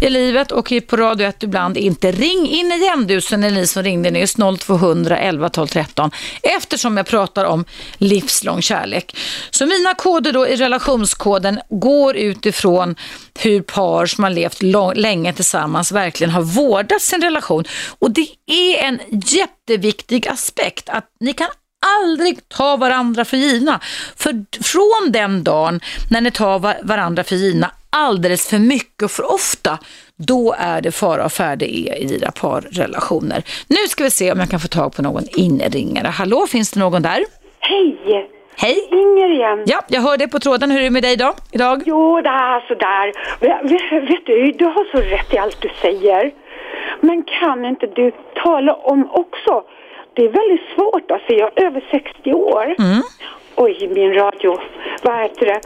i 0.00 0.10
livet 0.10 0.52
och 0.52 0.72
på 0.88 0.96
Radio 0.96 1.26
1 1.26 1.42
ibland 1.42 1.76
inte. 1.76 2.12
Ring 2.12 2.48
in 2.48 2.72
igen 2.72 3.06
du, 3.06 3.20
så 3.20 3.34
är 3.34 3.38
ni 3.38 3.66
som 3.66 3.82
ringde 3.82 4.10
nyss, 4.10 4.36
0200 4.58 5.18
11 5.18 5.48
12 5.48 5.66
13. 5.66 6.10
Eftersom 6.42 6.96
jag 6.96 7.06
pratar 7.06 7.44
om 7.44 7.64
livslång 7.98 8.62
kärlek. 8.62 9.16
Så 9.50 9.66
mina 9.66 9.94
koder 9.94 10.32
då 10.32 10.48
i 10.48 10.56
relationskoden 10.56 11.60
går 11.68 12.16
utifrån 12.16 12.96
hur 13.38 13.60
par 13.60 14.06
som 14.06 14.24
har 14.24 14.30
levt 14.30 14.62
länge 14.94 15.32
tillsammans 15.32 15.92
verkligen 15.92 16.30
har 16.30 16.42
vårdat 16.42 17.02
sin 17.02 17.22
relation. 17.22 17.64
Och 17.98 18.10
det 18.10 18.28
är 18.46 18.78
en 18.78 19.00
jätteviktig 19.10 20.28
aspekt 20.28 20.88
att 20.88 21.04
ni 21.20 21.32
kan 21.32 21.48
aldrig 22.00 22.48
ta 22.48 22.76
varandra 22.76 23.24
för 23.24 23.36
givna. 23.36 23.80
För 24.16 24.62
från 24.62 25.12
den 25.12 25.44
dagen 25.44 25.80
när 26.10 26.20
ni 26.20 26.30
tar 26.30 26.86
varandra 26.86 27.24
för 27.24 27.36
givna 27.36 27.70
alldeles 27.90 28.50
för 28.50 28.58
mycket 28.58 29.02
och 29.02 29.10
för 29.10 29.34
ofta, 29.34 29.78
då 30.16 30.54
är 30.58 30.80
det 30.80 30.92
fara 30.92 31.24
och 31.24 31.32
färde 31.32 31.64
i 31.66 32.06
dina 32.08 32.30
parrelationer. 32.30 33.42
Nu 33.68 33.76
ska 33.88 34.04
vi 34.04 34.10
se 34.10 34.32
om 34.32 34.38
jag 34.38 34.50
kan 34.50 34.60
få 34.60 34.68
tag 34.68 34.96
på 34.96 35.02
någon 35.02 35.24
inringare. 35.36 36.08
Hallå, 36.08 36.46
finns 36.46 36.70
det 36.72 36.80
någon 36.80 37.02
där? 37.02 37.24
Hej! 37.60 38.28
Hej! 38.56 38.88
Inger 38.90 39.30
igen. 39.30 39.62
Ja, 39.66 39.80
jag 39.88 40.00
hör 40.00 40.16
det 40.16 40.28
på 40.28 40.38
tråden. 40.38 40.70
Hur 40.70 40.80
är 40.80 40.84
det 40.84 40.90
med 40.90 41.02
dig 41.02 41.16
då, 41.16 41.34
idag? 41.52 41.82
Jo, 41.86 42.20
det 42.20 42.28
är 42.28 42.60
sådär. 42.68 43.12
Vet, 43.40 44.10
vet 44.10 44.26
du, 44.26 44.52
du 44.52 44.64
har 44.64 44.84
så 44.92 44.98
rätt 44.98 45.34
i 45.34 45.38
allt 45.38 45.60
du 45.60 45.70
säger. 45.82 46.32
Men 47.00 47.22
kan 47.40 47.64
inte 47.64 47.86
du 47.86 48.12
tala 48.42 48.74
om 48.74 49.10
också 49.10 49.62
det 50.14 50.22
är 50.22 50.28
väldigt 50.28 50.66
svårt. 50.74 51.10
Alltså 51.10 51.32
jag 51.32 51.58
är 51.58 51.66
över 51.66 51.84
60 51.90 52.32
år. 52.32 52.74
Mm. 52.78 53.02
Oj, 53.56 53.88
min 53.94 54.14
radio. 54.14 54.58
Vad 55.02 55.22
heter 55.22 55.46
det? 55.46 55.60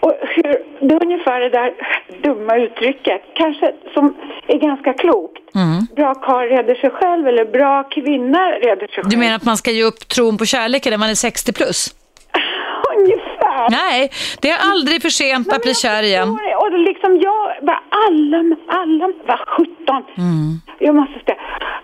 Och 0.00 0.14
hur, 0.20 0.42
det 0.80 0.94
är 0.94 1.02
ungefär 1.02 1.40
det 1.40 1.48
där 1.48 1.74
dumma 2.22 2.56
uttrycket, 2.56 3.22
kanske 3.34 3.72
som 3.94 4.14
är 4.46 4.58
ganska 4.58 4.92
klokt. 4.92 5.54
Mm. 5.54 5.86
Bra 5.96 6.14
karl 6.14 6.48
reder 6.48 6.74
sig 6.74 6.90
själv 6.90 7.28
eller 7.28 7.44
bra 7.44 7.82
kvinna 7.82 8.50
reder 8.50 8.86
sig 8.86 8.94
själv. 8.94 9.08
Du 9.08 9.16
menar 9.16 9.36
att 9.36 9.44
man 9.44 9.56
ska 9.56 9.70
ge 9.70 9.84
upp 9.84 10.08
tron 10.08 10.38
på 10.38 10.44
kärleken 10.44 10.90
när 10.90 10.98
man 10.98 11.10
är 11.10 11.14
60 11.14 11.52
plus? 11.52 11.94
Ungefär. 12.98 13.27
Nej, 13.70 14.10
det 14.40 14.50
är 14.50 14.58
aldrig 14.70 15.02
för 15.02 15.10
sent 15.10 15.52
att 15.52 15.62
bli 15.62 15.74
kär 15.74 16.02
igen. 16.02 16.28
Och 16.28 16.78
liksom 16.78 17.20
jag, 17.20 17.64
bara 17.66 17.82
alla, 18.06 18.56
alla 18.68 19.06
var 19.26 19.40
17. 19.56 19.74
Mm. 20.18 20.60
Jag 20.78 20.94
måste 20.94 21.12
säga, 21.12 21.38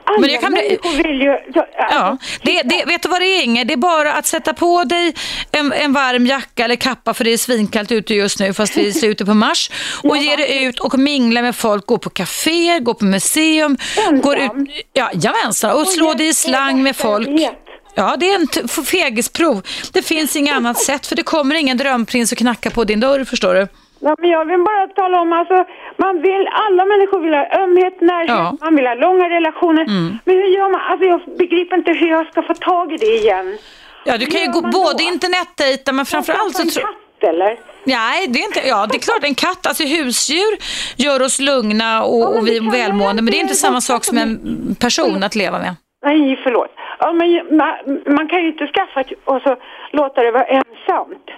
alla 0.04 0.20
Men 0.20 0.30
jag 0.30 0.40
kan 0.40 0.52
människor 0.52 1.02
vill 1.02 1.20
ju... 1.22 1.38
Jag, 1.54 1.66
ja, 1.90 2.18
det, 2.42 2.62
det, 2.62 2.84
vet 2.86 3.02
du 3.02 3.08
vad 3.08 3.20
det 3.20 3.26
är 3.26 3.44
Inge? 3.44 3.64
Det 3.64 3.72
är 3.72 3.76
bara 3.76 4.12
att 4.12 4.26
sätta 4.26 4.54
på 4.54 4.84
dig 4.84 5.14
en, 5.52 5.72
en 5.72 5.92
varm 5.92 6.26
jacka 6.26 6.64
eller 6.64 6.76
kappa 6.76 7.14
för 7.14 7.24
det 7.24 7.32
är 7.32 7.36
svinkallt 7.36 7.92
ute 7.92 8.14
just 8.14 8.40
nu 8.40 8.54
fast 8.54 8.76
vi 8.76 8.88
är 8.88 8.92
slutet 8.92 9.26
på 9.26 9.34
mars 9.34 9.70
och 10.02 10.16
ge 10.16 10.36
dig 10.36 10.64
ut 10.64 10.80
och 10.80 10.98
mingla 10.98 11.42
med 11.42 11.56
folk, 11.56 11.86
gå 11.86 11.98
på 11.98 12.10
kafé, 12.10 12.78
gå 12.80 12.94
på 12.94 13.04
museum. 13.04 13.76
Ensam? 13.96 14.20
Går 14.20 14.38
ut, 14.38 14.52
ja, 14.92 15.10
jamensan, 15.14 15.80
och 15.80 15.86
slå 15.86 16.14
dig 16.14 16.28
i 16.28 16.34
slang 16.34 16.82
med 16.82 16.96
folk. 16.96 17.28
Ja, 17.94 18.16
det 18.18 18.30
är 18.30 18.34
en 18.34 18.68
fegisprov. 18.68 19.62
Det 19.92 20.02
finns 20.02 20.36
inget 20.36 20.56
annat 20.56 20.78
sätt 20.88 21.06
för 21.06 21.16
det 21.16 21.22
kommer 21.22 21.54
ingen 21.54 21.76
drömprins 21.76 22.32
och 22.32 22.38
knacka 22.38 22.70
på 22.70 22.84
din 22.84 23.00
dörr, 23.00 23.24
förstår 23.24 23.54
du. 23.54 23.66
Ja, 24.00 24.16
men 24.18 24.30
jag 24.30 24.44
vill 24.44 24.58
bara 24.64 24.86
tala 24.86 25.20
om, 25.20 25.32
alltså, 25.32 25.64
man 25.96 26.22
vill, 26.22 26.48
alla 26.52 26.84
människor 26.84 27.20
vill 27.20 27.34
ha 27.34 27.46
ömhet, 27.62 28.00
närhet, 28.00 28.28
Ja. 28.28 28.40
Mm. 28.48 28.58
man 28.60 28.76
vill 28.76 28.86
ha 28.86 28.94
långa 28.94 29.28
relationer. 29.28 29.84
Men 30.24 30.34
hur 30.36 30.48
gör 30.56 30.70
man? 30.72 30.80
Alltså 30.90 31.04
jag 31.06 31.20
begriper 31.38 31.76
inte 31.76 31.90
hur 31.92 32.08
jag 32.08 32.26
ska 32.30 32.42
få 32.42 32.54
tag 32.54 32.92
i 32.92 32.96
det 32.96 33.06
igen. 33.16 33.58
Ja, 34.04 34.18
du 34.18 34.26
kan 34.26 34.40
ju 34.40 34.50
gå 34.52 34.60
både 34.60 34.98
då? 34.98 35.04
internetdejta 35.12 35.92
men 35.92 36.06
framförallt 36.06 36.56
så 36.56 36.70
tror 36.70 36.84
eller? 37.28 37.58
Nej, 37.84 38.26
det 38.28 38.38
är 38.38 38.44
inte, 38.44 38.68
ja 38.68 38.86
det 38.86 38.96
är 38.96 39.00
klart 39.00 39.24
en 39.24 39.34
katt, 39.34 39.66
alltså 39.66 39.84
husdjur 39.84 40.56
gör 40.96 41.22
oss 41.22 41.40
lugna 41.40 42.02
och, 42.04 42.20
Ja, 42.20 42.26
och 42.26 42.48
vi 42.48 42.58
välmående 42.58 43.22
men 43.22 43.32
det 43.32 43.38
är 43.38 43.40
inte 43.40 43.54
samma 43.54 43.80
sak 43.80 44.04
som 44.04 44.18
en 44.18 44.76
person 44.80 45.22
att 45.22 45.34
leva 45.34 45.58
med. 45.58 45.74
Nej, 46.04 46.40
förlåt. 46.42 46.70
Ja, 46.98 47.12
men 47.12 47.56
man, 47.56 47.74
man 48.06 48.28
kan 48.28 48.42
ju 48.42 48.48
inte 48.48 48.66
skaffa 48.66 49.04
och 49.24 49.42
så 49.42 49.56
låta 49.90 50.22
det 50.22 50.30
vara 50.30 50.44
ensamt. 50.44 51.30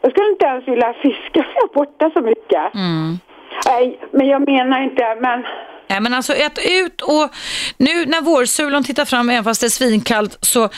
Jag 0.00 0.10
skulle 0.10 0.28
inte 0.28 0.46
ens 0.46 0.68
vilja 0.68 0.92
fiska 0.92 1.40
där 1.54 1.74
borta 1.74 2.10
så 2.10 2.20
mycket. 2.20 2.74
Mm. 2.74 3.18
Nej, 3.66 3.98
men 4.10 4.26
jag 4.26 4.48
menar 4.48 4.80
inte, 4.80 5.16
men... 5.20 5.46
Nej, 5.94 6.00
men 6.00 6.14
alltså 6.14 6.32
ät 6.32 6.58
ut 6.58 7.00
och 7.00 7.26
nu 7.78 8.06
när 8.06 8.20
vårsulan 8.20 8.84
tittar 8.84 9.04
fram, 9.04 9.30
även 9.30 9.44
fast 9.44 9.60
det 9.60 9.66
är 9.66 9.76
svinkallt, 9.80 10.38
så 10.40 10.68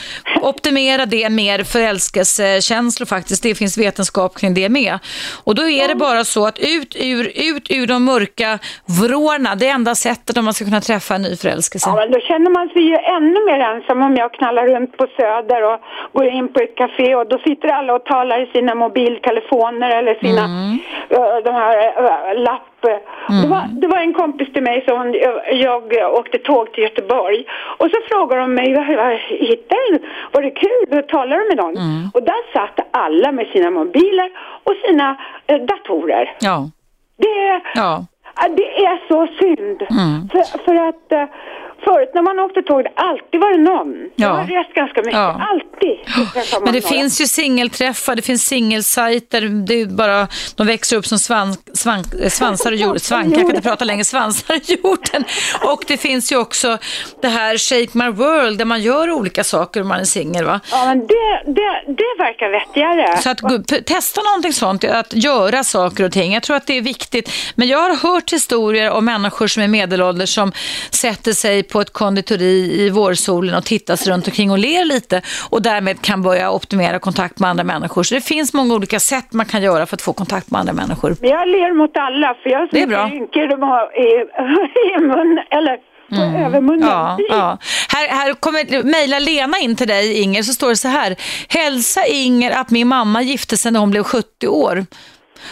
optimera 0.41 1.05
det 1.05 1.29
mer 1.29 1.63
förälskelsekänslor 1.63 3.05
faktiskt. 3.05 3.43
Det 3.43 3.55
finns 3.55 3.77
vetenskap 3.77 4.37
kring 4.39 4.53
det 4.53 4.69
med. 4.69 4.99
Och 5.43 5.55
då 5.55 5.69
är 5.69 5.87
det 5.87 5.95
bara 5.95 6.23
så 6.23 6.47
att 6.47 6.59
ut 6.59 6.95
ur, 6.99 7.23
ut 7.49 7.71
ur 7.71 7.87
de 7.87 8.03
mörka 8.03 8.59
vrårna, 8.99 9.55
det 9.55 9.67
enda 9.67 9.95
sättet 9.95 10.37
om 10.37 10.45
man 10.45 10.53
ska 10.53 10.65
kunna 10.65 10.81
träffa 10.81 11.15
en 11.15 11.21
ny 11.21 11.35
förälskelse. 11.35 11.89
Ja, 11.89 11.95
men 11.95 12.11
då 12.11 12.19
känner 12.19 12.49
man 12.57 12.69
sig 12.69 12.81
ju 12.91 12.95
ännu 13.17 13.39
mer 13.49 13.59
ensam 13.59 14.01
om 14.01 14.15
jag 14.15 14.33
knallar 14.33 14.67
runt 14.67 14.97
på 14.97 15.07
Söder 15.17 15.61
och 15.71 15.79
går 16.13 16.27
in 16.27 16.47
på 16.53 16.59
ett 16.59 16.75
café 16.75 17.15
och 17.15 17.27
då 17.29 17.37
sitter 17.37 17.67
alla 17.67 17.93
och 17.93 18.05
talar 18.05 18.43
i 18.43 18.45
sina 18.55 18.75
mobiltelefoner 18.75 19.89
eller 19.97 20.15
sina, 20.15 20.43
eh, 21.09 21.37
de 21.45 21.51
här 21.61 21.75
uh, 22.03 22.43
lapp. 22.83 23.01
Det, 23.41 23.47
var, 23.47 23.63
det 23.81 23.87
var 23.87 23.97
en 23.97 24.13
kompis 24.13 24.53
till 24.53 24.63
mig 24.63 24.83
som 24.87 25.13
jag, 25.49 25.93
jag 25.93 26.13
åkte 26.13 26.37
tåg 26.37 26.71
till 26.73 26.83
Göteborg 26.83 27.45
och 27.77 27.89
så 27.91 27.97
frågade 28.09 28.41
de 28.41 28.53
mig, 28.53 28.67
hittade 29.29 29.81
du? 29.91 29.99
Var 30.31 30.41
det 30.41 30.51
kul? 30.51 30.85
Du 30.89 31.01
talade 31.01 31.43
med 31.49 31.57
någon? 31.57 31.75
Och 32.13 32.23
där 32.23 32.53
satt 32.53 32.79
alla 32.91 33.31
med 33.31 33.47
sina 33.47 33.69
mobiler 33.69 34.29
och 34.63 34.73
sina 34.87 35.17
eh, 35.47 35.57
datorer. 35.61 36.35
Ja, 36.39 36.69
Det, 37.17 37.61
ja. 37.75 38.05
Det 38.55 38.85
är 38.85 39.07
så 39.07 39.27
synd. 39.39 39.81
Mm. 39.81 40.29
För, 40.31 40.63
för 40.65 40.75
att 40.75 41.11
uh, 41.21 41.35
förut 41.85 42.11
när 42.13 42.21
man 42.21 42.39
åkte 42.39 42.61
tåg, 42.61 42.83
det 42.83 42.91
alltid 42.95 43.41
var 43.41 43.51
det 43.51 43.57
någon. 43.57 44.09
Jag 44.15 44.29
Ja. 44.29 44.33
har 44.33 44.43
rest 44.43 44.73
ganska 44.73 45.01
mycket. 45.01 45.13
Ja. 45.13 45.41
Alltid 45.51 45.66
träffar 46.33 46.59
man 46.59 46.63
Men 46.63 46.73
det 46.73 46.79
några. 46.79 46.95
finns 46.95 47.21
ju 47.21 47.27
singelträffar, 47.27 48.15
det 48.15 48.21
finns 48.21 48.45
singelsajter, 48.45 49.41
det 49.41 49.81
är 49.81 49.85
bara, 49.85 50.27
de 50.55 50.67
växer 50.67 50.97
upp 50.97 51.05
som 51.05 51.19
svan, 51.19 51.55
svan, 51.73 52.03
eh, 52.21 52.29
svansar 52.29 52.71
i 52.71 52.75
jorden, 52.75 52.99
svankar, 52.99 53.31
jag 53.31 53.39
kan 53.39 53.49
inte 53.49 53.69
prata 53.69 53.85
längre, 53.85 54.03
svansar 54.03 54.55
i 54.55 54.77
jorden. 54.83 55.23
Och 55.61 55.83
det 55.87 55.97
finns 55.97 56.31
ju 56.31 56.37
också 56.37 56.77
det 57.21 57.27
här 57.27 57.57
Shake 57.57 57.97
My 57.97 58.09
World 58.09 58.57
där 58.57 58.65
man 58.65 58.81
gör 58.81 59.11
olika 59.11 59.43
saker 59.43 59.81
om 59.81 59.87
man 59.87 59.99
är 59.99 60.05
singel 60.05 60.45
va. 60.45 60.59
Ja, 60.71 60.85
men 60.85 60.99
det, 60.99 61.43
det, 61.45 61.93
det 61.93 62.23
verkar 62.23 62.49
vettigare. 62.49 63.17
Så 63.17 63.29
att 63.29 63.41
testa 63.85 64.21
någonting 64.21 64.53
sånt, 64.53 64.83
att 64.83 65.13
göra 65.13 65.63
saker 65.63 66.03
och 66.03 66.11
ting. 66.11 66.33
Jag 66.33 66.43
tror 66.43 66.55
att 66.55 66.67
det 66.67 66.77
är 66.77 66.81
viktigt. 66.81 67.31
Men 67.55 67.67
jag 67.67 67.77
har 67.79 67.95
hört 67.95 68.33
historier 68.33 68.91
om 68.91 69.05
människor 69.05 69.47
som 69.47 69.63
är 69.63 69.67
medelålders 69.67 70.33
som 70.35 70.51
sätter 70.89 71.33
sig 71.33 71.63
på 71.63 71.81
ett 71.81 71.93
konditori 71.93 72.81
i 72.81 72.89
vårsolen 72.89 73.55
och 73.55 73.65
tittar 73.65 73.95
sig 73.95 74.13
runt 74.13 74.27
omkring 74.27 74.51
och 74.51 74.57
ler 74.57 74.85
lite 74.85 75.21
och 75.49 75.61
därmed 75.67 76.01
kan 76.01 76.21
börja 76.21 76.51
optimera 76.51 76.99
kontakt 76.99 77.39
med 77.39 77.49
andra 77.49 77.63
människor. 77.63 78.03
Så 78.03 78.15
det 78.15 78.21
finns 78.21 78.53
många 78.53 78.73
olika 78.73 78.99
sätt 78.99 79.33
man 79.33 79.45
kan 79.45 79.61
göra 79.61 79.85
för 79.85 79.95
att 79.95 80.01
få 80.01 80.13
kontakt 80.13 80.51
med 80.51 80.59
andra 80.59 80.73
människor. 80.73 81.15
Jag 81.21 81.47
ler 81.47 81.73
mot 81.73 81.97
alla 81.97 82.35
för 82.43 82.49
jag 82.49 82.69
ser 82.69 83.09
rynkor 83.09 83.47
de 83.47 83.61
har 83.61 83.83
i, 84.05 84.09
i 84.89 85.01
mun, 85.01 85.39
eller. 85.51 85.77
Mm. 86.11 86.79
Ja, 86.81 87.17
ja. 87.29 87.57
Här, 87.93 88.07
här 88.07 88.33
kommer 88.33 88.83
mejla 88.83 89.19
Lena 89.19 89.57
in 89.57 89.75
till 89.75 89.87
dig, 89.87 90.21
Inger, 90.21 90.43
så 90.43 90.53
står 90.53 90.69
det 90.69 90.75
så 90.75 90.87
här. 90.87 91.15
Hälsa 91.49 92.05
Inger 92.05 92.51
att 92.51 92.69
min 92.69 92.87
mamma 92.87 93.21
gifte 93.21 93.57
sig 93.57 93.71
när 93.71 93.79
hon 93.79 93.91
blev 93.91 94.03
70 94.03 94.47
år. 94.47 94.85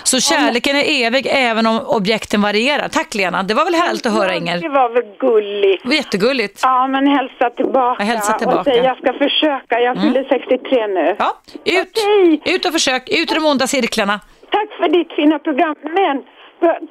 Så 0.03 0.19
kärleken 0.19 0.75
är 0.75 1.05
evig 1.07 1.27
även 1.31 1.67
om 1.67 1.79
objekten 1.87 2.41
varierar. 2.41 2.87
Tack 2.87 3.15
Lena, 3.15 3.43
det 3.43 3.53
var 3.53 3.65
väl 3.65 3.73
härligt 3.73 4.05
att 4.05 4.13
höra 4.13 4.27
Det 4.27 4.37
Inger. 4.37 4.69
var 4.69 4.89
väl 4.89 5.03
gulligt. 5.19 5.83
Det 5.83 5.89
var 5.89 5.95
jättegulligt. 5.95 6.59
Ja, 6.63 6.87
men 6.87 7.07
hälsa 7.07 7.49
tillbaka. 7.49 8.03
Ja, 8.03 8.05
hälsa 8.05 8.33
tillbaka. 8.33 8.59
Och 8.59 8.65
säg 8.65 8.77
jag 8.77 8.97
ska 8.97 9.13
försöka. 9.13 9.79
Jag 9.79 10.01
fyller 10.01 10.23
63 10.29 10.87
nu. 10.87 11.15
Ja, 11.19 11.37
ut, 11.65 11.91
Okej. 11.91 12.55
ut 12.55 12.65
och 12.65 12.71
försök, 12.73 13.09
ut 13.09 13.31
ur 13.31 13.35
de 13.35 13.45
onda 13.45 13.67
cirklarna. 13.67 14.19
Tack 14.51 14.69
för 14.79 14.89
ditt 14.89 15.13
fina 15.13 15.39
program. 15.39 15.75
Men 15.81 16.23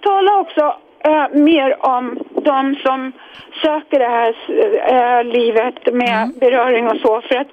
tala 0.02 0.36
också 0.40 0.76
eh, 1.04 1.28
mer 1.40 1.86
om 1.86 2.18
de 2.44 2.76
som 2.84 3.12
söker 3.62 3.98
det 3.98 4.08
här 4.18 4.30
eh, 4.94 5.24
livet 5.24 5.94
med 5.94 6.14
Mm. 6.22 6.32
beröring 6.40 6.86
och 6.88 6.96
så. 6.96 7.20
För 7.28 7.34
att 7.34 7.48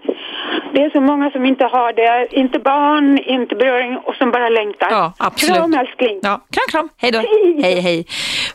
det 0.73 0.81
är 0.81 0.89
så 0.89 1.01
många 1.01 1.31
som 1.31 1.45
inte 1.45 1.63
har 1.63 1.93
det. 1.93 2.27
Inte 2.31 2.59
barn, 2.59 3.17
inte 3.17 3.55
beröring 3.55 3.97
och 3.97 4.15
som 4.15 4.31
bara 4.31 4.49
längtar. 4.49 4.87
Ja, 4.89 5.13
absolut. 5.17 5.55
Kram 5.55 5.73
älskling. 5.73 6.19
Ja, 6.21 6.41
kram, 6.51 6.67
kram. 6.71 6.89
Hej 6.97 7.11
då. 7.11 7.19
Hej. 7.19 7.61
Hej, 7.63 7.79
hej. 7.79 8.05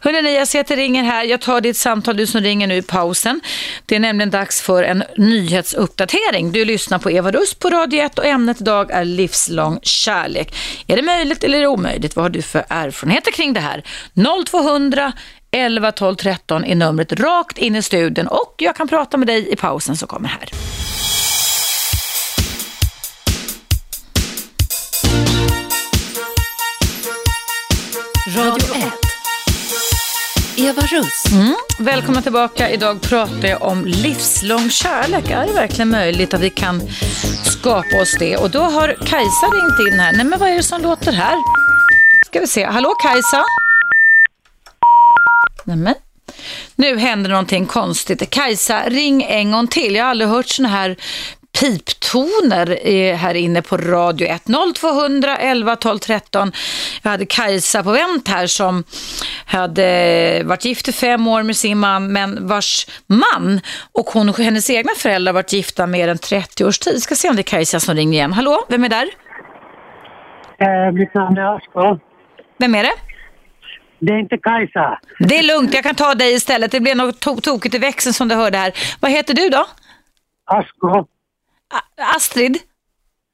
Hörrni, 0.00 0.36
jag 0.36 0.48
ser 0.48 0.60
att 0.60 0.66
det 0.66 0.76
ringer 0.76 1.02
här. 1.02 1.24
Jag 1.24 1.40
tar 1.40 1.60
ditt 1.60 1.76
samtal, 1.76 2.16
du 2.16 2.26
som 2.26 2.40
ringer 2.40 2.66
nu 2.66 2.76
i 2.76 2.82
pausen. 2.82 3.40
Det 3.86 3.96
är 3.96 4.00
nämligen 4.00 4.30
dags 4.30 4.62
för 4.62 4.82
en 4.82 5.04
nyhetsuppdatering. 5.16 6.52
Du 6.52 6.64
lyssnar 6.64 6.98
på 6.98 7.10
Eva 7.10 7.30
Russ 7.30 7.54
på 7.54 7.68
Radio 7.70 8.00
1 8.00 8.18
och 8.18 8.26
ämnet 8.26 8.60
idag 8.60 8.90
är 8.90 9.04
livslång 9.04 9.78
kärlek. 9.82 10.54
Är 10.86 10.96
det 10.96 11.02
möjligt 11.02 11.44
eller 11.44 11.58
är 11.58 11.62
det 11.62 11.68
omöjligt? 11.68 12.16
Vad 12.16 12.24
har 12.24 12.30
du 12.30 12.42
för 12.42 12.64
erfarenheter 12.68 13.32
kring 13.32 13.52
det 13.52 13.60
här? 13.60 13.82
0200 14.46 15.12
11 15.50 15.92
12 15.92 16.14
13 16.14 16.64
är 16.64 16.74
numret 16.74 17.12
rakt 17.12 17.58
in 17.58 17.76
i 17.76 17.82
studion 17.82 18.26
och 18.26 18.54
jag 18.58 18.76
kan 18.76 18.88
prata 18.88 19.16
med 19.16 19.26
dig 19.26 19.52
i 19.52 19.56
pausen 19.56 19.96
som 19.96 20.08
kommer 20.08 20.28
här. 20.28 20.48
Radio 28.36 28.74
1. 28.74 28.92
Eva 30.56 30.82
Russ. 30.82 31.24
Välkomna 31.78 32.22
tillbaka. 32.22 32.70
Idag 32.70 33.02
pratar 33.02 33.48
jag 33.48 33.62
om 33.62 33.84
livslång 33.84 34.70
kärlek. 34.70 35.30
Är 35.30 35.46
det 35.46 35.52
verkligen 35.52 35.90
möjligt 35.90 36.34
att 36.34 36.40
vi 36.40 36.50
kan 36.50 36.82
skapa 37.44 38.02
oss 38.02 38.16
det? 38.18 38.36
Och 38.36 38.50
då 38.50 38.60
har 38.60 38.88
Kajsa 39.06 39.46
ringt 39.46 39.92
in 39.92 40.00
här. 40.00 40.12
Nej, 40.12 40.24
men 40.24 40.38
vad 40.38 40.48
är 40.48 40.54
det 40.54 40.62
som 40.62 40.82
låter 40.82 41.12
här? 41.12 41.36
Ska 42.26 42.40
vi 42.40 42.46
se. 42.46 42.64
Hallå 42.64 42.94
Kajsa? 43.02 43.44
Nej, 45.64 45.76
men. 45.76 45.94
Nu 46.74 46.98
händer 46.98 47.30
någonting 47.30 47.66
konstigt. 47.66 48.30
Kajsa, 48.30 48.82
ring 48.88 49.22
en 49.22 49.52
gång 49.52 49.68
till. 49.68 49.94
Jag 49.94 50.04
har 50.04 50.10
aldrig 50.10 50.30
hört 50.30 50.48
såna 50.48 50.68
här 50.68 50.96
piptoner 51.60 52.78
eh, 52.88 53.16
här 53.16 53.34
inne 53.34 53.62
på 53.62 53.76
Radio 53.76 54.26
1. 54.28 54.42
0200 54.76 55.36
11 55.36 55.76
12 55.76 55.98
13. 55.98 56.52
Jag 57.02 57.10
hade 57.10 57.26
Kajsa 57.26 57.82
på 57.82 57.92
vänt 57.92 58.28
här 58.28 58.46
som 58.46 58.84
hade 59.46 60.42
varit 60.44 60.64
gift 60.64 60.88
i 60.88 60.92
fem 60.92 61.26
år 61.28 61.42
med 61.42 61.56
sin 61.56 61.78
man, 61.78 62.12
men 62.12 62.46
vars 62.48 62.86
man 63.06 63.60
och 63.92 64.06
hon 64.06 64.28
och 64.28 64.38
hennes 64.38 64.70
egna 64.70 64.92
föräldrar 64.96 65.32
varit 65.32 65.52
gifta 65.52 65.86
mer 65.86 66.08
än 66.08 66.18
30 66.18 66.64
års 66.64 66.78
tid. 66.78 67.02
Ska 67.02 67.14
se 67.14 67.28
om 67.28 67.36
det 67.36 67.40
är 67.40 67.50
Kajsa 67.52 67.80
som 67.80 67.94
ringer 67.94 68.18
igen. 68.18 68.32
Hallå, 68.32 68.64
vem 68.68 68.84
är 68.84 68.88
där? 68.88 69.08
Eh, 70.58 70.92
mitt 70.92 71.14
namn 71.14 71.38
är 71.38 71.56
Asko. 71.56 71.98
Vem 72.58 72.74
är 72.74 72.82
det? 72.82 72.92
Det 73.98 74.12
är 74.12 74.18
inte 74.18 74.36
Kajsa. 74.38 74.98
Det 75.18 75.38
är 75.38 75.42
lugnt, 75.42 75.74
jag 75.74 75.82
kan 75.82 75.94
ta 75.94 76.14
dig 76.14 76.34
istället. 76.34 76.70
Det 76.70 76.80
blev 76.80 76.96
något 76.96 77.24
to- 77.26 77.40
tokigt 77.40 77.74
i 77.74 77.78
växeln 77.78 78.12
som 78.12 78.28
du 78.28 78.34
hörde 78.34 78.58
här. 78.58 78.72
Vad 79.00 79.10
heter 79.10 79.34
du 79.34 79.48
då? 79.48 79.66
Asko. 80.44 81.06
A- 81.74 82.02
Astrid? 82.16 82.56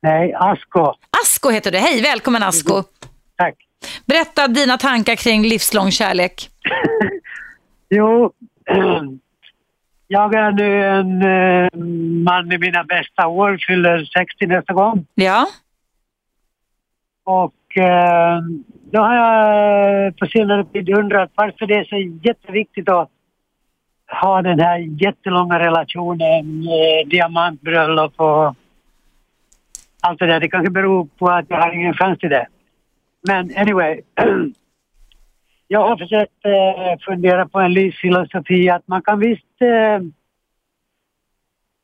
Nej, 0.02 0.32
Asko. 0.34 0.94
Asko 1.24 1.50
heter 1.50 1.70
du. 1.72 1.78
Hej, 1.78 2.02
välkommen 2.02 2.42
Asko. 2.42 2.82
Tack. 3.36 3.54
Berätta 4.06 4.48
dina 4.48 4.78
tankar 4.78 5.16
kring 5.16 5.42
livslång 5.42 5.90
kärlek. 5.90 6.48
Jo, 7.94 8.32
jag 10.06 10.34
är 10.34 10.52
nu 10.52 10.84
en 10.84 11.22
eh, 11.22 11.68
man 12.24 12.52
i 12.52 12.58
mina 12.58 12.84
bästa 12.84 13.26
år, 13.26 13.58
fyller 13.66 14.04
60 14.04 14.46
nästa 14.46 14.72
gång. 14.72 15.06
Ja, 15.14 15.46
Och 17.24 17.76
eh, 17.76 18.40
då 18.92 19.00
har 19.00 19.14
jag 19.14 20.16
på 20.16 20.26
senare 20.26 20.64
tid 20.64 20.88
undrat 20.98 21.30
varför 21.34 21.66
det 21.66 21.74
är 21.74 21.84
så 21.84 22.26
jätteviktigt 22.28 22.88
att 22.88 23.10
ha 24.20 24.42
den 24.42 24.60
här 24.60 24.78
jättelånga 24.78 25.58
relationen, 25.58 26.62
eh, 26.62 27.08
diamantbröllop 27.08 28.12
och 28.20 28.54
allt 30.00 30.18
det 30.18 30.26
där. 30.26 30.40
Det 30.40 30.48
kanske 30.48 30.70
beror 30.70 31.08
på 31.18 31.28
att 31.28 31.44
jag 31.48 31.56
har 31.60 31.72
ingen 31.72 31.94
chans 31.94 32.18
till 32.18 32.30
det. 32.30 32.46
Men 33.28 33.50
anyway. 33.56 34.00
Jag 35.68 35.88
har 35.88 35.96
försökt 35.96 36.44
eh, 36.44 36.98
fundera 37.06 37.48
på 37.48 37.60
en 37.60 37.72
livsfilosofi 37.72 38.70
att 38.70 38.88
man 38.88 39.02
kan 39.02 39.18
visst 39.20 39.60
eh, 39.62 40.00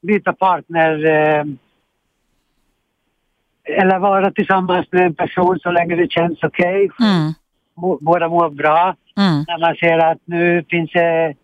byta 0.07 0.33
partner 0.33 1.05
eh, 1.07 1.45
eller 3.65 3.99
vara 3.99 4.31
tillsammans 4.31 4.87
med 4.93 5.03
en 5.07 5.15
person 5.15 5.59
så 5.61 5.71
länge 5.71 5.97
det 5.97 6.11
känns 6.13 6.43
okej. 6.43 6.91
Mm. 7.01 7.33
Må- 7.77 7.99
Båda 8.01 8.29
mår 8.29 8.51
bra. 8.51 8.95
Mm. 9.17 9.45
När 9.49 9.59
man 9.59 9.75
ser 9.77 9.99
att 9.99 10.19
nu 10.25 10.65
finns 10.71 10.91
det 10.93 11.35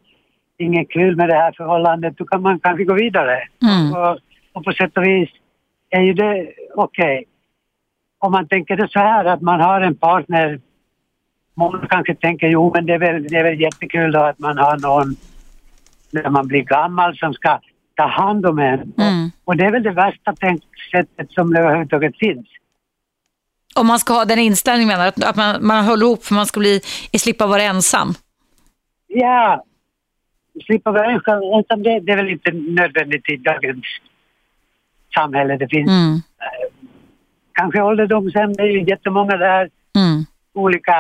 inget 0.59 0.91
kul 0.91 1.17
med 1.17 1.29
det 1.29 1.35
här 1.35 1.53
förhållandet, 1.57 2.19
då 2.19 2.25
kan 2.25 2.43
man 2.43 2.61
kanske 2.61 2.85
gå 2.85 2.95
vidare. 2.95 3.43
Mm. 3.63 3.93
Och, 3.93 4.19
och 4.53 4.65
på 4.65 4.73
sätt 4.73 4.97
och 4.97 5.05
vis 5.05 5.31
är 5.91 6.01
ju 6.01 6.13
det 6.13 6.53
okej. 6.75 7.25
Om 8.19 8.33
man 8.33 8.49
tänker 8.49 8.77
det 8.77 8.89
så 8.91 8.99
här 8.99 9.25
att 9.25 9.41
man 9.41 9.61
har 9.61 9.81
en 9.81 9.97
partner, 9.97 10.61
många 11.55 11.87
kanske 11.91 12.15
tänker 12.15 12.47
jo 12.47 12.73
men 12.75 12.87
det 12.87 12.95
är 12.95 12.99
väl, 12.99 13.23
det 13.23 13.37
är 13.37 13.45
väl 13.45 13.61
jättekul 13.61 14.13
då 14.13 14.21
att 14.21 14.39
man 14.39 14.59
har 14.59 14.79
någon 14.79 15.17
när 16.11 16.31
man 16.31 16.47
blir 16.47 16.63
gammal 16.63 17.17
som 17.17 17.35
ska 17.35 17.61
ta 17.97 18.07
hand 18.07 18.47
om 18.47 18.59
en. 18.59 18.93
Mm. 18.99 19.31
Och 19.45 19.57
det 19.57 19.65
är 19.65 19.73
väl 19.73 19.83
det 19.83 19.91
värsta 19.91 20.33
tänksättet 20.33 21.33
som 21.33 21.57
överhuvudtaget 21.57 22.19
finns. 22.19 22.47
Om 23.75 23.87
man 23.87 23.99
ska 23.99 24.13
ha 24.13 24.25
den 24.25 24.39
inställningen 24.39 24.89
menar 24.89 25.07
att, 25.07 25.25
att 25.25 25.37
man, 25.37 25.67
man 25.67 25.85
håller 25.85 26.07
ihop 26.07 26.25
för 26.25 26.35
man 26.35 26.47
ska 26.47 26.61
bli, 26.61 26.81
slippa 27.19 27.47
vara 27.47 27.63
ensam. 27.63 28.15
Ja, 29.07 29.65
slippa 30.67 30.93
vara 30.93 31.11
ensam, 31.11 31.83
det, 31.83 32.01
det 32.01 32.13
är 32.13 32.17
väl 32.17 32.29
inte 32.29 32.51
nödvändigt 32.53 33.29
i 33.29 33.37
dagens 33.37 33.85
samhälle. 35.15 35.57
Det 35.57 35.69
finns 35.69 35.91
Mm. 35.91 36.19
kanske 37.53 37.83
ålderdomshem, 37.83 38.53
det 38.53 38.63
är 38.63 38.67
ju 38.67 38.83
jättemånga 38.85 39.37
där, 39.37 39.71
Mm. 39.97 40.25
olika 40.55 40.95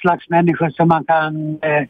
slags 0.00 0.28
människor 0.28 0.70
som 0.70 0.88
man 0.88 1.04
kan 1.04 1.58
eh, 1.62 1.84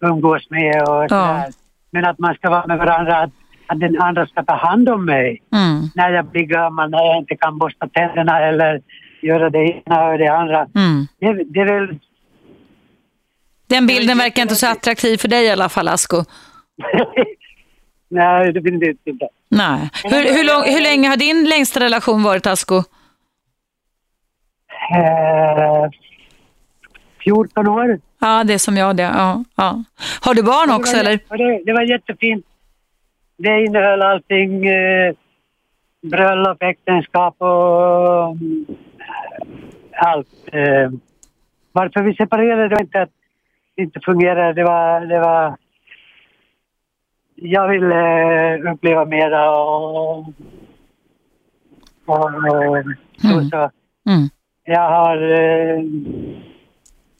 umgås 0.00 0.50
med 0.50 0.82
och 0.88 1.02
Ja. 1.04 1.08
sådär. 1.08 1.52
Men 1.90 2.04
att 2.04 2.18
man 2.18 2.34
ska 2.34 2.50
vara 2.50 2.66
med 2.66 2.78
varandra, 2.78 3.16
att, 3.16 3.30
att 3.66 3.80
den 3.80 4.00
andra 4.02 4.26
ska 4.26 4.42
ta 4.44 4.54
hand 4.56 4.88
om 4.88 5.04
mig 5.04 5.42
Mm. 5.52 5.82
när 5.94 6.10
jag 6.10 6.24
blir 6.26 6.42
gammal, 6.46 6.90
när 6.90 6.98
jag 7.04 7.18
inte 7.18 7.36
kan 7.36 7.58
borsta 7.58 7.88
tänderna 7.88 8.40
eller 8.40 8.80
göra 9.22 9.50
det 9.50 9.58
ena 9.86 10.04
och 10.08 10.18
det 10.18 10.28
andra. 10.28 10.58
Mm. 10.74 11.06
Det, 11.18 11.44
det 11.44 11.60
är 11.60 11.64
väl... 11.80 11.98
Den 13.68 13.86
bilden 13.86 14.18
verkar 14.18 14.42
inte 14.42 14.54
så 14.54 14.66
attraktiv 14.66 15.16
för 15.16 15.28
dig 15.28 15.44
i 15.44 15.50
alla 15.50 15.68
fall, 15.68 15.88
Asko. 15.88 16.16
Nej, 18.08 18.52
definitivt 18.52 19.06
inte. 19.06 19.28
Nej. 19.48 19.90
Hur, 20.04 20.36
hur, 20.36 20.44
lång, 20.44 20.74
hur 20.74 20.80
länge 20.80 21.08
har 21.08 21.16
din 21.16 21.44
längsta 21.48 21.80
relation 21.80 22.22
varit, 22.22 22.46
Asko? 22.46 22.76
Eh, 24.94 25.90
14 27.24 27.68
år. 27.68 28.00
Ja, 28.18 28.44
det 28.44 28.54
är 28.54 28.58
som 28.58 28.76
jag 28.76 28.96
det. 28.96 29.02
Ja, 29.02 29.44
ja. 29.56 29.84
Har 30.20 30.34
du 30.34 30.42
barn 30.42 30.70
också 30.70 30.96
det 30.96 31.02
var, 31.02 31.10
eller? 31.10 31.56
Det, 31.56 31.62
det 31.64 31.72
var 31.72 31.82
jättefint. 31.82 32.46
Det 33.36 33.64
innehöll 33.64 34.02
allting. 34.02 34.66
Eh, 34.66 35.14
bröllop, 36.02 36.62
äktenskap 36.62 37.34
och 37.38 38.30
mm, 38.30 38.66
allt. 39.96 40.28
Eh, 40.52 40.90
varför 41.72 42.02
vi 42.02 42.14
separerade 42.14 42.68
det 42.68 42.74
var 42.74 42.82
inte 42.82 43.02
att 43.02 43.08
det 43.08 43.17
inte 43.78 44.00
fungerade. 44.04 44.52
Det 44.52 44.64
var... 44.64 45.00
Det 45.00 45.18
var 45.18 45.56
jag 47.40 47.68
ville 47.68 47.94
eh, 48.54 48.72
uppleva 48.72 49.04
mera 49.04 49.50
och... 49.60 50.18
och, 52.06 52.24
och 52.24 52.84
så, 53.20 53.28
Mm. 53.32 53.48
så. 53.50 53.70
Mm. 54.08 54.28
Jag 54.64 54.88
har... 54.90 55.22
Eh, 55.32 55.82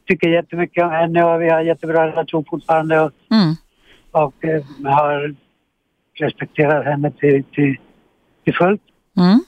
tycker 0.07 0.29
jättemycket 0.29 0.85
om 0.85 0.91
henne 0.91 1.25
och 1.25 1.43
vi 1.43 1.49
har 1.49 1.61
jättebra 1.61 2.07
relation 2.07 2.45
fortfarande. 2.51 3.01
Och, 3.01 3.13
Mm. 3.31 3.55
och 4.11 4.45
eh, 4.45 4.63
har 4.85 5.35
respekterat 6.15 6.85
henne 6.85 7.11
till, 7.11 7.45
till, 7.45 7.77
till 8.45 8.55
fullt. 8.55 8.83
Mm. 9.17 9.41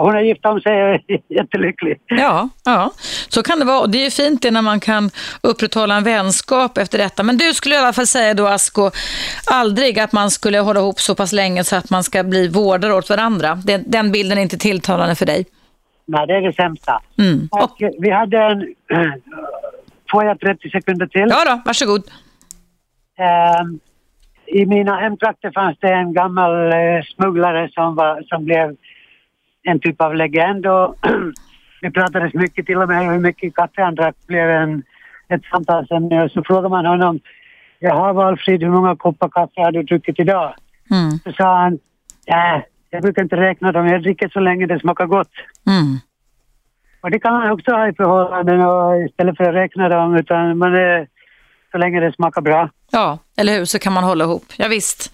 Hon 0.00 0.14
har 0.14 0.20
gift 0.20 0.46
om 0.46 0.60
sig 0.60 0.82
och 0.82 0.88
är 0.88 1.00
jättelycklig. 1.28 2.00
Ja, 2.06 2.48
ja, 2.64 2.90
så 3.28 3.42
kan 3.42 3.58
det 3.58 3.64
vara. 3.64 3.80
Och 3.80 3.90
Det 3.90 3.98
är 3.98 4.04
ju 4.04 4.10
fint 4.10 4.42
det 4.42 4.50
när 4.50 4.62
man 4.62 4.80
kan 4.80 5.10
upprätthålla 5.42 5.96
en 5.96 6.04
vänskap 6.04 6.78
efter 6.78 6.98
detta. 6.98 7.22
Men 7.22 7.36
du 7.36 7.54
skulle 7.54 7.74
i 7.74 7.78
alla 7.78 7.92
fall 7.92 8.06
säga 8.06 8.34
då, 8.34 8.46
Asko, 8.46 8.90
aldrig 9.50 9.98
att 9.98 10.12
man 10.12 10.30
skulle 10.30 10.58
hålla 10.58 10.80
ihop 10.80 11.00
så 11.00 11.14
pass 11.14 11.32
länge 11.32 11.64
så 11.64 11.76
att 11.76 11.90
man 11.90 12.04
ska 12.04 12.24
bli 12.24 12.48
vårdare 12.48 12.94
åt 12.94 13.10
varandra. 13.10 13.54
Den, 13.64 13.84
den 13.86 14.12
bilden 14.12 14.38
är 14.38 14.42
inte 14.42 14.58
tilltalande 14.58 15.14
för 15.14 15.26
dig. 15.26 15.46
Nej, 16.06 16.26
det 16.26 16.34
är 16.34 16.40
det 16.40 16.52
sämsta. 16.52 17.00
Mm. 17.18 17.48
Och, 17.50 17.62
Och 17.62 17.76
vi 17.98 18.10
hade 18.10 18.38
en... 18.38 18.74
Får 20.10 20.24
jag 20.24 20.40
30 20.40 20.70
sekunder 20.70 21.06
till? 21.06 21.26
ja 21.28 21.44
då, 21.46 21.60
varsågod. 21.64 22.02
Ehm, 23.18 23.80
I 24.46 24.66
mina 24.66 24.96
hemtrakter 24.96 25.50
fanns 25.54 25.78
det 25.80 25.88
en 25.92 26.12
gammal 26.12 26.72
eh, 26.72 27.02
smugglare 27.16 27.68
som, 27.72 27.94
var, 27.94 28.22
som 28.22 28.44
blev 28.44 28.76
en 29.70 29.80
typ 29.80 30.00
av 30.00 30.14
legend. 30.14 30.66
Och 30.66 30.96
det 31.82 31.90
pratades 31.90 32.34
mycket 32.34 32.66
till 32.66 32.76
och 32.76 32.88
med 32.88 33.12
hur 33.12 33.18
mycket 33.18 33.54
kaffe 33.54 33.82
han 33.82 33.94
drack 33.94 34.16
blev 34.26 34.50
en, 34.50 34.82
ett 35.28 35.44
samtalsämne. 35.44 36.24
Och 36.24 36.30
så 36.30 36.42
frågade 36.42 36.68
man 36.68 36.86
honom, 36.86 37.20
jaha 37.78 38.12
Valfrid, 38.12 38.62
hur 38.62 38.70
många 38.70 38.96
koppar 38.96 39.28
kaffe 39.28 39.60
har 39.60 39.72
du 39.72 39.82
druckit 39.82 40.20
idag? 40.20 40.54
Mm. 40.90 41.10
Så 41.24 41.32
sa 41.32 41.58
han, 41.58 41.78
nej, 42.28 42.66
jag 42.90 43.02
brukar 43.02 43.22
inte 43.22 43.36
räkna 43.36 43.72
dem, 43.72 43.86
jag 43.86 44.02
dricker 44.02 44.28
så 44.28 44.40
länge 44.40 44.66
det 44.66 44.80
smakar 44.80 45.06
gott. 45.06 45.32
Mm. 45.66 45.98
Och 47.00 47.10
det 47.10 47.20
kan 47.20 47.32
man 47.32 47.50
också 47.50 47.70
ha 47.70 47.88
i 47.88 47.94
förhållanden 47.94 48.60
och 48.60 49.04
istället 49.04 49.36
för 49.36 49.44
att 49.44 49.54
räkna 49.54 49.88
dem, 49.88 50.16
utan 50.16 50.58
man 50.58 50.74
är 50.74 51.06
så 51.72 51.78
länge 51.78 52.00
det 52.00 52.12
smakar 52.12 52.42
bra. 52.42 52.70
Ja, 52.90 53.18
eller 53.36 53.58
hur, 53.58 53.64
så 53.64 53.78
kan 53.78 53.92
man 53.92 54.04
hålla 54.04 54.24
ihop. 54.24 54.44
Ja, 54.56 54.68
visst. 54.68 55.12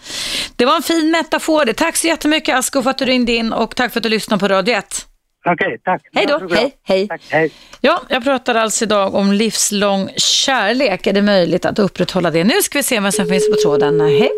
Det 0.56 0.64
var 0.64 0.76
en 0.76 0.82
fin 0.82 1.10
metafor. 1.10 1.72
Tack 1.72 1.96
så 1.96 2.06
jättemycket 2.06 2.54
Asko 2.54 2.82
för 2.82 2.90
att 2.90 2.98
du 2.98 3.04
ringde 3.04 3.32
in 3.32 3.52
och 3.52 3.76
tack 3.76 3.92
för 3.92 4.00
att 4.00 4.02
du 4.02 4.08
lyssnade 4.08 4.40
på 4.40 4.48
Radio 4.48 4.74
1. 4.74 5.06
Okej, 5.46 5.80
tack. 5.84 6.02
Hej 6.14 6.26
då, 6.26 6.48
hej, 6.54 6.74
hej. 6.82 7.08
Tack, 7.08 7.22
hej. 7.28 7.50
Ja, 7.80 8.02
jag 8.08 8.24
pratar 8.24 8.54
alltså 8.54 8.84
idag 8.84 9.14
om 9.14 9.32
livslång 9.32 10.10
kärlek. 10.16 11.06
Är 11.06 11.12
det 11.12 11.22
möjligt 11.22 11.64
att 11.64 11.78
upprätthålla 11.78 12.30
det? 12.30 12.44
Nu 12.44 12.62
ska 12.62 12.78
vi 12.78 12.82
se 12.82 13.00
vem 13.00 13.12
som 13.12 13.26
finns 13.26 13.50
på 13.50 13.56
tråden. 13.62 13.98
Nej. 13.98 14.30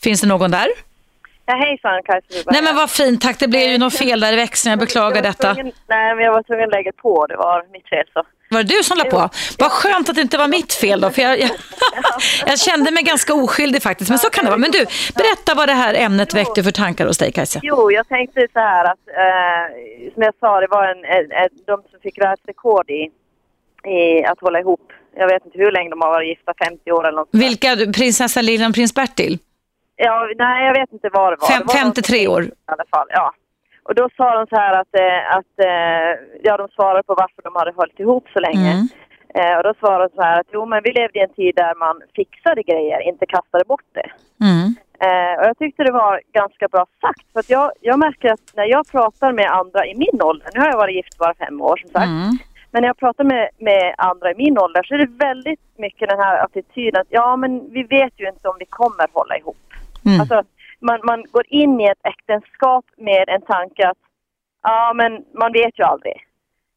Finns 0.00 0.20
det 0.20 0.26
någon 0.26 0.50
där? 0.50 0.68
Ja, 1.46 1.54
hejsan 1.54 2.02
Kajsa. 2.04 2.50
Nej 2.50 2.62
men 2.62 2.76
vad 2.76 2.90
fint, 2.90 3.20
tack. 3.20 3.38
Det 3.38 3.48
blev 3.48 3.70
ju 3.70 3.78
något 3.78 3.98
fel 3.98 4.20
där 4.20 4.32
i 4.32 4.36
växeln. 4.36 4.70
Jag 4.70 4.78
beklagar 4.78 5.22
detta. 5.22 5.54
Nej, 5.88 6.14
men 6.14 6.24
jag 6.24 6.32
var 6.32 6.42
tvungen 6.42 6.64
att 6.64 6.70
lägga 6.70 6.92
på. 6.92 7.26
Det 7.26 7.36
var 7.36 7.64
mitt 7.72 7.88
fel. 7.88 8.06
Så. 8.12 8.22
Var 8.50 8.62
det 8.62 8.76
du 8.76 8.82
som 8.82 8.98
la 8.98 9.04
på? 9.04 9.28
Vad 9.58 9.70
skönt 9.70 10.08
att 10.08 10.14
det 10.14 10.20
inte 10.20 10.38
var 10.38 10.48
mitt 10.48 10.72
fel 10.72 11.00
då, 11.00 11.10
för 11.10 11.22
jag, 11.22 11.40
jag, 11.40 11.50
jag 12.46 12.58
kände 12.58 12.90
mig 12.90 13.02
ganska 13.02 13.34
oskyldig 13.34 13.82
faktiskt. 13.82 14.10
Men 14.10 14.18
så 14.18 14.30
kan 14.30 14.44
det 14.44 14.50
vara. 14.50 14.58
Men 14.58 14.70
du, 14.70 14.84
berätta 15.14 15.54
vad 15.54 15.68
det 15.68 15.72
här 15.72 15.94
ämnet 15.94 16.34
väckte 16.34 16.62
för 16.62 16.70
tankar 16.70 17.06
hos 17.06 17.18
dig 17.18 17.32
Kajsa. 17.32 17.60
Jo, 17.62 17.92
jag 17.92 18.08
tänkte 18.08 18.46
så 18.52 18.58
här 18.58 18.84
att, 18.84 19.08
eh, 19.08 20.12
som 20.14 20.22
jag 20.22 20.34
sa, 20.40 20.60
det 20.60 20.66
var 20.70 20.84
en, 20.88 21.04
en, 21.04 21.48
de 21.66 21.82
som 21.90 22.00
fick 22.02 22.20
världsrekord 22.20 22.90
i, 22.90 23.10
i 23.90 24.24
att 24.24 24.40
hålla 24.40 24.60
ihop. 24.60 24.92
Jag 25.16 25.28
vet 25.28 25.44
inte 25.44 25.58
hur 25.58 25.72
länge 25.72 25.90
de 25.90 26.00
har 26.00 26.10
varit 26.10 26.28
gifta, 26.28 26.52
50 26.64 26.92
år 26.92 27.08
eller 27.08 27.18
något. 27.18 27.28
Vilka? 27.32 27.76
Prinsessa 27.76 28.42
Lilian, 28.42 28.72
prins 28.72 28.94
Bertil? 28.94 29.38
Ja, 29.96 30.28
nej, 30.38 30.66
jag 30.66 30.74
vet 30.74 30.92
inte 30.92 31.08
vad 31.12 31.32
det 31.32 31.36
var. 31.40 31.48
Fem, 31.48 31.62
det 31.66 31.66
var 31.66 31.80
53 31.80 32.28
år. 32.28 32.42
I 32.44 32.50
alla 32.66 32.84
fall, 32.90 33.06
ja. 33.10 33.32
Och 33.82 33.94
då 33.94 34.08
sa 34.16 34.38
de 34.38 34.46
så 34.46 34.56
här 34.56 34.74
att, 34.80 34.94
eh, 34.94 35.36
att 35.36 35.54
eh, 35.70 36.10
ja, 36.42 36.56
de 36.56 36.68
svarade 36.68 37.02
på 37.02 37.14
varför 37.14 37.42
de 37.42 37.54
hade 37.54 37.72
hållit 37.72 38.00
ihop 38.00 38.28
så 38.32 38.40
länge. 38.40 38.72
Mm. 38.72 38.88
Eh, 39.34 39.56
och 39.56 39.62
då 39.62 39.74
svarade 39.80 40.08
de 40.08 40.14
så 40.14 40.22
här 40.22 40.40
att 40.40 40.46
jo, 40.52 40.66
men 40.66 40.82
vi 40.84 40.92
levde 40.92 41.18
i 41.18 41.22
en 41.22 41.34
tid 41.34 41.54
där 41.56 41.74
man 41.74 42.02
fixade 42.14 42.62
grejer, 42.62 43.00
inte 43.00 43.26
kastade 43.26 43.64
bort 43.64 43.88
det. 43.92 44.10
Mm. 44.46 44.66
Eh, 45.06 45.40
och 45.40 45.46
jag 45.48 45.58
tyckte 45.58 45.84
det 45.84 45.92
var 45.92 46.20
ganska 46.32 46.68
bra 46.68 46.86
sagt. 47.00 47.32
För 47.32 47.40
att 47.40 47.50
jag, 47.50 47.72
jag 47.80 47.98
märker 47.98 48.32
att 48.32 48.52
när 48.54 48.64
jag 48.64 48.88
pratar 48.88 49.32
med 49.32 49.50
andra 49.50 49.86
i 49.86 49.94
min 49.94 50.22
ålder, 50.22 50.48
nu 50.54 50.60
har 50.60 50.68
jag 50.68 50.76
varit 50.76 50.94
gift 50.94 51.18
bara 51.18 51.34
fem 51.34 51.60
år 51.60 51.76
som 51.76 51.90
sagt. 51.90 52.06
Mm. 52.06 52.38
Men 52.70 52.82
när 52.82 52.88
jag 52.88 52.96
pratar 52.96 53.24
med, 53.24 53.48
med 53.58 53.94
andra 53.98 54.32
i 54.32 54.34
min 54.34 54.58
ålder 54.58 54.82
så 54.82 54.94
är 54.94 54.98
det 54.98 55.24
väldigt 55.26 55.60
mycket 55.78 56.08
den 56.08 56.18
här 56.18 56.44
attityden 56.44 57.00
att 57.00 57.06
ja 57.10 57.36
men 57.36 57.72
vi 57.72 57.82
vet 57.82 58.12
ju 58.16 58.28
inte 58.28 58.48
om 58.48 58.56
vi 58.58 58.66
kommer 58.66 59.06
hålla 59.12 59.36
ihop. 59.38 59.65
Mm. 60.06 60.20
Alltså, 60.20 60.42
man, 60.80 61.00
man 61.04 61.24
går 61.32 61.44
in 61.48 61.80
i 61.80 61.84
ett 61.84 62.06
äktenskap 62.06 62.84
med 62.96 63.24
en 63.28 63.42
tanke 63.42 63.88
att 63.88 63.98
ja 64.62 64.92
men 64.94 65.12
man 65.34 65.52
vet 65.52 65.78
ju 65.78 65.84
aldrig. 65.84 66.14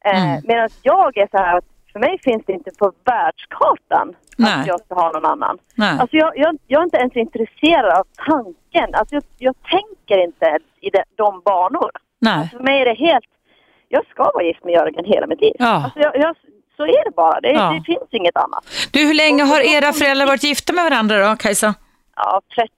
Eh, 0.06 0.24
Mm. 0.24 0.42
Medan 0.48 0.70
jag 0.84 1.18
är 1.18 1.28
så 1.32 1.38
här 1.38 1.58
att 1.58 1.66
för 1.92 2.00
mig 2.00 2.20
finns 2.24 2.44
det 2.46 2.54
inte 2.54 2.72
på 2.80 2.92
världskartan 3.06 4.16
Nej. 4.38 4.60
att 4.60 4.68
jag 4.68 4.80
ska 4.80 4.96
ha 4.96 5.12
någon 5.12 5.26
annan. 5.26 5.58
Nej. 5.76 5.98
Alltså 6.00 6.18
jag, 6.18 6.32
jag, 6.38 6.58
jag 6.68 6.80
är 6.80 6.84
inte 6.84 6.98
ens 6.98 7.16
intresserad 7.16 7.98
av 8.00 8.04
tanken. 8.28 8.96
Alltså 8.96 9.16
jag, 9.16 9.24
jag 9.38 9.56
tänker 9.64 10.24
inte 10.24 10.46
ens 10.46 10.64
i 10.82 10.90
de, 10.90 11.04
de 11.16 11.42
banor. 11.46 11.92
Nej. 12.22 12.50
För 12.50 12.60
mig 12.60 12.82
är 12.82 12.86
det 12.86 12.94
helt... 12.94 13.26
Jag 13.88 14.06
ska 14.08 14.24
vara 14.24 14.44
gift 14.44 14.64
med 14.64 14.74
Jörgen 14.74 15.06
hela 15.06 15.28
mitt 15.28 15.42
liv. 15.42 15.56
Ja. 15.60 15.84
Alltså 15.84 16.00
jag, 16.00 16.16
jag, 16.18 16.36
så 16.78 16.84
är 16.84 17.04
det 17.06 17.12
bara. 17.16 17.42
Det, 17.42 17.52
Ja. 17.52 17.72
det 17.78 17.84
finns 17.94 18.08
inget 18.12 18.38
annat. 18.38 18.66
Du, 18.92 19.08
hur 19.08 19.14
länge 19.14 19.44
har 19.44 19.60
era 19.76 19.94
föräldrar 19.94 20.26
varit 20.28 20.44
gifta 20.44 20.74
med 20.74 20.84
varandra 20.84 21.30
då, 21.30 21.36
Kajsa? 21.36 21.74
Ja, 22.16 22.42
30... 22.56 22.74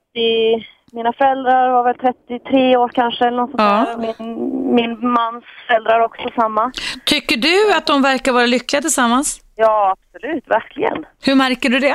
Mina 0.92 1.12
föräldrar 1.12 1.72
var 1.72 1.84
väl 1.84 1.96
33 2.28 2.76
år 2.76 2.88
kanske 2.88 3.24
eller 3.26 3.36
något 3.36 3.50
sånt 3.50 3.60
Ja. 3.62 3.86
där. 3.96 4.14
Min, 4.18 4.74
min 4.74 5.10
mans 5.12 5.44
föräldrar 5.66 6.00
också 6.00 6.28
samma. 6.36 6.72
Tycker 7.06 7.36
du 7.36 7.74
att 7.76 7.86
de 7.86 8.02
verkar 8.02 8.32
vara 8.32 8.46
lyckliga 8.46 8.80
tillsammans? 8.82 9.40
Ja, 9.56 9.96
absolut. 9.96 10.44
Verkligen. 10.48 11.06
Hur 11.24 11.34
märker 11.34 11.68
du 11.68 11.78
det? 11.78 11.94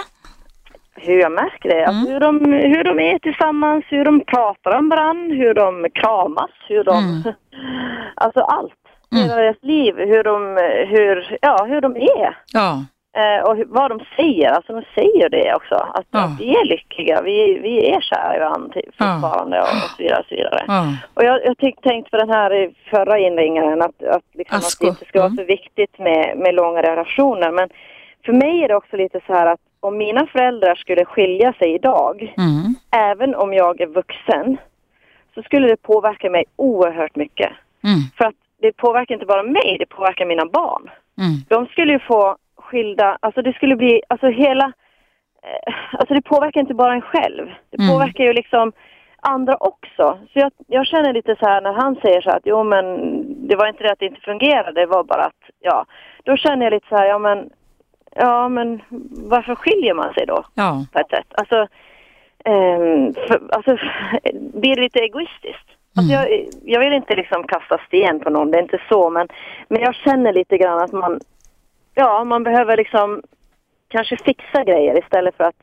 hur 0.99 1.19
jag 1.19 1.31
märker 1.31 1.69
det. 1.69 1.85
Alltså 1.85 2.11
hur, 2.11 2.19
de, 2.19 2.45
hur 2.53 2.84
de 2.84 2.99
är 2.99 3.19
tillsammans, 3.19 3.85
hur 3.89 4.06
de 4.06 4.26
pratar 4.26 4.77
om 4.77 4.89
varandra, 4.89 5.35
hur 5.35 5.53
de 5.53 5.88
kramas, 5.94 6.49
hur 6.68 6.84
de... 6.84 7.23
Alltså 8.15 8.39
allt. 8.39 8.73
Hela 9.11 9.35
deras 9.35 9.57
liv, 9.61 9.95
hur 9.98 10.23
de, 10.23 10.57
hur, 10.89 11.38
ja, 11.41 11.65
hur 11.69 11.81
de 11.81 11.95
är. 11.95 12.38
Ja. 12.53 12.84
Eh, 13.18 13.41
och 13.49 13.57
vad 13.68 13.91
de 13.91 13.99
säger, 14.15 14.49
alltså 14.49 14.73
de 14.73 14.84
säger 14.95 15.30
det 15.30 15.56
också. 15.56 15.76
Att, 15.76 16.06
Ja. 16.11 16.35
vi 16.39 16.56
är 16.57 16.65
lyckliga, 16.65 17.22
vi, 17.22 17.60
vi 17.60 17.89
är 17.89 18.02
kära 18.02 18.35
i 18.35 18.39
varandra 18.39 18.69
till- 18.73 18.91
fortfarande 18.98 19.57
och, 19.60 19.64
och 19.68 19.89
så 19.89 20.03
vidare. 20.03 20.19
Och, 20.19 20.26
så 20.30 20.35
vidare. 20.35 20.64
Ja. 20.68 20.84
och 21.14 21.23
jag, 21.23 21.45
jag 21.45 21.57
tyck, 21.57 21.81
tänkte 21.81 22.11
på 22.11 22.18
den 22.18 22.30
här 22.30 22.72
förra 22.89 23.19
inringaren 23.19 23.81
att, 23.81 24.03
att, 24.03 24.23
liksom, 24.34 24.57
att 24.57 24.77
det 24.81 24.88
inte 24.88 25.06
ska 25.06 25.19
vara 25.19 25.30
så 25.30 25.44
viktigt 25.44 25.99
med, 25.99 26.38
med 26.38 26.56
långa 26.56 26.81
relationer. 26.81 27.52
Men 27.52 27.69
för 28.26 28.34
mig 28.34 28.64
är 28.64 28.68
det 28.68 28.76
också 28.76 28.98
lite 28.98 29.19
så 29.27 29.34
här 29.34 29.45
att 29.45 29.60
om 29.80 29.98
mina 29.98 30.27
föräldrar 30.27 30.76
skulle 30.76 31.06
skilja 31.06 31.53
sig 31.53 31.73
idag, 31.73 32.34
Mm. 32.38 32.76
även 33.11 33.35
om 33.35 33.53
jag 33.53 33.81
är 33.81 33.88
vuxen, 33.88 34.57
så 35.34 35.41
skulle 35.44 35.68
det 35.68 35.81
påverka 35.81 36.30
mig 36.30 36.44
oerhört 36.56 37.15
mycket. 37.15 37.52
Mm. 37.84 37.99
För 38.18 38.26
att 38.26 38.35
det 38.61 38.72
påverkar 38.77 39.14
inte 39.14 39.26
bara 39.26 39.44
mig, 39.44 39.76
det 39.80 39.85
påverkar 39.85 40.26
mina 40.26 40.45
barn. 40.45 40.89
Mm. 41.18 41.31
De 41.48 41.65
skulle 41.65 41.94
ju 41.94 41.99
få 41.99 42.38
skilda, 42.57 43.17
alltså 43.19 43.41
det 43.41 43.53
skulle 43.53 43.75
bli, 43.75 44.01
alltså 44.07 44.27
hela, 44.27 44.65
eh, 45.43 45.73
alltså 45.91 46.13
det 46.13 46.21
påverkar 46.21 46.61
inte 46.61 46.73
bara 46.73 46.93
en 46.93 47.01
själv. 47.01 47.47
Det 47.69 47.81
Mm. 47.84 47.93
påverkar 47.93 48.23
ju 48.23 48.34
liksom 48.34 48.71
andra 49.21 49.55
också. 49.59 50.19
Så 50.34 50.39
jag, 50.39 50.51
jag 50.67 50.85
känner 50.88 51.13
lite 51.13 51.35
så 51.39 51.45
här 51.45 51.61
när 51.61 51.73
han 51.73 51.95
säger 51.95 52.21
så 52.21 52.29
här 52.29 52.38
att 52.38 52.45
jo 52.45 52.63
men 52.63 52.85
det 53.47 53.55
var 53.55 53.67
inte 53.67 53.84
det 53.84 53.91
att 53.91 53.99
det 53.99 54.05
inte 54.05 54.21
fungerade, 54.21 54.71
det 54.81 54.85
var 54.85 55.03
bara 55.03 55.23
att, 55.23 55.41
ja. 55.59 55.85
Då 56.23 56.38
känner 56.38 56.65
jag 56.65 56.73
lite 56.73 56.88
så 56.89 56.95
här, 56.97 57.05
ja 57.05 57.17
men, 57.19 57.49
ja 58.15 58.49
men 58.49 58.81
varför 59.29 59.55
skiljer 59.55 59.93
man 59.93 60.13
sig 60.13 60.25
då? 60.25 60.43
Ja. 60.55 60.85
på 60.93 60.99
ett 60.99 61.09
sätt. 61.09 61.27
Alltså, 61.31 61.67
ehm, 62.45 63.13
för, 63.13 63.41
alltså 63.51 63.77
blir 64.53 64.75
det 64.75 64.81
lite 64.81 64.99
egoistiskt. 64.99 65.67
Alltså 65.97 66.13
jag, 66.13 66.45
jag 66.63 66.79
vill 66.79 66.93
inte 66.93 67.15
liksom 67.15 67.43
kasta 67.43 67.77
sten 67.88 68.19
på 68.19 68.29
någon, 68.29 68.51
det 68.51 68.57
är 68.57 68.61
inte 68.61 68.81
så, 68.89 69.09
men, 69.09 69.27
men 69.69 69.81
jag 69.81 69.95
känner 69.95 70.34
lite 70.34 70.57
grann 70.57 70.79
att 70.79 70.91
man, 70.91 71.19
ja, 71.98 72.24
man 72.24 72.44
behöver 72.44 72.78
liksom 72.78 73.22
kanske 73.88 74.18
fixa 74.26 74.64
grejer 74.64 74.99
istället 75.03 75.38
för 75.38 75.44
att 75.44 75.61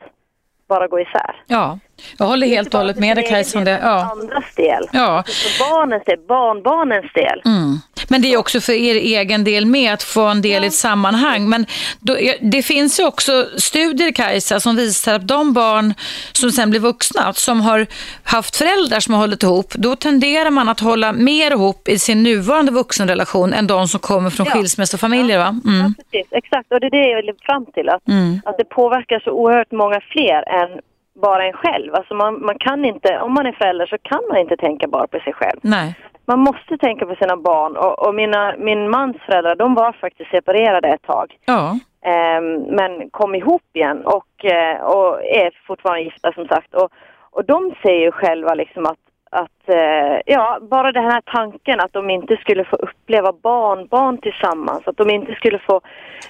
bara 0.69 0.87
gå 0.87 0.99
isär. 0.99 1.35
Ja, 1.47 1.79
jag 2.17 2.25
håller 2.25 2.47
helt 2.47 2.73
och 2.73 2.79
hållet 2.79 2.99
med 2.99 3.17
dig 3.17 3.27
Kajsa 3.27 3.59
det. 3.59 3.79
Ja. 3.83 4.11
Andras 4.11 4.55
del, 4.55 4.83
Ja. 4.91 5.23
för 5.27 5.71
barnens 5.71 6.03
del, 6.03 6.19
barnbarnens 6.27 7.13
del. 7.13 7.41
Mm. 7.45 7.77
Men 8.09 8.21
det 8.21 8.33
är 8.33 8.37
också 8.37 8.61
för 8.61 8.73
er 8.73 8.95
egen 8.95 9.43
del 9.43 9.65
med 9.65 9.93
att 9.93 10.03
få 10.03 10.21
en 10.25 10.41
del 10.41 10.63
i 10.63 10.67
ett 10.67 10.73
sammanhang. 10.73 11.49
Men 11.49 11.65
då, 11.99 12.17
det 12.41 12.61
finns 12.63 12.99
ju 12.99 13.03
också 13.05 13.47
studier 13.57 14.11
Kajsa 14.11 14.59
som 14.59 14.75
visar 14.75 15.13
att 15.13 15.27
de 15.27 15.53
barn 15.53 15.93
som 16.33 16.51
sen 16.51 16.69
blir 16.69 16.79
vuxna, 16.79 17.33
som 17.33 17.61
har 17.61 17.87
haft 18.23 18.55
föräldrar 18.55 18.99
som 18.99 19.13
har 19.13 19.21
hållit 19.21 19.43
ihop, 19.43 19.73
då 19.75 19.95
tenderar 19.95 20.49
man 20.49 20.69
att 20.69 20.79
hålla 20.79 21.11
mer 21.13 21.51
ihop 21.51 21.87
i 21.87 21.99
sin 21.99 22.23
nuvarande 22.23 22.71
vuxenrelation 22.71 23.53
än 23.53 23.67
de 23.67 23.87
som 23.87 23.99
kommer 23.99 24.29
från 24.29 24.45
Ja. 24.45 24.51
skilsmässofamiljer 24.53 25.37
va? 25.37 25.59
Mm. 25.65 25.93
Precis, 25.95 26.27
exakt. 26.31 26.71
Och 26.71 26.79
det 26.79 26.85
är 26.87 26.91
det 26.91 27.09
jag 27.09 27.21
vill 27.21 27.31
fram 27.41 27.65
till. 27.65 27.89
Att, 27.89 28.07
Mm. 28.07 28.41
att 28.45 28.57
det 28.57 28.63
påverkar 28.65 29.19
så 29.19 29.31
oerhört 29.31 29.71
många 29.71 29.99
fler 30.11 30.43
än 30.61 30.79
bara 31.15 31.45
en 31.45 31.53
själv. 31.53 31.95
Alltså 31.95 32.13
man, 32.13 32.45
man 32.45 32.57
kan 32.59 32.85
inte, 32.85 33.19
om 33.19 33.33
man 33.33 33.45
är 33.45 33.51
förälder 33.51 33.85
så 33.85 33.97
kan 33.97 34.21
man 34.29 34.37
inte 34.37 34.57
tänka 34.57 34.87
bara 34.87 35.07
på 35.07 35.19
sig 35.19 35.33
själv. 35.33 35.59
Nej. 35.61 35.95
Man 36.25 36.39
måste 36.39 36.77
tänka 36.77 37.05
på 37.05 37.15
sina 37.15 37.37
barn. 37.37 37.77
Och, 37.77 38.07
och 38.07 38.15
mina, 38.15 38.55
min 38.57 38.89
mans 38.89 39.17
föräldrar, 39.25 39.55
de 39.55 39.75
var 39.75 39.91
faktiskt 39.91 40.31
separerade 40.31 40.87
ett 40.87 41.01
tag. 41.01 41.37
Ja. 41.45 41.79
Ehm, 42.05 42.61
men 42.61 43.09
kom 43.09 43.35
ihop 43.35 43.63
igen 43.73 44.05
och, 44.05 44.45
eh, 44.45 44.81
och 44.81 45.25
är 45.25 45.51
fortfarande 45.67 46.01
gifta 46.01 46.31
som 46.31 46.47
sagt. 46.47 46.73
Och, 46.73 46.89
och 47.31 47.45
de 47.45 47.75
säger 47.81 47.99
ju 47.99 48.11
själva 48.11 48.53
liksom 48.53 48.85
att, 48.85 48.99
att 49.31 49.69
eh, 49.69 50.19
ja, 50.25 50.59
bara 50.61 50.91
den 50.91 51.03
här 51.03 51.21
tanken 51.25 51.79
att 51.79 51.93
de 51.93 52.09
inte 52.09 52.37
skulle 52.37 52.65
få 52.65 52.75
uppleva 52.75 53.33
barnbarn 53.43 54.17
tillsammans. 54.17 54.87
Att 54.87 54.97
de 54.97 55.09
inte 55.09 55.35
skulle 55.35 55.59
få 55.59 55.81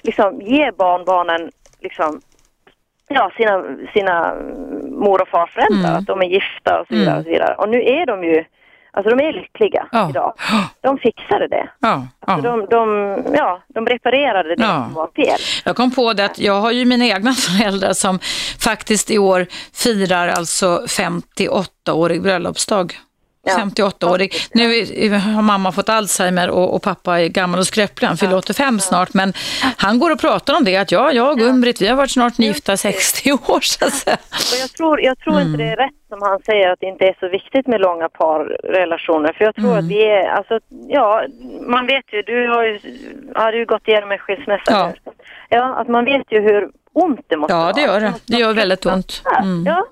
liksom 0.02 0.40
ge 0.40 0.72
barnbarnen 0.72 1.50
liksom 1.80 2.20
Ja, 3.08 3.30
sina, 3.36 3.62
sina 3.94 4.34
mor 4.90 5.22
och 5.22 5.28
farföräldrar, 5.28 5.88
Mm. 5.90 5.96
att 5.98 6.06
de 6.06 6.20
är 6.20 6.26
gifta 6.26 6.80
och 6.80 6.86
så 6.88 6.94
vidare. 6.94 7.18
Och, 7.18 7.24
så 7.24 7.30
vidare. 7.30 7.54
och 7.54 7.68
nu 7.68 7.82
är 7.82 8.06
de 8.06 8.24
ju, 8.24 8.44
alltså 8.92 9.16
de 9.16 9.24
är 9.24 9.32
lyckliga 9.32 9.86
Ja. 9.92 10.10
idag. 10.10 10.34
De 10.82 10.98
fixade 10.98 11.48
det. 11.48 11.68
Ja. 11.80 12.06
Alltså 12.26 12.48
ja. 12.48 12.56
de, 12.56 12.66
de, 12.66 13.36
ja, 13.36 13.62
de 13.74 13.86
reparerade 13.86 14.56
det 14.56 14.62
Ja. 14.62 14.84
som 14.86 14.94
var 14.94 15.08
fel. 15.16 15.38
Jag 15.64 15.76
kom 15.76 15.90
på 15.90 16.12
det 16.12 16.24
att 16.24 16.38
jag 16.38 16.60
har 16.60 16.72
ju 16.72 16.84
mina 16.84 17.04
egna 17.06 17.32
föräldrar 17.48 17.92
som 17.92 18.18
faktiskt 18.60 19.10
i 19.10 19.18
år 19.18 19.46
firar 19.74 20.28
alltså 20.28 20.66
58-årig 20.88 22.22
bröllopsdag. 22.22 22.92
Ja. 23.46 23.52
58-årig. 23.52 24.34
Nu 24.52 24.64
har 25.18 25.42
mamma 25.42 25.72
fått 25.72 25.88
Alzheimer 25.88 26.50
och, 26.50 26.74
och 26.74 26.82
pappa 26.82 27.20
är 27.20 27.28
gammal 27.28 27.60
och 27.60 27.66
skröplig. 27.66 28.08
Han 28.08 28.16
fyller 28.16 28.36
85 28.36 28.80
snart. 28.80 29.14
Men 29.14 29.32
han 29.76 29.98
går 29.98 30.10
och 30.12 30.20
pratar 30.20 30.56
om 30.56 30.64
det 30.64 30.76
att 30.76 30.92
ja, 30.92 31.12
jag 31.12 31.32
och 31.32 31.38
Gun-Britt, 31.38 31.80
vi 31.82 31.88
har 31.88 31.96
varit 31.96 32.10
snart 32.10 32.38
gifta 32.38 32.76
60 32.76 33.32
år 33.32 33.60
så. 33.60 33.84
Och 33.86 34.60
jag 34.62 34.70
tror, 34.72 35.00
jag 35.00 35.18
tror 35.18 35.40
inte 35.40 35.58
det 35.58 35.64
är 35.70 35.76
rätt 35.76 35.90
som 36.08 36.22
han 36.22 36.40
säger 36.46 36.70
att 36.72 36.80
det 36.80 36.86
inte 36.86 37.04
är 37.04 37.16
så 37.20 37.28
viktigt 37.28 37.66
med 37.66 37.80
långa 37.80 38.08
parrelationer. 38.08 39.32
För 39.32 39.44
jag 39.44 39.54
tror 39.54 39.78
att 39.78 39.84
vi 39.84 40.02
är, 40.04 40.28
alltså, 40.28 40.58
ja, 40.88 41.22
man 41.68 41.86
vet 41.86 42.04
ju, 42.12 42.22
du 42.22 42.48
har 42.48 42.62
ju, 42.64 42.80
har 43.34 43.52
du 43.52 43.64
gått 43.66 43.88
igenom 43.88 44.12
en 44.12 44.18
skilsmässa 44.18 44.62
Ja. 44.70 44.92
Ja, 45.48 45.74
att 45.74 45.88
man 45.88 46.04
vet 46.04 46.32
ju 46.32 46.40
hur 46.40 46.68
ont 46.92 47.20
det 47.28 47.36
måste 47.36 47.54
Ja, 47.54 47.58
vara. 47.60 47.72
det 47.72 47.80
gör 47.80 48.00
det. 48.00 48.12
Det 48.26 48.36
gör 48.36 48.52
väldigt 48.54 48.86
ont. 48.86 49.22
Mm. 49.42 49.64
Ja, 49.66 49.86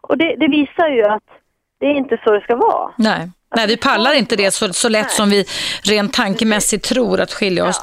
och 0.00 0.18
det, 0.18 0.36
det 0.36 0.48
visar 0.48 0.88
ju 0.88 1.04
att 1.04 1.22
det 1.80 1.86
är 1.86 1.96
inte 1.98 2.20
så 2.24 2.32
det 2.32 2.40
ska 2.40 2.56
vara. 2.56 2.90
Nej. 2.96 3.30
Nej, 3.56 3.66
vi 3.66 3.76
pallar 3.76 4.12
inte 4.14 4.36
det 4.36 4.50
så, 4.50 4.72
så 4.72 4.88
lätt 4.88 5.10
som 5.10 5.30
vi 5.30 5.44
rent 5.82 6.12
tankemässigt 6.12 6.84
tror 6.84 7.20
att 7.20 7.32
skilja 7.32 7.66
oss. 7.68 7.80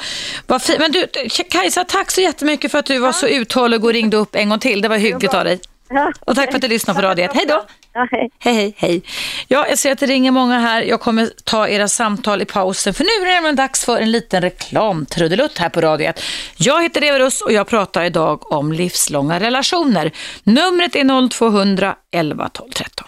Fi- 0.61 0.79
Men 0.79 0.91
du, 0.91 1.07
Kajsa, 1.49 1.83
tack 1.83 2.11
så 2.11 2.21
jättemycket 2.21 2.71
för 2.71 2.79
att 2.79 2.85
du 2.85 2.97
var 2.99 3.11
så 3.11 3.27
uthållig 3.27 3.83
och 3.85 3.93
ringde 3.93 4.17
upp 4.17 4.35
en 4.35 4.49
gång 4.49 4.59
till. 4.59 4.81
Det 4.81 4.87
var 4.87 4.97
hyggligt 4.97 5.33
av 5.33 5.43
dig. 5.45 5.59
Ja. 5.89 6.11
Och 6.19 6.35
tack 6.35 6.49
för 6.49 6.55
att 6.55 6.61
du 6.61 6.67
lyssnade 6.67 7.01
på 7.01 7.07
Radio 7.07 7.25
1. 7.25 7.31
Hej 7.33 7.45
då! 7.47 7.65
Ja, 7.93 8.07
hej. 8.11 8.29
Hej, 8.39 8.73
hej. 8.77 9.01
Ja, 9.47 9.65
jag 9.69 9.77
ser 9.77 9.91
att 9.91 9.99
det 9.99 10.05
ringer 10.05 10.31
många 10.31 10.59
här. 10.59 10.81
Jag 10.81 10.99
kommer 11.01 11.29
ta 11.43 11.67
era 11.67 11.87
samtal 11.87 12.41
i 12.41 12.45
pausen, 12.45 12.93
för 12.93 13.03
nu 13.03 13.09
är 13.09 13.25
det 13.27 13.33
nämligen 13.33 13.55
dags 13.55 13.85
för 13.85 13.97
en 13.97 14.11
liten 14.11 14.41
reklamtrudelutt 14.41 15.57
här 15.57 15.69
på 15.69 15.81
Radio 15.81 16.07
1. 16.07 16.21
Jag 16.57 16.83
heter 16.83 17.03
Eva 17.03 17.19
Russ 17.19 17.41
och 17.41 17.51
jag 17.51 17.67
pratar 17.67 18.03
idag 18.03 18.51
om 18.51 18.71
livslånga 18.71 19.39
relationer. 19.39 20.11
Numret 20.43 20.95
är 20.95 21.29
0200 21.29 21.95
11 22.11 22.49
12 22.49 22.71
13. 22.71 23.07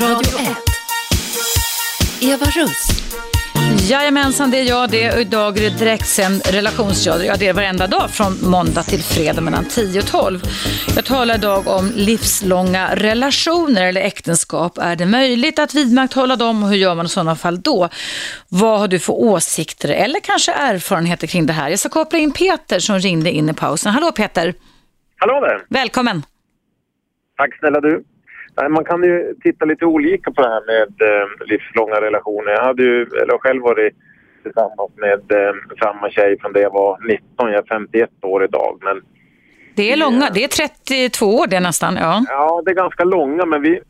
Radio 0.00 0.38
1. 0.38 0.56
Eva 2.22 2.46
Russ. 2.46 2.88
Jajamensan, 3.90 4.50
det 4.50 4.58
är 4.58 4.62
jag 4.62 4.90
det. 4.90 5.12
Och 5.14 5.20
idag 5.20 5.58
är 5.58 5.70
det 5.70 5.78
direktsänd 5.78 6.42
relationsradio. 6.46 7.26
Ja, 7.26 7.36
det 7.38 7.48
är 7.48 7.52
varenda 7.52 7.86
dag 7.86 8.10
från 8.10 8.50
måndag 8.50 8.82
till 8.82 9.02
fredag 9.02 9.40
mellan 9.40 9.64
10 9.64 10.00
och 10.00 10.06
12. 10.06 10.42
Jag 10.96 11.04
talar 11.04 11.34
idag 11.34 11.68
om 11.68 11.92
livslånga 11.94 12.94
relationer 12.94 13.86
eller 13.86 14.00
äktenskap. 14.00 14.78
Är 14.78 14.96
det 14.96 15.06
möjligt 15.06 15.58
att 15.58 15.74
vidmakthålla 15.74 16.36
dem 16.36 16.62
och 16.62 16.68
hur 16.68 16.76
gör 16.76 16.94
man 16.94 17.06
i 17.06 17.08
sådana 17.08 17.36
fall 17.36 17.60
då? 17.60 17.88
Vad 18.48 18.80
har 18.80 18.88
du 18.88 18.98
för 18.98 19.12
åsikter 19.12 19.88
eller 19.88 20.20
kanske 20.20 20.52
erfarenheter 20.52 21.26
kring 21.26 21.46
det 21.46 21.52
här? 21.52 21.70
Jag 21.70 21.78
ska 21.78 21.88
koppla 21.88 22.18
in 22.18 22.32
Peter 22.32 22.78
som 22.78 22.98
ringde 22.98 23.30
in 23.30 23.48
i 23.48 23.54
pausen. 23.54 23.92
Hallå 23.92 24.12
Peter, 24.12 24.54
Hallå 25.16 25.40
där! 25.40 25.64
välkommen. 25.68 26.22
Tack 27.36 27.58
snälla 27.58 27.80
du. 27.80 28.04
Nej, 28.56 28.68
Man 28.68 28.84
kan 28.84 29.02
ju 29.02 29.34
titta 29.42 29.64
lite 29.64 29.84
olika 29.84 30.30
på 30.30 30.42
det 30.42 30.48
här 30.48 30.66
med 30.66 30.88
eh, 31.10 31.28
livslånga 31.46 32.00
relationer. 32.00 32.52
Jag 32.52 32.64
hade 32.64 32.82
ju 32.82 33.02
eller 33.02 33.32
jag 33.32 33.40
själv 33.40 33.62
varit 33.62 33.94
tillsammans 34.42 34.90
med 34.96 35.46
eh, 35.46 35.54
samma 35.82 36.10
tjej 36.10 36.40
från 36.40 36.52
det 36.52 36.60
jag 36.60 36.72
var 36.72 36.98
19. 37.08 37.26
Jag 37.36 37.54
är 37.54 37.68
51 37.68 38.10
år 38.22 38.44
idag. 38.44 38.78
Men 38.82 39.02
Det 39.74 39.92
är 39.92 39.96
långa, 39.96 40.30
det 40.34 40.44
är 40.44 40.48
32 40.48 41.26
år 41.26 41.46
det 41.46 41.60
nästan. 41.60 41.96
Ja. 41.96 42.24
ja, 42.28 42.62
det 42.64 42.70
är 42.70 42.74
ganska 42.74 43.04
långa. 43.04 43.46
Men 43.46 43.62
vi 43.62 43.80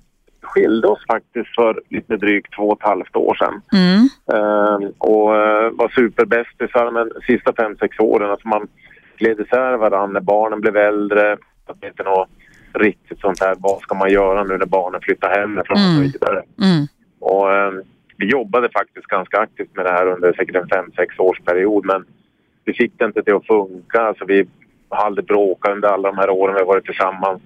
skilde 0.42 0.88
oss 0.88 1.06
faktiskt 1.06 1.54
för 1.54 1.82
lite 1.88 2.16
drygt 2.16 2.54
två 2.56 2.68
och 2.68 2.78
ett 2.80 2.88
halvt 2.88 3.16
år 3.16 3.34
sedan. 3.34 3.60
Mm. 3.72 4.08
Eh, 4.32 4.88
och 4.98 5.36
eh, 5.36 5.70
var 5.70 5.88
superbästisar 5.88 6.90
men 6.90 7.10
sista 7.26 7.52
fem, 7.52 7.76
sex 7.76 7.98
åren. 7.98 8.30
Alltså 8.30 8.48
man 8.48 8.68
gled 9.18 9.40
isär 9.40 9.76
varandra 9.76 10.20
barnen 10.20 10.60
blev 10.60 10.76
äldre. 10.76 11.32
Att 11.66 11.84
inte 11.84 12.02
något 12.02 12.28
riktigt 12.78 13.20
sånt 13.20 13.40
här. 13.40 13.54
Vad 13.58 13.80
ska 13.80 13.94
man 13.94 14.10
göra 14.10 14.44
nu 14.44 14.58
när 14.58 14.66
barnen 14.66 15.00
flyttar 15.00 15.30
hemifrån 15.40 15.76
och 15.76 15.78
så 15.82 15.90
Mm. 15.90 16.02
vidare. 16.02 16.42
Mm. 16.62 16.86
Och, 17.20 17.52
eh, 17.54 17.72
vi 18.16 18.26
jobbade 18.26 18.68
faktiskt 18.72 19.06
ganska 19.06 19.38
aktivt 19.38 19.76
med 19.76 19.84
det 19.86 19.92
här 19.92 20.06
under 20.06 20.32
säkert 20.32 20.56
en 20.56 20.68
fem, 20.68 20.90
sex 20.96 21.18
års 21.18 21.40
period 21.40 21.86
men 21.86 22.04
vi 22.64 22.72
fick 22.72 22.98
det 22.98 23.04
inte 23.04 23.22
till 23.22 23.34
att 23.34 23.46
funka. 23.46 24.00
Alltså, 24.02 24.24
vi 24.24 24.46
har 24.88 25.06
aldrig 25.06 25.26
bråkat 25.26 25.72
under 25.72 25.88
alla 25.88 26.08
de 26.12 26.18
här 26.18 26.30
åren 26.30 26.54
vi 26.54 26.60
har 26.60 26.66
varit 26.66 26.84
tillsammans. 26.84 27.42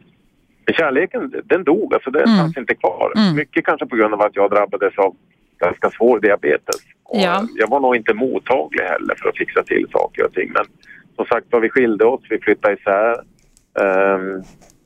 Men 0.66 0.74
kärleken, 0.74 1.34
den 1.44 1.64
dog. 1.64 1.94
Alltså, 1.94 2.10
den 2.10 2.22
Mm. 2.24 2.36
fanns 2.38 2.56
inte 2.56 2.74
kvar. 2.74 3.12
Mm. 3.16 3.36
Mycket 3.36 3.64
kanske 3.64 3.86
på 3.86 3.96
grund 3.96 4.14
av 4.14 4.20
att 4.22 4.36
jag 4.36 4.50
drabbades 4.50 4.98
av 4.98 5.16
ganska 5.58 5.90
svår 5.90 6.20
diabetes. 6.20 6.76
Och 7.04 7.18
Ja. 7.20 7.42
Jag 7.54 7.68
var 7.68 7.80
nog 7.80 7.96
inte 7.96 8.14
mottaglig 8.14 8.84
heller 8.84 9.14
för 9.14 9.28
att 9.28 9.36
fixa 9.36 9.62
till 9.62 9.86
saker 9.92 10.24
och 10.26 10.32
ting. 10.32 10.50
Men 10.54 10.64
som 11.16 11.24
sagt 11.24 11.46
var, 11.50 11.60
vi 11.60 11.68
skilde 11.70 12.04
oss, 12.04 12.20
vi 12.30 12.38
flyttade 12.38 12.74
isär. 12.74 13.16
Ehm, 13.80 14.42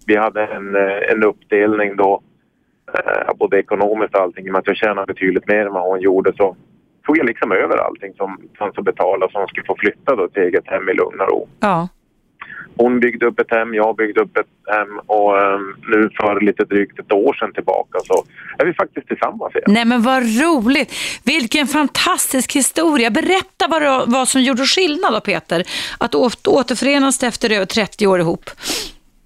vi 0.07 0.17
hade 0.17 0.47
en, 0.47 0.77
eh, 0.77 1.13
en 1.13 1.23
uppdelning 1.25 1.97
då, 1.97 2.23
eh, 2.95 3.35
både 3.37 3.59
ekonomiskt 3.59 4.15
och 4.15 4.21
allting. 4.21 4.47
I 4.47 4.49
och 4.49 4.53
med 4.53 4.59
att 4.59 4.67
jag 4.67 4.77
tjänade 4.77 5.07
betydligt 5.15 5.49
mer 5.49 5.67
än 5.67 5.73
vad 5.73 5.83
hon 5.83 6.01
gjorde 6.01 6.33
så 6.37 6.57
tog 7.07 7.19
jag 7.19 7.27
liksom 7.27 7.53
över 7.53 7.77
allting 7.77 8.15
som 8.17 8.39
fanns 8.59 8.79
att 8.79 8.85
betala 8.85 9.29
så 9.33 9.39
hon 9.39 9.49
skulle 9.49 9.67
få 9.67 9.77
flytta 9.79 10.17
då 10.17 10.29
till 10.29 10.43
eget 10.43 10.67
hem 10.67 10.89
i 10.89 10.95
lugn 10.95 11.21
och 11.21 11.29
ro. 11.29 11.49
Ja. 11.61 11.89
Hon 12.77 13.01
byggde 13.01 13.27
upp 13.27 13.41
ett 13.41 13.51
hem, 13.51 13.75
jag 13.75 13.97
byggde 13.97 14.21
upp 14.21 14.37
ett 14.37 14.47
hem 14.77 14.99
och 15.07 15.43
ehm, 15.43 15.75
nu 15.89 16.11
för 16.21 16.41
lite 16.41 16.65
drygt 16.65 16.99
ett 16.99 17.13
år 17.13 17.35
sedan 17.35 17.53
tillbaka 17.53 17.99
så 18.05 18.25
är 18.59 18.65
vi 18.67 18.73
faktiskt 18.75 19.09
tillsammans 19.09 19.55
igen. 19.55 19.65
Nej 19.69 19.85
men 19.85 20.03
vad 20.03 20.23
roligt. 20.23 20.93
Vilken 21.25 21.67
fantastisk 21.67 22.53
historia. 22.57 23.11
Berätta 23.11 23.69
vad, 23.69 23.83
det- 23.83 24.05
vad 24.07 24.29
som 24.29 24.43
gjorde 24.43 24.65
skillnad 24.65 25.13
då 25.13 25.21
Peter. 25.21 25.63
Att 25.99 26.15
återförenas 26.15 27.23
efter 27.23 27.51
över 27.53 27.67
30 27.67 28.07
år 28.07 28.21
ihop. 28.21 28.51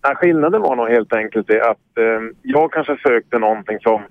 Ja, 0.03 0.15
skillnaden 0.15 0.63
var 0.63 0.77
nog 0.77 0.89
helt 0.89 1.13
enkelt 1.13 1.47
det 1.47 1.63
att 1.63 1.99
eh, 1.99 2.21
jag 2.43 2.73
kanske 2.73 2.97
sökte 3.03 3.39
någonting 3.39 3.79
som 3.81 4.03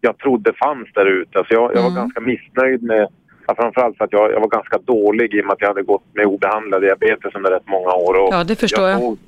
jag 0.00 0.18
trodde 0.18 0.52
fanns 0.52 0.88
där 0.94 1.06
ute. 1.06 1.38
Alltså 1.38 1.54
jag, 1.54 1.74
jag 1.74 1.82
var 1.82 1.90
ganska 1.90 2.20
missnöjd 2.20 2.82
med, 2.82 3.08
ja, 3.46 3.54
framförallt 3.54 3.96
för 3.96 4.04
att 4.04 4.12
jag, 4.12 4.32
jag 4.32 4.40
var 4.40 4.48
ganska 4.48 4.78
dålig 4.78 5.34
i 5.34 5.40
och 5.40 5.44
med 5.46 5.52
att 5.52 5.60
jag 5.60 5.68
hade 5.68 5.82
gått 5.82 6.04
med 6.14 6.26
obehandlad 6.26 6.82
diabetes 6.82 7.34
under 7.34 7.50
rätt 7.50 7.66
många 7.68 7.92
år. 7.92 8.14
Och 8.14 8.34
Ja, 8.34 8.44
det 8.44 8.56
förstår 8.56 8.88
jag. 8.88 9.00
Såg, 9.00 9.18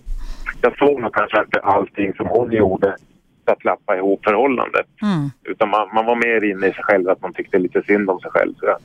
jag 0.62 0.78
såg 0.78 1.00
nog 1.00 1.14
kanske 1.14 1.40
inte 1.40 1.60
allting 1.60 2.14
som 2.14 2.26
hon 2.26 2.52
gjorde 2.52 2.96
för 3.44 3.52
att 3.52 3.64
lappa 3.64 3.96
ihop 3.96 4.24
förhållandet. 4.24 4.86
Mm. 5.02 5.30
Utan 5.44 5.68
man, 5.68 5.88
man 5.94 6.06
var 6.06 6.16
mer 6.16 6.44
inne 6.44 6.66
i 6.66 6.72
sig 6.72 6.84
själv, 6.84 7.08
att 7.08 7.22
man 7.22 7.32
tyckte 7.32 7.58
lite 7.58 7.82
synd 7.82 8.10
om 8.10 8.20
sig 8.20 8.30
själv. 8.30 8.54
Så. 8.54 8.76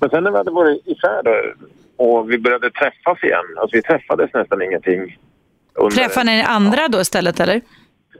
Men 0.00 0.10
sen 0.10 0.24
när 0.24 0.30
vi 0.30 0.36
hade 0.36 0.50
varit 0.50 0.86
isär 0.86 1.22
då, 1.24 1.34
och 2.04 2.30
vi 2.30 2.38
började 2.38 2.70
träffas 2.70 3.24
igen, 3.24 3.44
alltså 3.60 3.76
vi 3.76 3.82
träffades 3.82 4.34
nästan 4.34 4.62
ingenting. 4.62 5.18
Under- 5.74 5.96
Träffade 5.96 6.26
ni 6.26 6.42
andra 6.42 6.88
då 6.88 7.00
istället 7.00 7.40
eller? 7.40 7.60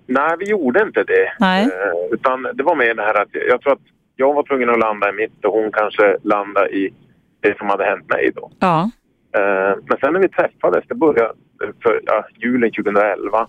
Nej, 0.06 0.36
vi 0.38 0.50
gjorde 0.50 0.82
inte 0.82 1.04
det. 1.04 1.32
Nej. 1.38 1.64
Eh, 1.64 2.14
utan 2.14 2.42
det 2.54 2.62
var 2.62 2.76
mer 2.76 2.94
det 2.94 3.02
här 3.02 3.22
att 3.22 3.28
jag 3.32 3.60
tror 3.60 3.72
att 3.72 3.78
jag 4.16 4.34
var 4.34 4.42
tvungen 4.42 4.70
att 4.70 4.78
landa 4.78 5.08
i 5.08 5.12
mitt 5.12 5.44
och 5.44 5.52
hon 5.52 5.72
kanske 5.72 6.16
landa 6.22 6.68
i 6.68 6.94
det 7.40 7.58
som 7.58 7.68
hade 7.68 7.84
hänt 7.84 8.08
mig 8.08 8.30
då. 8.34 8.50
Ja. 8.58 8.90
Eh, 9.36 9.76
men 9.88 9.98
sen 10.00 10.12
när 10.12 10.20
vi 10.20 10.28
träffades, 10.28 10.84
det 10.88 10.94
började 10.94 11.34
för 11.82 12.00
ja, 12.06 12.24
julen 12.36 12.70
2011. 12.70 13.48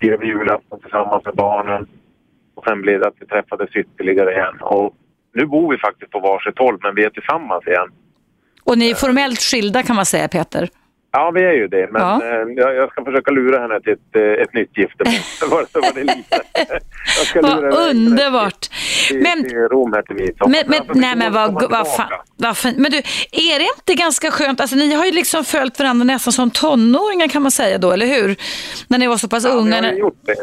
Firade 0.00 0.20
vi 0.20 0.26
julafton 0.26 0.80
tillsammans 0.80 1.24
med 1.24 1.34
barnen. 1.34 1.86
Och 2.54 2.64
sen 2.64 2.82
blev 2.82 3.00
det 3.00 3.08
att 3.08 3.14
vi 3.20 3.26
träffades 3.26 3.76
ytterligare 3.76 4.32
igen. 4.32 4.56
Och 4.60 4.94
nu 5.34 5.46
bor 5.46 5.70
vi 5.72 5.78
faktiskt 5.78 6.10
på 6.10 6.20
varsitt 6.20 6.58
håll, 6.58 6.78
men 6.82 6.94
vi 6.94 7.04
är 7.04 7.10
tillsammans 7.10 7.66
igen. 7.66 7.88
Och 8.64 8.78
ni 8.78 8.90
är 8.90 8.94
formellt 8.94 9.40
skilda 9.40 9.82
kan 9.82 9.96
man 9.96 10.06
säga 10.06 10.28
Peter. 10.28 10.68
Ja, 11.12 11.30
vi 11.30 11.44
är 11.44 11.52
ju 11.52 11.68
det. 11.68 11.88
Men 11.92 12.02
Ja. 12.02 12.22
eh, 12.24 12.48
jag, 12.56 12.74
jag 12.74 12.90
ska 12.92 13.04
försöka 13.04 13.30
lura 13.30 13.60
henne 13.60 13.80
till 13.80 13.92
ett, 13.92 14.16
eh, 14.16 14.22
ett 14.42 14.54
nytt 14.54 14.78
giftermål. 14.78 15.66
Vad 17.42 17.88
underbart. 17.90 18.60
till, 19.08 19.22
Men- 19.22 19.44
till 19.48 19.58
Rom 19.58 19.92
här 19.92 20.02
till 20.02 20.16
midsommar. 20.16 20.50
Men, 20.52 20.64
men, 20.68 20.86
det 20.86 21.00
nej, 21.00 21.10
går 21.12 21.18
men 21.18 21.26
att 21.26 21.32
vad, 21.34 21.46
komma 21.46 21.60
vad, 21.60 21.84
tillbaka. 21.86 22.08
fan, 22.08 22.18
vad 22.36 22.56
fan. 22.56 22.74
Men 22.76 22.90
du, 22.90 22.98
är 23.32 23.58
det 23.58 23.68
inte 23.76 23.94
ganska 23.94 24.30
skönt? 24.30 24.60
Alltså, 24.60 24.76
ni 24.76 24.94
har 24.94 25.04
ju 25.06 25.12
liksom 25.12 25.44
följt 25.44 25.78
varandra 25.78 26.04
nästan 26.04 26.32
som 26.32 26.50
tonåringar 26.50 27.28
kan 27.28 27.42
man 27.42 27.50
säga 27.50 27.78
då, 27.78 27.90
eller 27.92 28.06
hur? 28.06 28.36
När 28.88 28.98
ni 28.98 29.06
var 29.06 29.16
så 29.16 29.28
pass 29.28 29.44
Ja, 29.44 29.50
unga. 29.50 29.92
ju 29.92 29.98
gjort 29.98 30.18
det. 30.26 30.34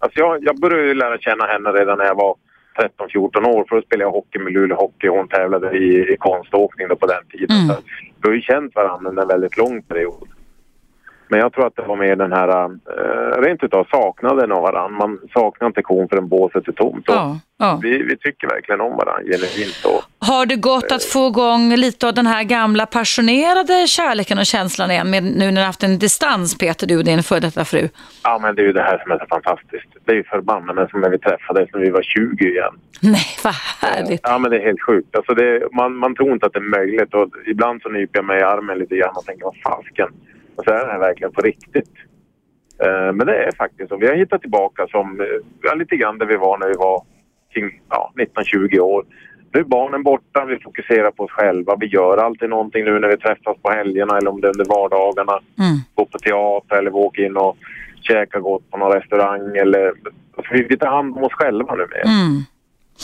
Alltså 0.00 0.20
jag, 0.20 0.44
jag 0.44 0.60
började 0.60 0.86
ju 0.88 0.94
lära 0.94 1.18
känna 1.18 1.46
henne 1.46 1.70
redan 1.70 1.98
när 1.98 2.04
jag 2.04 2.14
var 2.14 2.36
13-14 2.78 3.46
år. 3.46 3.64
För 3.68 3.76
då 3.76 3.82
spelade 3.82 4.04
jag 4.04 4.10
hockey 4.10 4.38
med 4.38 4.52
Luleå 4.52 4.76
Hockey 4.76 5.08
och 5.08 5.16
hon 5.16 5.28
tävlade 5.28 5.78
i, 5.78 6.12
i 6.12 6.16
konståkning 6.16 6.88
då 6.88 6.96
på 6.96 7.06
den 7.06 7.24
tiden. 7.32 7.56
Mm. 7.56 7.68
Så 7.68 7.82
vi 8.22 8.28
har 8.28 8.34
ju 8.34 8.40
känt 8.40 8.74
varandra 8.74 9.10
under 9.10 9.22
en 9.22 9.28
väldigt 9.28 9.56
lång 9.56 9.82
period. 9.82 10.28
Men 11.28 11.40
jag 11.40 11.52
tror 11.52 11.66
att 11.66 11.76
det 11.76 11.82
var 11.82 11.96
mer 11.96 12.16
den 12.16 12.32
här, 12.32 12.48
äh, 12.48 13.42
rent 13.42 13.62
utav 13.62 13.86
saknaden 13.90 14.52
av 14.52 14.62
varandra. 14.62 14.98
Man 15.06 15.18
saknar 15.32 15.66
inte 15.66 15.82
kon 15.82 16.08
förrän 16.08 16.28
båset 16.28 16.68
är 16.68 16.72
tomt. 16.72 17.04
Ja, 17.06 17.38
ja. 17.58 17.80
Vi, 17.82 18.02
vi 18.02 18.16
tycker 18.16 18.48
verkligen 18.48 18.80
om 18.80 18.96
varandra 18.96 19.22
genuint. 19.22 19.84
Och, 19.84 20.26
Har 20.28 20.46
det 20.46 20.56
gått 20.56 20.92
att 20.92 21.04
få 21.04 21.28
igång 21.28 21.74
lite 21.76 22.08
av 22.08 22.14
den 22.14 22.26
här 22.26 22.42
gamla 22.42 22.86
passionerade 22.86 23.86
kärleken 23.86 24.38
och 24.38 24.46
känslan 24.46 24.90
igen 24.90 25.10
med, 25.10 25.24
nu 25.24 25.50
när 25.50 25.60
har 25.60 25.66
haft 25.66 25.82
en 25.82 25.98
distans 25.98 26.58
Peter, 26.58 26.86
du 26.86 26.98
och 26.98 27.04
din 27.04 27.22
före 27.22 27.40
detta 27.40 27.64
fru? 27.64 27.88
ja 28.24 28.38
men 28.42 28.54
det 28.54 28.62
är 28.62 28.66
ju 28.66 28.72
det 28.72 28.82
här 28.82 28.98
som 28.98 29.12
är 29.12 29.18
så 29.18 29.26
fantastiskt. 29.26 29.88
Det 30.04 30.12
är 30.12 30.16
ju 30.16 30.24
förbannat 30.24 30.90
som 30.90 31.00
när 31.00 31.10
vi 31.10 31.18
träffades 31.18 31.68
när 31.72 31.80
vi 31.80 31.90
var 31.90 32.02
20 32.02 32.44
igen. 32.44 32.74
Nej, 33.00 33.26
vad 33.44 33.54
härligt. 33.80 34.20
Ja, 34.24 34.38
men 34.38 34.50
det 34.50 34.56
är 34.56 34.64
helt 34.64 34.82
sjukt. 34.82 35.16
Alltså 35.16 35.34
det, 35.34 35.68
man, 35.72 35.96
man 35.96 36.14
tror 36.14 36.32
inte 36.32 36.46
att 36.46 36.52
det 36.52 36.58
är 36.58 36.78
möjligt. 36.78 37.14
Och 37.14 37.28
ibland 37.46 37.82
så 37.82 37.88
nyper 37.88 38.18
jag 38.18 38.24
mig 38.24 38.40
i 38.40 38.42
armen 38.42 38.78
lite 38.78 38.96
grann 38.96 39.16
och 39.16 39.24
tänker, 39.24 39.44
vad 39.44 39.56
fasken. 39.56 40.08
Och 40.58 40.64
så 40.64 40.70
är 40.70 40.86
det 40.86 40.92
här 40.92 40.98
verkligen 40.98 41.32
på 41.32 41.40
riktigt. 41.40 41.94
Eh, 42.84 43.12
men 43.12 43.26
det 43.26 43.44
är 43.44 43.52
faktiskt 43.56 43.88
så. 43.88 43.96
Vi 43.96 44.06
har 44.06 44.14
hittat 44.14 44.40
tillbaka 44.40 44.86
som, 44.86 45.20
eh, 45.20 45.26
ja, 45.62 45.74
lite 45.74 45.96
grann 45.96 46.18
där 46.18 46.26
vi 46.26 46.36
var 46.36 46.58
när 46.58 46.68
vi 46.68 46.74
var 46.74 47.02
kring 47.54 47.80
ja, 47.88 48.12
19-20 48.16 48.80
år. 48.80 49.04
Nu 49.52 49.60
är 49.60 49.64
barnen 49.64 50.02
borta, 50.02 50.44
vi 50.44 50.58
fokuserar 50.58 51.10
på 51.10 51.24
oss 51.24 51.30
själva. 51.30 51.76
Vi 51.80 51.86
gör 51.86 52.16
alltid 52.16 52.50
någonting 52.50 52.84
nu 52.84 52.98
när 52.98 53.08
vi 53.08 53.16
träffas 53.16 53.56
på 53.62 53.70
helgerna 53.70 54.18
eller 54.18 54.30
om 54.30 54.40
det 54.40 54.46
är 54.48 54.52
under 54.52 54.64
vardagarna. 54.64 55.32
Mm. 55.32 55.78
Gå 55.94 56.04
på 56.04 56.18
teater 56.18 56.76
eller 56.76 56.90
vi 56.90 56.96
åker 56.96 57.24
in 57.24 57.36
och 57.36 57.56
käkar 58.02 58.40
gott 58.40 58.70
på 58.70 58.76
någon 58.76 58.92
restaurang. 58.92 59.56
Eller, 59.56 59.92
alltså 60.36 60.54
vi, 60.54 60.62
vi 60.62 60.76
tar 60.76 60.86
hand 60.86 61.16
om 61.16 61.24
oss 61.24 61.32
själva 61.32 61.74
nu 61.74 61.86
mer. 61.90 62.04
Mm. 62.04 62.42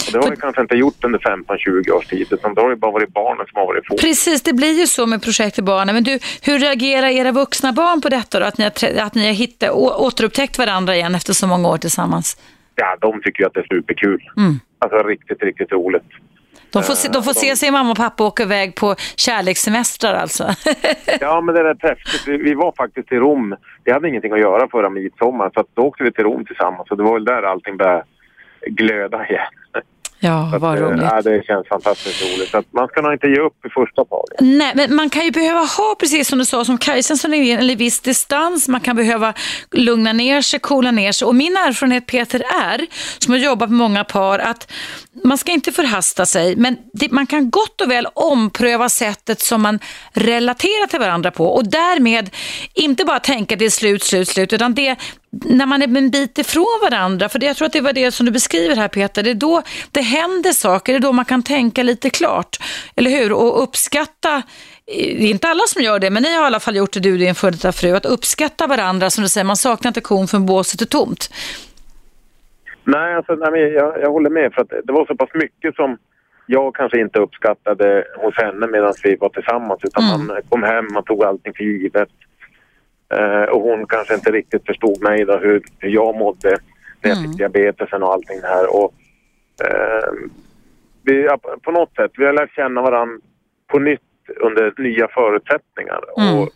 Och 0.07 0.13
det 0.13 0.19
har 0.19 0.31
vi 0.31 0.37
kanske 0.37 0.61
inte 0.61 0.75
gjort 0.75 1.05
under 1.05 1.19
15-20 1.19 1.91
års 1.91 2.07
tid 2.07 2.27
utan 2.31 2.55
då 2.55 2.63
har 2.63 2.71
det 2.71 2.77
bara 2.77 2.91
varit 2.91 3.09
barnen 3.09 3.47
som 3.47 3.59
har 3.59 3.67
varit 3.67 3.87
fokus. 3.87 4.03
Precis, 4.05 4.43
det 4.43 4.53
blir 4.53 4.81
ju 4.81 4.87
så 4.87 5.07
med 5.07 5.23
projekt 5.23 5.55
för 5.55 5.63
barnen. 5.63 5.95
Men 5.95 6.05
du, 6.05 6.19
hur 6.43 6.59
reagerar 6.59 7.09
era 7.09 7.33
vuxna 7.33 7.73
barn 7.73 8.01
på 8.01 8.09
detta 8.09 8.41
då? 8.41 8.47
Att 8.47 8.59
ni 8.59 8.65
har, 8.65 9.03
att 9.07 9.15
ni 9.15 9.27
har 9.27 9.33
hittat, 9.33 9.71
återupptäckt 9.73 10.59
varandra 10.59 10.97
igen 10.97 11.15
efter 11.15 11.33
så 11.33 11.47
många 11.47 11.69
år 11.69 11.79
tillsammans? 11.79 12.37
Ja, 12.75 12.97
de 13.01 13.23
tycker 13.23 13.43
ju 13.43 13.47
att 13.47 13.55
det 13.55 13.61
är 13.61 13.77
superkul. 13.77 14.23
Mm. 14.37 14.61
Alltså 14.79 14.99
riktigt, 14.99 15.43
riktigt 15.43 15.73
roligt. 15.73 16.11
De 16.75 16.83
får, 16.83 16.95
se, 16.95 17.09
de 17.09 17.23
får 17.23 17.33
se 17.33 17.57
sin 17.57 17.73
mamma 17.73 17.91
och 17.91 17.97
pappa 17.97 18.25
åka 18.25 18.43
iväg 18.43 18.75
på 18.75 18.95
kärlekssemestrar 19.17 20.15
alltså. 20.15 20.45
Ja, 21.21 21.41
men 21.41 21.55
det 21.55 21.61
är 21.61 21.65
rätt 21.65 21.83
häftigt. 21.83 22.23
Vi, 22.27 22.37
vi 22.37 22.55
var 22.55 22.73
faktiskt 22.77 23.13
i 23.13 23.17
Rom. 23.17 23.57
Vi 23.85 23.93
hade 23.93 24.09
ingenting 24.09 24.33
att 24.33 24.41
göra 24.41 24.69
förra 24.69 24.91
midsommar 24.91 25.51
så 25.55 25.65
då 25.75 25.83
åkte 25.83 26.05
vi 26.05 26.13
till 26.13 26.25
Rom 26.25 26.45
tillsammans. 26.45 26.91
Och 26.91 26.97
det 26.97 27.03
var 27.03 27.13
väl 27.13 27.25
där 27.25 27.43
allting 27.43 27.77
började 27.77 28.05
glöda 28.67 29.27
igen. 29.27 29.47
Ja, 30.25 30.49
Så 30.51 30.57
att, 30.57 30.63
vad 30.63 30.79
eh, 30.79 30.83
roligt. 30.83 31.03
Ja, 31.03 31.23
det 31.23 31.47
känns 31.47 31.69
fantastiskt 31.69 32.23
roligt. 32.23 32.51
Så 32.51 32.59
att 32.59 32.73
man 32.73 32.89
ska 32.89 33.01
nog 33.01 33.13
inte 33.13 33.27
ge 33.27 33.39
upp 33.39 33.67
i 33.67 33.69
första 33.69 34.05
taget. 34.05 34.41
Nej, 34.41 34.73
men 34.75 34.95
man 34.95 35.11
kan 35.11 35.25
ju 35.25 35.31
behöva 35.31 35.61
ha, 35.61 35.97
precis 36.01 36.29
som 36.29 36.39
du 36.39 36.45
sa, 36.45 36.65
som 36.65 36.79
Kajsa 36.79 37.17
sa, 37.17 37.29
en 37.35 37.77
viss 37.77 38.01
distans. 38.01 38.69
Man 38.69 38.81
kan 38.81 38.97
behöva 38.97 39.35
lugna 39.73 40.13
ner 40.13 40.43
sig, 40.43 40.61
coola 40.61 40.91
ner 40.91 41.13
sig. 41.13 41.27
Och 41.27 41.35
min 41.35 41.57
erfarenhet, 41.57 42.07
Peter, 42.07 42.43
är, 42.63 42.87
som 43.19 43.33
har 43.33 43.39
jobbat 43.39 43.71
med 43.71 43.79
många 43.79 44.05
par, 44.05 44.39
att 44.39 44.73
man 45.25 45.39
ska 45.39 45.53
inte 45.53 45.73
förhasta 45.73 46.27
sig, 46.27 46.57
men 46.57 46.77
det, 46.93 47.13
man 47.13 47.27
kan 47.27 47.51
gott 47.51 47.81
och 47.81 47.91
väl 47.91 48.07
ompröva 48.15 48.89
sättet 48.89 49.41
som 49.41 49.63
man 49.63 49.79
relaterar 50.13 50.87
till 50.87 51.01
varandra 51.01 51.31
på. 51.31 51.47
Och 51.47 51.69
därmed 51.69 52.31
inte 52.75 53.05
bara 53.05 53.21
tänka 53.21 53.57
det 53.57 53.65
är 53.65 53.71
slut, 53.71 54.03
slut, 54.03 54.29
slut, 54.29 54.53
utan 54.53 54.75
det 54.75 54.97
när 55.45 55.67
man 55.67 55.83
är 55.83 55.97
en 55.99 56.11
bit 56.11 56.39
ifrån 56.39 56.79
varandra, 56.83 57.29
för 57.29 57.45
jag 57.45 57.57
tror 57.57 57.67
att 57.67 57.73
det 57.73 57.81
var 57.81 57.93
det 57.93 58.11
som 58.13 58.27
du 58.27 58.33
beskriver 58.33 58.77
här 58.77 58.89
Peter, 58.89 59.23
det 59.23 59.31
är 59.31 59.35
då 59.35 59.63
det 59.91 60.01
händer 60.01 60.53
saker, 60.53 60.93
det 60.93 60.99
är 60.99 61.01
då 61.01 61.13
man 61.13 61.25
kan 61.25 61.43
tänka 61.43 61.83
lite 61.83 62.11
klart, 62.11 62.57
eller 62.97 63.11
hur? 63.11 63.33
Och 63.33 63.63
uppskatta, 63.63 64.43
det 64.87 65.25
är 65.25 65.31
inte 65.31 65.49
alla 65.49 65.63
som 65.67 65.83
gör 65.83 65.99
det, 65.99 66.11
men 66.11 66.23
ni 66.23 66.35
har 66.35 66.43
i 66.43 66.47
alla 66.47 66.61
fall 66.61 66.77
gjort 66.77 66.93
det, 66.93 67.01
du 67.01 67.13
och 67.13 67.19
din 67.19 67.35
före 67.35 67.51
detta 67.51 67.73
fru, 67.73 67.97
att 67.97 68.07
uppskatta 68.07 68.67
varandra, 68.67 69.11
som 69.11 69.23
du 69.23 69.29
säger, 69.29 69.45
man 69.45 69.57
saknar 69.57 69.89
inte 69.89 70.01
kon 70.01 70.29
för 70.29 70.39
båset 70.39 70.81
är 70.81 70.87
tomt. 70.87 71.31
Nej, 72.85 73.15
alltså, 73.15 73.35
nej 73.35 73.61
jag, 73.61 74.01
jag 74.01 74.11
håller 74.11 74.31
med. 74.31 74.53
för 74.55 74.63
att 74.63 74.69
Det 74.85 74.93
var 74.93 75.07
så 75.07 75.17
pass 75.17 75.29
mycket 75.35 75.75
som 75.75 75.99
jag 76.47 76.75
kanske 76.75 77.01
inte 77.01 77.19
uppskattade 77.19 78.05
hos 78.17 78.35
henne 78.37 78.67
medan 78.67 78.95
vi 79.03 79.17
var 79.17 79.29
tillsammans. 79.29 79.81
Utan 79.83 80.05
Mm. 80.05 80.27
man 80.27 80.37
kom 80.49 80.63
hem, 80.63 80.87
man 80.93 81.05
tog 81.05 81.25
allting 81.25 81.53
för 81.57 81.65
givet. 81.65 82.09
Eh, 83.17 83.43
och 83.43 83.61
hon 83.61 83.87
kanske 83.87 84.15
inte 84.15 84.31
riktigt 84.31 84.67
förstod 84.67 85.03
mig 85.03 85.25
då, 85.25 85.37
hur, 85.37 85.63
hur 85.79 85.91
jag 85.91 86.17
mådde 86.17 86.59
när 87.01 87.11
jag 87.11 87.19
Mm. 87.19 87.31
fick 87.31 87.39
diabetesen 87.39 88.03
och 88.03 88.13
allting 88.13 88.41
det 88.41 88.47
här. 88.47 88.77
Och, 88.77 88.95
eh, 89.65 90.13
vi, 91.03 91.29
på 91.63 91.71
något 91.71 91.95
sätt, 91.95 92.11
vi 92.17 92.25
har 92.25 92.33
lärt 92.33 92.55
känna 92.55 92.83
varandra 92.83 93.19
på 93.67 93.79
nytt 93.79 94.01
under 94.37 94.75
nya 94.79 95.09
förutsättningar. 95.09 96.01
Mm. 96.19 96.39
Och 96.39 96.49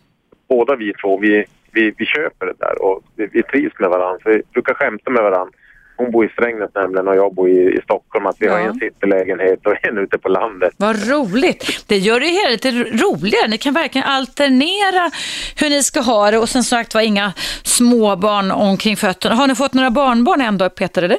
båda 0.49 0.75
vi 0.75 0.93
två, 0.93 1.17
vi, 1.17 1.45
vi, 1.71 1.93
vi 1.97 2.05
köper 2.05 2.45
det 2.45 2.53
där 2.59 2.81
och 2.81 3.01
vi, 3.15 3.29
vi 3.31 3.43
trivs 3.43 3.79
med 3.79 3.89
varandra. 3.89 4.19
Så 4.23 4.29
vi 4.29 4.41
brukar 4.53 4.73
skämta 4.73 5.09
med 5.11 5.23
varandra. 5.23 5.53
Hon 5.99 6.11
bor 6.11 6.25
i 6.25 6.29
Strängnäs 6.29 6.69
nämligen 6.75 7.07
och 7.07 7.15
jag 7.15 7.33
bor 7.35 7.49
i, 7.49 7.77
i 7.77 7.79
Stockholm. 7.83 8.25
Att 8.25 8.35
vi 8.39 8.45
Ja. 8.45 8.51
har 8.53 8.59
en 8.59 8.73
citylägenhet 8.79 9.65
och 9.65 9.85
en 9.87 9.97
ute 9.97 10.17
på 10.17 10.29
landet. 10.29 10.73
Vad 10.77 11.09
roligt! 11.09 11.83
Det 11.87 11.97
gör 11.97 12.19
det 12.19 12.27
hela 12.27 12.49
lite 12.49 12.71
roligare. 12.71 13.47
Ni 13.47 13.57
kan 13.57 13.73
verkligen 13.73 14.07
alternera 14.07 15.11
hur 15.59 15.69
ni 15.69 15.83
ska 15.83 15.99
ha 15.99 16.31
det 16.31 16.37
och 16.37 16.49
sen 16.49 16.63
sagt 16.63 16.93
var 16.93 17.01
inga 17.01 17.33
småbarn 17.63 18.51
omkring 18.51 18.97
fötterna. 18.97 19.35
Har 19.35 19.47
ni 19.47 19.55
fått 19.55 19.73
några 19.73 19.91
barnbarn 19.91 20.41
ändå, 20.41 20.69
Peter? 20.69 21.01
Eller? 21.03 21.17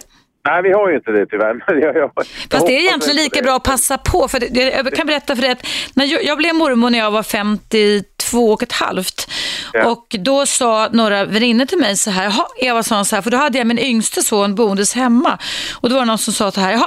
Nej, 0.48 0.62
vi 0.62 0.72
har 0.72 0.88
ju 0.90 0.96
inte 0.96 1.10
det 1.10 1.26
tyvärr. 1.26 1.64
Jag, 1.82 1.96
jag, 1.96 2.10
Fast 2.50 2.66
det 2.66 2.76
är 2.76 2.80
egentligen 2.80 3.16
lika 3.16 3.42
bra 3.42 3.56
att 3.56 3.62
passa 3.64 3.98
på. 3.98 4.28
För 4.28 4.40
det, 4.50 4.70
jag 4.70 4.92
kan 4.94 5.06
berätta 5.06 5.34
för 5.36 5.42
dig 5.42 5.50
att 5.50 5.66
när 5.94 6.04
jag, 6.04 6.24
jag 6.24 6.38
blev 6.38 6.54
mormor 6.54 6.90
när 6.90 6.98
jag 6.98 7.10
var 7.10 7.22
52 8.30 8.52
och 8.52 8.62
ett 8.62 8.72
halvt. 8.72 9.30
Ja. 9.72 9.86
Och 9.86 10.06
då 10.18 10.46
sa 10.46 10.88
några 10.92 11.24
väninnor 11.24 11.64
till 11.64 11.78
mig 11.78 11.96
så 11.96 12.10
här, 12.10 12.32
Eva 12.58 12.82
sa 12.82 13.04
så 13.04 13.16
här, 13.16 13.22
för 13.22 13.30
då 13.30 13.36
hade 13.36 13.58
jag 13.58 13.66
min 13.66 13.78
yngste 13.78 14.22
son 14.22 14.54
boendes 14.54 14.94
hemma. 14.94 15.38
Och 15.74 15.88
då 15.88 15.94
var 15.94 16.02
det 16.02 16.06
någon 16.06 16.18
som 16.18 16.32
sa 16.34 16.50
så 16.50 16.60
här, 16.60 16.72
jaha, 16.72 16.86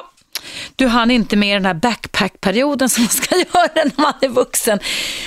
du 0.76 0.88
hann 0.88 1.12
inte 1.12 1.36
med 1.36 1.56
den 1.56 1.66
här 1.66 1.74
backpackperioden 1.74 2.90
som 2.90 3.04
man 3.04 3.10
ska 3.10 3.36
göra 3.54 3.70
när 3.76 4.02
man 4.02 4.14
är 4.22 4.30
vuxen. 4.30 4.80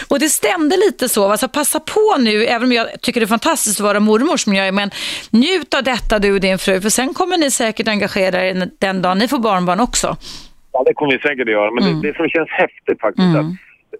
Och 0.08 0.18
det 0.18 0.28
stämde 0.28 0.76
lite 0.76 1.08
så. 1.08 1.30
Alltså 1.30 1.48
passa 1.48 1.80
på 1.80 2.16
nu, 2.18 2.44
även 2.46 2.62
om 2.68 2.72
jag 2.72 2.86
tycker 3.02 3.20
det 3.20 3.24
är 3.24 3.28
fantastiskt 3.28 3.80
att 3.80 3.84
vara 3.84 4.00
mormor 4.00 4.36
som 4.36 4.54
jag 4.54 4.68
är, 4.68 4.72
men 4.72 4.90
njut 5.30 5.74
av 5.74 5.82
detta 5.82 6.18
du 6.18 6.32
och 6.34 6.40
din 6.40 6.58
fru, 6.58 6.80
för 6.80 6.90
sen 6.90 7.14
kommer 7.14 7.38
ni 7.38 7.50
säkert 7.50 7.88
engagera 7.88 8.44
er 8.46 8.68
den 8.78 9.02
dagen 9.02 9.18
ni 9.18 9.28
får 9.28 9.38
barnbarn 9.38 9.80
också. 9.80 10.16
Ja, 10.72 10.82
det 10.86 10.94
kommer 10.94 11.12
vi 11.12 11.18
säkert 11.18 11.40
att 11.48 11.52
göra. 11.52 11.70
Men 11.70 11.84
Mm. 11.84 12.00
det, 12.02 12.08
det 12.08 12.16
som 12.16 12.28
känns 12.28 12.48
häftigt 12.50 13.00
faktiskt, 13.00 13.36
att 13.36 13.46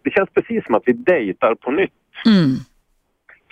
det 0.05 0.11
känns 0.11 0.31
precis 0.35 0.65
som 0.67 0.75
att 0.75 0.83
vi 0.87 0.93
dejtar 0.93 1.55
på 1.55 1.71
nytt. 1.71 1.91
Mm. 2.27 2.57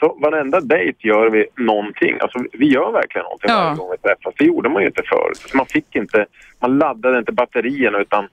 Så 0.01 0.17
varenda 0.21 0.61
dejt 0.61 1.09
gör 1.09 1.31
vi 1.31 1.47
någonting. 1.57 2.17
Alltså 2.21 2.39
vi 2.53 2.67
gör 2.73 2.93
verkligen 2.93 3.23
någonting 3.25 3.51
Ja. 3.51 3.57
varje 3.65 3.77
gång 3.77 3.91
vi 3.91 4.09
träffas. 4.09 4.35
Det 4.39 4.45
gjorde 4.45 4.69
man 4.69 4.83
ju 4.83 4.89
inte 4.89 5.03
förut. 5.03 5.55
Man 5.55 5.67
fick 5.67 5.97
inte, 5.97 6.27
man 6.61 6.79
laddade 6.79 7.19
inte 7.19 7.33
batterierna 7.33 7.99
utan 7.99 8.29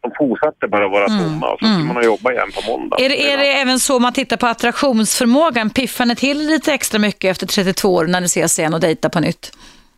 de 0.00 0.10
fortsatte 0.18 0.68
bara 0.68 0.88
vara 0.88 1.06
tomma. 1.06 1.52
Och 1.52 1.58
så 1.60 1.66
skulle 1.66 1.92
man 1.94 2.04
jobba 2.04 2.32
igen 2.32 2.48
på 2.54 2.70
måndag. 2.70 2.96
Mm. 2.96 3.06
Är 3.12 3.16
det, 3.16 3.32
är 3.32 3.38
det 3.38 3.52
även 3.52 3.78
så 3.78 3.98
man 3.98 4.12
tittar 4.12 4.36
på 4.36 4.46
attraktionsförmågan, 4.46 5.70
piffar 5.70 6.06
ni 6.06 6.16
till 6.16 6.38
lite 6.46 6.72
extra 6.72 6.98
mycket 6.98 7.30
efter 7.30 7.46
32 7.46 7.94
år 7.94 8.04
när 8.06 8.20
ni 8.20 8.26
ses 8.26 8.58
igen 8.58 8.74
och 8.74 8.80
dejtar 8.80 9.08
på 9.08 9.20
nytt? 9.20 9.52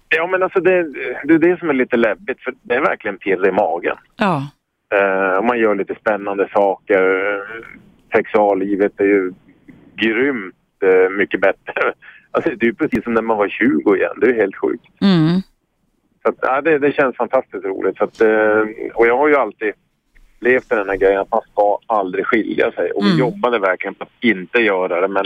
Ja 0.08 0.26
men 0.26 0.42
alltså 0.42 0.60
det, 0.60 0.82
det 1.24 1.34
är 1.34 1.38
det 1.38 1.58
som 1.58 1.68
är 1.70 1.74
lite 1.74 1.96
läbbigt 1.96 2.40
för 2.40 2.54
det 2.62 2.74
är 2.74 2.80
verkligen 2.80 3.18
pirr 3.18 3.48
i 3.48 3.52
magen. 3.52 3.96
Ja. 4.16 4.46
Och 5.38 5.44
man 5.44 5.58
gör 5.58 5.74
lite 5.74 5.94
spännande 5.94 6.48
saker. 6.52 7.02
Sexuallivet 8.12 9.00
är 9.00 9.04
ju 9.04 9.32
grymt 10.00 10.54
eh, 10.82 11.10
mycket 11.10 11.40
bättre. 11.40 11.92
Alltså, 12.32 12.50
det 12.56 12.66
är 12.66 12.72
precis 12.72 13.04
som 13.04 13.14
när 13.14 13.22
man 13.22 13.36
var 13.36 13.48
20 13.48 13.96
igen. 13.96 14.12
Det 14.20 14.26
är 14.26 14.34
helt 14.34 14.56
sjukt. 14.56 14.84
Mm. 15.00 15.40
Så 16.22 16.28
att, 16.28 16.34
ja, 16.40 16.60
det, 16.60 16.78
det 16.78 16.92
känns 16.92 17.16
fantastiskt 17.16 17.64
roligt. 17.64 17.96
Så 17.96 18.04
att, 18.04 18.20
eh, 18.20 18.62
och 18.94 19.06
jag 19.06 19.18
har 19.18 19.28
ju 19.28 19.36
alltid 19.36 19.72
levt 20.40 20.72
i 20.72 20.74
den 20.74 20.88
här 20.88 20.96
grejen 20.96 21.20
att 21.20 21.30
man 21.30 21.40
ska 21.52 21.78
aldrig 21.86 22.26
skilja 22.26 22.72
sig. 22.72 22.90
Och 22.90 23.04
vi 23.04 23.18
jobbade 23.18 23.58
verkligen 23.58 23.94
på 23.94 24.04
att 24.04 24.24
inte 24.24 24.58
göra 24.58 25.00
det. 25.00 25.08
Men 25.08 25.24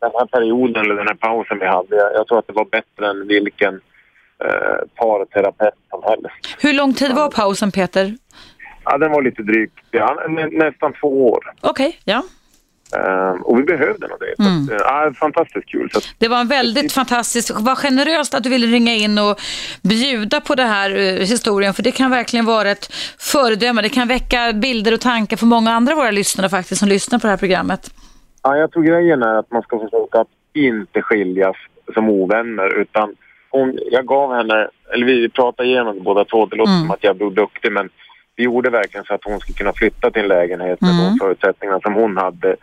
den 0.00 0.10
här 0.14 0.26
perioden, 0.26 0.84
eller 0.84 0.94
den 0.94 1.06
här 1.06 1.14
pausen 1.14 1.58
vi 1.58 1.66
hade, 1.66 1.96
jag, 1.96 2.14
jag 2.14 2.26
tror 2.26 2.38
att 2.38 2.46
det 2.46 2.52
var 2.52 2.64
bättre 2.64 3.10
än 3.10 3.28
vilken 3.28 3.74
eh, 4.44 4.88
parterapeut 4.94 5.74
som 5.90 6.02
helst. 6.02 6.56
Hur 6.62 6.72
lång 6.72 6.94
tid 6.94 7.14
var 7.14 7.30
pausen 7.30 7.70
Peter? 7.70 8.16
Ja, 8.84 8.98
den 8.98 9.12
var 9.12 9.22
lite 9.22 9.42
drygt, 9.42 9.78
ja, 9.90 10.26
nä, 10.28 10.46
nästan 10.46 10.92
två 11.00 11.30
år. 11.32 11.52
Okej, 11.60 11.98
ja. 12.04 12.22
Eh, 12.96 13.42
och 13.42 13.58
vi 13.58 13.62
behövde 13.62 14.08
nog 14.08 14.18
det. 14.20 14.34
Så 14.36 14.42
att, 14.42 14.80
eh, 14.80 14.86
ja, 14.86 15.12
fantastiskt 15.14 15.68
kul. 15.68 15.90
Så 15.92 16.00
Det 16.18 16.28
var 16.28 16.40
en 16.40 16.48
väldigt 16.48 16.92
fantastisk, 16.92 17.50
vad 17.54 17.78
generöst 17.78 18.34
att 18.34 18.42
du 18.42 18.50
ville 18.50 18.66
ringa 18.66 18.94
in 18.94 19.18
och 19.18 19.40
bjuda 19.82 20.40
på 20.40 20.54
den 20.54 20.68
här 20.68 20.90
eh, 20.96 21.26
historien, 21.26 21.74
för 21.74 21.82
det 21.82 21.92
kan 21.92 22.10
verkligen 22.10 22.44
vara 22.46 22.70
ett 22.70 22.92
föredöme. 23.18 23.82
Det 23.82 23.88
kan 23.88 24.08
väcka 24.08 24.52
bilder 24.52 24.94
och 24.94 25.00
tankar 25.00 25.36
för 25.36 25.46
många 25.46 25.70
andra 25.72 25.94
våra 25.94 26.10
lyssnare 26.10 26.48
faktiskt 26.48 26.78
som 26.78 26.88
lyssnar 26.88 27.18
på 27.18 27.26
det 27.26 27.30
här 27.30 27.38
programmet. 27.38 27.90
Ja, 28.42 28.56
jag 28.56 28.72
tror 28.72 28.82
grejen 28.82 29.22
är 29.22 29.34
att 29.34 29.50
man 29.50 29.62
ska 29.62 29.78
försöka 29.78 30.20
att 30.20 30.28
inte 30.54 31.02
skiljas 31.02 31.56
som 31.94 32.08
ovänner 32.08 32.80
utan 32.80 33.14
hon, 33.50 33.78
jag 33.90 34.06
gav 34.06 34.34
henne, 34.34 34.68
eller 34.94 35.06
vi 35.06 35.28
pratade 35.28 35.68
igenom 35.68 35.94
det 35.94 36.00
båda 36.00 36.24
två, 36.24 36.46
det 36.46 36.56
låter 36.56 36.72
som 36.72 36.90
att 36.90 37.04
jag 37.04 37.16
blev 37.16 37.34
duktig 37.34 37.72
men 37.72 37.88
vi 38.36 38.44
gjorde 38.44 38.70
verkligen 38.70 39.04
så 39.04 39.14
att 39.14 39.24
hon 39.24 39.40
skulle 39.40 39.56
kunna 39.56 39.72
flytta 39.72 40.10
till 40.10 40.22
en 40.22 40.28
lägenhet 40.28 40.80
med 40.80 40.90
de 40.90 41.18
förutsättningarna 41.20 41.80
som 41.80 41.94
hon 41.94 42.16
hade 42.16 42.56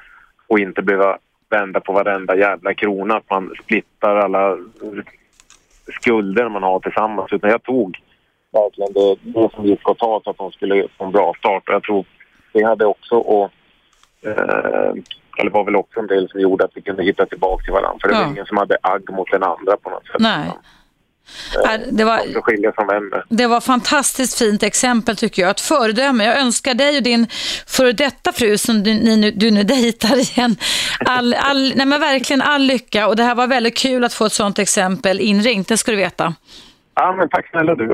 och 0.47 0.59
inte 0.59 0.81
behöva 0.81 1.17
vända 1.49 1.79
på 1.79 1.93
varenda 1.93 2.35
jävla 2.37 2.73
krona, 2.73 3.17
att 3.17 3.29
man 3.29 3.53
splittar 3.63 4.15
alla 4.15 4.57
skulder 6.01 6.49
man 6.49 6.63
har 6.63 6.79
tillsammans 6.79 7.33
utan 7.33 7.49
jag 7.49 7.63
tog 7.63 7.97
verkligen 8.51 8.93
det, 8.93 9.15
det 9.39 9.49
som 9.55 9.65
gick 9.65 9.89
att 9.89 9.97
ta 9.97 10.21
så 10.23 10.29
att 10.29 10.37
hon 10.39 10.51
skulle 10.51 10.87
få 10.97 11.05
en 11.05 11.11
bra 11.11 11.33
start 11.39 11.63
och 11.69 11.73
jag 11.75 11.83
tror 11.83 12.05
det 12.53 12.63
hade 12.63 12.85
också 12.85 13.15
och 13.15 13.51
eh, 14.25 14.93
eller 15.39 15.51
var 15.51 15.63
väl 15.63 15.75
också 15.75 15.99
en 15.99 16.07
del 16.07 16.29
som 16.29 16.39
gjorde 16.41 16.65
att 16.65 16.71
vi 16.73 16.81
kunde 16.81 17.03
hitta 17.03 17.25
tillbaka 17.25 17.63
till 17.63 17.73
varandra. 17.73 17.97
För 18.01 18.07
det 18.07 18.13
var 18.15 18.21
Ja. 18.21 18.29
ingen 18.29 18.45
som 18.45 18.57
hade 18.57 18.77
agg 18.81 19.09
mot 19.11 19.31
den 19.31 19.43
andra 19.43 19.77
på 19.77 19.89
något 19.89 20.05
sätt. 20.07 20.15
Nej. 20.19 20.51
Äh, 21.65 21.79
Det 21.91 22.03
var, 22.03 22.21
det 23.29 23.47
var 23.47 23.61
fantastiskt 23.61 24.37
fint 24.37 24.63
exempel 24.63 25.15
tycker 25.17 25.41
jag. 25.41 25.51
Ett 25.51 25.61
föredöme. 25.61 26.25
Jag 26.25 26.39
önskar 26.39 26.73
dig 26.73 26.97
och 26.97 27.03
din 27.03 27.27
före 27.67 27.91
detta 27.91 28.31
fru 28.33 28.57
som 28.57 28.83
du, 28.83 28.93
ni, 28.93 29.31
du 29.31 29.51
nu 29.51 29.63
dejtar 29.63 30.17
igen. 30.17 30.55
All, 31.05 31.33
all, 31.33 31.73
nej 31.75 31.85
men 31.85 31.99
verkligen 31.99 32.41
all 32.41 32.61
lycka 32.61 33.07
och 33.07 33.15
det 33.15 33.23
här 33.23 33.35
var 33.35 33.47
väldigt 33.47 33.77
kul 33.77 34.03
att 34.03 34.13
få 34.13 34.25
ett 34.25 34.33
sånt 34.33 34.59
exempel 34.59 35.19
inringt, 35.19 35.67
det 35.67 35.77
ska 35.77 35.91
du 35.91 35.97
veta. 35.97 36.33
Ja, 36.95 37.15
men 37.17 37.29
tack 37.29 37.49
snälla 37.49 37.75
du 37.75 37.87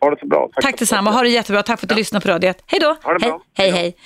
ha 0.00 0.10
det 0.10 0.16
så 0.20 0.26
bra. 0.26 0.48
Tack 0.62 0.78
detsamma. 0.78 1.10
Ha 1.10 1.22
det 1.22 1.28
jättebra. 1.28 1.62
Tack 1.62 1.80
för 1.80 1.86
att 1.86 1.88
du 1.88 1.94
lyssnade 1.94 2.22
på 2.22 2.28
radiet. 2.32 2.62
Hej 2.66 2.80
då. 2.80 2.96
Ha 3.02 3.12
det 3.12 3.18
hej, 3.22 3.30
bra. 3.30 3.40
hej, 3.54 3.70
hej. 3.70 3.96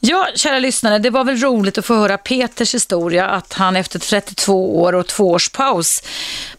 Ja, 0.00 0.28
kära 0.34 0.58
lyssnare, 0.58 0.98
det 0.98 1.10
var 1.10 1.24
väl 1.24 1.36
roligt 1.36 1.78
att 1.78 1.84
få 1.84 1.94
höra 1.94 2.18
Peters 2.18 2.74
historia, 2.74 3.26
att 3.26 3.52
han 3.52 3.76
efter 3.76 3.98
32 3.98 4.80
år 4.82 4.94
och 4.94 5.06
två 5.06 5.30
års 5.30 5.48
paus 5.48 6.02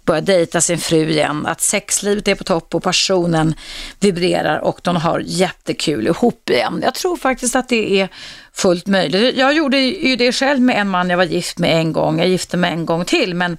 börjar 0.03 0.21
dejta 0.21 0.61
sin 0.61 0.77
fru 0.77 1.09
igen, 1.09 1.45
att 1.45 1.61
sexlivet 1.61 2.27
är 2.27 2.35
på 2.35 2.43
topp 2.43 2.75
och 2.75 2.83
passionen 2.83 3.55
vibrerar 3.99 4.59
och 4.59 4.79
de 4.83 4.95
har 4.95 5.21
jättekul 5.25 6.07
ihop 6.07 6.49
igen. 6.49 6.81
Jag 6.83 6.95
tror 6.95 7.17
faktiskt 7.17 7.55
att 7.55 7.69
det 7.69 8.01
är 8.01 8.09
fullt 8.53 8.87
möjligt. 8.87 9.37
Jag 9.37 9.53
gjorde 9.53 9.77
ju 9.77 10.15
det 10.15 10.31
själv 10.31 10.61
med 10.61 10.75
en 10.81 10.89
man 10.89 11.09
jag 11.09 11.17
var 11.17 11.23
gift 11.23 11.57
med 11.57 11.77
en 11.77 11.93
gång. 11.93 12.19
Jag 12.19 12.27
gifte 12.27 12.57
mig 12.57 12.71
en 12.71 12.85
gång 12.85 13.05
till, 13.05 13.33
men 13.33 13.57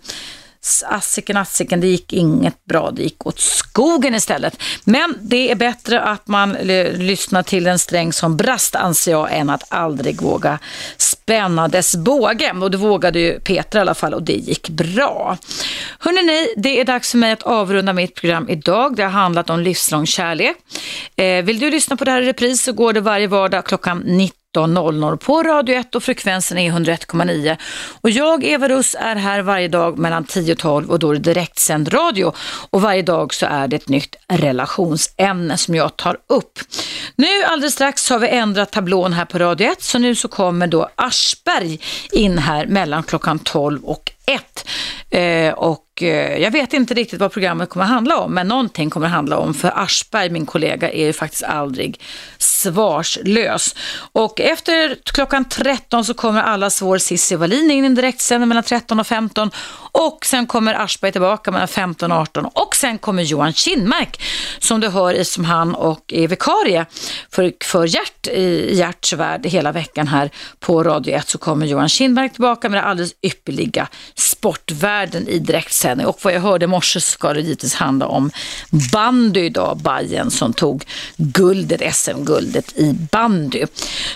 assiken, 0.86 1.36
assiken, 1.36 1.80
det 1.80 1.86
gick 1.86 2.12
inget 2.12 2.64
bra, 2.64 2.90
det 2.90 3.02
gick 3.02 3.26
åt 3.26 3.38
skogen 3.40 4.14
istället. 4.14 4.62
Men 4.84 5.14
det 5.20 5.50
är 5.50 5.54
bättre 5.54 6.00
att 6.00 6.28
man 6.28 6.56
l- 6.56 6.94
lyssnar 6.98 7.42
till 7.42 7.66
en 7.66 7.78
sträng 7.78 8.12
som 8.12 8.36
brast, 8.36 8.76
anser 8.76 9.10
jag, 9.12 9.32
än 9.32 9.50
att 9.50 9.62
aldrig 9.68 10.20
våga 10.22 10.58
spänna 10.96 11.68
dess 11.68 11.96
båge. 11.96 12.52
Och 12.52 12.70
det 12.70 12.76
vågade 12.76 13.18
ju 13.18 13.40
Peter 13.40 13.78
i 13.78 13.80
alla 13.80 13.94
fall 13.94 14.14
och 14.14 14.22
det 14.22 14.32
gick 14.32 14.68
bra. 14.68 15.36
Hörrni, 15.98 16.22
ni, 16.22 16.48
det 16.56 16.80
är 16.80 16.84
dags 16.84 17.10
för 17.10 17.18
mig 17.18 17.32
att 17.32 17.42
avrunda 17.42 17.92
mitt 17.92 18.14
program 18.14 18.48
idag. 18.48 18.96
Det 18.96 19.02
har 19.02 19.10
handlat 19.10 19.50
om 19.50 19.60
livslång 19.60 20.06
kärlek. 20.06 20.56
Eh, 21.16 21.44
vill 21.44 21.58
du 21.60 21.70
lyssna 21.70 21.96
på 21.96 22.04
det 22.04 22.10
här 22.10 22.22
i 22.22 22.26
repris 22.26 22.62
så 22.62 22.72
går 22.72 22.92
det 22.92 23.00
varje 23.00 23.26
vardag 23.26 23.64
klockan 23.66 23.98
19 24.06 24.35
19.00 24.56 25.16
på 25.16 25.42
Radio 25.42 25.74
1 25.74 25.94
och 25.94 26.02
frekvensen 26.02 26.58
är 26.58 26.72
101,9. 26.72 27.56
Och 28.00 28.10
jag, 28.10 28.44
Eva 28.44 28.68
Russ, 28.68 28.96
är 28.98 29.16
här 29.16 29.42
varje 29.42 29.68
dag 29.68 29.98
mellan 29.98 30.24
10 30.24 30.52
och 30.52 30.58
12 30.58 30.90
och 30.90 30.98
då 30.98 31.10
är 31.10 31.14
det 31.14 31.20
direktsänd 31.20 31.94
radio. 31.94 32.32
Och 32.70 32.82
varje 32.82 33.02
dag 33.02 33.34
så 33.34 33.46
är 33.46 33.68
det 33.68 33.76
ett 33.76 33.88
nytt 33.88 34.16
relationsämne 34.28 35.56
som 35.56 35.74
jag 35.74 35.96
tar 35.96 36.16
upp. 36.26 36.58
Nu 37.16 37.42
alldeles 37.46 37.74
strax 37.74 38.10
har 38.10 38.18
vi 38.18 38.28
ändrat 38.28 38.72
tablån 38.72 39.12
här 39.12 39.24
på 39.24 39.38
Radio 39.38 39.72
1 39.72 39.82
så 39.82 39.98
nu 39.98 40.14
så 40.14 40.28
kommer 40.28 40.66
då 40.66 40.88
Aschberg 40.94 41.80
in 42.12 42.38
här 42.38 42.66
mellan 42.66 43.02
klockan 43.02 43.38
12 43.38 43.84
och 43.84 44.12
1. 44.26 44.66
Eh, 45.10 45.52
och 45.52 45.85
Eh, 46.02 46.38
jag 46.38 46.50
vet 46.50 46.72
inte 46.72 46.94
riktigt 46.94 47.20
vad 47.20 47.32
programmet 47.32 47.68
kommer 47.68 47.84
att 47.84 47.90
handla 47.90 48.18
om, 48.18 48.34
men 48.34 48.48
någonting 48.48 48.90
kommer 48.90 49.06
att 49.06 49.12
handla 49.12 49.38
om, 49.38 49.54
för 49.54 49.72
Aschberg, 49.74 50.30
min 50.30 50.46
kollega, 50.46 50.90
är 50.90 51.06
ju 51.06 51.12
faktiskt 51.12 51.42
aldrig 51.42 52.00
svarslös. 52.38 53.74
Och 54.12 54.40
efter 54.40 54.96
klockan 55.04 55.44
13 55.44 56.04
så 56.04 56.14
kommer 56.14 56.42
allas 56.42 56.82
vår 56.82 56.98
Cissi 56.98 57.36
Wallin 57.36 57.70
in 57.70 57.84
i 57.84 57.86
en 57.86 57.94
direktsändning 57.94 58.48
mellan 58.48 58.64
13 58.64 59.00
och 59.00 59.06
15 59.06 59.50
och 59.96 60.26
sen 60.26 60.46
kommer 60.46 60.74
Aschberg 60.74 61.12
tillbaka 61.12 61.50
mellan 61.50 61.68
15 61.68 62.12
och 62.12 62.18
18 62.18 62.44
och 62.44 62.76
sen 62.76 62.98
kommer 62.98 63.22
Johan 63.22 63.52
Kinmark 63.52 64.22
som 64.58 64.80
du 64.80 64.88
hör 64.88 65.14
i 65.14 65.24
som 65.24 65.44
han 65.44 65.74
och 65.74 66.12
är 66.12 66.28
vikarie 66.28 66.86
för, 67.30 67.52
för 67.64 67.86
Gert 67.86 68.26
i 68.26 68.74
Gerts 68.74 69.12
värld 69.12 69.46
hela 69.46 69.72
veckan 69.72 70.08
här 70.08 70.30
på 70.60 70.82
Radio 70.82 71.14
1 71.14 71.28
så 71.28 71.38
kommer 71.38 71.66
Johan 71.66 71.88
Kinmark 71.88 72.32
tillbaka 72.32 72.68
med 72.68 72.78
det 72.78 72.82
alldeles 72.82 73.14
ypperliga 73.22 73.88
sportvärlden 74.14 75.28
i 75.28 75.38
direktsändning 75.38 76.06
och 76.06 76.18
vad 76.22 76.32
jag 76.32 76.40
hörde 76.40 76.64
i 76.64 76.66
morse 76.66 77.00
så 77.00 77.10
ska 77.10 77.32
det 77.32 77.40
givetvis 77.40 77.74
handla 77.74 78.06
om 78.06 78.30
bandy 78.92 79.40
idag, 79.40 79.76
Bayern 79.76 80.30
som 80.30 80.52
tog 80.52 80.84
guldet, 81.16 81.94
SM-guldet 81.94 82.78
i 82.78 82.92
bandy. 82.92 83.64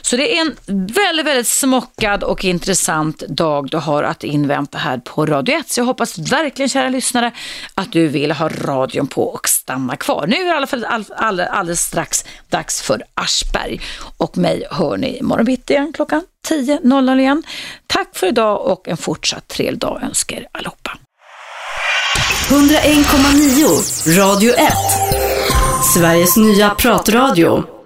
Så 0.03 0.17
det 0.17 0.37
är 0.37 0.41
en 0.41 0.57
väldigt, 0.67 1.27
väldigt 1.27 1.49
smockad 1.49 2.23
och 2.23 2.45
intressant 2.45 3.19
dag 3.19 3.71
du 3.71 3.77
har 3.77 4.03
att 4.03 4.25
invänta 4.25 4.79
här 4.79 4.99
på 4.99 5.27
Radio 5.27 5.57
1. 5.57 5.70
Så 5.71 5.81
jag 5.81 5.85
hoppas 5.85 6.19
verkligen, 6.19 6.69
kära 6.69 6.89
lyssnare, 6.89 7.33
att 7.75 7.93
du 7.93 8.09
vill 8.09 8.33
ha 8.33 8.49
radion 8.49 9.07
på 9.07 9.23
och 9.23 9.49
stanna 9.49 9.97
kvar. 9.97 10.27
Nu 10.27 10.37
är 10.37 10.41
det 10.41 10.47
i 10.47 10.53
alla 10.53 10.67
fall 10.67 10.85
all, 10.85 11.05
all, 11.17 11.41
alldeles 11.41 11.81
strax 11.81 12.25
dags 12.49 12.83
för 12.83 13.03
Aschberg 13.15 13.81
och 14.17 14.39
mig 14.39 14.67
hör 14.71 14.97
ni 14.97 15.19
imorgon 15.19 15.45
bitti 15.45 15.73
igen 15.73 15.93
klockan 15.93 16.23
10.00 16.49 17.21
igen. 17.21 17.43
Tack 17.87 18.09
för 18.17 18.27
idag 18.27 18.67
och 18.67 18.89
en 18.89 18.97
fortsatt 18.97 19.49
trevlig 19.49 19.81
dag 19.81 20.03
önskar 20.03 20.37
er 20.37 20.49
allihopa. 20.53 20.91
101,9 22.49 24.19
Radio 24.19 24.55
1 24.55 24.73
Sveriges 25.95 26.37
nya 26.37 26.71
pratradio 26.71 27.80